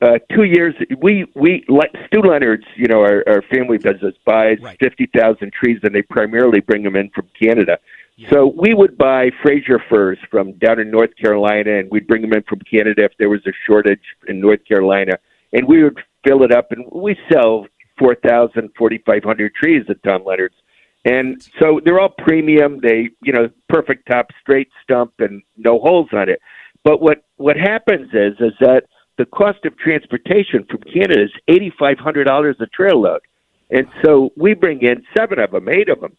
uh, 0.00 0.18
two 0.34 0.44
years, 0.44 0.74
we 1.00 1.26
we 1.34 1.64
Stew 2.06 2.22
Leonard's, 2.22 2.64
you 2.76 2.86
know, 2.86 3.00
our, 3.00 3.22
our 3.26 3.42
family 3.42 3.78
business 3.78 4.14
buys 4.24 4.58
right. 4.62 4.76
fifty 4.80 5.06
thousand 5.14 5.52
trees, 5.52 5.78
and 5.82 5.94
they 5.94 6.02
primarily 6.02 6.60
bring 6.60 6.82
them 6.82 6.96
in 6.96 7.10
from 7.10 7.28
Canada. 7.40 7.78
Yeah. 8.16 8.30
So 8.30 8.46
we 8.46 8.74
would 8.74 8.98
buy 8.98 9.30
Fraser 9.42 9.80
firs 9.88 10.18
from 10.30 10.52
down 10.58 10.80
in 10.80 10.90
North 10.90 11.14
Carolina, 11.16 11.78
and 11.78 11.90
we'd 11.90 12.06
bring 12.06 12.22
them 12.22 12.32
in 12.32 12.42
from 12.42 12.60
Canada 12.60 13.04
if 13.04 13.12
there 13.18 13.28
was 13.28 13.40
a 13.46 13.52
shortage 13.66 14.02
in 14.28 14.40
North 14.40 14.64
Carolina, 14.66 15.18
and 15.52 15.66
we 15.66 15.82
would 15.82 15.98
fill 16.26 16.42
it 16.42 16.52
up, 16.52 16.72
and 16.72 16.84
we 16.92 17.16
sell 17.32 17.66
four 17.98 18.14
thousand, 18.14 18.70
forty 18.76 18.98
five 19.06 19.24
hundred 19.24 19.54
trees 19.54 19.84
at 19.88 20.02
Tom 20.02 20.24
Leonard's. 20.24 20.54
And 21.04 21.42
so 21.58 21.80
they're 21.82 21.98
all 21.98 22.10
premium. 22.10 22.78
They, 22.82 23.08
you 23.22 23.32
know, 23.32 23.48
perfect 23.70 24.06
top, 24.10 24.26
straight 24.42 24.68
stump, 24.82 25.14
and 25.18 25.42
no 25.56 25.78
holes 25.78 26.08
on 26.12 26.28
it. 26.28 26.40
But 26.84 27.00
what 27.00 27.24
what 27.36 27.56
happens 27.56 28.08
is 28.12 28.34
is 28.40 28.52
that 28.60 28.84
the 29.20 29.26
cost 29.26 29.66
of 29.66 29.76
transportation 29.76 30.64
from 30.70 30.80
Canada 30.90 31.24
is 31.24 31.30
eighty 31.46 31.70
five 31.78 31.98
hundred 31.98 32.24
dollars 32.24 32.56
a 32.58 32.66
trail 32.66 33.02
load, 33.02 33.20
and 33.70 33.86
so 34.02 34.30
we 34.34 34.54
bring 34.54 34.80
in 34.80 35.04
seven 35.14 35.38
of 35.38 35.50
them, 35.50 35.68
eight 35.68 35.90
of 35.90 36.00
them, 36.00 36.16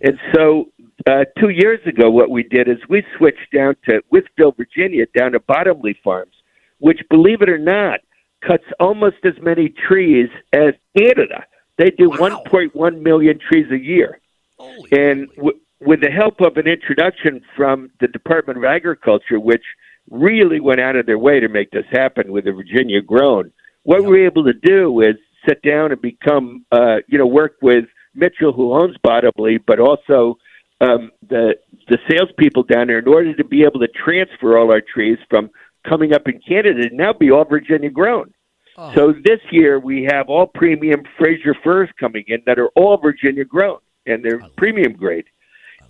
and 0.00 0.16
so 0.32 0.66
uh, 1.10 1.24
two 1.36 1.48
years 1.48 1.80
ago, 1.84 2.08
what 2.08 2.30
we 2.30 2.44
did 2.44 2.68
is 2.68 2.76
we 2.88 3.02
switched 3.18 3.52
down 3.52 3.74
to 3.88 4.00
Wytheville, 4.12 4.56
Virginia, 4.56 5.06
down 5.18 5.32
to 5.32 5.40
Bottomley 5.40 5.98
Farms, 6.04 6.34
which, 6.78 7.00
believe 7.10 7.42
it 7.42 7.48
or 7.48 7.58
not, 7.58 8.00
cuts 8.46 8.62
almost 8.78 9.16
as 9.24 9.34
many 9.42 9.68
trees 9.88 10.28
as 10.52 10.74
Canada. 10.96 11.44
They 11.76 11.90
do 11.90 12.10
wow. 12.10 12.44
1.1 12.46 13.02
million 13.02 13.40
trees 13.40 13.66
a 13.72 13.78
year, 13.78 14.20
Holy 14.58 14.88
and 14.92 15.28
w- 15.34 15.58
with 15.80 16.02
the 16.02 16.10
help 16.10 16.40
of 16.40 16.56
an 16.56 16.68
introduction 16.68 17.40
from 17.56 17.90
the 18.00 18.06
Department 18.06 18.58
of 18.58 18.64
Agriculture, 18.64 19.40
which 19.40 19.64
really 20.10 20.60
went 20.60 20.80
out 20.80 20.96
of 20.96 21.06
their 21.06 21.18
way 21.18 21.40
to 21.40 21.48
make 21.48 21.70
this 21.70 21.86
happen 21.90 22.32
with 22.32 22.44
the 22.44 22.52
Virginia 22.52 23.00
grown. 23.00 23.52
What 23.84 24.02
we 24.02 24.08
were 24.08 24.26
able 24.26 24.44
to 24.44 24.52
do 24.52 25.00
is 25.00 25.16
sit 25.46 25.62
down 25.62 25.92
and 25.92 26.00
become, 26.00 26.64
uh, 26.72 26.96
you 27.06 27.18
know, 27.18 27.26
work 27.26 27.56
with 27.62 27.84
Mitchell, 28.14 28.52
who 28.52 28.72
owns 28.72 28.96
Bottomley, 29.02 29.58
but 29.58 29.80
also 29.80 30.38
um, 30.80 31.10
the 31.28 31.54
the 31.88 31.98
salespeople 32.10 32.64
down 32.64 32.86
there 32.86 32.98
in 32.98 33.08
order 33.08 33.34
to 33.34 33.44
be 33.44 33.62
able 33.62 33.80
to 33.80 33.88
transfer 33.88 34.58
all 34.58 34.70
our 34.70 34.80
trees 34.80 35.18
from 35.28 35.50
coming 35.86 36.14
up 36.14 36.26
in 36.26 36.40
Canada 36.46 36.88
to 36.88 36.94
now 36.94 37.12
be 37.12 37.30
all 37.30 37.44
Virginia 37.44 37.90
grown. 37.90 38.32
Oh. 38.76 38.92
So 38.94 39.12
this 39.12 39.40
year 39.50 39.78
we 39.78 40.08
have 40.10 40.28
all 40.28 40.46
premium 40.46 41.02
Fraser 41.18 41.54
firs 41.62 41.90
coming 42.00 42.24
in 42.26 42.42
that 42.46 42.58
are 42.58 42.68
all 42.68 42.96
Virginia 42.96 43.44
grown 43.44 43.78
and 44.06 44.24
they're 44.24 44.40
premium 44.56 44.94
grade, 44.94 45.26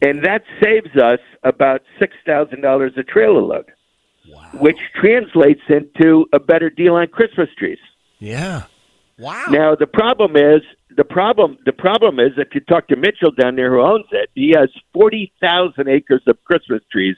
and 0.03 0.24
that 0.24 0.43
saves 0.62 0.95
us 0.97 1.20
about 1.43 1.82
six 1.99 2.15
thousand 2.27 2.61
dollars 2.61 2.93
a 2.97 3.03
trailer 3.03 3.43
load 3.43 3.70
which 4.55 4.79
translates 5.01 5.61
into 5.69 6.27
a 6.33 6.41
better 6.41 6.71
deal 6.71 6.95
on 6.95 7.07
Christmas 7.09 7.49
trees. 7.59 7.79
Yeah. 8.19 8.65
Wow. 9.19 9.45
Now 9.51 9.75
the 9.75 9.87
problem 9.87 10.37
is 10.37 10.63
the 10.97 11.05
problem 11.05 11.59
the 11.65 11.73
problem 11.73 12.19
is 12.19 12.33
if 12.37 12.49
you 12.55 12.61
talk 12.61 12.89
to 12.89 12.97
Mitchell 12.97 13.31
down 13.31 13.57
there 13.57 13.71
who 13.71 13.81
owns 13.81 14.07
it, 14.13 14.31
he 14.35 14.55
has 14.57 14.69
forty 14.93 15.33
thousand 15.41 15.89
acres 15.89 16.23
of 16.27 16.43
Christmas 16.45 16.83
trees 16.91 17.17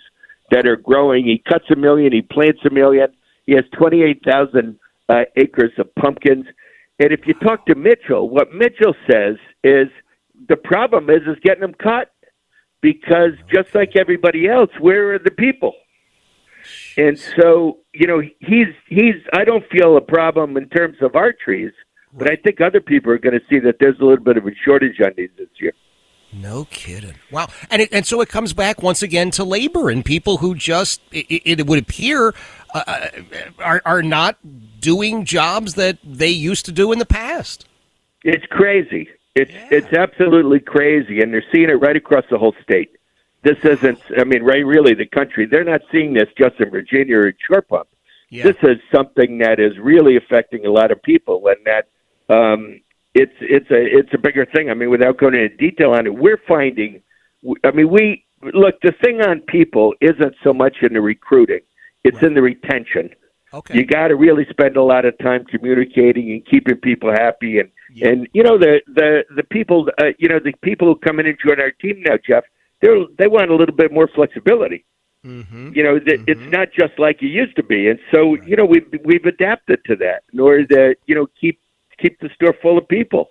that 0.50 0.66
are 0.66 0.76
growing. 0.76 1.24
He 1.26 1.42
cuts 1.48 1.64
a 1.70 1.76
million, 1.76 2.12
he 2.12 2.22
plants 2.22 2.60
a 2.64 2.70
million. 2.70 3.08
He 3.46 3.52
has 3.54 3.64
twenty 3.78 4.02
eight 4.02 4.22
thousand 4.24 4.78
uh, 5.08 5.24
acres 5.36 5.72
of 5.78 5.94
pumpkins. 5.94 6.46
And 6.98 7.12
if 7.12 7.20
you 7.26 7.34
talk 7.34 7.66
to 7.66 7.74
Mitchell, 7.74 8.28
what 8.28 8.52
Mitchell 8.52 8.94
says 9.10 9.36
is 9.62 9.88
the 10.48 10.56
problem 10.56 11.08
is 11.08 11.22
is 11.26 11.36
getting 11.42 11.62
them 11.62 11.74
cut 11.74 12.12
because 12.82 13.32
just 13.52 13.74
like 13.74 13.96
everybody 13.96 14.48
else, 14.48 14.70
where 14.80 15.14
are 15.14 15.18
the 15.18 15.30
people? 15.30 15.72
And 16.96 17.18
so, 17.18 17.78
you 17.92 18.06
know, 18.06 18.20
he's 18.20 18.68
he's. 18.88 19.16
I 19.32 19.44
don't 19.44 19.64
feel 19.70 19.96
a 19.96 20.00
problem 20.00 20.56
in 20.56 20.68
terms 20.68 20.96
of 21.00 21.14
our 21.14 21.32
trees, 21.32 21.72
but 22.12 22.30
I 22.30 22.36
think 22.36 22.60
other 22.60 22.80
people 22.80 23.12
are 23.12 23.18
going 23.18 23.38
to 23.38 23.44
see 23.48 23.58
that 23.60 23.76
there's 23.80 23.98
a 24.00 24.04
little 24.04 24.24
bit 24.24 24.36
of 24.36 24.46
a 24.46 24.50
shortage 24.64 25.00
on 25.04 25.12
these 25.16 25.30
this 25.36 25.48
year. 25.60 25.72
No 26.32 26.66
kidding. 26.70 27.14
Wow. 27.30 27.48
And 27.70 27.82
it, 27.82 27.88
and 27.92 28.06
so 28.06 28.20
it 28.20 28.28
comes 28.28 28.52
back 28.52 28.82
once 28.82 29.02
again 29.02 29.30
to 29.32 29.44
labor 29.44 29.90
and 29.90 30.04
people 30.04 30.38
who 30.38 30.54
just 30.54 31.00
it, 31.12 31.60
it 31.60 31.66
would 31.66 31.78
appear 31.78 32.34
uh, 32.74 32.82
uh, 32.86 33.08
are 33.58 33.82
are 33.84 34.02
not 34.02 34.38
doing 34.80 35.24
jobs 35.24 35.74
that 35.74 35.98
they 36.04 36.28
used 36.28 36.66
to 36.66 36.72
do 36.72 36.92
in 36.92 36.98
the 36.98 37.06
past. 37.06 37.66
It's 38.22 38.44
crazy. 38.46 39.08
It's 39.34 39.52
yeah. 39.52 39.68
it's 39.70 39.92
absolutely 39.92 40.60
crazy, 40.60 41.20
and 41.20 41.32
they're 41.32 41.44
seeing 41.52 41.70
it 41.70 41.74
right 41.74 41.96
across 41.96 42.24
the 42.30 42.38
whole 42.38 42.54
state. 42.62 42.95
This 43.46 43.58
isn't, 43.64 44.00
I 44.18 44.24
mean, 44.24 44.42
right, 44.42 44.66
really 44.66 44.94
the 44.94 45.06
country, 45.06 45.46
they're 45.46 45.70
not 45.74 45.82
seeing 45.92 46.14
this 46.14 46.28
just 46.36 46.56
in 46.58 46.68
Virginia 46.70 47.16
or 47.18 47.32
Short 47.46 47.68
Pump. 47.68 47.88
Yeah. 48.28 48.42
This 48.42 48.56
is 48.64 48.78
something 48.92 49.38
that 49.38 49.60
is 49.60 49.78
really 49.78 50.16
affecting 50.16 50.66
a 50.66 50.70
lot 50.70 50.90
of 50.90 51.00
people 51.02 51.40
and 51.46 51.60
that 51.64 51.84
um, 52.34 52.80
it's, 53.14 53.38
it's, 53.40 53.70
a, 53.70 53.80
it's 53.98 54.12
a 54.12 54.18
bigger 54.18 54.46
thing. 54.46 54.68
I 54.68 54.74
mean, 54.74 54.90
without 54.90 55.18
going 55.18 55.34
into 55.34 55.56
detail 55.56 55.92
on 55.92 56.06
it, 56.06 56.14
we're 56.14 56.42
finding, 56.48 57.02
I 57.62 57.70
mean, 57.70 57.88
we, 57.88 58.24
look, 58.52 58.74
the 58.82 58.94
thing 59.04 59.20
on 59.20 59.42
people 59.42 59.94
isn't 60.00 60.34
so 60.42 60.52
much 60.52 60.78
in 60.82 60.94
the 60.94 61.00
recruiting, 61.00 61.60
it's 62.02 62.16
right. 62.16 62.24
in 62.24 62.34
the 62.34 62.42
retention. 62.42 63.10
Okay. 63.54 63.76
You 63.78 63.86
got 63.86 64.08
to 64.08 64.16
really 64.16 64.44
spend 64.50 64.76
a 64.76 64.82
lot 64.82 65.04
of 65.04 65.16
time 65.18 65.44
communicating 65.44 66.32
and 66.32 66.44
keeping 66.44 66.78
people 66.78 67.12
happy, 67.12 67.60
and 67.60 67.70
Yeah. 67.94 68.08
and 68.08 68.28
you 68.34 68.42
know 68.42 68.58
the 68.58 68.80
the 68.92 69.24
the 69.34 69.44
people, 69.44 69.88
uh, 70.02 70.06
you 70.18 70.28
know 70.28 70.40
the 70.40 70.52
people 70.62 70.88
who 70.88 70.96
come 70.96 71.20
in 71.20 71.26
and 71.26 71.38
join 71.46 71.60
our 71.60 71.70
team 71.70 72.02
now, 72.04 72.16
Jeff 72.28 72.44
they 72.80 72.88
they 73.18 73.26
want 73.26 73.50
a 73.50 73.56
little 73.56 73.74
bit 73.74 73.92
more 73.92 74.08
flexibility. 74.14 74.84
Mm-hmm. 75.24 75.72
You 75.74 75.82
know, 75.82 75.98
th- 75.98 76.20
it's 76.26 76.52
not 76.52 76.68
just 76.72 76.98
like 76.98 77.22
it 77.22 77.26
used 77.26 77.56
to 77.56 77.62
be, 77.62 77.88
and 77.88 77.98
so 78.14 78.36
you 78.46 78.56
know 78.56 78.64
we've 78.64 78.86
we've 79.04 79.24
adapted 79.24 79.80
to 79.86 79.96
that 79.96 80.22
in 80.32 80.40
order 80.40 80.66
to 80.66 80.94
you 81.06 81.14
know 81.14 81.26
keep 81.40 81.60
keep 81.98 82.20
the 82.20 82.28
store 82.34 82.54
full 82.62 82.78
of 82.78 82.86
people. 82.88 83.30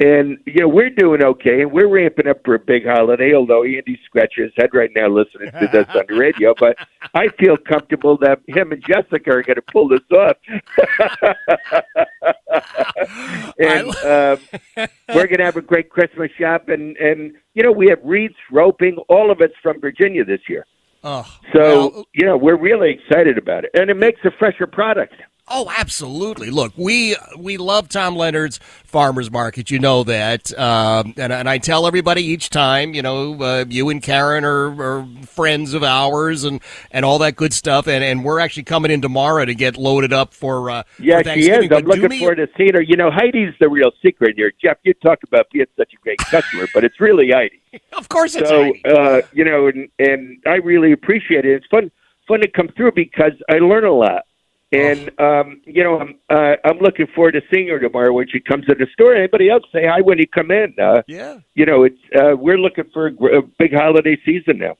And 0.00 0.38
you 0.46 0.60
know 0.62 0.68
we're 0.68 0.90
doing 0.90 1.22
okay, 1.22 1.62
and 1.62 1.70
we're 1.70 1.88
ramping 1.88 2.26
up 2.26 2.38
for 2.44 2.54
a 2.54 2.58
big 2.58 2.86
holiday. 2.86 3.34
Although 3.34 3.62
Andy's 3.64 3.98
scratching 4.04 4.44
his 4.44 4.52
head 4.56 4.70
right 4.72 4.90
now 4.94 5.08
listening 5.08 5.50
to 5.52 5.68
this 5.72 5.86
on 5.94 6.04
the 6.08 6.14
radio, 6.14 6.54
but 6.58 6.76
I 7.14 7.28
feel 7.38 7.56
comfortable 7.56 8.16
that 8.18 8.40
him 8.48 8.72
and 8.72 8.82
Jessica 8.82 9.30
are 9.30 9.42
going 9.42 9.56
to 9.56 9.62
pull 9.62 9.88
this 9.88 10.00
off. 10.10 10.36
and 13.58 13.88
um, 13.96 14.88
we're 15.14 15.26
going 15.26 15.38
to 15.38 15.44
have 15.44 15.56
a 15.56 15.62
great 15.62 15.90
Christmas 15.90 16.30
shop, 16.38 16.68
and 16.68 16.96
and 16.96 17.34
you 17.54 17.62
know 17.62 17.72
we 17.72 17.88
have 17.88 18.00
wreaths, 18.02 18.34
roping, 18.50 18.96
all 19.08 19.30
of 19.30 19.40
it's 19.40 19.54
from 19.62 19.80
Virginia 19.80 20.24
this 20.24 20.40
year. 20.48 20.66
Oh, 21.04 21.26
So 21.54 21.90
well, 21.90 22.06
you 22.14 22.26
know 22.26 22.36
we're 22.36 22.58
really 22.58 22.90
excited 22.92 23.38
about 23.38 23.64
it, 23.64 23.70
and 23.74 23.90
it 23.90 23.96
makes 23.96 24.20
a 24.24 24.30
fresher 24.38 24.66
product. 24.66 25.14
Oh, 25.48 25.70
absolutely. 25.76 26.50
Look, 26.50 26.72
we 26.76 27.16
we 27.36 27.56
love 27.56 27.88
Tom 27.88 28.14
Leonard's 28.14 28.58
Farmers 28.84 29.30
Market. 29.30 29.70
You 29.72 29.80
know 29.80 30.04
that, 30.04 30.56
um, 30.56 31.14
and, 31.16 31.32
and 31.32 31.48
I 31.48 31.58
tell 31.58 31.86
everybody 31.86 32.22
each 32.24 32.48
time. 32.48 32.94
You 32.94 33.02
know, 33.02 33.42
uh, 33.42 33.64
you 33.68 33.88
and 33.90 34.00
Karen 34.00 34.44
are, 34.44 34.80
are 35.00 35.06
friends 35.26 35.74
of 35.74 35.82
ours, 35.82 36.44
and, 36.44 36.60
and 36.92 37.04
all 37.04 37.18
that 37.18 37.34
good 37.34 37.52
stuff. 37.52 37.88
And, 37.88 38.04
and 38.04 38.24
we're 38.24 38.38
actually 38.38 38.62
coming 38.62 38.92
in 38.92 39.02
tomorrow 39.02 39.44
to 39.44 39.54
get 39.54 39.76
loaded 39.76 40.12
up 40.12 40.32
for 40.32 40.70
uh, 40.70 40.84
Yeah, 41.00 41.22
for 41.22 41.32
she 41.34 41.50
is. 41.50 41.68
I'm 41.72 41.82
do 41.82 41.88
looking 41.88 42.08
me- 42.08 42.20
forward 42.20 42.36
to 42.36 42.48
seeing 42.56 42.74
her. 42.74 42.80
You 42.80 42.96
know, 42.96 43.10
Heidi's 43.10 43.52
the 43.58 43.68
real 43.68 43.90
secret 44.00 44.36
here. 44.36 44.52
Jeff, 44.62 44.78
you 44.84 44.94
talk 44.94 45.18
about 45.24 45.46
being 45.52 45.66
such 45.76 45.92
a 45.92 45.96
great 46.02 46.18
customer, 46.18 46.68
but 46.72 46.84
it's 46.84 47.00
really 47.00 47.30
Heidi. 47.30 47.60
Of 47.94 48.08
course, 48.08 48.34
it's 48.34 48.48
so, 48.48 48.64
Heidi. 48.64 48.82
uh, 48.84 49.22
you 49.32 49.44
know, 49.44 49.66
and, 49.66 49.88
and 49.98 50.38
I 50.46 50.56
really 50.56 50.92
appreciate 50.92 51.44
it. 51.44 51.52
It's 51.56 51.66
fun 51.66 51.90
fun 52.28 52.40
to 52.40 52.48
come 52.48 52.68
through 52.76 52.92
because 52.92 53.32
I 53.50 53.54
learn 53.58 53.84
a 53.84 53.92
lot. 53.92 54.22
And 54.72 55.10
um, 55.20 55.60
you 55.64 55.84
know, 55.84 56.00
I'm 56.00 56.18
uh, 56.30 56.56
I'm 56.64 56.78
looking 56.78 57.06
forward 57.14 57.32
to 57.32 57.42
seeing 57.52 57.68
her 57.68 57.78
tomorrow 57.78 58.12
when 58.12 58.26
she 58.28 58.40
comes 58.40 58.64
to 58.66 58.74
the 58.74 58.86
store. 58.94 59.14
Anybody 59.14 59.50
else 59.50 59.64
say 59.72 59.86
hi 59.86 60.00
when 60.00 60.18
you 60.18 60.26
come 60.26 60.50
in? 60.50 60.74
Uh, 60.80 61.02
yeah. 61.06 61.40
You 61.54 61.66
know, 61.66 61.84
it's 61.84 62.00
uh, 62.18 62.36
we're 62.36 62.58
looking 62.58 62.84
for 62.92 63.06
a, 63.06 63.10
gr- 63.10 63.36
a 63.36 63.42
big 63.42 63.74
holiday 63.74 64.16
season 64.24 64.58
now. 64.58 64.76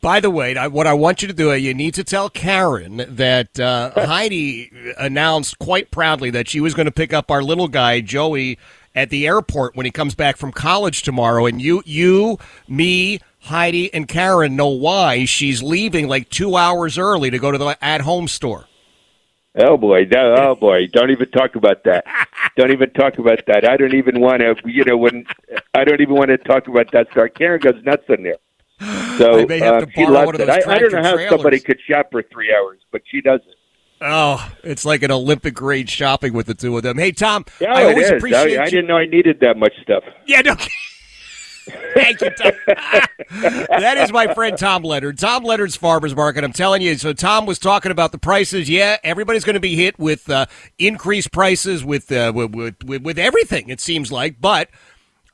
By 0.00 0.20
the 0.20 0.30
way, 0.30 0.56
I, 0.56 0.68
what 0.68 0.86
I 0.86 0.94
want 0.94 1.22
you 1.22 1.28
to 1.28 1.34
do, 1.34 1.52
you 1.54 1.74
need 1.74 1.94
to 1.94 2.04
tell 2.04 2.30
Karen 2.30 3.04
that 3.08 3.58
uh, 3.58 3.90
Heidi 4.06 4.70
announced 4.98 5.58
quite 5.58 5.90
proudly 5.90 6.30
that 6.30 6.48
she 6.48 6.60
was 6.60 6.74
going 6.74 6.86
to 6.86 6.92
pick 6.92 7.12
up 7.12 7.30
our 7.30 7.42
little 7.42 7.68
guy 7.68 8.00
Joey 8.00 8.58
at 8.94 9.10
the 9.10 9.26
airport 9.26 9.76
when 9.76 9.86
he 9.86 9.92
comes 9.92 10.14
back 10.14 10.36
from 10.36 10.52
college 10.52 11.02
tomorrow, 11.02 11.46
and 11.46 11.60
you, 11.60 11.82
you, 11.84 12.38
me. 12.68 13.20
Heidi 13.40 13.94
and 13.94 14.08
Karen 14.08 14.56
know 14.56 14.68
why 14.68 15.24
she's 15.24 15.62
leaving 15.62 16.08
like 16.08 16.30
two 16.30 16.56
hours 16.56 16.98
early 16.98 17.30
to 17.30 17.38
go 17.38 17.52
to 17.52 17.58
the 17.58 17.78
at-home 17.80 18.26
store. 18.26 18.66
Oh 19.58 19.76
boy, 19.78 20.04
no, 20.10 20.34
oh 20.38 20.54
boy! 20.54 20.86
Don't 20.88 21.10
even 21.10 21.30
talk 21.30 21.54
about 21.54 21.82
that. 21.84 22.04
don't 22.56 22.70
even 22.72 22.90
talk 22.90 23.18
about 23.18 23.40
that. 23.46 23.66
I 23.68 23.76
don't 23.78 23.94
even 23.94 24.20
want 24.20 24.40
to. 24.40 24.54
You 24.66 24.84
know, 24.84 24.96
when 24.98 25.24
I 25.74 25.84
don't 25.84 26.00
even 26.00 26.14
want 26.14 26.28
to 26.28 26.36
talk 26.38 26.68
about 26.68 26.92
that. 26.92 27.08
Star 27.12 27.28
Karen 27.28 27.60
goes 27.60 27.82
nuts 27.84 28.04
in 28.08 28.22
there. 28.22 28.36
So 29.16 29.40
I 29.40 29.44
may 29.46 29.58
have 29.60 29.74
uh, 29.76 29.86
to 29.86 29.92
she 29.92 30.04
borrow 30.04 30.12
loves 30.12 30.26
one 30.26 30.34
of 30.34 30.40
it. 30.42 30.46
those 30.48 30.64
I, 30.66 30.72
I 30.74 30.78
don't 30.78 30.92
know 30.92 31.02
how 31.02 31.28
somebody 31.30 31.58
could 31.58 31.78
shop 31.88 32.08
for 32.12 32.22
three 32.22 32.54
hours, 32.54 32.80
but 32.92 33.00
she 33.10 33.22
does 33.22 33.40
it. 33.48 33.54
Oh, 34.02 34.52
it's 34.62 34.84
like 34.84 35.02
an 35.02 35.10
Olympic 35.10 35.54
grade 35.54 35.88
shopping 35.88 36.34
with 36.34 36.44
the 36.48 36.52
two 36.54 36.76
of 36.76 36.82
them. 36.82 36.98
Hey, 36.98 37.12
Tom, 37.12 37.46
Yeah, 37.58 37.72
I 37.72 37.84
always 37.84 38.04
is. 38.04 38.12
appreciate 38.12 38.58
I, 38.58 38.64
I 38.64 38.68
didn't 38.68 38.88
know 38.88 38.98
I 38.98 39.06
needed 39.06 39.40
that 39.40 39.56
much 39.56 39.72
stuff. 39.82 40.04
Yeah, 40.26 40.42
no. 40.42 40.54
Thank 41.94 42.20
you, 42.20 42.30
Tom. 42.30 42.52
that 43.40 43.96
is 43.98 44.12
my 44.12 44.32
friend 44.34 44.56
Tom 44.56 44.82
Leonard. 44.82 45.18
Tom 45.18 45.44
Leonard's 45.44 45.76
Farmers 45.76 46.14
Market. 46.14 46.44
I'm 46.44 46.52
telling 46.52 46.82
you. 46.82 46.96
So 46.96 47.12
Tom 47.12 47.46
was 47.46 47.58
talking 47.58 47.90
about 47.90 48.12
the 48.12 48.18
prices. 48.18 48.68
Yeah, 48.68 48.98
everybody's 49.02 49.44
going 49.44 49.54
to 49.54 49.60
be 49.60 49.76
hit 49.76 49.98
with 49.98 50.28
uh, 50.30 50.46
increased 50.78 51.32
prices 51.32 51.84
with, 51.84 52.10
uh, 52.12 52.32
with, 52.34 52.54
with 52.84 53.02
with 53.02 53.18
everything. 53.18 53.68
It 53.68 53.80
seems 53.80 54.12
like, 54.12 54.40
but. 54.40 54.70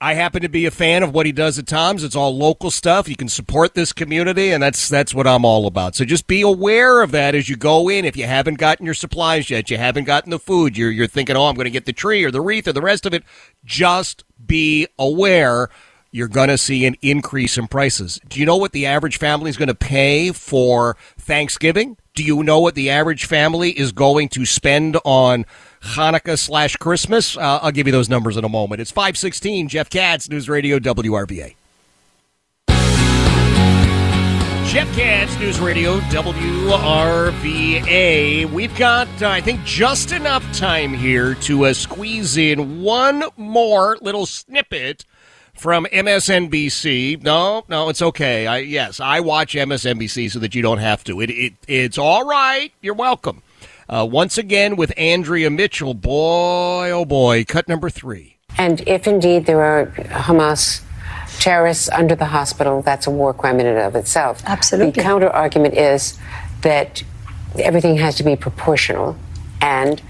I 0.02 0.14
happen 0.14 0.42
to 0.42 0.48
be 0.48 0.66
a 0.66 0.72
fan 0.72 1.04
of 1.04 1.14
what 1.14 1.26
he 1.26 1.32
does 1.32 1.60
at 1.60 1.68
Tom's. 1.68 2.02
It's 2.02 2.16
all 2.16 2.36
local 2.36 2.72
stuff. 2.72 3.08
You 3.08 3.14
can 3.14 3.28
support 3.28 3.74
this 3.74 3.92
community, 3.92 4.50
and 4.50 4.60
that's 4.60 4.88
that's 4.88 5.14
what 5.14 5.28
I'm 5.28 5.44
all 5.44 5.64
about. 5.68 5.94
So 5.94 6.04
just 6.04 6.26
be 6.26 6.40
aware 6.40 7.02
of 7.02 7.12
that 7.12 7.36
as 7.36 7.48
you 7.48 7.54
go 7.54 7.88
in. 7.88 8.04
If 8.04 8.16
you 8.16 8.26
haven't 8.26 8.58
gotten 8.58 8.84
your 8.84 8.96
supplies 8.96 9.48
yet, 9.48 9.70
you 9.70 9.76
haven't 9.78 10.02
gotten 10.02 10.30
the 10.30 10.40
food, 10.40 10.76
you're 10.76 10.90
you're 10.90 11.06
thinking, 11.06 11.36
oh, 11.36 11.44
I'm 11.44 11.54
going 11.54 11.66
to 11.66 11.70
get 11.70 11.86
the 11.86 11.92
tree 11.92 12.24
or 12.24 12.32
the 12.32 12.40
wreath 12.40 12.66
or 12.66 12.72
the 12.72 12.82
rest 12.82 13.06
of 13.06 13.14
it. 13.14 13.22
Just 13.64 14.24
be 14.44 14.88
aware. 14.98 15.70
You're 16.14 16.28
going 16.28 16.50
to 16.50 16.58
see 16.58 16.84
an 16.84 16.94
increase 17.00 17.56
in 17.56 17.68
prices. 17.68 18.20
Do 18.28 18.38
you 18.38 18.44
know 18.44 18.58
what 18.58 18.72
the 18.72 18.84
average 18.84 19.16
family 19.18 19.48
is 19.48 19.56
going 19.56 19.68
to 19.68 19.74
pay 19.74 20.30
for 20.30 20.94
Thanksgiving? 21.16 21.96
Do 22.14 22.22
you 22.22 22.42
know 22.42 22.60
what 22.60 22.74
the 22.74 22.90
average 22.90 23.24
family 23.24 23.70
is 23.70 23.92
going 23.92 24.28
to 24.30 24.44
spend 24.44 24.98
on 25.06 25.46
Hanukkah 25.80 26.38
slash 26.38 26.76
Christmas? 26.76 27.38
Uh, 27.38 27.60
I'll 27.62 27.72
give 27.72 27.86
you 27.86 27.92
those 27.92 28.10
numbers 28.10 28.36
in 28.36 28.44
a 28.44 28.48
moment. 28.50 28.82
It's 28.82 28.90
516, 28.90 29.68
Jeff 29.68 29.88
Katz, 29.88 30.28
News 30.28 30.50
Radio 30.50 30.78
WRVA. 30.78 31.54
Jeff 34.66 34.94
Katz, 34.94 35.38
News 35.38 35.60
Radio 35.60 35.98
WRVA. 36.00 36.42
We've 38.52 38.76
got, 38.76 39.08
uh, 39.22 39.28
I 39.28 39.40
think, 39.40 39.64
just 39.64 40.12
enough 40.12 40.44
time 40.56 40.92
here 40.92 41.34
to 41.36 41.64
uh, 41.66 41.72
squeeze 41.72 42.36
in 42.36 42.82
one 42.82 43.24
more 43.38 43.96
little 44.02 44.26
snippet 44.26 45.06
from 45.54 45.86
MSNBC. 45.86 47.22
No, 47.22 47.64
no, 47.68 47.88
it's 47.88 48.02
okay. 48.02 48.46
I 48.46 48.58
yes, 48.58 49.00
I 49.00 49.20
watch 49.20 49.54
MSNBC 49.54 50.30
so 50.30 50.38
that 50.38 50.54
you 50.54 50.62
don't 50.62 50.78
have 50.78 51.04
to. 51.04 51.20
It, 51.20 51.30
it 51.30 51.54
it's 51.68 51.98
all 51.98 52.24
right. 52.24 52.72
You're 52.80 52.94
welcome. 52.94 53.42
Uh, 53.88 54.08
once 54.10 54.38
again 54.38 54.76
with 54.76 54.92
Andrea 54.96 55.50
Mitchell. 55.50 55.94
Boy, 55.94 56.90
oh 56.90 57.04
boy, 57.04 57.44
cut 57.44 57.68
number 57.68 57.90
three. 57.90 58.36
And 58.58 58.80
if 58.86 59.06
indeed 59.06 59.46
there 59.46 59.62
are 59.62 59.86
Hamas 59.86 60.82
terrorists 61.38 61.88
under 61.90 62.14
the 62.14 62.26
hospital, 62.26 62.82
that's 62.82 63.06
a 63.06 63.10
war 63.10 63.34
crime 63.34 63.60
in 63.60 63.66
and 63.66 63.78
of 63.78 63.96
itself. 63.96 64.42
Absolutely. 64.46 64.92
The 64.92 65.02
counter 65.02 65.28
argument 65.28 65.74
is 65.74 66.18
that 66.62 67.02
everything 67.58 67.96
has 67.96 68.16
to 68.16 68.22
be 68.22 68.36
proportional 68.36 69.16
and 69.60 70.00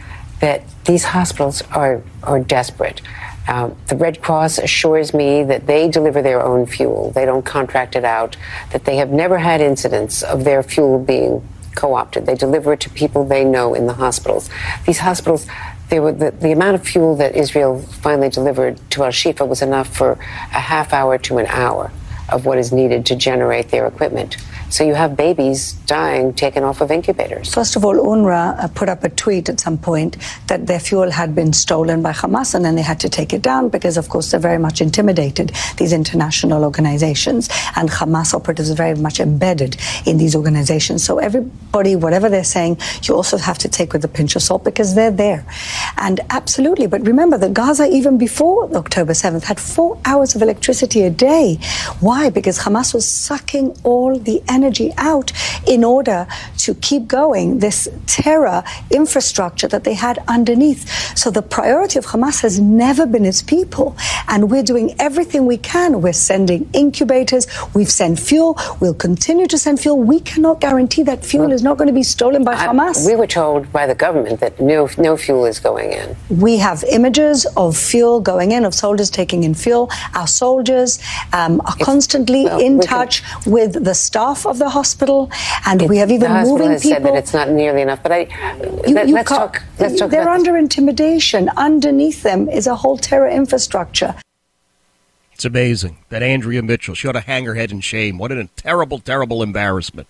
that 0.40 0.62
these 0.84 1.04
hospitals 1.04 1.62
are, 1.70 2.02
are 2.24 2.40
desperate. 2.40 3.00
Um, 3.48 3.76
the 3.88 3.96
Red 3.96 4.22
Cross 4.22 4.58
assures 4.58 5.12
me 5.12 5.42
that 5.44 5.66
they 5.66 5.88
deliver 5.88 6.22
their 6.22 6.42
own 6.42 6.66
fuel. 6.66 7.10
They 7.10 7.24
don't 7.24 7.44
contract 7.44 7.96
it 7.96 8.04
out, 8.04 8.36
that 8.70 8.84
they 8.84 8.96
have 8.96 9.10
never 9.10 9.38
had 9.38 9.60
incidents 9.60 10.22
of 10.22 10.44
their 10.44 10.62
fuel 10.62 10.98
being 10.98 11.46
co 11.74 11.94
opted. 11.94 12.26
They 12.26 12.34
deliver 12.34 12.74
it 12.74 12.80
to 12.80 12.90
people 12.90 13.24
they 13.24 13.44
know 13.44 13.74
in 13.74 13.86
the 13.86 13.94
hospitals. 13.94 14.50
These 14.86 14.98
hospitals, 14.98 15.46
were, 15.90 16.12
the, 16.12 16.30
the 16.30 16.52
amount 16.52 16.76
of 16.76 16.86
fuel 16.86 17.16
that 17.16 17.34
Israel 17.34 17.80
finally 17.80 18.30
delivered 18.30 18.78
to 18.92 19.04
Al 19.04 19.10
Shifa 19.10 19.46
was 19.46 19.62
enough 19.62 19.94
for 19.94 20.12
a 20.12 20.60
half 20.60 20.92
hour 20.92 21.18
to 21.18 21.38
an 21.38 21.46
hour 21.46 21.92
of 22.28 22.46
what 22.46 22.58
is 22.58 22.72
needed 22.72 23.04
to 23.06 23.16
generate 23.16 23.68
their 23.68 23.86
equipment. 23.86 24.36
So 24.72 24.84
you 24.84 24.94
have 24.94 25.18
babies 25.18 25.74
dying 25.84 26.32
taken 26.32 26.64
off 26.64 26.80
of 26.80 26.90
incubators. 26.90 27.52
First 27.52 27.76
of 27.76 27.84
all, 27.84 27.92
UNRWA 27.92 28.58
uh, 28.58 28.68
put 28.68 28.88
up 28.88 29.04
a 29.04 29.10
tweet 29.10 29.50
at 29.50 29.60
some 29.60 29.76
point 29.76 30.16
that 30.46 30.66
their 30.66 30.80
fuel 30.80 31.10
had 31.10 31.34
been 31.34 31.52
stolen 31.52 32.00
by 32.00 32.12
Hamas, 32.12 32.54
and 32.54 32.64
then 32.64 32.74
they 32.74 32.80
had 32.80 32.98
to 33.00 33.10
take 33.10 33.34
it 33.34 33.42
down 33.42 33.68
because, 33.68 33.98
of 33.98 34.08
course, 34.08 34.30
they're 34.30 34.40
very 34.40 34.56
much 34.56 34.80
intimidated, 34.80 35.52
these 35.76 35.92
international 35.92 36.64
organizations. 36.64 37.50
And 37.76 37.90
Hamas 37.90 38.32
operatives 38.32 38.70
are 38.70 38.74
very 38.74 38.96
much 38.96 39.20
embedded 39.20 39.76
in 40.06 40.16
these 40.16 40.34
organizations. 40.34 41.04
So, 41.04 41.18
everybody, 41.18 41.94
whatever 41.94 42.30
they're 42.30 42.42
saying, 42.42 42.78
you 43.02 43.14
also 43.14 43.36
have 43.36 43.58
to 43.58 43.68
take 43.68 43.92
with 43.92 44.02
a 44.06 44.08
pinch 44.08 44.36
of 44.36 44.42
salt 44.42 44.64
because 44.64 44.94
they're 44.94 45.10
there. 45.10 45.44
And 45.98 46.20
absolutely, 46.30 46.86
but 46.86 47.02
remember 47.02 47.36
that 47.36 47.52
Gaza, 47.52 47.90
even 47.90 48.16
before 48.16 48.74
October 48.74 49.12
7th, 49.12 49.44
had 49.44 49.60
four 49.60 50.00
hours 50.06 50.34
of 50.34 50.40
electricity 50.40 51.02
a 51.02 51.10
day. 51.10 51.58
Why? 52.00 52.30
Because 52.30 52.58
Hamas 52.58 52.94
was 52.94 53.06
sucking 53.06 53.76
all 53.82 54.18
the 54.18 54.42
energy 54.48 54.61
out 54.96 55.32
in 55.66 55.84
order 55.84 56.26
to 56.58 56.74
keep 56.76 57.08
going 57.08 57.58
this 57.58 57.88
terror 58.06 58.62
infrastructure 58.90 59.68
that 59.68 59.84
they 59.84 59.94
had 59.94 60.18
underneath. 60.28 60.88
So 61.16 61.30
the 61.30 61.42
priority 61.42 61.98
of 61.98 62.06
Hamas 62.06 62.42
has 62.42 62.58
never 62.60 63.06
been 63.06 63.24
its 63.24 63.42
people. 63.42 63.96
And 64.28 64.50
we're 64.50 64.62
doing 64.62 64.94
everything 64.98 65.46
we 65.46 65.56
can. 65.58 66.00
We're 66.00 66.12
sending 66.12 66.68
incubators, 66.72 67.46
we've 67.74 67.90
sent 67.90 68.18
fuel, 68.20 68.58
we'll 68.80 68.94
continue 68.94 69.46
to 69.46 69.58
send 69.58 69.80
fuel. 69.80 69.98
We 69.98 70.20
cannot 70.20 70.60
guarantee 70.60 71.02
that 71.04 71.24
fuel 71.24 71.52
is 71.52 71.62
not 71.62 71.76
going 71.78 71.88
to 71.88 71.94
be 71.94 72.02
stolen 72.02 72.44
by 72.44 72.54
Hamas. 72.54 73.06
We 73.06 73.16
were 73.16 73.26
told 73.26 73.72
by 73.72 73.86
the 73.86 73.94
government 73.94 74.40
that 74.40 74.60
no, 74.60 74.88
no 74.98 75.16
fuel 75.16 75.44
is 75.46 75.58
going 75.58 75.92
in. 75.92 76.16
We 76.28 76.58
have 76.58 76.84
images 76.84 77.46
of 77.56 77.76
fuel 77.76 78.20
going 78.20 78.52
in, 78.52 78.64
of 78.64 78.74
soldiers 78.74 79.10
taking 79.10 79.44
in 79.44 79.54
fuel. 79.54 79.90
Our 80.14 80.26
soldiers 80.26 80.98
um, 81.32 81.60
are 81.62 81.76
constantly 81.82 82.44
well, 82.44 82.60
in 82.60 82.78
we 82.78 82.86
can- 82.86 82.88
touch 82.88 83.22
with 83.46 83.84
the 83.84 83.94
staff 83.94 84.46
of 84.52 84.58
the 84.58 84.68
hospital, 84.70 85.30
and 85.66 85.82
we 85.88 85.96
have 85.96 86.08
the 86.08 86.14
even 86.14 86.30
hospital 86.30 86.58
moving 86.58 86.70
has 86.72 86.82
people. 86.82 86.96
said 86.96 87.04
that 87.06 87.14
it's 87.16 87.32
not 87.32 87.50
nearly 87.50 87.82
enough. 87.82 88.02
But 88.02 88.12
I, 88.12 88.18
You- 88.86 88.94
let, 88.94 89.08
you 89.08 89.16
us 89.16 89.26
can't- 89.26 89.26
talk. 89.26 89.62
Let's 89.80 89.98
talk 89.98 90.10
They're 90.10 90.22
about 90.22 90.34
under 90.38 90.56
intimidation. 90.56 91.48
Underneath 91.56 92.22
them 92.22 92.48
is 92.48 92.66
a 92.68 92.76
whole 92.76 92.96
terror 92.98 93.28
infrastructure. 93.28 94.14
It's 95.32 95.44
amazing 95.44 95.98
that 96.10 96.22
Andrea 96.22 96.62
Mitchell. 96.62 96.94
She 96.94 97.08
ought 97.08 97.12
to 97.12 97.20
hang 97.20 97.44
her 97.46 97.54
head 97.54 97.72
in 97.72 97.80
shame. 97.80 98.18
What 98.18 98.30
a 98.30 98.48
terrible, 98.54 99.00
terrible 99.00 99.42
embarrassment. 99.42 100.06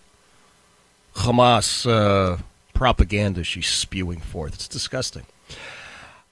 Hamas 1.16 1.86
uh, 1.90 2.38
propaganda 2.74 3.44
she's 3.44 3.68
spewing 3.68 4.20
forth. 4.20 4.54
It's 4.54 4.68
disgusting. 4.68 5.24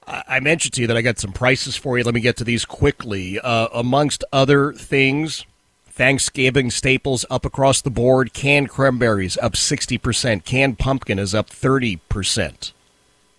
I 0.07 0.23
I 0.27 0.39
mentioned 0.39 0.73
to 0.73 0.81
you 0.81 0.87
that 0.87 0.97
I 0.97 1.01
got 1.01 1.19
some 1.19 1.31
prices 1.31 1.75
for 1.77 1.97
you. 1.97 2.03
Let 2.03 2.13
me 2.13 2.21
get 2.21 2.37
to 2.37 2.43
these 2.43 2.65
quickly. 2.65 3.39
Uh, 3.39 3.67
amongst 3.73 4.23
other 4.33 4.73
things, 4.73 5.45
Thanksgiving 5.91 6.71
staples 6.71 7.25
up 7.29 7.45
across 7.45 7.81
the 7.81 7.89
board. 7.89 8.33
Canned 8.33 8.69
cranberries 8.69 9.37
up 9.37 9.53
60%. 9.53 10.45
Canned 10.45 10.79
pumpkin 10.79 11.19
is 11.19 11.35
up 11.35 11.49
30%. 11.49 12.71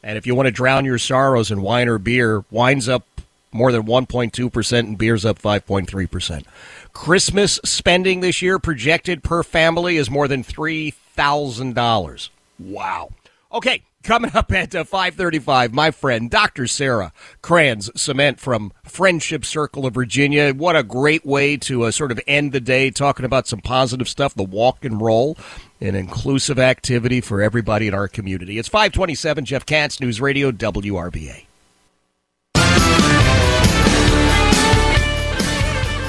And 0.02 0.18
if 0.18 0.26
you 0.26 0.34
want 0.34 0.46
to 0.46 0.52
drown 0.52 0.84
your 0.84 0.98
sorrows 0.98 1.50
in 1.50 1.62
wine 1.62 1.88
or 1.88 1.98
beer, 1.98 2.44
wine's 2.50 2.88
up 2.88 3.06
more 3.52 3.70
than 3.70 3.84
1.2% 3.84 4.78
and 4.78 4.98
beer's 4.98 5.24
up 5.24 5.40
5.3%. 5.40 6.44
Christmas 6.92 7.60
spending 7.64 8.20
this 8.20 8.42
year 8.42 8.58
projected 8.58 9.22
per 9.22 9.42
family 9.42 9.96
is 9.96 10.10
more 10.10 10.26
than 10.26 10.42
$3,000. 10.42 12.28
Wow. 12.58 13.10
Okay, 13.52 13.82
Coming 14.02 14.32
up 14.34 14.50
at 14.50 14.74
uh, 14.74 14.82
535, 14.82 15.72
my 15.72 15.92
friend, 15.92 16.28
Dr. 16.28 16.66
Sarah 16.66 17.12
Kranz 17.40 17.88
Cimet 17.90 18.40
from 18.40 18.72
Friendship 18.82 19.44
Circle 19.44 19.86
of 19.86 19.94
Virginia. 19.94 20.52
What 20.52 20.74
a 20.74 20.82
great 20.82 21.24
way 21.24 21.56
to 21.58 21.84
uh, 21.84 21.92
sort 21.92 22.10
of 22.10 22.18
end 22.26 22.50
the 22.50 22.60
day 22.60 22.90
talking 22.90 23.24
about 23.24 23.46
some 23.46 23.60
positive 23.60 24.08
stuff, 24.08 24.34
the 24.34 24.42
walk 24.42 24.84
and 24.84 25.00
roll, 25.00 25.38
an 25.80 25.94
inclusive 25.94 26.58
activity 26.58 27.20
for 27.20 27.40
everybody 27.40 27.86
in 27.86 27.94
our 27.94 28.08
community. 28.08 28.58
It's 28.58 28.68
527, 28.68 29.44
Jeff 29.44 29.64
Katz, 29.64 30.00
News 30.00 30.20
Radio, 30.20 30.50
WRVA. 30.50 31.44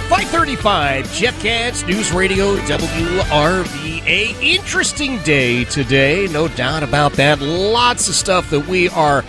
535, 0.10 1.14
Jeff 1.14 1.40
Katz, 1.44 1.86
News 1.86 2.12
Radio, 2.12 2.56
WRVA. 4.04 4.42
Interesting 4.42 5.18
day 5.20 5.64
today, 5.66 6.28
no 6.32 6.48
doubt 6.48 6.84
about 6.84 7.14
that. 7.14 7.40
Lots 7.40 8.08
of 8.08 8.16
stuff 8.16 8.50
that 8.50 8.68
we 8.68 8.90
are 8.90 9.24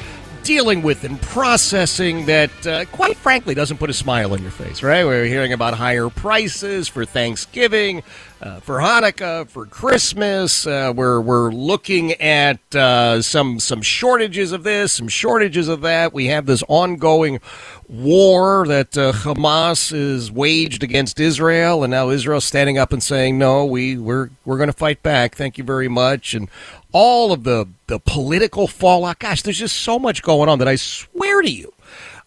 dealing 0.44 0.82
with 0.82 1.04
and 1.04 1.20
processing 1.22 2.26
that, 2.26 2.66
uh, 2.66 2.84
quite 2.86 3.16
frankly, 3.16 3.54
doesn't 3.54 3.78
put 3.78 3.88
a 3.88 3.94
smile 3.94 4.32
on 4.34 4.42
your 4.42 4.50
face, 4.50 4.82
right? 4.82 5.04
We're 5.04 5.24
hearing 5.24 5.54
about 5.54 5.74
higher 5.74 6.10
prices 6.10 6.86
for 6.86 7.06
Thanksgiving, 7.06 8.02
uh, 8.42 8.60
for 8.60 8.78
Hanukkah, 8.78 9.48
for 9.48 9.64
Christmas. 9.64 10.66
Uh, 10.66 10.92
we're 10.94 11.20
we're 11.20 11.50
looking 11.50 12.12
at 12.12 12.74
uh, 12.74 13.22
some 13.22 13.58
some 13.58 13.80
shortages 13.80 14.52
of 14.52 14.64
this, 14.64 14.92
some 14.92 15.08
shortages 15.08 15.66
of 15.66 15.80
that. 15.80 16.12
We 16.12 16.26
have 16.26 16.44
this 16.44 16.62
ongoing 16.68 17.40
war 17.88 18.66
that 18.66 18.98
uh, 18.98 19.12
Hamas 19.12 19.94
is 19.94 20.30
waged 20.30 20.82
against 20.82 21.18
Israel, 21.18 21.82
and 21.82 21.90
now 21.90 22.10
Israel's 22.10 22.44
standing 22.44 22.76
up 22.76 22.92
and 22.92 23.02
saying, 23.02 23.38
"No, 23.38 23.64
we 23.64 23.96
we're 23.96 24.28
we're 24.44 24.58
going 24.58 24.68
to 24.68 24.74
fight 24.74 25.02
back. 25.02 25.34
Thank 25.36 25.56
you 25.56 25.64
very 25.64 25.88
much." 25.88 26.34
And 26.34 26.50
all 26.94 27.32
of 27.32 27.44
the 27.44 27.66
the 27.88 27.98
political 27.98 28.66
fallout. 28.66 29.18
Gosh, 29.18 29.42
there's 29.42 29.58
just 29.58 29.76
so 29.76 29.98
much 29.98 30.22
going 30.22 30.48
on 30.48 30.58
that 30.60 30.68
I 30.68 30.76
swear 30.76 31.42
to 31.42 31.50
you. 31.50 31.74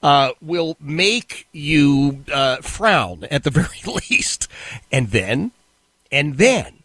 Uh, 0.04 0.34
will 0.42 0.78
make 0.80 1.48
you 1.54 2.24
uh, 2.32 2.58
frown 2.58 3.24
at 3.32 3.44
the 3.44 3.50
very 3.62 3.82
least. 4.10 4.48
And 4.92 5.10
then 5.10 5.52
and 6.12 6.38
then 6.38 6.77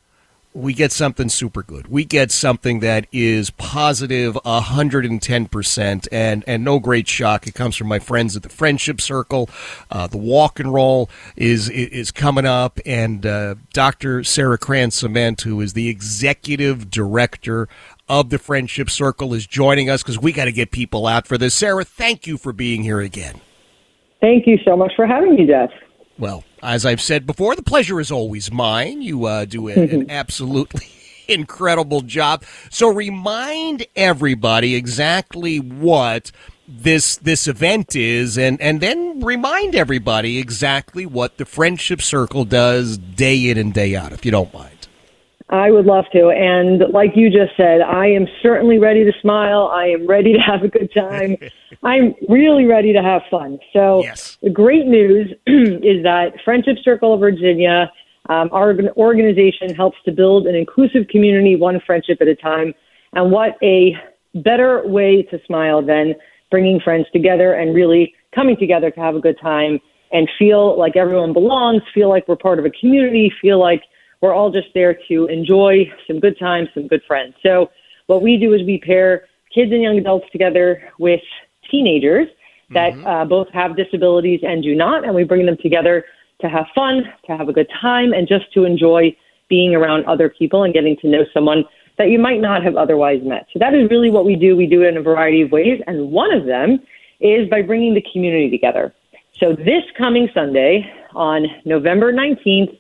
we 0.55 0.75
get 0.75 0.93
something 0.93 1.29
super 1.29 1.63
good. 1.63 1.89
We 1.89 2.05
get 2.05 2.31
something 2.31 2.81
that 2.81 3.07
is 3.11 3.51
positive 3.51 4.35
110%, 4.45 6.09
and, 6.13 6.45
and 6.47 6.65
no 6.65 6.79
great 6.79 7.09
shock. 7.09 7.47
It 7.47 7.55
comes 7.55 7.77
from 7.77 7.89
my 7.89 7.99
friends 7.99 8.37
at 8.37 8.43
the 8.43 8.49
Friendship 8.49 9.01
Circle. 9.01 9.49
Uh, 9.91 10.07
the 10.07 10.19
walk 10.19 10.61
and 10.61 10.73
roll 10.73 11.09
is, 11.37 11.69
is 11.71 12.11
coming 12.11 12.45
up, 12.45 12.79
and 12.85 13.25
uh, 13.25 13.55
Dr. 13.73 14.25
Sarah 14.25 14.59
Kranz 14.59 15.01
Cimet, 15.01 15.41
who 15.43 15.61
is 15.61 15.73
the 15.73 15.89
executive 15.89 16.91
director 16.91 17.69
of 18.09 18.31
the 18.31 18.39
Friendship 18.39 18.91
Circle, 18.91 19.33
is 19.35 19.47
joining 19.47 19.89
us 19.89 20.03
because 20.03 20.19
we 20.19 20.33
got 20.33 20.45
to 20.45 20.53
get 20.53 20.71
people 20.71 21.07
out 21.07 21.27
for 21.27 21.39
this. 21.39 21.55
Sarah, 21.55 21.85
thank 21.85 22.27
you 22.27 22.37
for 22.37 22.53
being 22.53 22.83
here 22.83 23.01
again. 23.01 23.41
Thank 24.21 24.47
you 24.47 24.59
so 24.65 24.77
much 24.77 24.93
for 24.95 25.07
having 25.07 25.35
me, 25.35 25.47
Jeff. 25.47 25.71
Well, 26.19 26.45
as 26.63 26.87
I've 26.87 27.01
said 27.01 27.27
before, 27.27 27.57
the 27.57 27.63
pleasure 27.63 28.01
is 28.01 28.11
always 28.11 28.53
mine. 28.53 29.03
You 29.03 29.27
uh, 29.27 29.45
do 29.45 29.69
a, 29.69 29.73
an 29.95 30.11
absolutely 30.11 30.87
incredible 31.29 32.03
job. 32.03 32.45
So 32.71 32.89
remind 32.89 33.87
everybody 33.97 34.75
exactly 34.75 35.59
what 35.59 36.31
this 36.69 37.17
this 37.17 37.49
event 37.49 37.95
is 37.97 38.39
and 38.39 38.59
and 38.61 38.81
then 38.81 39.21
remind 39.21 39.75
everybody 39.75 40.39
exactly 40.39 41.05
what 41.05 41.37
the 41.37 41.45
friendship 41.45 42.01
circle 42.01 42.45
does 42.45 42.97
day 42.97 43.51
in 43.51 43.59
and 43.59 43.75
day 43.75 43.97
out 43.97 44.13
if 44.13 44.25
you 44.25 44.31
don't 44.31 44.55
mind 44.55 44.72
I 45.49 45.71
would 45.71 45.87
love 45.87 46.05
to. 46.13 46.31
And 46.31 46.93
like 46.93 47.13
you 47.15 47.29
just 47.29 47.57
said, 47.57 47.81
I 47.81 48.07
am 48.07 48.27
certainly 48.43 48.79
ready 48.79 49.05
to 49.05 49.13
smile. 49.21 49.71
I 49.73 49.87
am 49.87 50.07
ready 50.07 50.33
to 50.33 50.39
have 50.39 50.63
a 50.63 50.69
good 50.69 50.91
time. 50.95 51.37
I'm 51.83 52.15
really 52.29 52.65
ready 52.65 52.93
to 52.93 53.03
have 53.03 53.23
fun. 53.31 53.59
So 53.73 54.03
yes. 54.03 54.39
the 54.43 54.51
great 54.51 54.87
news 54.87 55.33
is 55.47 56.03
that 56.05 56.35
Friendship 56.45 56.77
Circle 56.83 57.15
of 57.15 57.21
Virginia, 57.21 57.91
um, 58.29 58.49
our 58.53 58.75
organization 58.97 59.75
helps 59.75 59.99
to 60.05 60.13
build 60.13 60.47
an 60.47 60.55
inclusive 60.55 61.09
community, 61.09 61.57
one 61.57 61.81
friendship 61.85 62.19
at 62.21 62.29
a 62.29 62.37
time. 62.37 62.73
And 63.15 63.31
what 63.31 63.57
a 63.63 63.95
better 64.35 64.87
way 64.87 65.23
to 65.25 65.39
smile 65.47 65.85
than 65.85 66.15
bringing 66.51 66.81
friends 66.81 67.07
together 67.13 67.55
and 67.55 67.75
really 67.75 68.15
coming 68.35 68.57
together 68.57 68.91
to 68.91 69.01
have 69.01 69.17
a 69.17 69.21
good 69.21 69.39
time 69.41 69.81
and 70.13 70.29
feel 70.39 70.79
like 70.79 70.97
everyone 70.97 71.33
belongs, 71.33 71.83
feel 71.95 72.09
like 72.09 72.29
we're 72.29 72.37
part 72.37 72.59
of 72.59 72.65
a 72.65 72.71
community, 72.71 73.33
feel 73.41 73.59
like 73.59 73.83
we're 74.23 74.33
all 74.33 74.51
just 74.51 74.69
there 74.73 74.97
to 75.09 75.27
enjoy 75.27 75.93
some 76.07 76.21
good 76.21 76.39
times, 76.39 76.69
some 76.73 76.87
good 76.87 77.03
friends. 77.07 77.35
So 77.43 77.71
what 78.07 78.23
we 78.23 78.39
do 78.39 78.55
is 78.55 78.63
we 78.65 78.79
pair 78.79 79.27
kids 79.55 79.73
and 79.73 79.83
young 79.83 79.99
adults 79.99 80.27
together 80.33 80.83
with 80.99 81.21
teenagers 81.71 82.29
that 82.71 82.95
mm-hmm. 82.95 83.07
uh, 83.07 83.25
both 83.27 83.49
have 83.53 83.77
disabilities 83.77 84.41
and 84.43 84.63
do 84.63 84.75
not, 84.75 85.05
and 85.05 85.15
we 85.15 85.25
bring 85.25 85.45
them 85.45 85.59
together 85.61 86.05
to 86.41 86.49
have 86.49 86.67
fun, 86.75 87.03
to 87.27 87.37
have 87.37 87.49
a 87.49 87.53
good 87.53 87.69
time, 87.81 88.13
and 88.13 88.27
just 88.27 88.51
to 88.55 88.65
enjoy 88.65 89.15
being 89.49 89.75
around 89.75 90.07
other 90.07 90.31
people 90.31 90.63
and 90.63 90.73
getting 90.73 90.97
to 91.03 91.09
know 91.09 91.25
someone 91.35 91.65
that 91.99 92.09
you 92.09 92.19
might 92.19 92.41
not 92.41 92.63
have 92.63 92.77
otherwise 92.77 93.21
met. 93.23 93.47
So 93.53 93.59
that 93.59 93.75
is 93.75 93.91
really 93.91 94.11
what 94.11 94.25
we 94.25 94.35
do. 94.35 94.57
We 94.57 94.67
do 94.67 94.83
it 94.83 94.89
in 94.89 94.97
a 94.97 95.03
variety 95.03 95.43
of 95.43 95.53
ways, 95.53 95.81
and 95.87 96.11
one 96.11 96.33
of 96.33 96.47
them 96.47 96.81
is 97.21 97.49
by 97.51 97.61
bringing 97.63 97.95
the 97.95 98.05
community 98.13 98.51
together. 98.51 98.95
So 99.39 99.55
this 99.55 99.83
coming 99.99 100.29
Sunday 100.33 100.91
on 101.15 101.47
November 101.65 102.13
19th, 102.13 102.77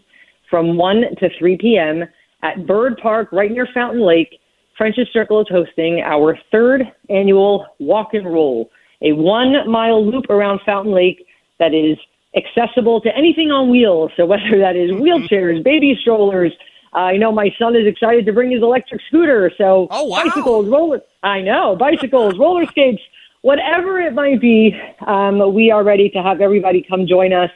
from 0.53 0.77
1 0.77 1.17
to 1.19 1.31
3 1.39 1.57
p.m. 1.57 2.05
at 2.43 2.67
Byrd 2.67 2.99
Park 3.03 3.33
right 3.33 3.51
near 3.51 3.67
Fountain 3.73 4.03
Lake. 4.03 4.39
Friendship 4.77 5.09
Circle 5.11 5.41
is 5.41 5.47
hosting 5.51 6.03
our 6.03 6.39
third 6.51 6.83
annual 7.09 7.67
walk 7.79 8.13
and 8.13 8.27
roll, 8.27 8.71
a 9.01 9.13
one 9.13 9.55
mile 9.67 10.05
loop 10.05 10.29
around 10.29 10.61
Fountain 10.67 10.93
Lake 10.93 11.27
that 11.59 11.73
is 11.73 11.97
accessible 12.37 13.01
to 13.01 13.17
anything 13.17 13.51
on 13.51 13.71
wheels. 13.71 14.11
So 14.15 14.27
whether 14.27 14.59
that 14.59 14.77
is 14.77 14.91
wheelchairs, 15.05 15.65
baby 15.65 15.97
strollers, 16.03 16.53
uh, 16.95 16.99
I 16.99 17.17
know 17.17 17.33
my 17.33 17.49
son 17.59 17.75
is 17.75 17.87
excited 17.87 18.27
to 18.27 18.33
bring 18.35 18.51
his 18.51 18.61
electric 18.61 19.01
scooter. 19.09 19.51
So 19.57 19.89
oh, 19.91 20.05
wow. 20.05 20.23
bicycles, 20.23 20.69
roller, 20.69 21.01
I 21.23 21.41
know, 21.41 21.77
bicycles, 21.77 22.39
roller 22.39 22.67
skates, 22.67 23.01
whatever 23.41 24.01
it 24.01 24.13
might 24.13 24.43
be, 24.43 24.79
um, 25.07 25.55
we 25.55 25.71
are 25.71 25.83
ready 25.83 26.11
to 26.11 26.23
have 26.23 26.43
everybody 26.43 26.85
come 26.87 27.07
join 27.07 27.33
us. 27.33 27.51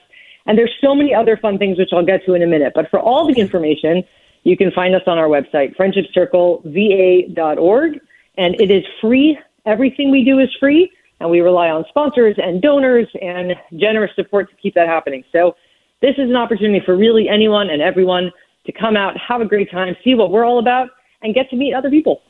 And 0.46 0.56
there's 0.56 0.72
so 0.80 0.94
many 0.94 1.12
other 1.14 1.36
fun 1.36 1.58
things, 1.58 1.76
which 1.78 1.90
I'll 1.92 2.04
get 2.04 2.24
to 2.26 2.34
in 2.34 2.42
a 2.42 2.46
minute. 2.46 2.72
But 2.74 2.88
for 2.90 3.00
all 3.00 3.26
the 3.26 3.40
information, 3.40 4.04
you 4.44 4.56
can 4.56 4.70
find 4.70 4.94
us 4.94 5.02
on 5.06 5.18
our 5.18 5.28
website, 5.28 5.74
friendshipcircleva.org. 5.76 8.00
And 8.38 8.54
it 8.60 8.70
is 8.70 8.84
free. 9.00 9.38
Everything 9.64 10.10
we 10.10 10.22
do 10.24 10.38
is 10.38 10.50
free. 10.60 10.92
And 11.20 11.30
we 11.30 11.40
rely 11.40 11.70
on 11.70 11.84
sponsors 11.88 12.36
and 12.38 12.60
donors 12.62 13.08
and 13.20 13.56
generous 13.76 14.14
support 14.14 14.48
to 14.50 14.56
keep 14.56 14.74
that 14.74 14.86
happening. 14.86 15.24
So 15.32 15.56
this 16.02 16.14
is 16.18 16.30
an 16.30 16.36
opportunity 16.36 16.80
for 16.84 16.96
really 16.96 17.28
anyone 17.28 17.70
and 17.70 17.82
everyone 17.82 18.30
to 18.66 18.72
come 18.72 18.96
out, 18.96 19.16
have 19.16 19.40
a 19.40 19.46
great 19.46 19.70
time, 19.70 19.96
see 20.04 20.14
what 20.14 20.30
we're 20.30 20.44
all 20.44 20.58
about, 20.58 20.90
and 21.22 21.34
get 21.34 21.48
to 21.50 21.56
meet 21.56 21.72
other 21.72 21.90
people. 21.90 22.20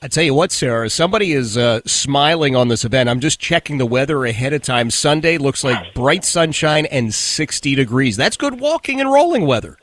I 0.00 0.06
tell 0.06 0.22
you 0.22 0.32
what, 0.32 0.52
Sarah, 0.52 0.88
somebody 0.90 1.32
is 1.32 1.56
uh, 1.56 1.80
smiling 1.84 2.54
on 2.54 2.68
this 2.68 2.84
event. 2.84 3.08
I'm 3.08 3.18
just 3.18 3.40
checking 3.40 3.78
the 3.78 3.86
weather 3.86 4.24
ahead 4.24 4.52
of 4.52 4.62
time. 4.62 4.90
Sunday 4.90 5.38
looks 5.38 5.64
like 5.64 5.92
bright 5.92 6.24
sunshine 6.24 6.86
and 6.86 7.12
60 7.12 7.74
degrees. 7.74 8.16
That's 8.16 8.36
good 8.36 8.60
walking 8.60 9.00
and 9.00 9.10
rolling 9.10 9.44
weather. 9.44 9.76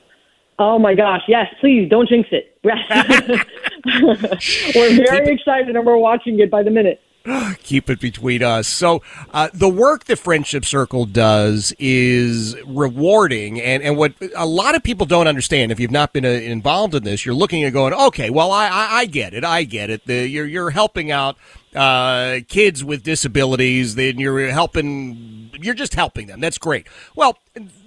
Oh 0.58 0.80
my 0.80 0.96
gosh, 0.96 1.24
yes, 1.28 1.54
please 1.60 1.90
don't 1.90 2.08
jinx 2.08 2.30
it. 2.32 2.58
we're 4.76 5.06
very 5.06 5.34
excited 5.36 5.76
and 5.76 5.86
we're 5.86 5.98
watching 5.98 6.40
it 6.40 6.50
by 6.50 6.64
the 6.64 6.72
minute. 6.72 7.02
keep 7.64 7.90
it 7.90 8.00
between 8.00 8.44
us. 8.44 8.68
So, 8.68 9.02
uh, 9.34 9.50
the 9.54 9.70
work 9.70 10.06
that 10.06 10.20
Friendship 10.20 10.66
Circle 10.66 11.06
does 11.06 11.74
is 11.80 12.56
rewarding, 12.66 13.60
and, 13.60 13.82
and 13.82 13.98
what 13.98 14.14
a 14.36 14.46
lot 14.46 14.76
of 14.76 14.84
people 14.84 15.06
don't 15.06 15.28
understand, 15.28 15.72
if 15.72 15.80
you've 15.80 15.92
not 15.92 16.14
been 16.14 16.26
uh, 16.26 16.30
involved 16.30 16.94
in 16.94 17.04
this, 17.04 17.26
you're 17.26 17.36
looking 17.36 17.64
and 17.64 17.74
going, 17.74 17.94
okay, 17.94 18.30
well, 18.30 18.52
I, 18.52 18.68
I, 18.68 18.88
I 19.00 19.06
get 19.06 19.34
it, 19.34 19.44
I 19.44 19.64
get 19.64 19.90
it. 19.90 20.06
The, 20.06 20.28
you're, 20.28 20.46
you're 20.46 20.70
helping 20.70 21.12
out 21.12 21.38
uh, 21.74 22.40
kids 22.48 22.84
with 22.84 23.04
disabilities, 23.04 23.96
then 23.96 24.20
you're 24.20 24.48
helping, 24.52 25.50
you're 25.60 25.74
just 25.74 25.96
helping 25.96 26.28
them. 26.28 26.40
That's 26.40 26.58
great. 26.58 26.88
Well, 27.16 27.40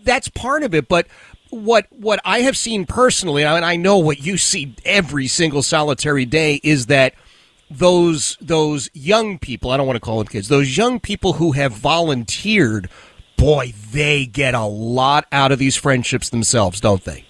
that's 0.03 0.29
part 0.29 0.63
of 0.63 0.75
it, 0.75 0.89
but 0.89 1.07
what 1.51 1.87
what 1.91 2.21
I 2.27 2.41
have 2.41 2.59
seen 2.59 2.85
personally, 2.85 3.43
and 3.43 3.65
I 3.65 3.77
know 3.77 3.97
what 3.97 4.21
you 4.21 4.37
see 4.37 4.75
every 4.85 5.27
single 5.29 5.63
solitary 5.63 6.27
day, 6.27 6.61
is 6.63 6.87
that– 6.87 7.15
those 7.71 8.37
those 8.41 8.89
young 8.95 9.39
people, 9.39 9.71
I 9.71 9.77
don't 9.77 9.87
want 9.87 9.97
to 9.97 10.01
call 10.01 10.19
them 10.19 10.27
kids, 10.27 10.49
those 10.49 10.77
young 10.77 11.01
people 11.01 11.35
who 11.35 11.53
have 11.53 11.73
volunteered, 11.73 12.89
boy, 13.37 13.73
they 13.93 14.27
get 14.27 14.55
a 14.55 14.65
lot 14.65 15.27
out 15.33 15.53
of 15.53 15.59
these 15.59 15.77
friendships 15.77 16.31
themselves, 16.31 16.81
don't 16.81 17.05
they? 17.05 17.25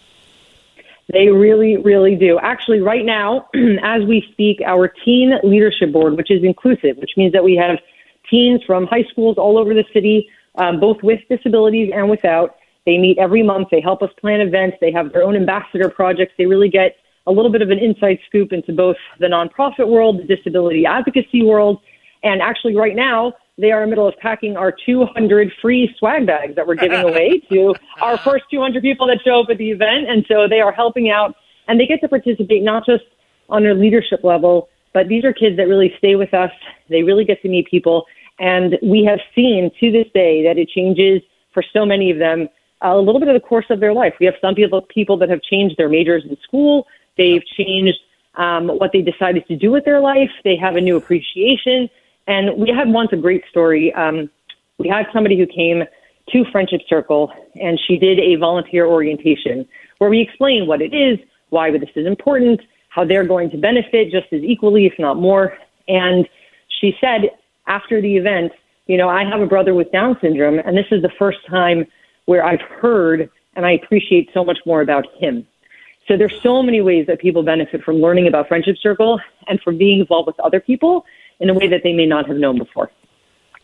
They 1.12 1.28
really, 1.28 1.77
really 1.78 2.16
do. 2.16 2.39
Actually, 2.40 2.81
right 2.81 3.05
now, 3.05 3.48
as 3.82 4.05
we 4.05 4.27
speak, 4.32 4.60
our 4.65 4.89
teen 5.05 5.32
leadership 5.43 5.93
board, 5.93 6.16
which 6.16 6.31
is 6.31 6.44
inclusive, 6.44 6.98
which 6.98 7.12
means 7.16 7.32
that 7.32 7.43
we 7.43 7.56
have 7.56 7.78
teens 8.31 8.60
from 8.66 8.86
high 8.86 9.05
schools 9.10 9.39
all 9.39 9.59
over 9.59 9.73
the 9.73 9.85
city, 9.93 10.28
um, 10.56 10.81
both 10.81 10.98
with 11.02 11.20
disabilities 11.31 11.90
and 11.94 12.10
without. 12.10 12.56
They 12.85 12.98
meet 12.98 13.19
every 13.19 13.43
month. 13.43 13.69
They 13.70 13.81
help 13.81 14.02
us 14.02 14.10
plan 14.20 14.40
events. 14.40 14.77
They 14.81 14.93
have 14.93 15.12
their 15.12 15.23
own 15.23 15.35
ambassador 15.35 15.89
projects. 15.89 16.32
They 16.36 16.47
really 16.47 16.69
get 16.69 16.97
a 17.29 17.33
little 17.33 17.53
bit 17.53 17.63
of 17.63 17.71
an 17.71 17.79
inside 17.79 18.19
scoop 18.27 18.53
into 18.53 18.73
both 18.73 18.97
the 19.21 19.27
nonprofit 19.27 19.87
world, 19.87 20.19
the 20.19 20.37
disability 20.37 20.87
advocacy 20.87 21.43
world, 21.43 21.81
and 22.23 22.41
actually 22.43 22.75
right 22.75 22.97
now 22.97 23.35
they 23.59 23.73
are 23.73 23.83
in 23.83 23.89
the 23.89 23.91
middle 23.91 24.09
of 24.09 24.15
packing 24.19 24.57
our 24.57 24.73
200 24.87 25.53
free 25.61 25.95
swag 25.99 26.27
bags 26.27 26.55
that 26.55 26.67
we're 26.67 26.77
giving 26.77 27.01
away 27.01 27.41
to 27.51 27.75
our 28.01 28.17
first 28.19 28.45
200 28.51 28.83
people 28.83 29.07
that 29.09 29.19
show 29.25 29.41
up 29.43 29.51
at 29.51 29.59
the 29.59 29.71
event. 29.71 30.09
And 30.09 30.25
so 30.29 30.47
they 30.49 30.61
are 30.61 30.73
helping 30.73 31.11
out 31.11 31.35
and 31.67 31.79
they 31.79 31.87
get 31.87 32.01
to 32.01 32.09
participate 32.09 32.63
not 32.63 32.87
just 32.87 33.05
on 33.49 33.67
a 33.67 33.75
leadership 33.75 34.23
level, 34.23 34.69
but 34.95 35.09
these 35.09 35.25
are 35.25 35.33
kids 35.33 35.57
that 35.57 35.65
really 35.65 35.93
stay 35.99 36.15
with 36.15 36.33
us. 36.33 36.51
They 36.89 37.03
really 37.03 37.25
get 37.25 37.43
to 37.43 37.49
meet 37.49 37.69
people. 37.69 38.07
And 38.39 38.79
we 38.83 39.05
have 39.05 39.19
seen 39.35 39.71
to 39.81 39.91
this 39.91 40.07
day 40.15 40.45
that 40.45 40.57
it 40.57 40.69
changes 40.69 41.21
for 41.53 41.65
so 41.73 41.85
many 41.85 42.11
of 42.13 42.19
them 42.19 42.49
a 42.81 42.97
little 42.97 43.19
bit 43.19 43.29
of 43.29 43.35
the 43.35 43.47
course 43.47 43.67
of 43.71 43.81
their 43.81 43.93
life. 43.93 44.15
We 44.21 44.27
have 44.27 44.37
some 44.41 44.55
people, 44.55 44.83
people 44.83 45.17
that 45.19 45.29
have 45.29 45.43
changed 45.43 45.77
their 45.77 45.89
majors 45.89 46.25
in 46.29 46.37
school. 46.45 46.87
They've 47.19 47.45
changed 47.45 47.99
um, 48.36 48.69
what 48.69 48.93
they 48.93 49.03
decided 49.03 49.47
to 49.49 49.57
do 49.57 49.70
with 49.70 49.85
their 49.85 50.01
life. 50.01 50.31
They 50.45 50.57
have 50.57 50.77
a 50.77 50.81
new 50.81 50.97
appreciation. 50.97 51.90
And 52.27 52.57
we 52.57 52.70
had 52.70 52.89
once 52.89 53.11
a 53.12 53.16
great 53.16 53.45
story. 53.51 53.93
Um, 53.93 54.31
we 54.78 54.89
had 54.89 55.07
somebody 55.12 55.36
who 55.36 55.47
came 55.47 55.82
to 56.31 56.45
Friendship 56.53 56.82
Circle 56.89 57.32
and 57.61 57.78
she 57.86 57.97
did 57.99 58.19
a 58.19 58.36
volunteer 58.36 58.86
orientation 58.86 59.66
where 59.99 60.09
we 60.09 60.20
explained 60.20 60.69
what 60.69 60.81
it 60.81 60.95
is, 60.95 61.19
why 61.51 61.70
this 61.70 61.89
is 61.97 62.07
important, 62.07 62.61
how 62.90 63.05
they're 63.05 63.24
going 63.24 63.51
to 63.51 63.59
benefit 63.59 64.11
just 64.11 64.32
as 64.32 64.43
equally, 64.43 64.86
if 64.86 64.93
not 64.99 65.16
more. 65.16 65.57
And 65.89 66.28
she 66.81 66.95
said 67.01 67.31
after 67.66 68.01
the 68.01 68.16
event, 68.16 68.53
you 68.86 68.97
know, 68.97 69.09
I 69.09 69.24
have 69.24 69.40
a 69.40 69.47
brother 69.47 69.74
with 69.74 69.90
Down 69.93 70.16
syndrome, 70.20 70.59
and 70.59 70.77
this 70.77 70.86
is 70.90 71.03
the 71.03 71.11
first 71.19 71.39
time 71.49 71.86
where 72.27 72.45
I've 72.45 72.61
heard 72.61 73.31
and 73.55 73.66
I 73.66 73.73
appreciate 73.73 74.31
so 74.32 74.45
much 74.45 74.59
more 74.65 74.81
about 74.81 75.05
him. 75.19 75.47
So 76.09 76.16
there's 76.16 76.40
so 76.43 76.62
many 76.62 76.80
ways 76.80 77.06
that 77.06 77.20
people 77.20 77.43
benefit 77.43 77.85
from 77.85 77.97
learning 77.97 78.26
about 78.26 78.48
Friendship 78.48 78.76
Circle 78.78 79.20
and 79.47 79.60
from 79.60 79.76
being 79.76 80.01
involved 80.01 80.26
with 80.26 80.40
other 80.40 80.59
people 80.59 81.05
in 81.39 81.51
a 81.51 81.55
way 81.55 81.68
that 81.68 81.82
they 81.85 81.93
may 81.93 82.06
not 82.06 82.26
have 82.26 82.39
known 82.39 82.59
before. 82.59 82.90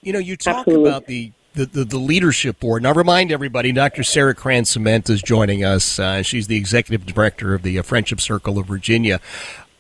You 0.03 0.13
know, 0.13 0.19
you 0.19 0.37
talk 0.37 0.59
Absolutely. 0.59 0.91
about 0.91 1.07
the, 1.07 1.33
the, 1.55 1.65
the, 1.65 1.85
the 1.85 1.99
leadership 1.99 2.61
board. 2.61 2.83
Now, 2.83 2.93
remind 2.93 3.33
everybody, 3.33 3.73
Dr. 3.73 4.03
Sarah 4.03 4.35
Kranz 4.35 4.77
Cimet 4.77 5.09
is 5.09 5.23
joining 5.23 5.65
us. 5.65 5.99
Uh, 5.99 6.23
she's 6.23 6.47
the 6.47 6.57
executive 6.57 7.07
director 7.07 7.55
of 7.55 7.63
the 7.63 7.79
uh, 7.79 7.83
Friendship 7.83 8.21
Circle 8.21 8.59
of 8.59 8.67
Virginia. 8.67 9.21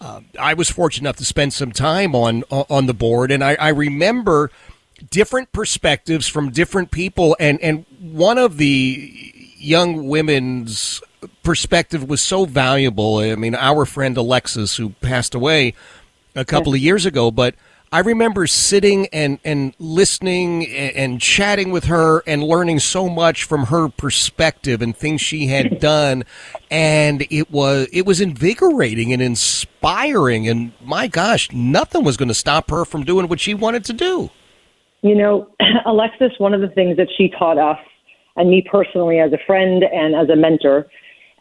Uh, 0.00 0.22
I 0.40 0.54
was 0.54 0.70
fortunate 0.70 1.06
enough 1.06 1.16
to 1.16 1.24
spend 1.24 1.52
some 1.52 1.72
time 1.72 2.14
on 2.14 2.42
on 2.50 2.86
the 2.86 2.92
board, 2.92 3.30
and 3.30 3.42
I, 3.42 3.54
I 3.54 3.68
remember 3.68 4.50
different 5.10 5.52
perspectives 5.52 6.26
from 6.26 6.50
different 6.50 6.90
people. 6.90 7.36
And, 7.40 7.60
and 7.60 7.84
one 8.00 8.38
of 8.38 8.56
the 8.56 9.32
young 9.56 10.08
women's 10.08 11.02
perspective 11.42 12.08
was 12.08 12.20
so 12.20 12.44
valuable. 12.44 13.18
I 13.18 13.34
mean, 13.34 13.54
our 13.54 13.84
friend 13.84 14.16
Alexis, 14.16 14.76
who 14.76 14.90
passed 14.90 15.34
away 15.34 15.74
a 16.34 16.44
couple 16.44 16.74
of 16.74 16.80
years 16.80 17.06
ago, 17.06 17.30
but 17.30 17.54
I 17.94 18.00
remember 18.00 18.48
sitting 18.48 19.06
and, 19.12 19.38
and 19.44 19.72
listening 19.78 20.66
and, 20.66 20.96
and 20.96 21.20
chatting 21.20 21.70
with 21.70 21.84
her 21.84 22.24
and 22.26 22.42
learning 22.42 22.80
so 22.80 23.08
much 23.08 23.44
from 23.44 23.66
her 23.66 23.88
perspective 23.88 24.82
and 24.82 24.96
things 24.96 25.20
she 25.20 25.46
had 25.46 25.78
done. 25.80 26.24
And 26.72 27.24
it 27.30 27.52
was, 27.52 27.86
it 27.92 28.04
was 28.04 28.20
invigorating 28.20 29.12
and 29.12 29.22
inspiring. 29.22 30.48
And 30.48 30.72
my 30.82 31.06
gosh, 31.06 31.52
nothing 31.52 32.02
was 32.02 32.16
going 32.16 32.28
to 32.28 32.34
stop 32.34 32.68
her 32.70 32.84
from 32.84 33.04
doing 33.04 33.28
what 33.28 33.38
she 33.38 33.54
wanted 33.54 33.84
to 33.84 33.92
do. 33.92 34.30
You 35.02 35.14
know, 35.14 35.48
Alexis, 35.86 36.32
one 36.38 36.52
of 36.52 36.62
the 36.62 36.70
things 36.70 36.96
that 36.96 37.08
she 37.16 37.28
taught 37.28 37.58
us, 37.58 37.78
and 38.34 38.50
me 38.50 38.66
personally 38.68 39.20
as 39.20 39.32
a 39.32 39.38
friend 39.46 39.84
and 39.84 40.16
as 40.16 40.28
a 40.28 40.34
mentor, 40.34 40.88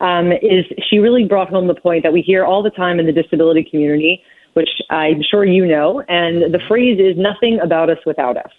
um, 0.03 0.33
is 0.33 0.65
she 0.89 0.99
really 0.99 1.23
brought 1.23 1.49
home 1.49 1.67
the 1.67 1.73
point 1.73 2.03
that 2.03 2.11
we 2.11 2.21
hear 2.21 2.43
all 2.43 2.61
the 2.61 2.69
time 2.69 2.99
in 2.99 3.05
the 3.05 3.13
disability 3.13 3.63
community, 3.63 4.21
which 4.51 4.69
I'm 4.89 5.23
sure 5.23 5.45
you 5.45 5.65
know, 5.65 6.01
and 6.09 6.53
the 6.53 6.59
phrase 6.67 6.99
is 6.99 7.17
nothing 7.17 7.59
about 7.63 7.89
us 7.89 7.99
without 8.05 8.35
us. 8.35 8.51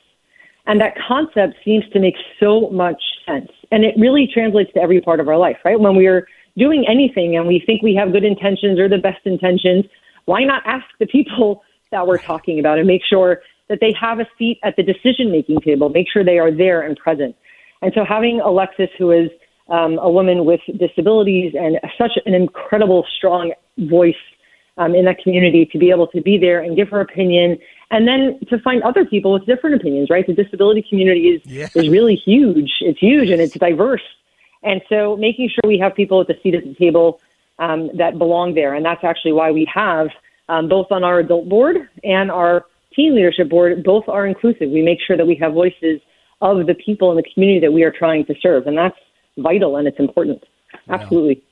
And 0.66 0.80
that 0.80 0.94
concept 1.06 1.56
seems 1.62 1.84
to 1.92 2.00
make 2.00 2.14
so 2.40 2.70
much 2.70 3.00
sense. 3.26 3.50
And 3.70 3.84
it 3.84 3.94
really 3.98 4.26
translates 4.32 4.72
to 4.72 4.80
every 4.80 5.02
part 5.02 5.20
of 5.20 5.28
our 5.28 5.36
life, 5.36 5.58
right? 5.66 5.78
When 5.78 5.94
we're 5.96 6.26
doing 6.56 6.86
anything 6.88 7.36
and 7.36 7.46
we 7.46 7.62
think 7.66 7.82
we 7.82 7.94
have 7.94 8.12
good 8.12 8.24
intentions 8.24 8.78
or 8.78 8.88
the 8.88 8.96
best 8.96 9.20
intentions, 9.26 9.84
why 10.24 10.44
not 10.44 10.62
ask 10.64 10.86
the 10.98 11.06
people 11.06 11.62
that 11.90 12.06
we're 12.06 12.18
talking 12.18 12.58
about 12.58 12.78
and 12.78 12.86
make 12.86 13.02
sure 13.04 13.42
that 13.68 13.78
they 13.80 13.92
have 14.00 14.18
a 14.18 14.26
seat 14.38 14.58
at 14.62 14.76
the 14.76 14.82
decision 14.82 15.30
making 15.30 15.60
table, 15.60 15.90
make 15.90 16.06
sure 16.10 16.24
they 16.24 16.38
are 16.38 16.50
there 16.50 16.80
and 16.80 16.96
present. 16.96 17.36
And 17.82 17.92
so 17.94 18.04
having 18.04 18.40
Alexis, 18.40 18.88
who 18.98 19.10
is 19.10 19.30
um, 19.68 19.98
a 19.98 20.10
woman 20.10 20.44
with 20.44 20.60
disabilities 20.78 21.54
and 21.58 21.78
such 21.96 22.12
an 22.26 22.34
incredible, 22.34 23.06
strong 23.16 23.52
voice 23.78 24.14
um, 24.76 24.94
in 24.94 25.04
that 25.04 25.18
community, 25.22 25.66
to 25.72 25.78
be 25.78 25.90
able 25.90 26.06
to 26.08 26.20
be 26.20 26.36
there 26.36 26.60
and 26.60 26.76
give 26.76 26.88
her 26.88 27.00
opinion, 27.00 27.56
and 27.90 28.08
then 28.08 28.40
to 28.48 28.58
find 28.58 28.82
other 28.82 29.04
people 29.04 29.32
with 29.32 29.46
different 29.46 29.76
opinions. 29.76 30.08
Right, 30.10 30.26
the 30.26 30.34
disability 30.34 30.84
community 30.88 31.28
is 31.28 31.42
Yeah. 31.44 31.68
is 31.74 31.88
really 31.88 32.16
huge. 32.16 32.72
It's 32.80 32.98
huge 32.98 33.30
and 33.30 33.40
it's 33.40 33.56
diverse. 33.58 34.02
And 34.62 34.80
so 34.88 35.16
making 35.16 35.50
sure 35.50 35.68
we 35.68 35.78
have 35.78 35.94
people 35.94 36.20
at 36.20 36.26
the 36.26 36.34
seat 36.42 36.54
at 36.54 36.64
the 36.64 36.74
table 36.74 37.20
um, 37.58 37.90
that 37.96 38.18
belong 38.18 38.54
there, 38.54 38.74
and 38.74 38.84
that's 38.84 39.04
actually 39.04 39.32
why 39.32 39.50
we 39.50 39.66
have 39.72 40.08
um, 40.48 40.68
both 40.68 40.88
on 40.90 41.04
our 41.04 41.20
adult 41.20 41.48
board 41.48 41.76
and 42.02 42.30
our 42.30 42.66
teen 42.94 43.14
leadership 43.14 43.48
board, 43.48 43.82
both 43.84 44.08
are 44.08 44.26
inclusive. 44.26 44.70
We 44.70 44.82
make 44.82 44.98
sure 45.06 45.16
that 45.16 45.26
we 45.26 45.36
have 45.36 45.52
voices 45.52 46.00
of 46.40 46.66
the 46.66 46.74
people 46.74 47.10
in 47.10 47.16
the 47.16 47.24
community 47.32 47.60
that 47.60 47.72
we 47.72 47.82
are 47.82 47.90
trying 47.92 48.24
to 48.26 48.34
serve, 48.40 48.66
and 48.66 48.76
that's 48.76 48.96
vital 49.38 49.76
and 49.76 49.88
it's 49.88 49.98
important. 49.98 50.42
Absolutely. 50.88 51.42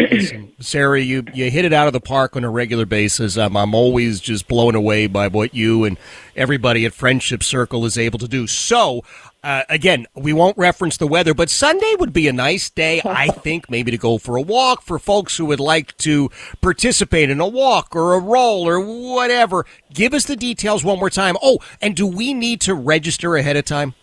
Listen, 0.00 0.52
Sarah, 0.60 1.00
you, 1.00 1.24
you 1.34 1.50
hit 1.50 1.64
it 1.64 1.72
out 1.72 1.86
of 1.86 1.92
the 1.92 2.00
park 2.00 2.34
on 2.34 2.44
a 2.44 2.50
regular 2.50 2.86
basis. 2.86 3.36
Um, 3.36 3.56
I'm 3.56 3.74
always 3.74 4.20
just 4.20 4.48
blown 4.48 4.74
away 4.74 5.06
by 5.06 5.28
what 5.28 5.54
you 5.54 5.84
and 5.84 5.98
everybody 6.34 6.86
at 6.86 6.94
Friendship 6.94 7.42
Circle 7.42 7.84
is 7.84 7.98
able 7.98 8.18
to 8.18 8.28
do. 8.28 8.46
So, 8.46 9.02
uh, 9.44 9.64
again, 9.68 10.06
we 10.14 10.32
won't 10.32 10.56
reference 10.56 10.96
the 10.96 11.06
weather, 11.06 11.34
but 11.34 11.50
Sunday 11.50 11.94
would 11.98 12.12
be 12.12 12.28
a 12.28 12.32
nice 12.32 12.70
day, 12.70 13.02
I 13.04 13.28
think, 13.28 13.70
maybe 13.70 13.90
to 13.90 13.98
go 13.98 14.16
for 14.16 14.36
a 14.36 14.42
walk 14.42 14.82
for 14.82 14.98
folks 14.98 15.36
who 15.36 15.46
would 15.46 15.60
like 15.60 15.96
to 15.98 16.30
participate 16.62 17.28
in 17.28 17.40
a 17.40 17.48
walk 17.48 17.94
or 17.94 18.14
a 18.14 18.20
roll 18.20 18.66
or 18.66 18.80
whatever. 18.80 19.66
Give 19.92 20.14
us 20.14 20.24
the 20.24 20.36
details 20.36 20.82
one 20.82 20.98
more 20.98 21.10
time. 21.10 21.36
Oh, 21.42 21.58
and 21.82 21.94
do 21.94 22.06
we 22.06 22.32
need 22.32 22.60
to 22.62 22.74
register 22.74 23.36
ahead 23.36 23.56
of 23.56 23.66
time? 23.66 23.94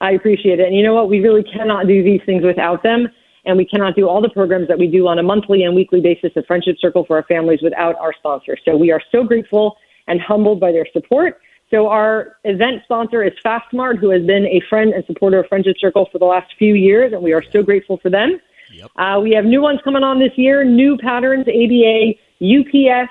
I 0.00 0.12
appreciate 0.12 0.60
it. 0.60 0.66
And 0.66 0.74
you 0.74 0.82
know 0.82 0.94
what? 0.94 1.10
We 1.10 1.20
really 1.20 1.42
cannot 1.42 1.86
do 1.86 2.02
these 2.02 2.22
things 2.24 2.42
without 2.42 2.82
them. 2.82 3.08
And 3.44 3.56
we 3.56 3.64
cannot 3.64 3.96
do 3.96 4.08
all 4.08 4.20
the 4.20 4.28
programs 4.28 4.68
that 4.68 4.78
we 4.78 4.86
do 4.86 5.08
on 5.08 5.18
a 5.18 5.22
monthly 5.22 5.64
and 5.64 5.74
weekly 5.74 6.00
basis 6.00 6.32
at 6.36 6.46
Friendship 6.46 6.76
Circle 6.78 7.04
for 7.06 7.16
our 7.16 7.22
families 7.24 7.60
without 7.62 7.96
our 7.96 8.12
sponsors. 8.12 8.60
So 8.64 8.76
we 8.76 8.90
are 8.90 9.00
so 9.12 9.24
grateful 9.24 9.76
and 10.08 10.20
humbled 10.20 10.60
by 10.60 10.72
their 10.72 10.86
support. 10.92 11.40
So 11.70 11.88
our 11.88 12.36
event 12.44 12.82
sponsor 12.84 13.22
is 13.22 13.32
FastMart, 13.44 13.98
who 13.98 14.10
has 14.10 14.22
been 14.26 14.44
a 14.46 14.60
friend 14.68 14.92
and 14.92 15.04
supporter 15.06 15.40
of 15.40 15.46
Friendship 15.46 15.76
Circle 15.78 16.08
for 16.10 16.18
the 16.18 16.24
last 16.24 16.52
few 16.58 16.74
years, 16.74 17.12
and 17.12 17.22
we 17.22 17.32
are 17.32 17.44
so 17.52 17.62
grateful 17.62 17.98
for 17.98 18.10
them. 18.10 18.40
Uh, 18.96 19.20
we 19.20 19.32
have 19.32 19.44
new 19.44 19.62
ones 19.62 19.80
coming 19.84 20.02
on 20.02 20.18
this 20.18 20.32
year, 20.36 20.64
new 20.64 20.96
patterns, 20.98 21.46
ABA, 21.46 22.14
UPS. 22.42 23.10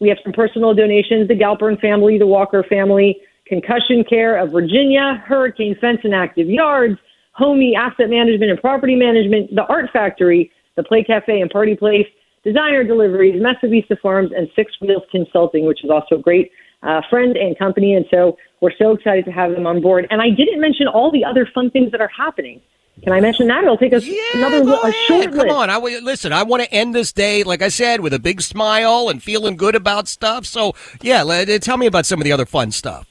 We 0.00 0.08
have 0.08 0.18
some 0.22 0.32
personal 0.32 0.74
donations, 0.74 1.26
the 1.28 1.34
Galpern 1.34 1.80
family, 1.80 2.18
the 2.18 2.26
Walker 2.26 2.64
family, 2.68 3.20
Concussion 3.46 4.04
Care 4.08 4.36
of 4.36 4.52
Virginia, 4.52 5.22
Hurricane 5.26 5.76
Fence 5.80 6.00
and 6.04 6.14
Active 6.14 6.48
Yards, 6.48 6.98
Homey 7.32 7.74
Asset 7.76 8.10
Management 8.10 8.50
and 8.50 8.60
Property 8.60 8.94
Management, 8.94 9.54
the 9.54 9.64
Art 9.64 9.90
Factory, 9.92 10.50
the 10.76 10.82
Play 10.82 11.02
Cafe 11.04 11.40
and 11.40 11.50
Party 11.50 11.76
Place, 11.76 12.06
Designer 12.44 12.84
Deliveries, 12.84 13.40
Mesa 13.40 13.68
Vista 13.68 13.96
Farms, 14.00 14.30
and 14.36 14.48
Six 14.54 14.72
Wheels 14.80 15.02
Consulting, 15.10 15.66
which 15.66 15.84
is 15.84 15.90
also 15.90 16.18
great 16.18 16.50
uh, 16.82 17.02
friend 17.10 17.36
and 17.36 17.58
company. 17.58 17.94
And 17.94 18.06
so 18.10 18.36
we're 18.60 18.76
so 18.78 18.92
excited 18.92 19.24
to 19.26 19.32
have 19.32 19.52
them 19.52 19.66
on 19.66 19.80
board. 19.80 20.06
And 20.10 20.20
I 20.20 20.30
didn't 20.30 20.60
mention 20.60 20.86
all 20.88 21.10
the 21.10 21.24
other 21.24 21.48
fun 21.54 21.70
things 21.70 21.92
that 21.92 22.00
are 22.00 22.10
happening. 22.16 22.60
Can 23.02 23.12
I 23.12 23.20
mention 23.20 23.46
that? 23.48 23.62
It'll 23.62 23.76
take 23.76 23.92
us 23.92 24.06
yeah, 24.06 24.22
another 24.34 24.62
a 24.62 24.92
short 25.06 25.26
Come 25.26 25.34
list. 25.34 25.50
on, 25.50 25.68
I 25.68 25.74
w- 25.74 26.00
listen. 26.00 26.32
I 26.32 26.44
want 26.44 26.62
to 26.62 26.72
end 26.72 26.94
this 26.94 27.12
day, 27.12 27.42
like 27.42 27.60
I 27.60 27.68
said, 27.68 28.00
with 28.00 28.14
a 28.14 28.18
big 28.18 28.40
smile 28.40 29.10
and 29.10 29.22
feeling 29.22 29.56
good 29.56 29.74
about 29.74 30.08
stuff. 30.08 30.46
So, 30.46 30.74
yeah, 31.02 31.22
let, 31.22 31.46
tell 31.62 31.76
me 31.76 31.84
about 31.84 32.06
some 32.06 32.20
of 32.20 32.24
the 32.24 32.32
other 32.32 32.46
fun 32.46 32.70
stuff. 32.70 33.06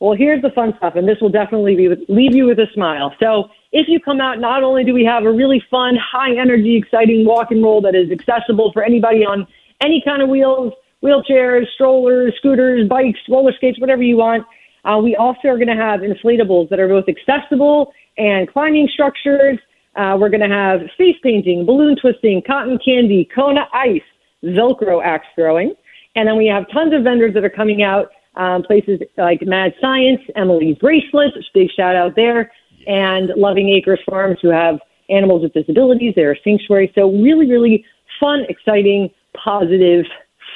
Well, 0.00 0.16
here's 0.16 0.40
the 0.40 0.50
fun 0.50 0.72
stuff, 0.78 0.94
and 0.96 1.06
this 1.06 1.18
will 1.20 1.28
definitely 1.28 1.76
be 1.76 1.88
with, 1.88 1.98
leave 2.08 2.34
you 2.34 2.46
with 2.46 2.58
a 2.58 2.68
smile. 2.72 3.14
So, 3.20 3.50
if 3.70 3.86
you 3.86 4.00
come 4.00 4.18
out, 4.18 4.38
not 4.38 4.62
only 4.62 4.82
do 4.82 4.94
we 4.94 5.04
have 5.04 5.24
a 5.24 5.30
really 5.30 5.62
fun, 5.70 5.96
high 5.96 6.34
energy, 6.34 6.76
exciting 6.76 7.26
walk 7.26 7.50
and 7.50 7.62
roll 7.62 7.82
that 7.82 7.94
is 7.94 8.10
accessible 8.10 8.72
for 8.72 8.82
anybody 8.82 9.26
on 9.26 9.46
any 9.82 10.00
kind 10.02 10.22
of 10.22 10.30
wheels, 10.30 10.72
wheelchairs, 11.02 11.66
strollers, 11.74 12.34
scooters, 12.38 12.88
bikes, 12.88 13.18
roller 13.28 13.52
skates, 13.52 13.80
whatever 13.80 14.02
you 14.02 14.16
want. 14.16 14.44
Uh, 14.84 14.98
we 14.98 15.16
also 15.16 15.48
are 15.48 15.56
going 15.56 15.68
to 15.68 15.76
have 15.76 16.00
inflatables 16.00 16.68
that 16.70 16.80
are 16.80 16.88
both 16.88 17.04
accessible 17.08 17.92
and 18.16 18.50
climbing 18.50 18.88
structures. 18.92 19.58
Uh, 19.96 20.16
we're 20.18 20.28
going 20.28 20.48
to 20.48 20.54
have 20.54 20.80
face 20.96 21.16
painting, 21.22 21.66
balloon 21.66 21.96
twisting, 22.00 22.42
cotton 22.46 22.78
candy, 22.84 23.28
Kona 23.34 23.66
ice, 23.72 24.00
Velcro 24.44 25.04
axe 25.04 25.26
throwing. 25.34 25.74
And 26.14 26.28
then 26.28 26.36
we 26.36 26.46
have 26.46 26.64
tons 26.72 26.94
of 26.94 27.02
vendors 27.02 27.34
that 27.34 27.44
are 27.44 27.50
coming 27.50 27.82
out, 27.82 28.10
um, 28.36 28.62
places 28.62 29.00
like 29.16 29.42
Mad 29.42 29.74
Science, 29.80 30.20
Emily's 30.36 30.76
Bracelets, 30.78 31.36
big 31.54 31.68
shout 31.76 31.96
out 31.96 32.14
there, 32.16 32.50
and 32.86 33.30
Loving 33.36 33.68
Acres 33.70 34.00
Farms, 34.08 34.38
who 34.40 34.48
have 34.48 34.78
animals 35.10 35.42
with 35.42 35.52
disabilities. 35.52 36.12
They're 36.14 36.32
a 36.32 36.40
sanctuary. 36.42 36.92
So, 36.94 37.10
really, 37.10 37.48
really 37.48 37.84
fun, 38.20 38.44
exciting, 38.48 39.10
positive, 39.34 40.04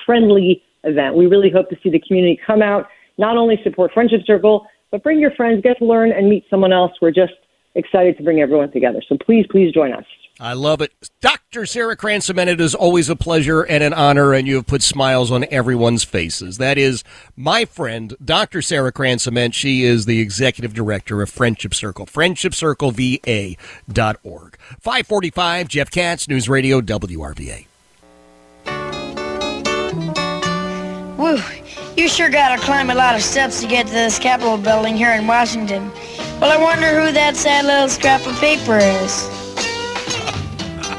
friendly 0.05 0.63
event. 0.85 1.17
We 1.17 1.27
really 1.27 1.51
hope 1.51 1.69
to 1.71 1.77
see 1.83 1.91
the 1.91 2.01
community 2.01 2.41
come 2.47 2.63
out, 2.63 2.89
not 3.19 3.37
only 3.37 3.59
support 3.63 3.93
Friendship 3.93 4.23
Circle, 4.27 4.67
but 4.91 5.03
bring 5.03 5.19
your 5.19 5.33
friends, 5.33 5.63
get 5.63 5.79
to 5.79 5.85
learn 5.85 6.13
and 6.13 6.29
meet 6.29 6.45
someone 6.51 6.73
else. 6.73 6.93
We're 7.01 7.13
just 7.13 7.33
excited 7.75 8.17
to 8.19 8.23
bring 8.23 8.41
everyone 8.41 8.71
together. 8.73 9.03
So 9.09 9.17
please, 9.25 9.47
please 9.51 9.73
join 9.73 9.93
us. 9.93 10.05
I 10.41 10.55
love 10.55 10.81
it. 10.81 10.93
Dr. 11.21 11.67
Sarah 11.67 11.97
Kranz 11.97 12.27
Cimet, 12.27 12.49
it 12.49 12.61
is 12.61 12.75
always 12.75 13.09
a 13.09 13.17
pleasure 13.17 13.63
and 13.63 13.85
an 13.85 13.93
honor, 13.93 14.33
and 14.33 14.49
you 14.49 14.57
have 14.57 14.67
put 14.67 14.83
smiles 14.83 15.31
on 15.31 15.45
everyone's 15.51 16.05
faces. 16.05 16.59
That 16.59 16.79
is 16.79 17.05
my 17.37 17.65
friend, 17.65 18.17
Dr. 18.25 18.63
Sarah 18.63 18.93
Kranz 18.93 19.27
Cimet. 19.27 19.55
She 19.55 19.85
is 19.85 20.07
the 20.07 20.21
executive 20.21 20.75
director 20.75 21.23
of 21.23 21.31
Friendship 21.31 21.75
Circle, 21.75 22.07
friendshipcircleva.org. 22.07 24.59
545, 24.81 25.69
Jeff 25.69 25.91
Katz, 25.91 26.29
News 26.29 26.49
Radio, 26.49 26.81
WRVA. 26.81 27.67
Woo, 31.23 31.39
you 31.97 32.09
sure 32.09 32.29
gotta 32.29 32.61
climb 32.61 32.91
a 32.91 32.97
lot 32.97 33.15
of 33.15 33.23
steps 33.23 33.61
to 33.61 33.69
get 33.69 33.87
to 33.87 33.93
this 33.93 34.19
Capitol 34.19 34.59
building 34.59 34.97
here 34.97 35.13
in 35.13 35.29
Washington. 35.29 35.89
Well, 36.41 36.51
I 36.51 36.61
wonder 36.61 37.01
who 37.01 37.13
that 37.13 37.37
sad 37.37 37.65
little 37.65 37.89
scrap 37.89 38.27
of 38.27 38.35
paper 38.41 38.77
is. 38.77 39.29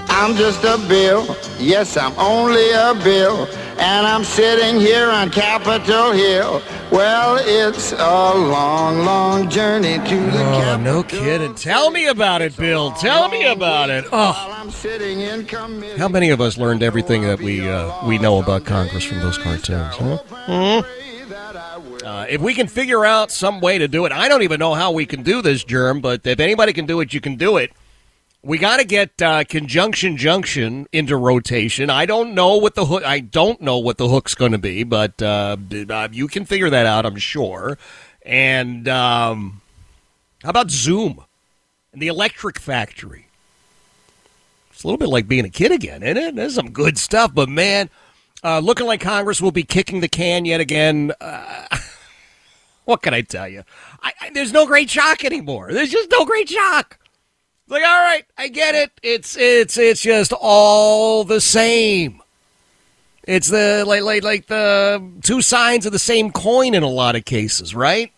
I'm 0.07 0.33
just 0.35 0.63
a 0.63 0.77
bill. 0.87 1.35
Yes, 1.59 1.97
I'm 1.97 2.17
only 2.17 2.71
a 2.71 2.93
bill. 3.03 3.49
And 3.77 4.07
I'm 4.07 4.23
sitting 4.23 4.79
here 4.79 5.09
on 5.09 5.29
Capitol 5.29 6.11
Hill. 6.11 6.61
Well, 6.91 7.37
it's 7.41 7.91
a 7.91 7.95
long, 8.35 8.99
long 8.99 9.49
journey 9.49 9.97
to 9.97 10.15
the 10.31 10.43
Oh, 10.43 10.77
no 10.81 11.03
kidding. 11.03 11.55
Tell 11.55 11.89
me 11.89 12.07
about 12.07 12.41
it, 12.41 12.55
Bill. 12.55 12.91
Tell 12.91 13.29
me 13.29 13.45
about 13.45 13.89
it. 13.89 14.05
Oh. 14.11 14.53
I'm 14.55 14.69
sitting 14.69 15.21
in 15.21 15.45
committee. 15.45 15.97
How 15.97 16.07
many 16.07 16.29
of 16.29 16.39
us 16.39 16.57
learned 16.57 16.83
everything 16.83 17.23
that 17.23 17.39
we 17.39 17.67
uh, 17.67 18.07
we 18.07 18.17
know 18.17 18.39
about 18.39 18.65
Congress 18.65 19.03
from 19.03 19.19
those 19.19 19.37
cartoons? 19.37 19.95
Huh? 19.95 20.17
Hmm? 20.83 21.03
Uh, 22.05 22.25
if 22.29 22.41
we 22.41 22.53
can 22.53 22.67
figure 22.67 23.05
out 23.05 23.31
some 23.31 23.59
way 23.59 23.77
to 23.77 23.87
do 23.87 24.05
it, 24.05 24.11
I 24.11 24.27
don't 24.27 24.43
even 24.43 24.59
know 24.59 24.73
how 24.73 24.91
we 24.91 25.05
can 25.05 25.23
do 25.23 25.41
this, 25.41 25.63
Germ. 25.63 25.99
But 25.99 26.25
if 26.27 26.39
anybody 26.39 26.73
can 26.73 26.85
do 26.85 26.99
it, 26.99 27.13
you 27.13 27.21
can 27.21 27.35
do 27.35 27.57
it. 27.57 27.71
We 28.45 28.57
got 28.57 28.77
to 28.77 28.83
get 28.83 29.21
uh, 29.21 29.45
conjunction 29.45 30.17
junction 30.17 30.85
into 30.91 31.15
rotation. 31.15 31.89
I 31.89 32.05
don't 32.05 32.33
know 32.33 32.57
what 32.57 32.75
the 32.75 32.85
hook. 32.85 33.03
I 33.05 33.21
don't 33.21 33.61
know 33.61 33.77
what 33.77 33.97
the 33.97 34.09
hook's 34.09 34.35
going 34.35 34.51
to 34.51 34.57
be, 34.57 34.83
but 34.83 35.21
uh, 35.21 35.55
uh, 35.89 36.09
you 36.11 36.27
can 36.27 36.43
figure 36.43 36.69
that 36.69 36.85
out, 36.85 37.05
I'm 37.05 37.15
sure. 37.15 37.77
And 38.25 38.89
um, 38.89 39.61
how 40.43 40.49
about 40.49 40.71
Zoom 40.71 41.23
and 41.93 42.01
the 42.01 42.09
Electric 42.09 42.59
Factory? 42.59 43.27
It's 44.71 44.83
a 44.83 44.87
little 44.87 44.97
bit 44.97 45.07
like 45.07 45.25
being 45.29 45.45
a 45.45 45.49
kid 45.49 45.71
again, 45.71 46.03
isn't 46.03 46.17
it? 46.17 46.35
There's 46.35 46.55
some 46.55 46.71
good 46.71 46.97
stuff, 46.97 47.33
but 47.33 47.47
man, 47.47 47.89
uh, 48.43 48.59
looking 48.59 48.87
like 48.87 48.99
Congress 48.99 49.39
will 49.39 49.51
be 49.53 49.63
kicking 49.63 50.01
the 50.01 50.09
can 50.09 50.43
yet 50.43 50.59
again. 50.59 51.13
Uh, 51.21 51.67
what 52.83 53.01
can 53.01 53.13
I 53.13 53.21
tell 53.21 53.47
you? 53.47 53.63
I, 54.01 54.11
I, 54.19 54.29
there's 54.31 54.51
no 54.51 54.67
great 54.67 54.89
shock 54.89 55.23
anymore. 55.23 55.71
There's 55.71 55.91
just 55.91 56.11
no 56.11 56.25
great 56.25 56.49
shock. 56.49 56.99
Like, 57.67 57.83
all 57.83 57.99
right, 57.99 58.25
I 58.37 58.49
get 58.49 58.75
it. 58.75 58.91
It's 59.01 59.37
it's 59.37 59.77
it's 59.77 60.01
just 60.01 60.33
all 60.33 61.23
the 61.23 61.41
same. 61.41 62.21
It's 63.23 63.49
the 63.49 63.83
like 63.87 64.03
like 64.03 64.23
like 64.23 64.47
the 64.47 65.03
two 65.21 65.41
sides 65.41 65.85
of 65.85 65.91
the 65.91 65.99
same 65.99 66.31
coin 66.31 66.73
in 66.73 66.83
a 66.83 66.89
lot 66.89 67.15
of 67.15 67.25
cases, 67.25 67.73
right? 67.73 68.11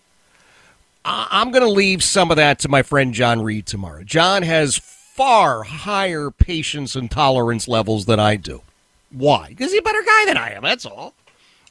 I, 1.05 1.27
I'm 1.29 1.51
going 1.51 1.63
to 1.63 1.69
leave 1.69 2.03
some 2.03 2.31
of 2.31 2.37
that 2.37 2.59
to 2.59 2.69
my 2.69 2.81
friend 2.81 3.13
John 3.13 3.41
Reed 3.41 3.67
tomorrow. 3.67 4.03
John 4.03 4.41
has 4.41 4.77
far 4.77 5.63
higher 5.63 6.31
patience 6.31 6.95
and 6.95 7.09
tolerance 7.09 7.67
levels 7.67 8.05
than 8.05 8.19
I 8.19 8.35
do. 8.35 8.61
Why? 9.11 9.49
Because 9.49 9.71
he's 9.71 9.79
a 9.79 9.83
better 9.83 10.01
guy 10.01 10.25
than 10.25 10.37
I 10.37 10.51
am. 10.53 10.63
That's 10.63 10.85
all. 10.85 11.13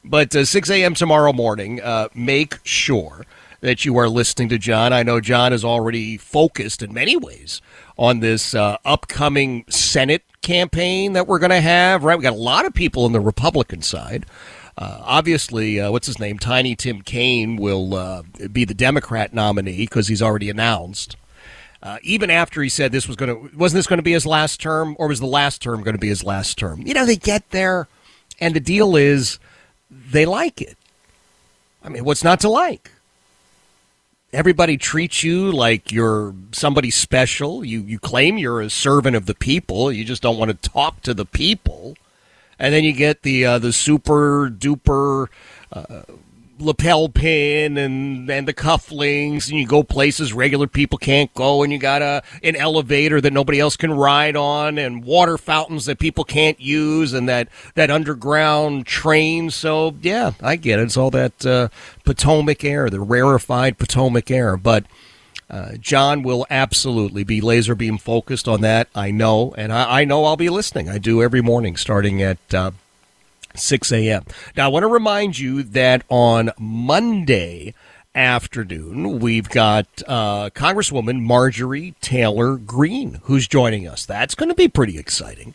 But 0.03 0.35
uh, 0.35 0.45
6 0.45 0.69
a.m. 0.69 0.93
tomorrow 0.93 1.33
morning, 1.33 1.81
uh, 1.81 2.09
make 2.15 2.59
sure 2.63 3.25
that 3.65 3.83
you 3.83 3.97
are 3.97 4.07
listening 4.07 4.49
to 4.49 4.57
John. 4.59 4.93
I 4.93 5.01
know 5.01 5.19
John 5.19 5.51
is 5.51 5.65
already 5.65 6.17
focused 6.17 6.83
in 6.83 6.93
many 6.93 7.17
ways 7.17 7.61
on 7.97 8.19
this 8.19 8.53
uh, 8.53 8.77
upcoming 8.85 9.65
Senate 9.69 10.23
campaign 10.41 11.13
that 11.13 11.27
we're 11.27 11.39
going 11.39 11.49
to 11.49 11.61
have, 11.61 12.03
right? 12.03 12.15
We 12.15 12.21
got 12.21 12.33
a 12.33 12.35
lot 12.35 12.65
of 12.65 12.73
people 12.73 13.05
on 13.05 13.11
the 13.11 13.19
Republican 13.19 13.81
side. 13.81 14.27
Uh, 14.77 15.01
obviously, 15.03 15.79
uh, 15.79 15.89
what's 15.91 16.05
his 16.05 16.19
name? 16.19 16.37
Tiny 16.37 16.75
Tim 16.75 17.01
Kaine 17.01 17.55
will 17.55 17.95
uh, 17.95 18.23
be 18.51 18.65
the 18.65 18.73
Democrat 18.73 19.33
nominee 19.33 19.77
because 19.77 20.07
he's 20.07 20.21
already 20.21 20.49
announced. 20.49 21.15
Uh, 21.81 21.97
even 22.03 22.29
after 22.29 22.61
he 22.61 22.69
said 22.69 22.91
this 22.91 23.07
was 23.07 23.15
going 23.15 23.49
to, 23.49 23.57
wasn't 23.57 23.79
this 23.79 23.87
going 23.87 23.97
to 23.97 24.03
be 24.03 24.11
his 24.11 24.27
last 24.27 24.61
term, 24.61 24.95
or 24.99 25.07
was 25.07 25.19
the 25.19 25.25
last 25.25 25.61
term 25.61 25.81
going 25.81 25.95
to 25.95 25.99
be 25.99 26.09
his 26.09 26.23
last 26.23 26.57
term? 26.57 26.81
You 26.85 26.93
know, 26.93 27.05
they 27.05 27.15
get 27.15 27.49
there, 27.49 27.87
and 28.39 28.55
the 28.55 28.59
deal 28.59 28.95
is 28.95 29.39
they 29.89 30.25
like 30.25 30.61
it. 30.61 30.77
I 31.83 31.89
mean, 31.89 32.03
what's 32.03 32.23
not 32.23 32.39
to 32.41 32.49
like? 32.49 32.91
Everybody 34.35 34.75
treats 34.75 35.23
you 35.23 35.49
like 35.49 35.93
you're 35.93 36.35
somebody 36.51 36.91
special. 36.91 37.63
You 37.63 37.79
you 37.79 37.99
claim 37.99 38.37
you're 38.37 38.59
a 38.59 38.69
servant 38.69 39.15
of 39.15 39.27
the 39.27 39.33
people. 39.33 39.93
You 39.93 40.03
just 40.03 40.21
don't 40.21 40.37
want 40.37 40.51
to 40.51 40.69
talk 40.69 41.01
to 41.03 41.13
the 41.13 41.25
people. 41.25 41.95
And 42.59 42.73
then 42.73 42.83
you 42.83 42.91
get 42.91 43.21
the 43.21 43.45
uh, 43.45 43.59
the 43.59 43.71
super 43.71 44.49
duper 44.49 45.27
uh, 45.71 46.01
lapel 46.59 47.09
pin 47.09 47.77
and 47.77 48.29
and 48.29 48.47
the 48.47 48.53
cufflinks, 48.53 49.49
and 49.49 49.59
you 49.59 49.67
go 49.67 49.83
places 49.83 50.33
regular 50.33 50.67
people 50.67 50.97
can't 50.97 51.33
go, 51.33 51.63
and 51.63 51.71
you 51.71 51.77
got 51.77 52.01
a 52.01 52.23
an 52.43 52.55
elevator 52.55 53.21
that 53.21 53.33
nobody 53.33 53.59
else 53.59 53.75
can 53.75 53.91
ride 53.91 54.35
on, 54.35 54.77
and 54.77 55.03
water 55.03 55.37
fountains 55.37 55.85
that 55.85 55.99
people 55.99 56.23
can't 56.23 56.59
use, 56.59 57.13
and 57.13 57.27
that 57.29 57.49
that 57.75 57.91
underground 57.91 58.85
train. 58.85 59.49
So 59.49 59.95
yeah, 60.01 60.31
I 60.41 60.55
get 60.55 60.79
it. 60.79 60.83
It's 60.83 60.97
all 60.97 61.11
that 61.11 61.45
uh, 61.45 61.69
Potomac 62.03 62.63
air, 62.63 62.89
the 62.89 63.01
rarefied 63.01 63.77
Potomac 63.77 64.29
air, 64.31 64.57
but. 64.57 64.85
Uh, 65.47 65.73
John 65.79 66.23
will 66.23 66.47
absolutely 66.49 67.23
be 67.23 67.39
laser 67.39 67.75
beam 67.75 67.99
focused 67.99 68.47
on 68.47 68.61
that. 68.61 68.87
I 68.95 69.11
know, 69.11 69.53
and 69.55 69.71
I, 69.71 70.01
I 70.01 70.03
know 70.03 70.25
I'll 70.25 70.35
be 70.35 70.49
listening. 70.49 70.89
I 70.89 70.97
do 70.97 71.21
every 71.21 71.41
morning 71.41 71.75
starting 71.75 72.19
at 72.23 72.39
uh, 72.51 72.71
6 73.55 73.91
a.m. 73.91 74.23
Now, 74.55 74.65
I 74.65 74.67
want 74.69 74.83
to 74.83 74.87
remind 74.87 75.37
you 75.39 75.63
that 75.63 76.03
on 76.09 76.51
Monday 76.59 77.73
afternoon, 78.13 79.19
we've 79.19 79.49
got 79.49 79.87
uh, 80.07 80.49
Congresswoman 80.51 81.21
Marjorie 81.21 81.95
Taylor 82.01 82.57
Greene 82.57 83.19
who's 83.23 83.47
joining 83.47 83.87
us. 83.87 84.05
That's 84.05 84.35
going 84.35 84.49
to 84.49 84.55
be 84.55 84.67
pretty 84.67 84.97
exciting. 84.97 85.53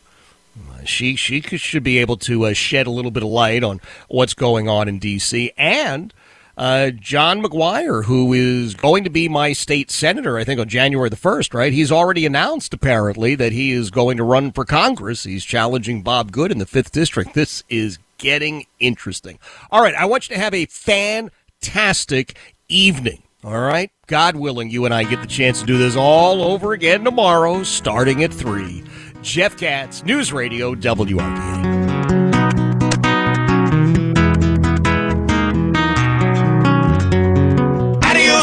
Uh, 0.69 0.83
she 0.83 1.15
she 1.15 1.41
should 1.41 1.83
be 1.83 1.97
able 1.97 2.17
to 2.17 2.45
uh, 2.45 2.53
shed 2.53 2.85
a 2.87 2.91
little 2.91 3.11
bit 3.11 3.23
of 3.23 3.29
light 3.29 3.63
on 3.63 3.79
what's 4.09 4.33
going 4.33 4.67
on 4.67 4.87
in 4.87 4.99
D.C. 4.99 5.51
and 5.57 6.13
uh, 6.61 6.91
John 6.91 7.41
McGuire, 7.41 8.05
who 8.05 8.33
is 8.33 8.75
going 8.75 9.03
to 9.03 9.09
be 9.09 9.27
my 9.27 9.51
state 9.51 9.89
senator, 9.89 10.37
I 10.37 10.43
think 10.43 10.59
on 10.59 10.69
January 10.69 11.09
the 11.09 11.15
1st, 11.15 11.55
right? 11.55 11.73
He's 11.73 11.91
already 11.91 12.23
announced, 12.23 12.71
apparently, 12.71 13.33
that 13.33 13.51
he 13.51 13.71
is 13.71 13.89
going 13.89 14.17
to 14.17 14.23
run 14.23 14.51
for 14.51 14.63
Congress. 14.63 15.23
He's 15.23 15.43
challenging 15.43 16.03
Bob 16.03 16.31
Good 16.31 16.51
in 16.51 16.59
the 16.59 16.67
5th 16.67 16.91
District. 16.91 17.33
This 17.33 17.63
is 17.67 17.97
getting 18.19 18.67
interesting. 18.79 19.39
All 19.71 19.81
right, 19.81 19.95
I 19.95 20.05
want 20.05 20.29
you 20.29 20.35
to 20.35 20.41
have 20.41 20.53
a 20.53 20.67
fantastic 20.67 22.37
evening. 22.69 23.23
All 23.43 23.59
right, 23.59 23.89
God 24.05 24.35
willing, 24.35 24.69
you 24.69 24.85
and 24.85 24.93
I 24.93 25.03
get 25.03 25.19
the 25.19 25.27
chance 25.27 25.61
to 25.61 25.65
do 25.65 25.79
this 25.79 25.95
all 25.95 26.43
over 26.43 26.73
again 26.73 27.03
tomorrow, 27.03 27.63
starting 27.63 28.23
at 28.23 28.31
3. 28.31 28.83
Jeff 29.23 29.57
Katz, 29.57 30.05
News 30.05 30.31
Radio, 30.31 30.75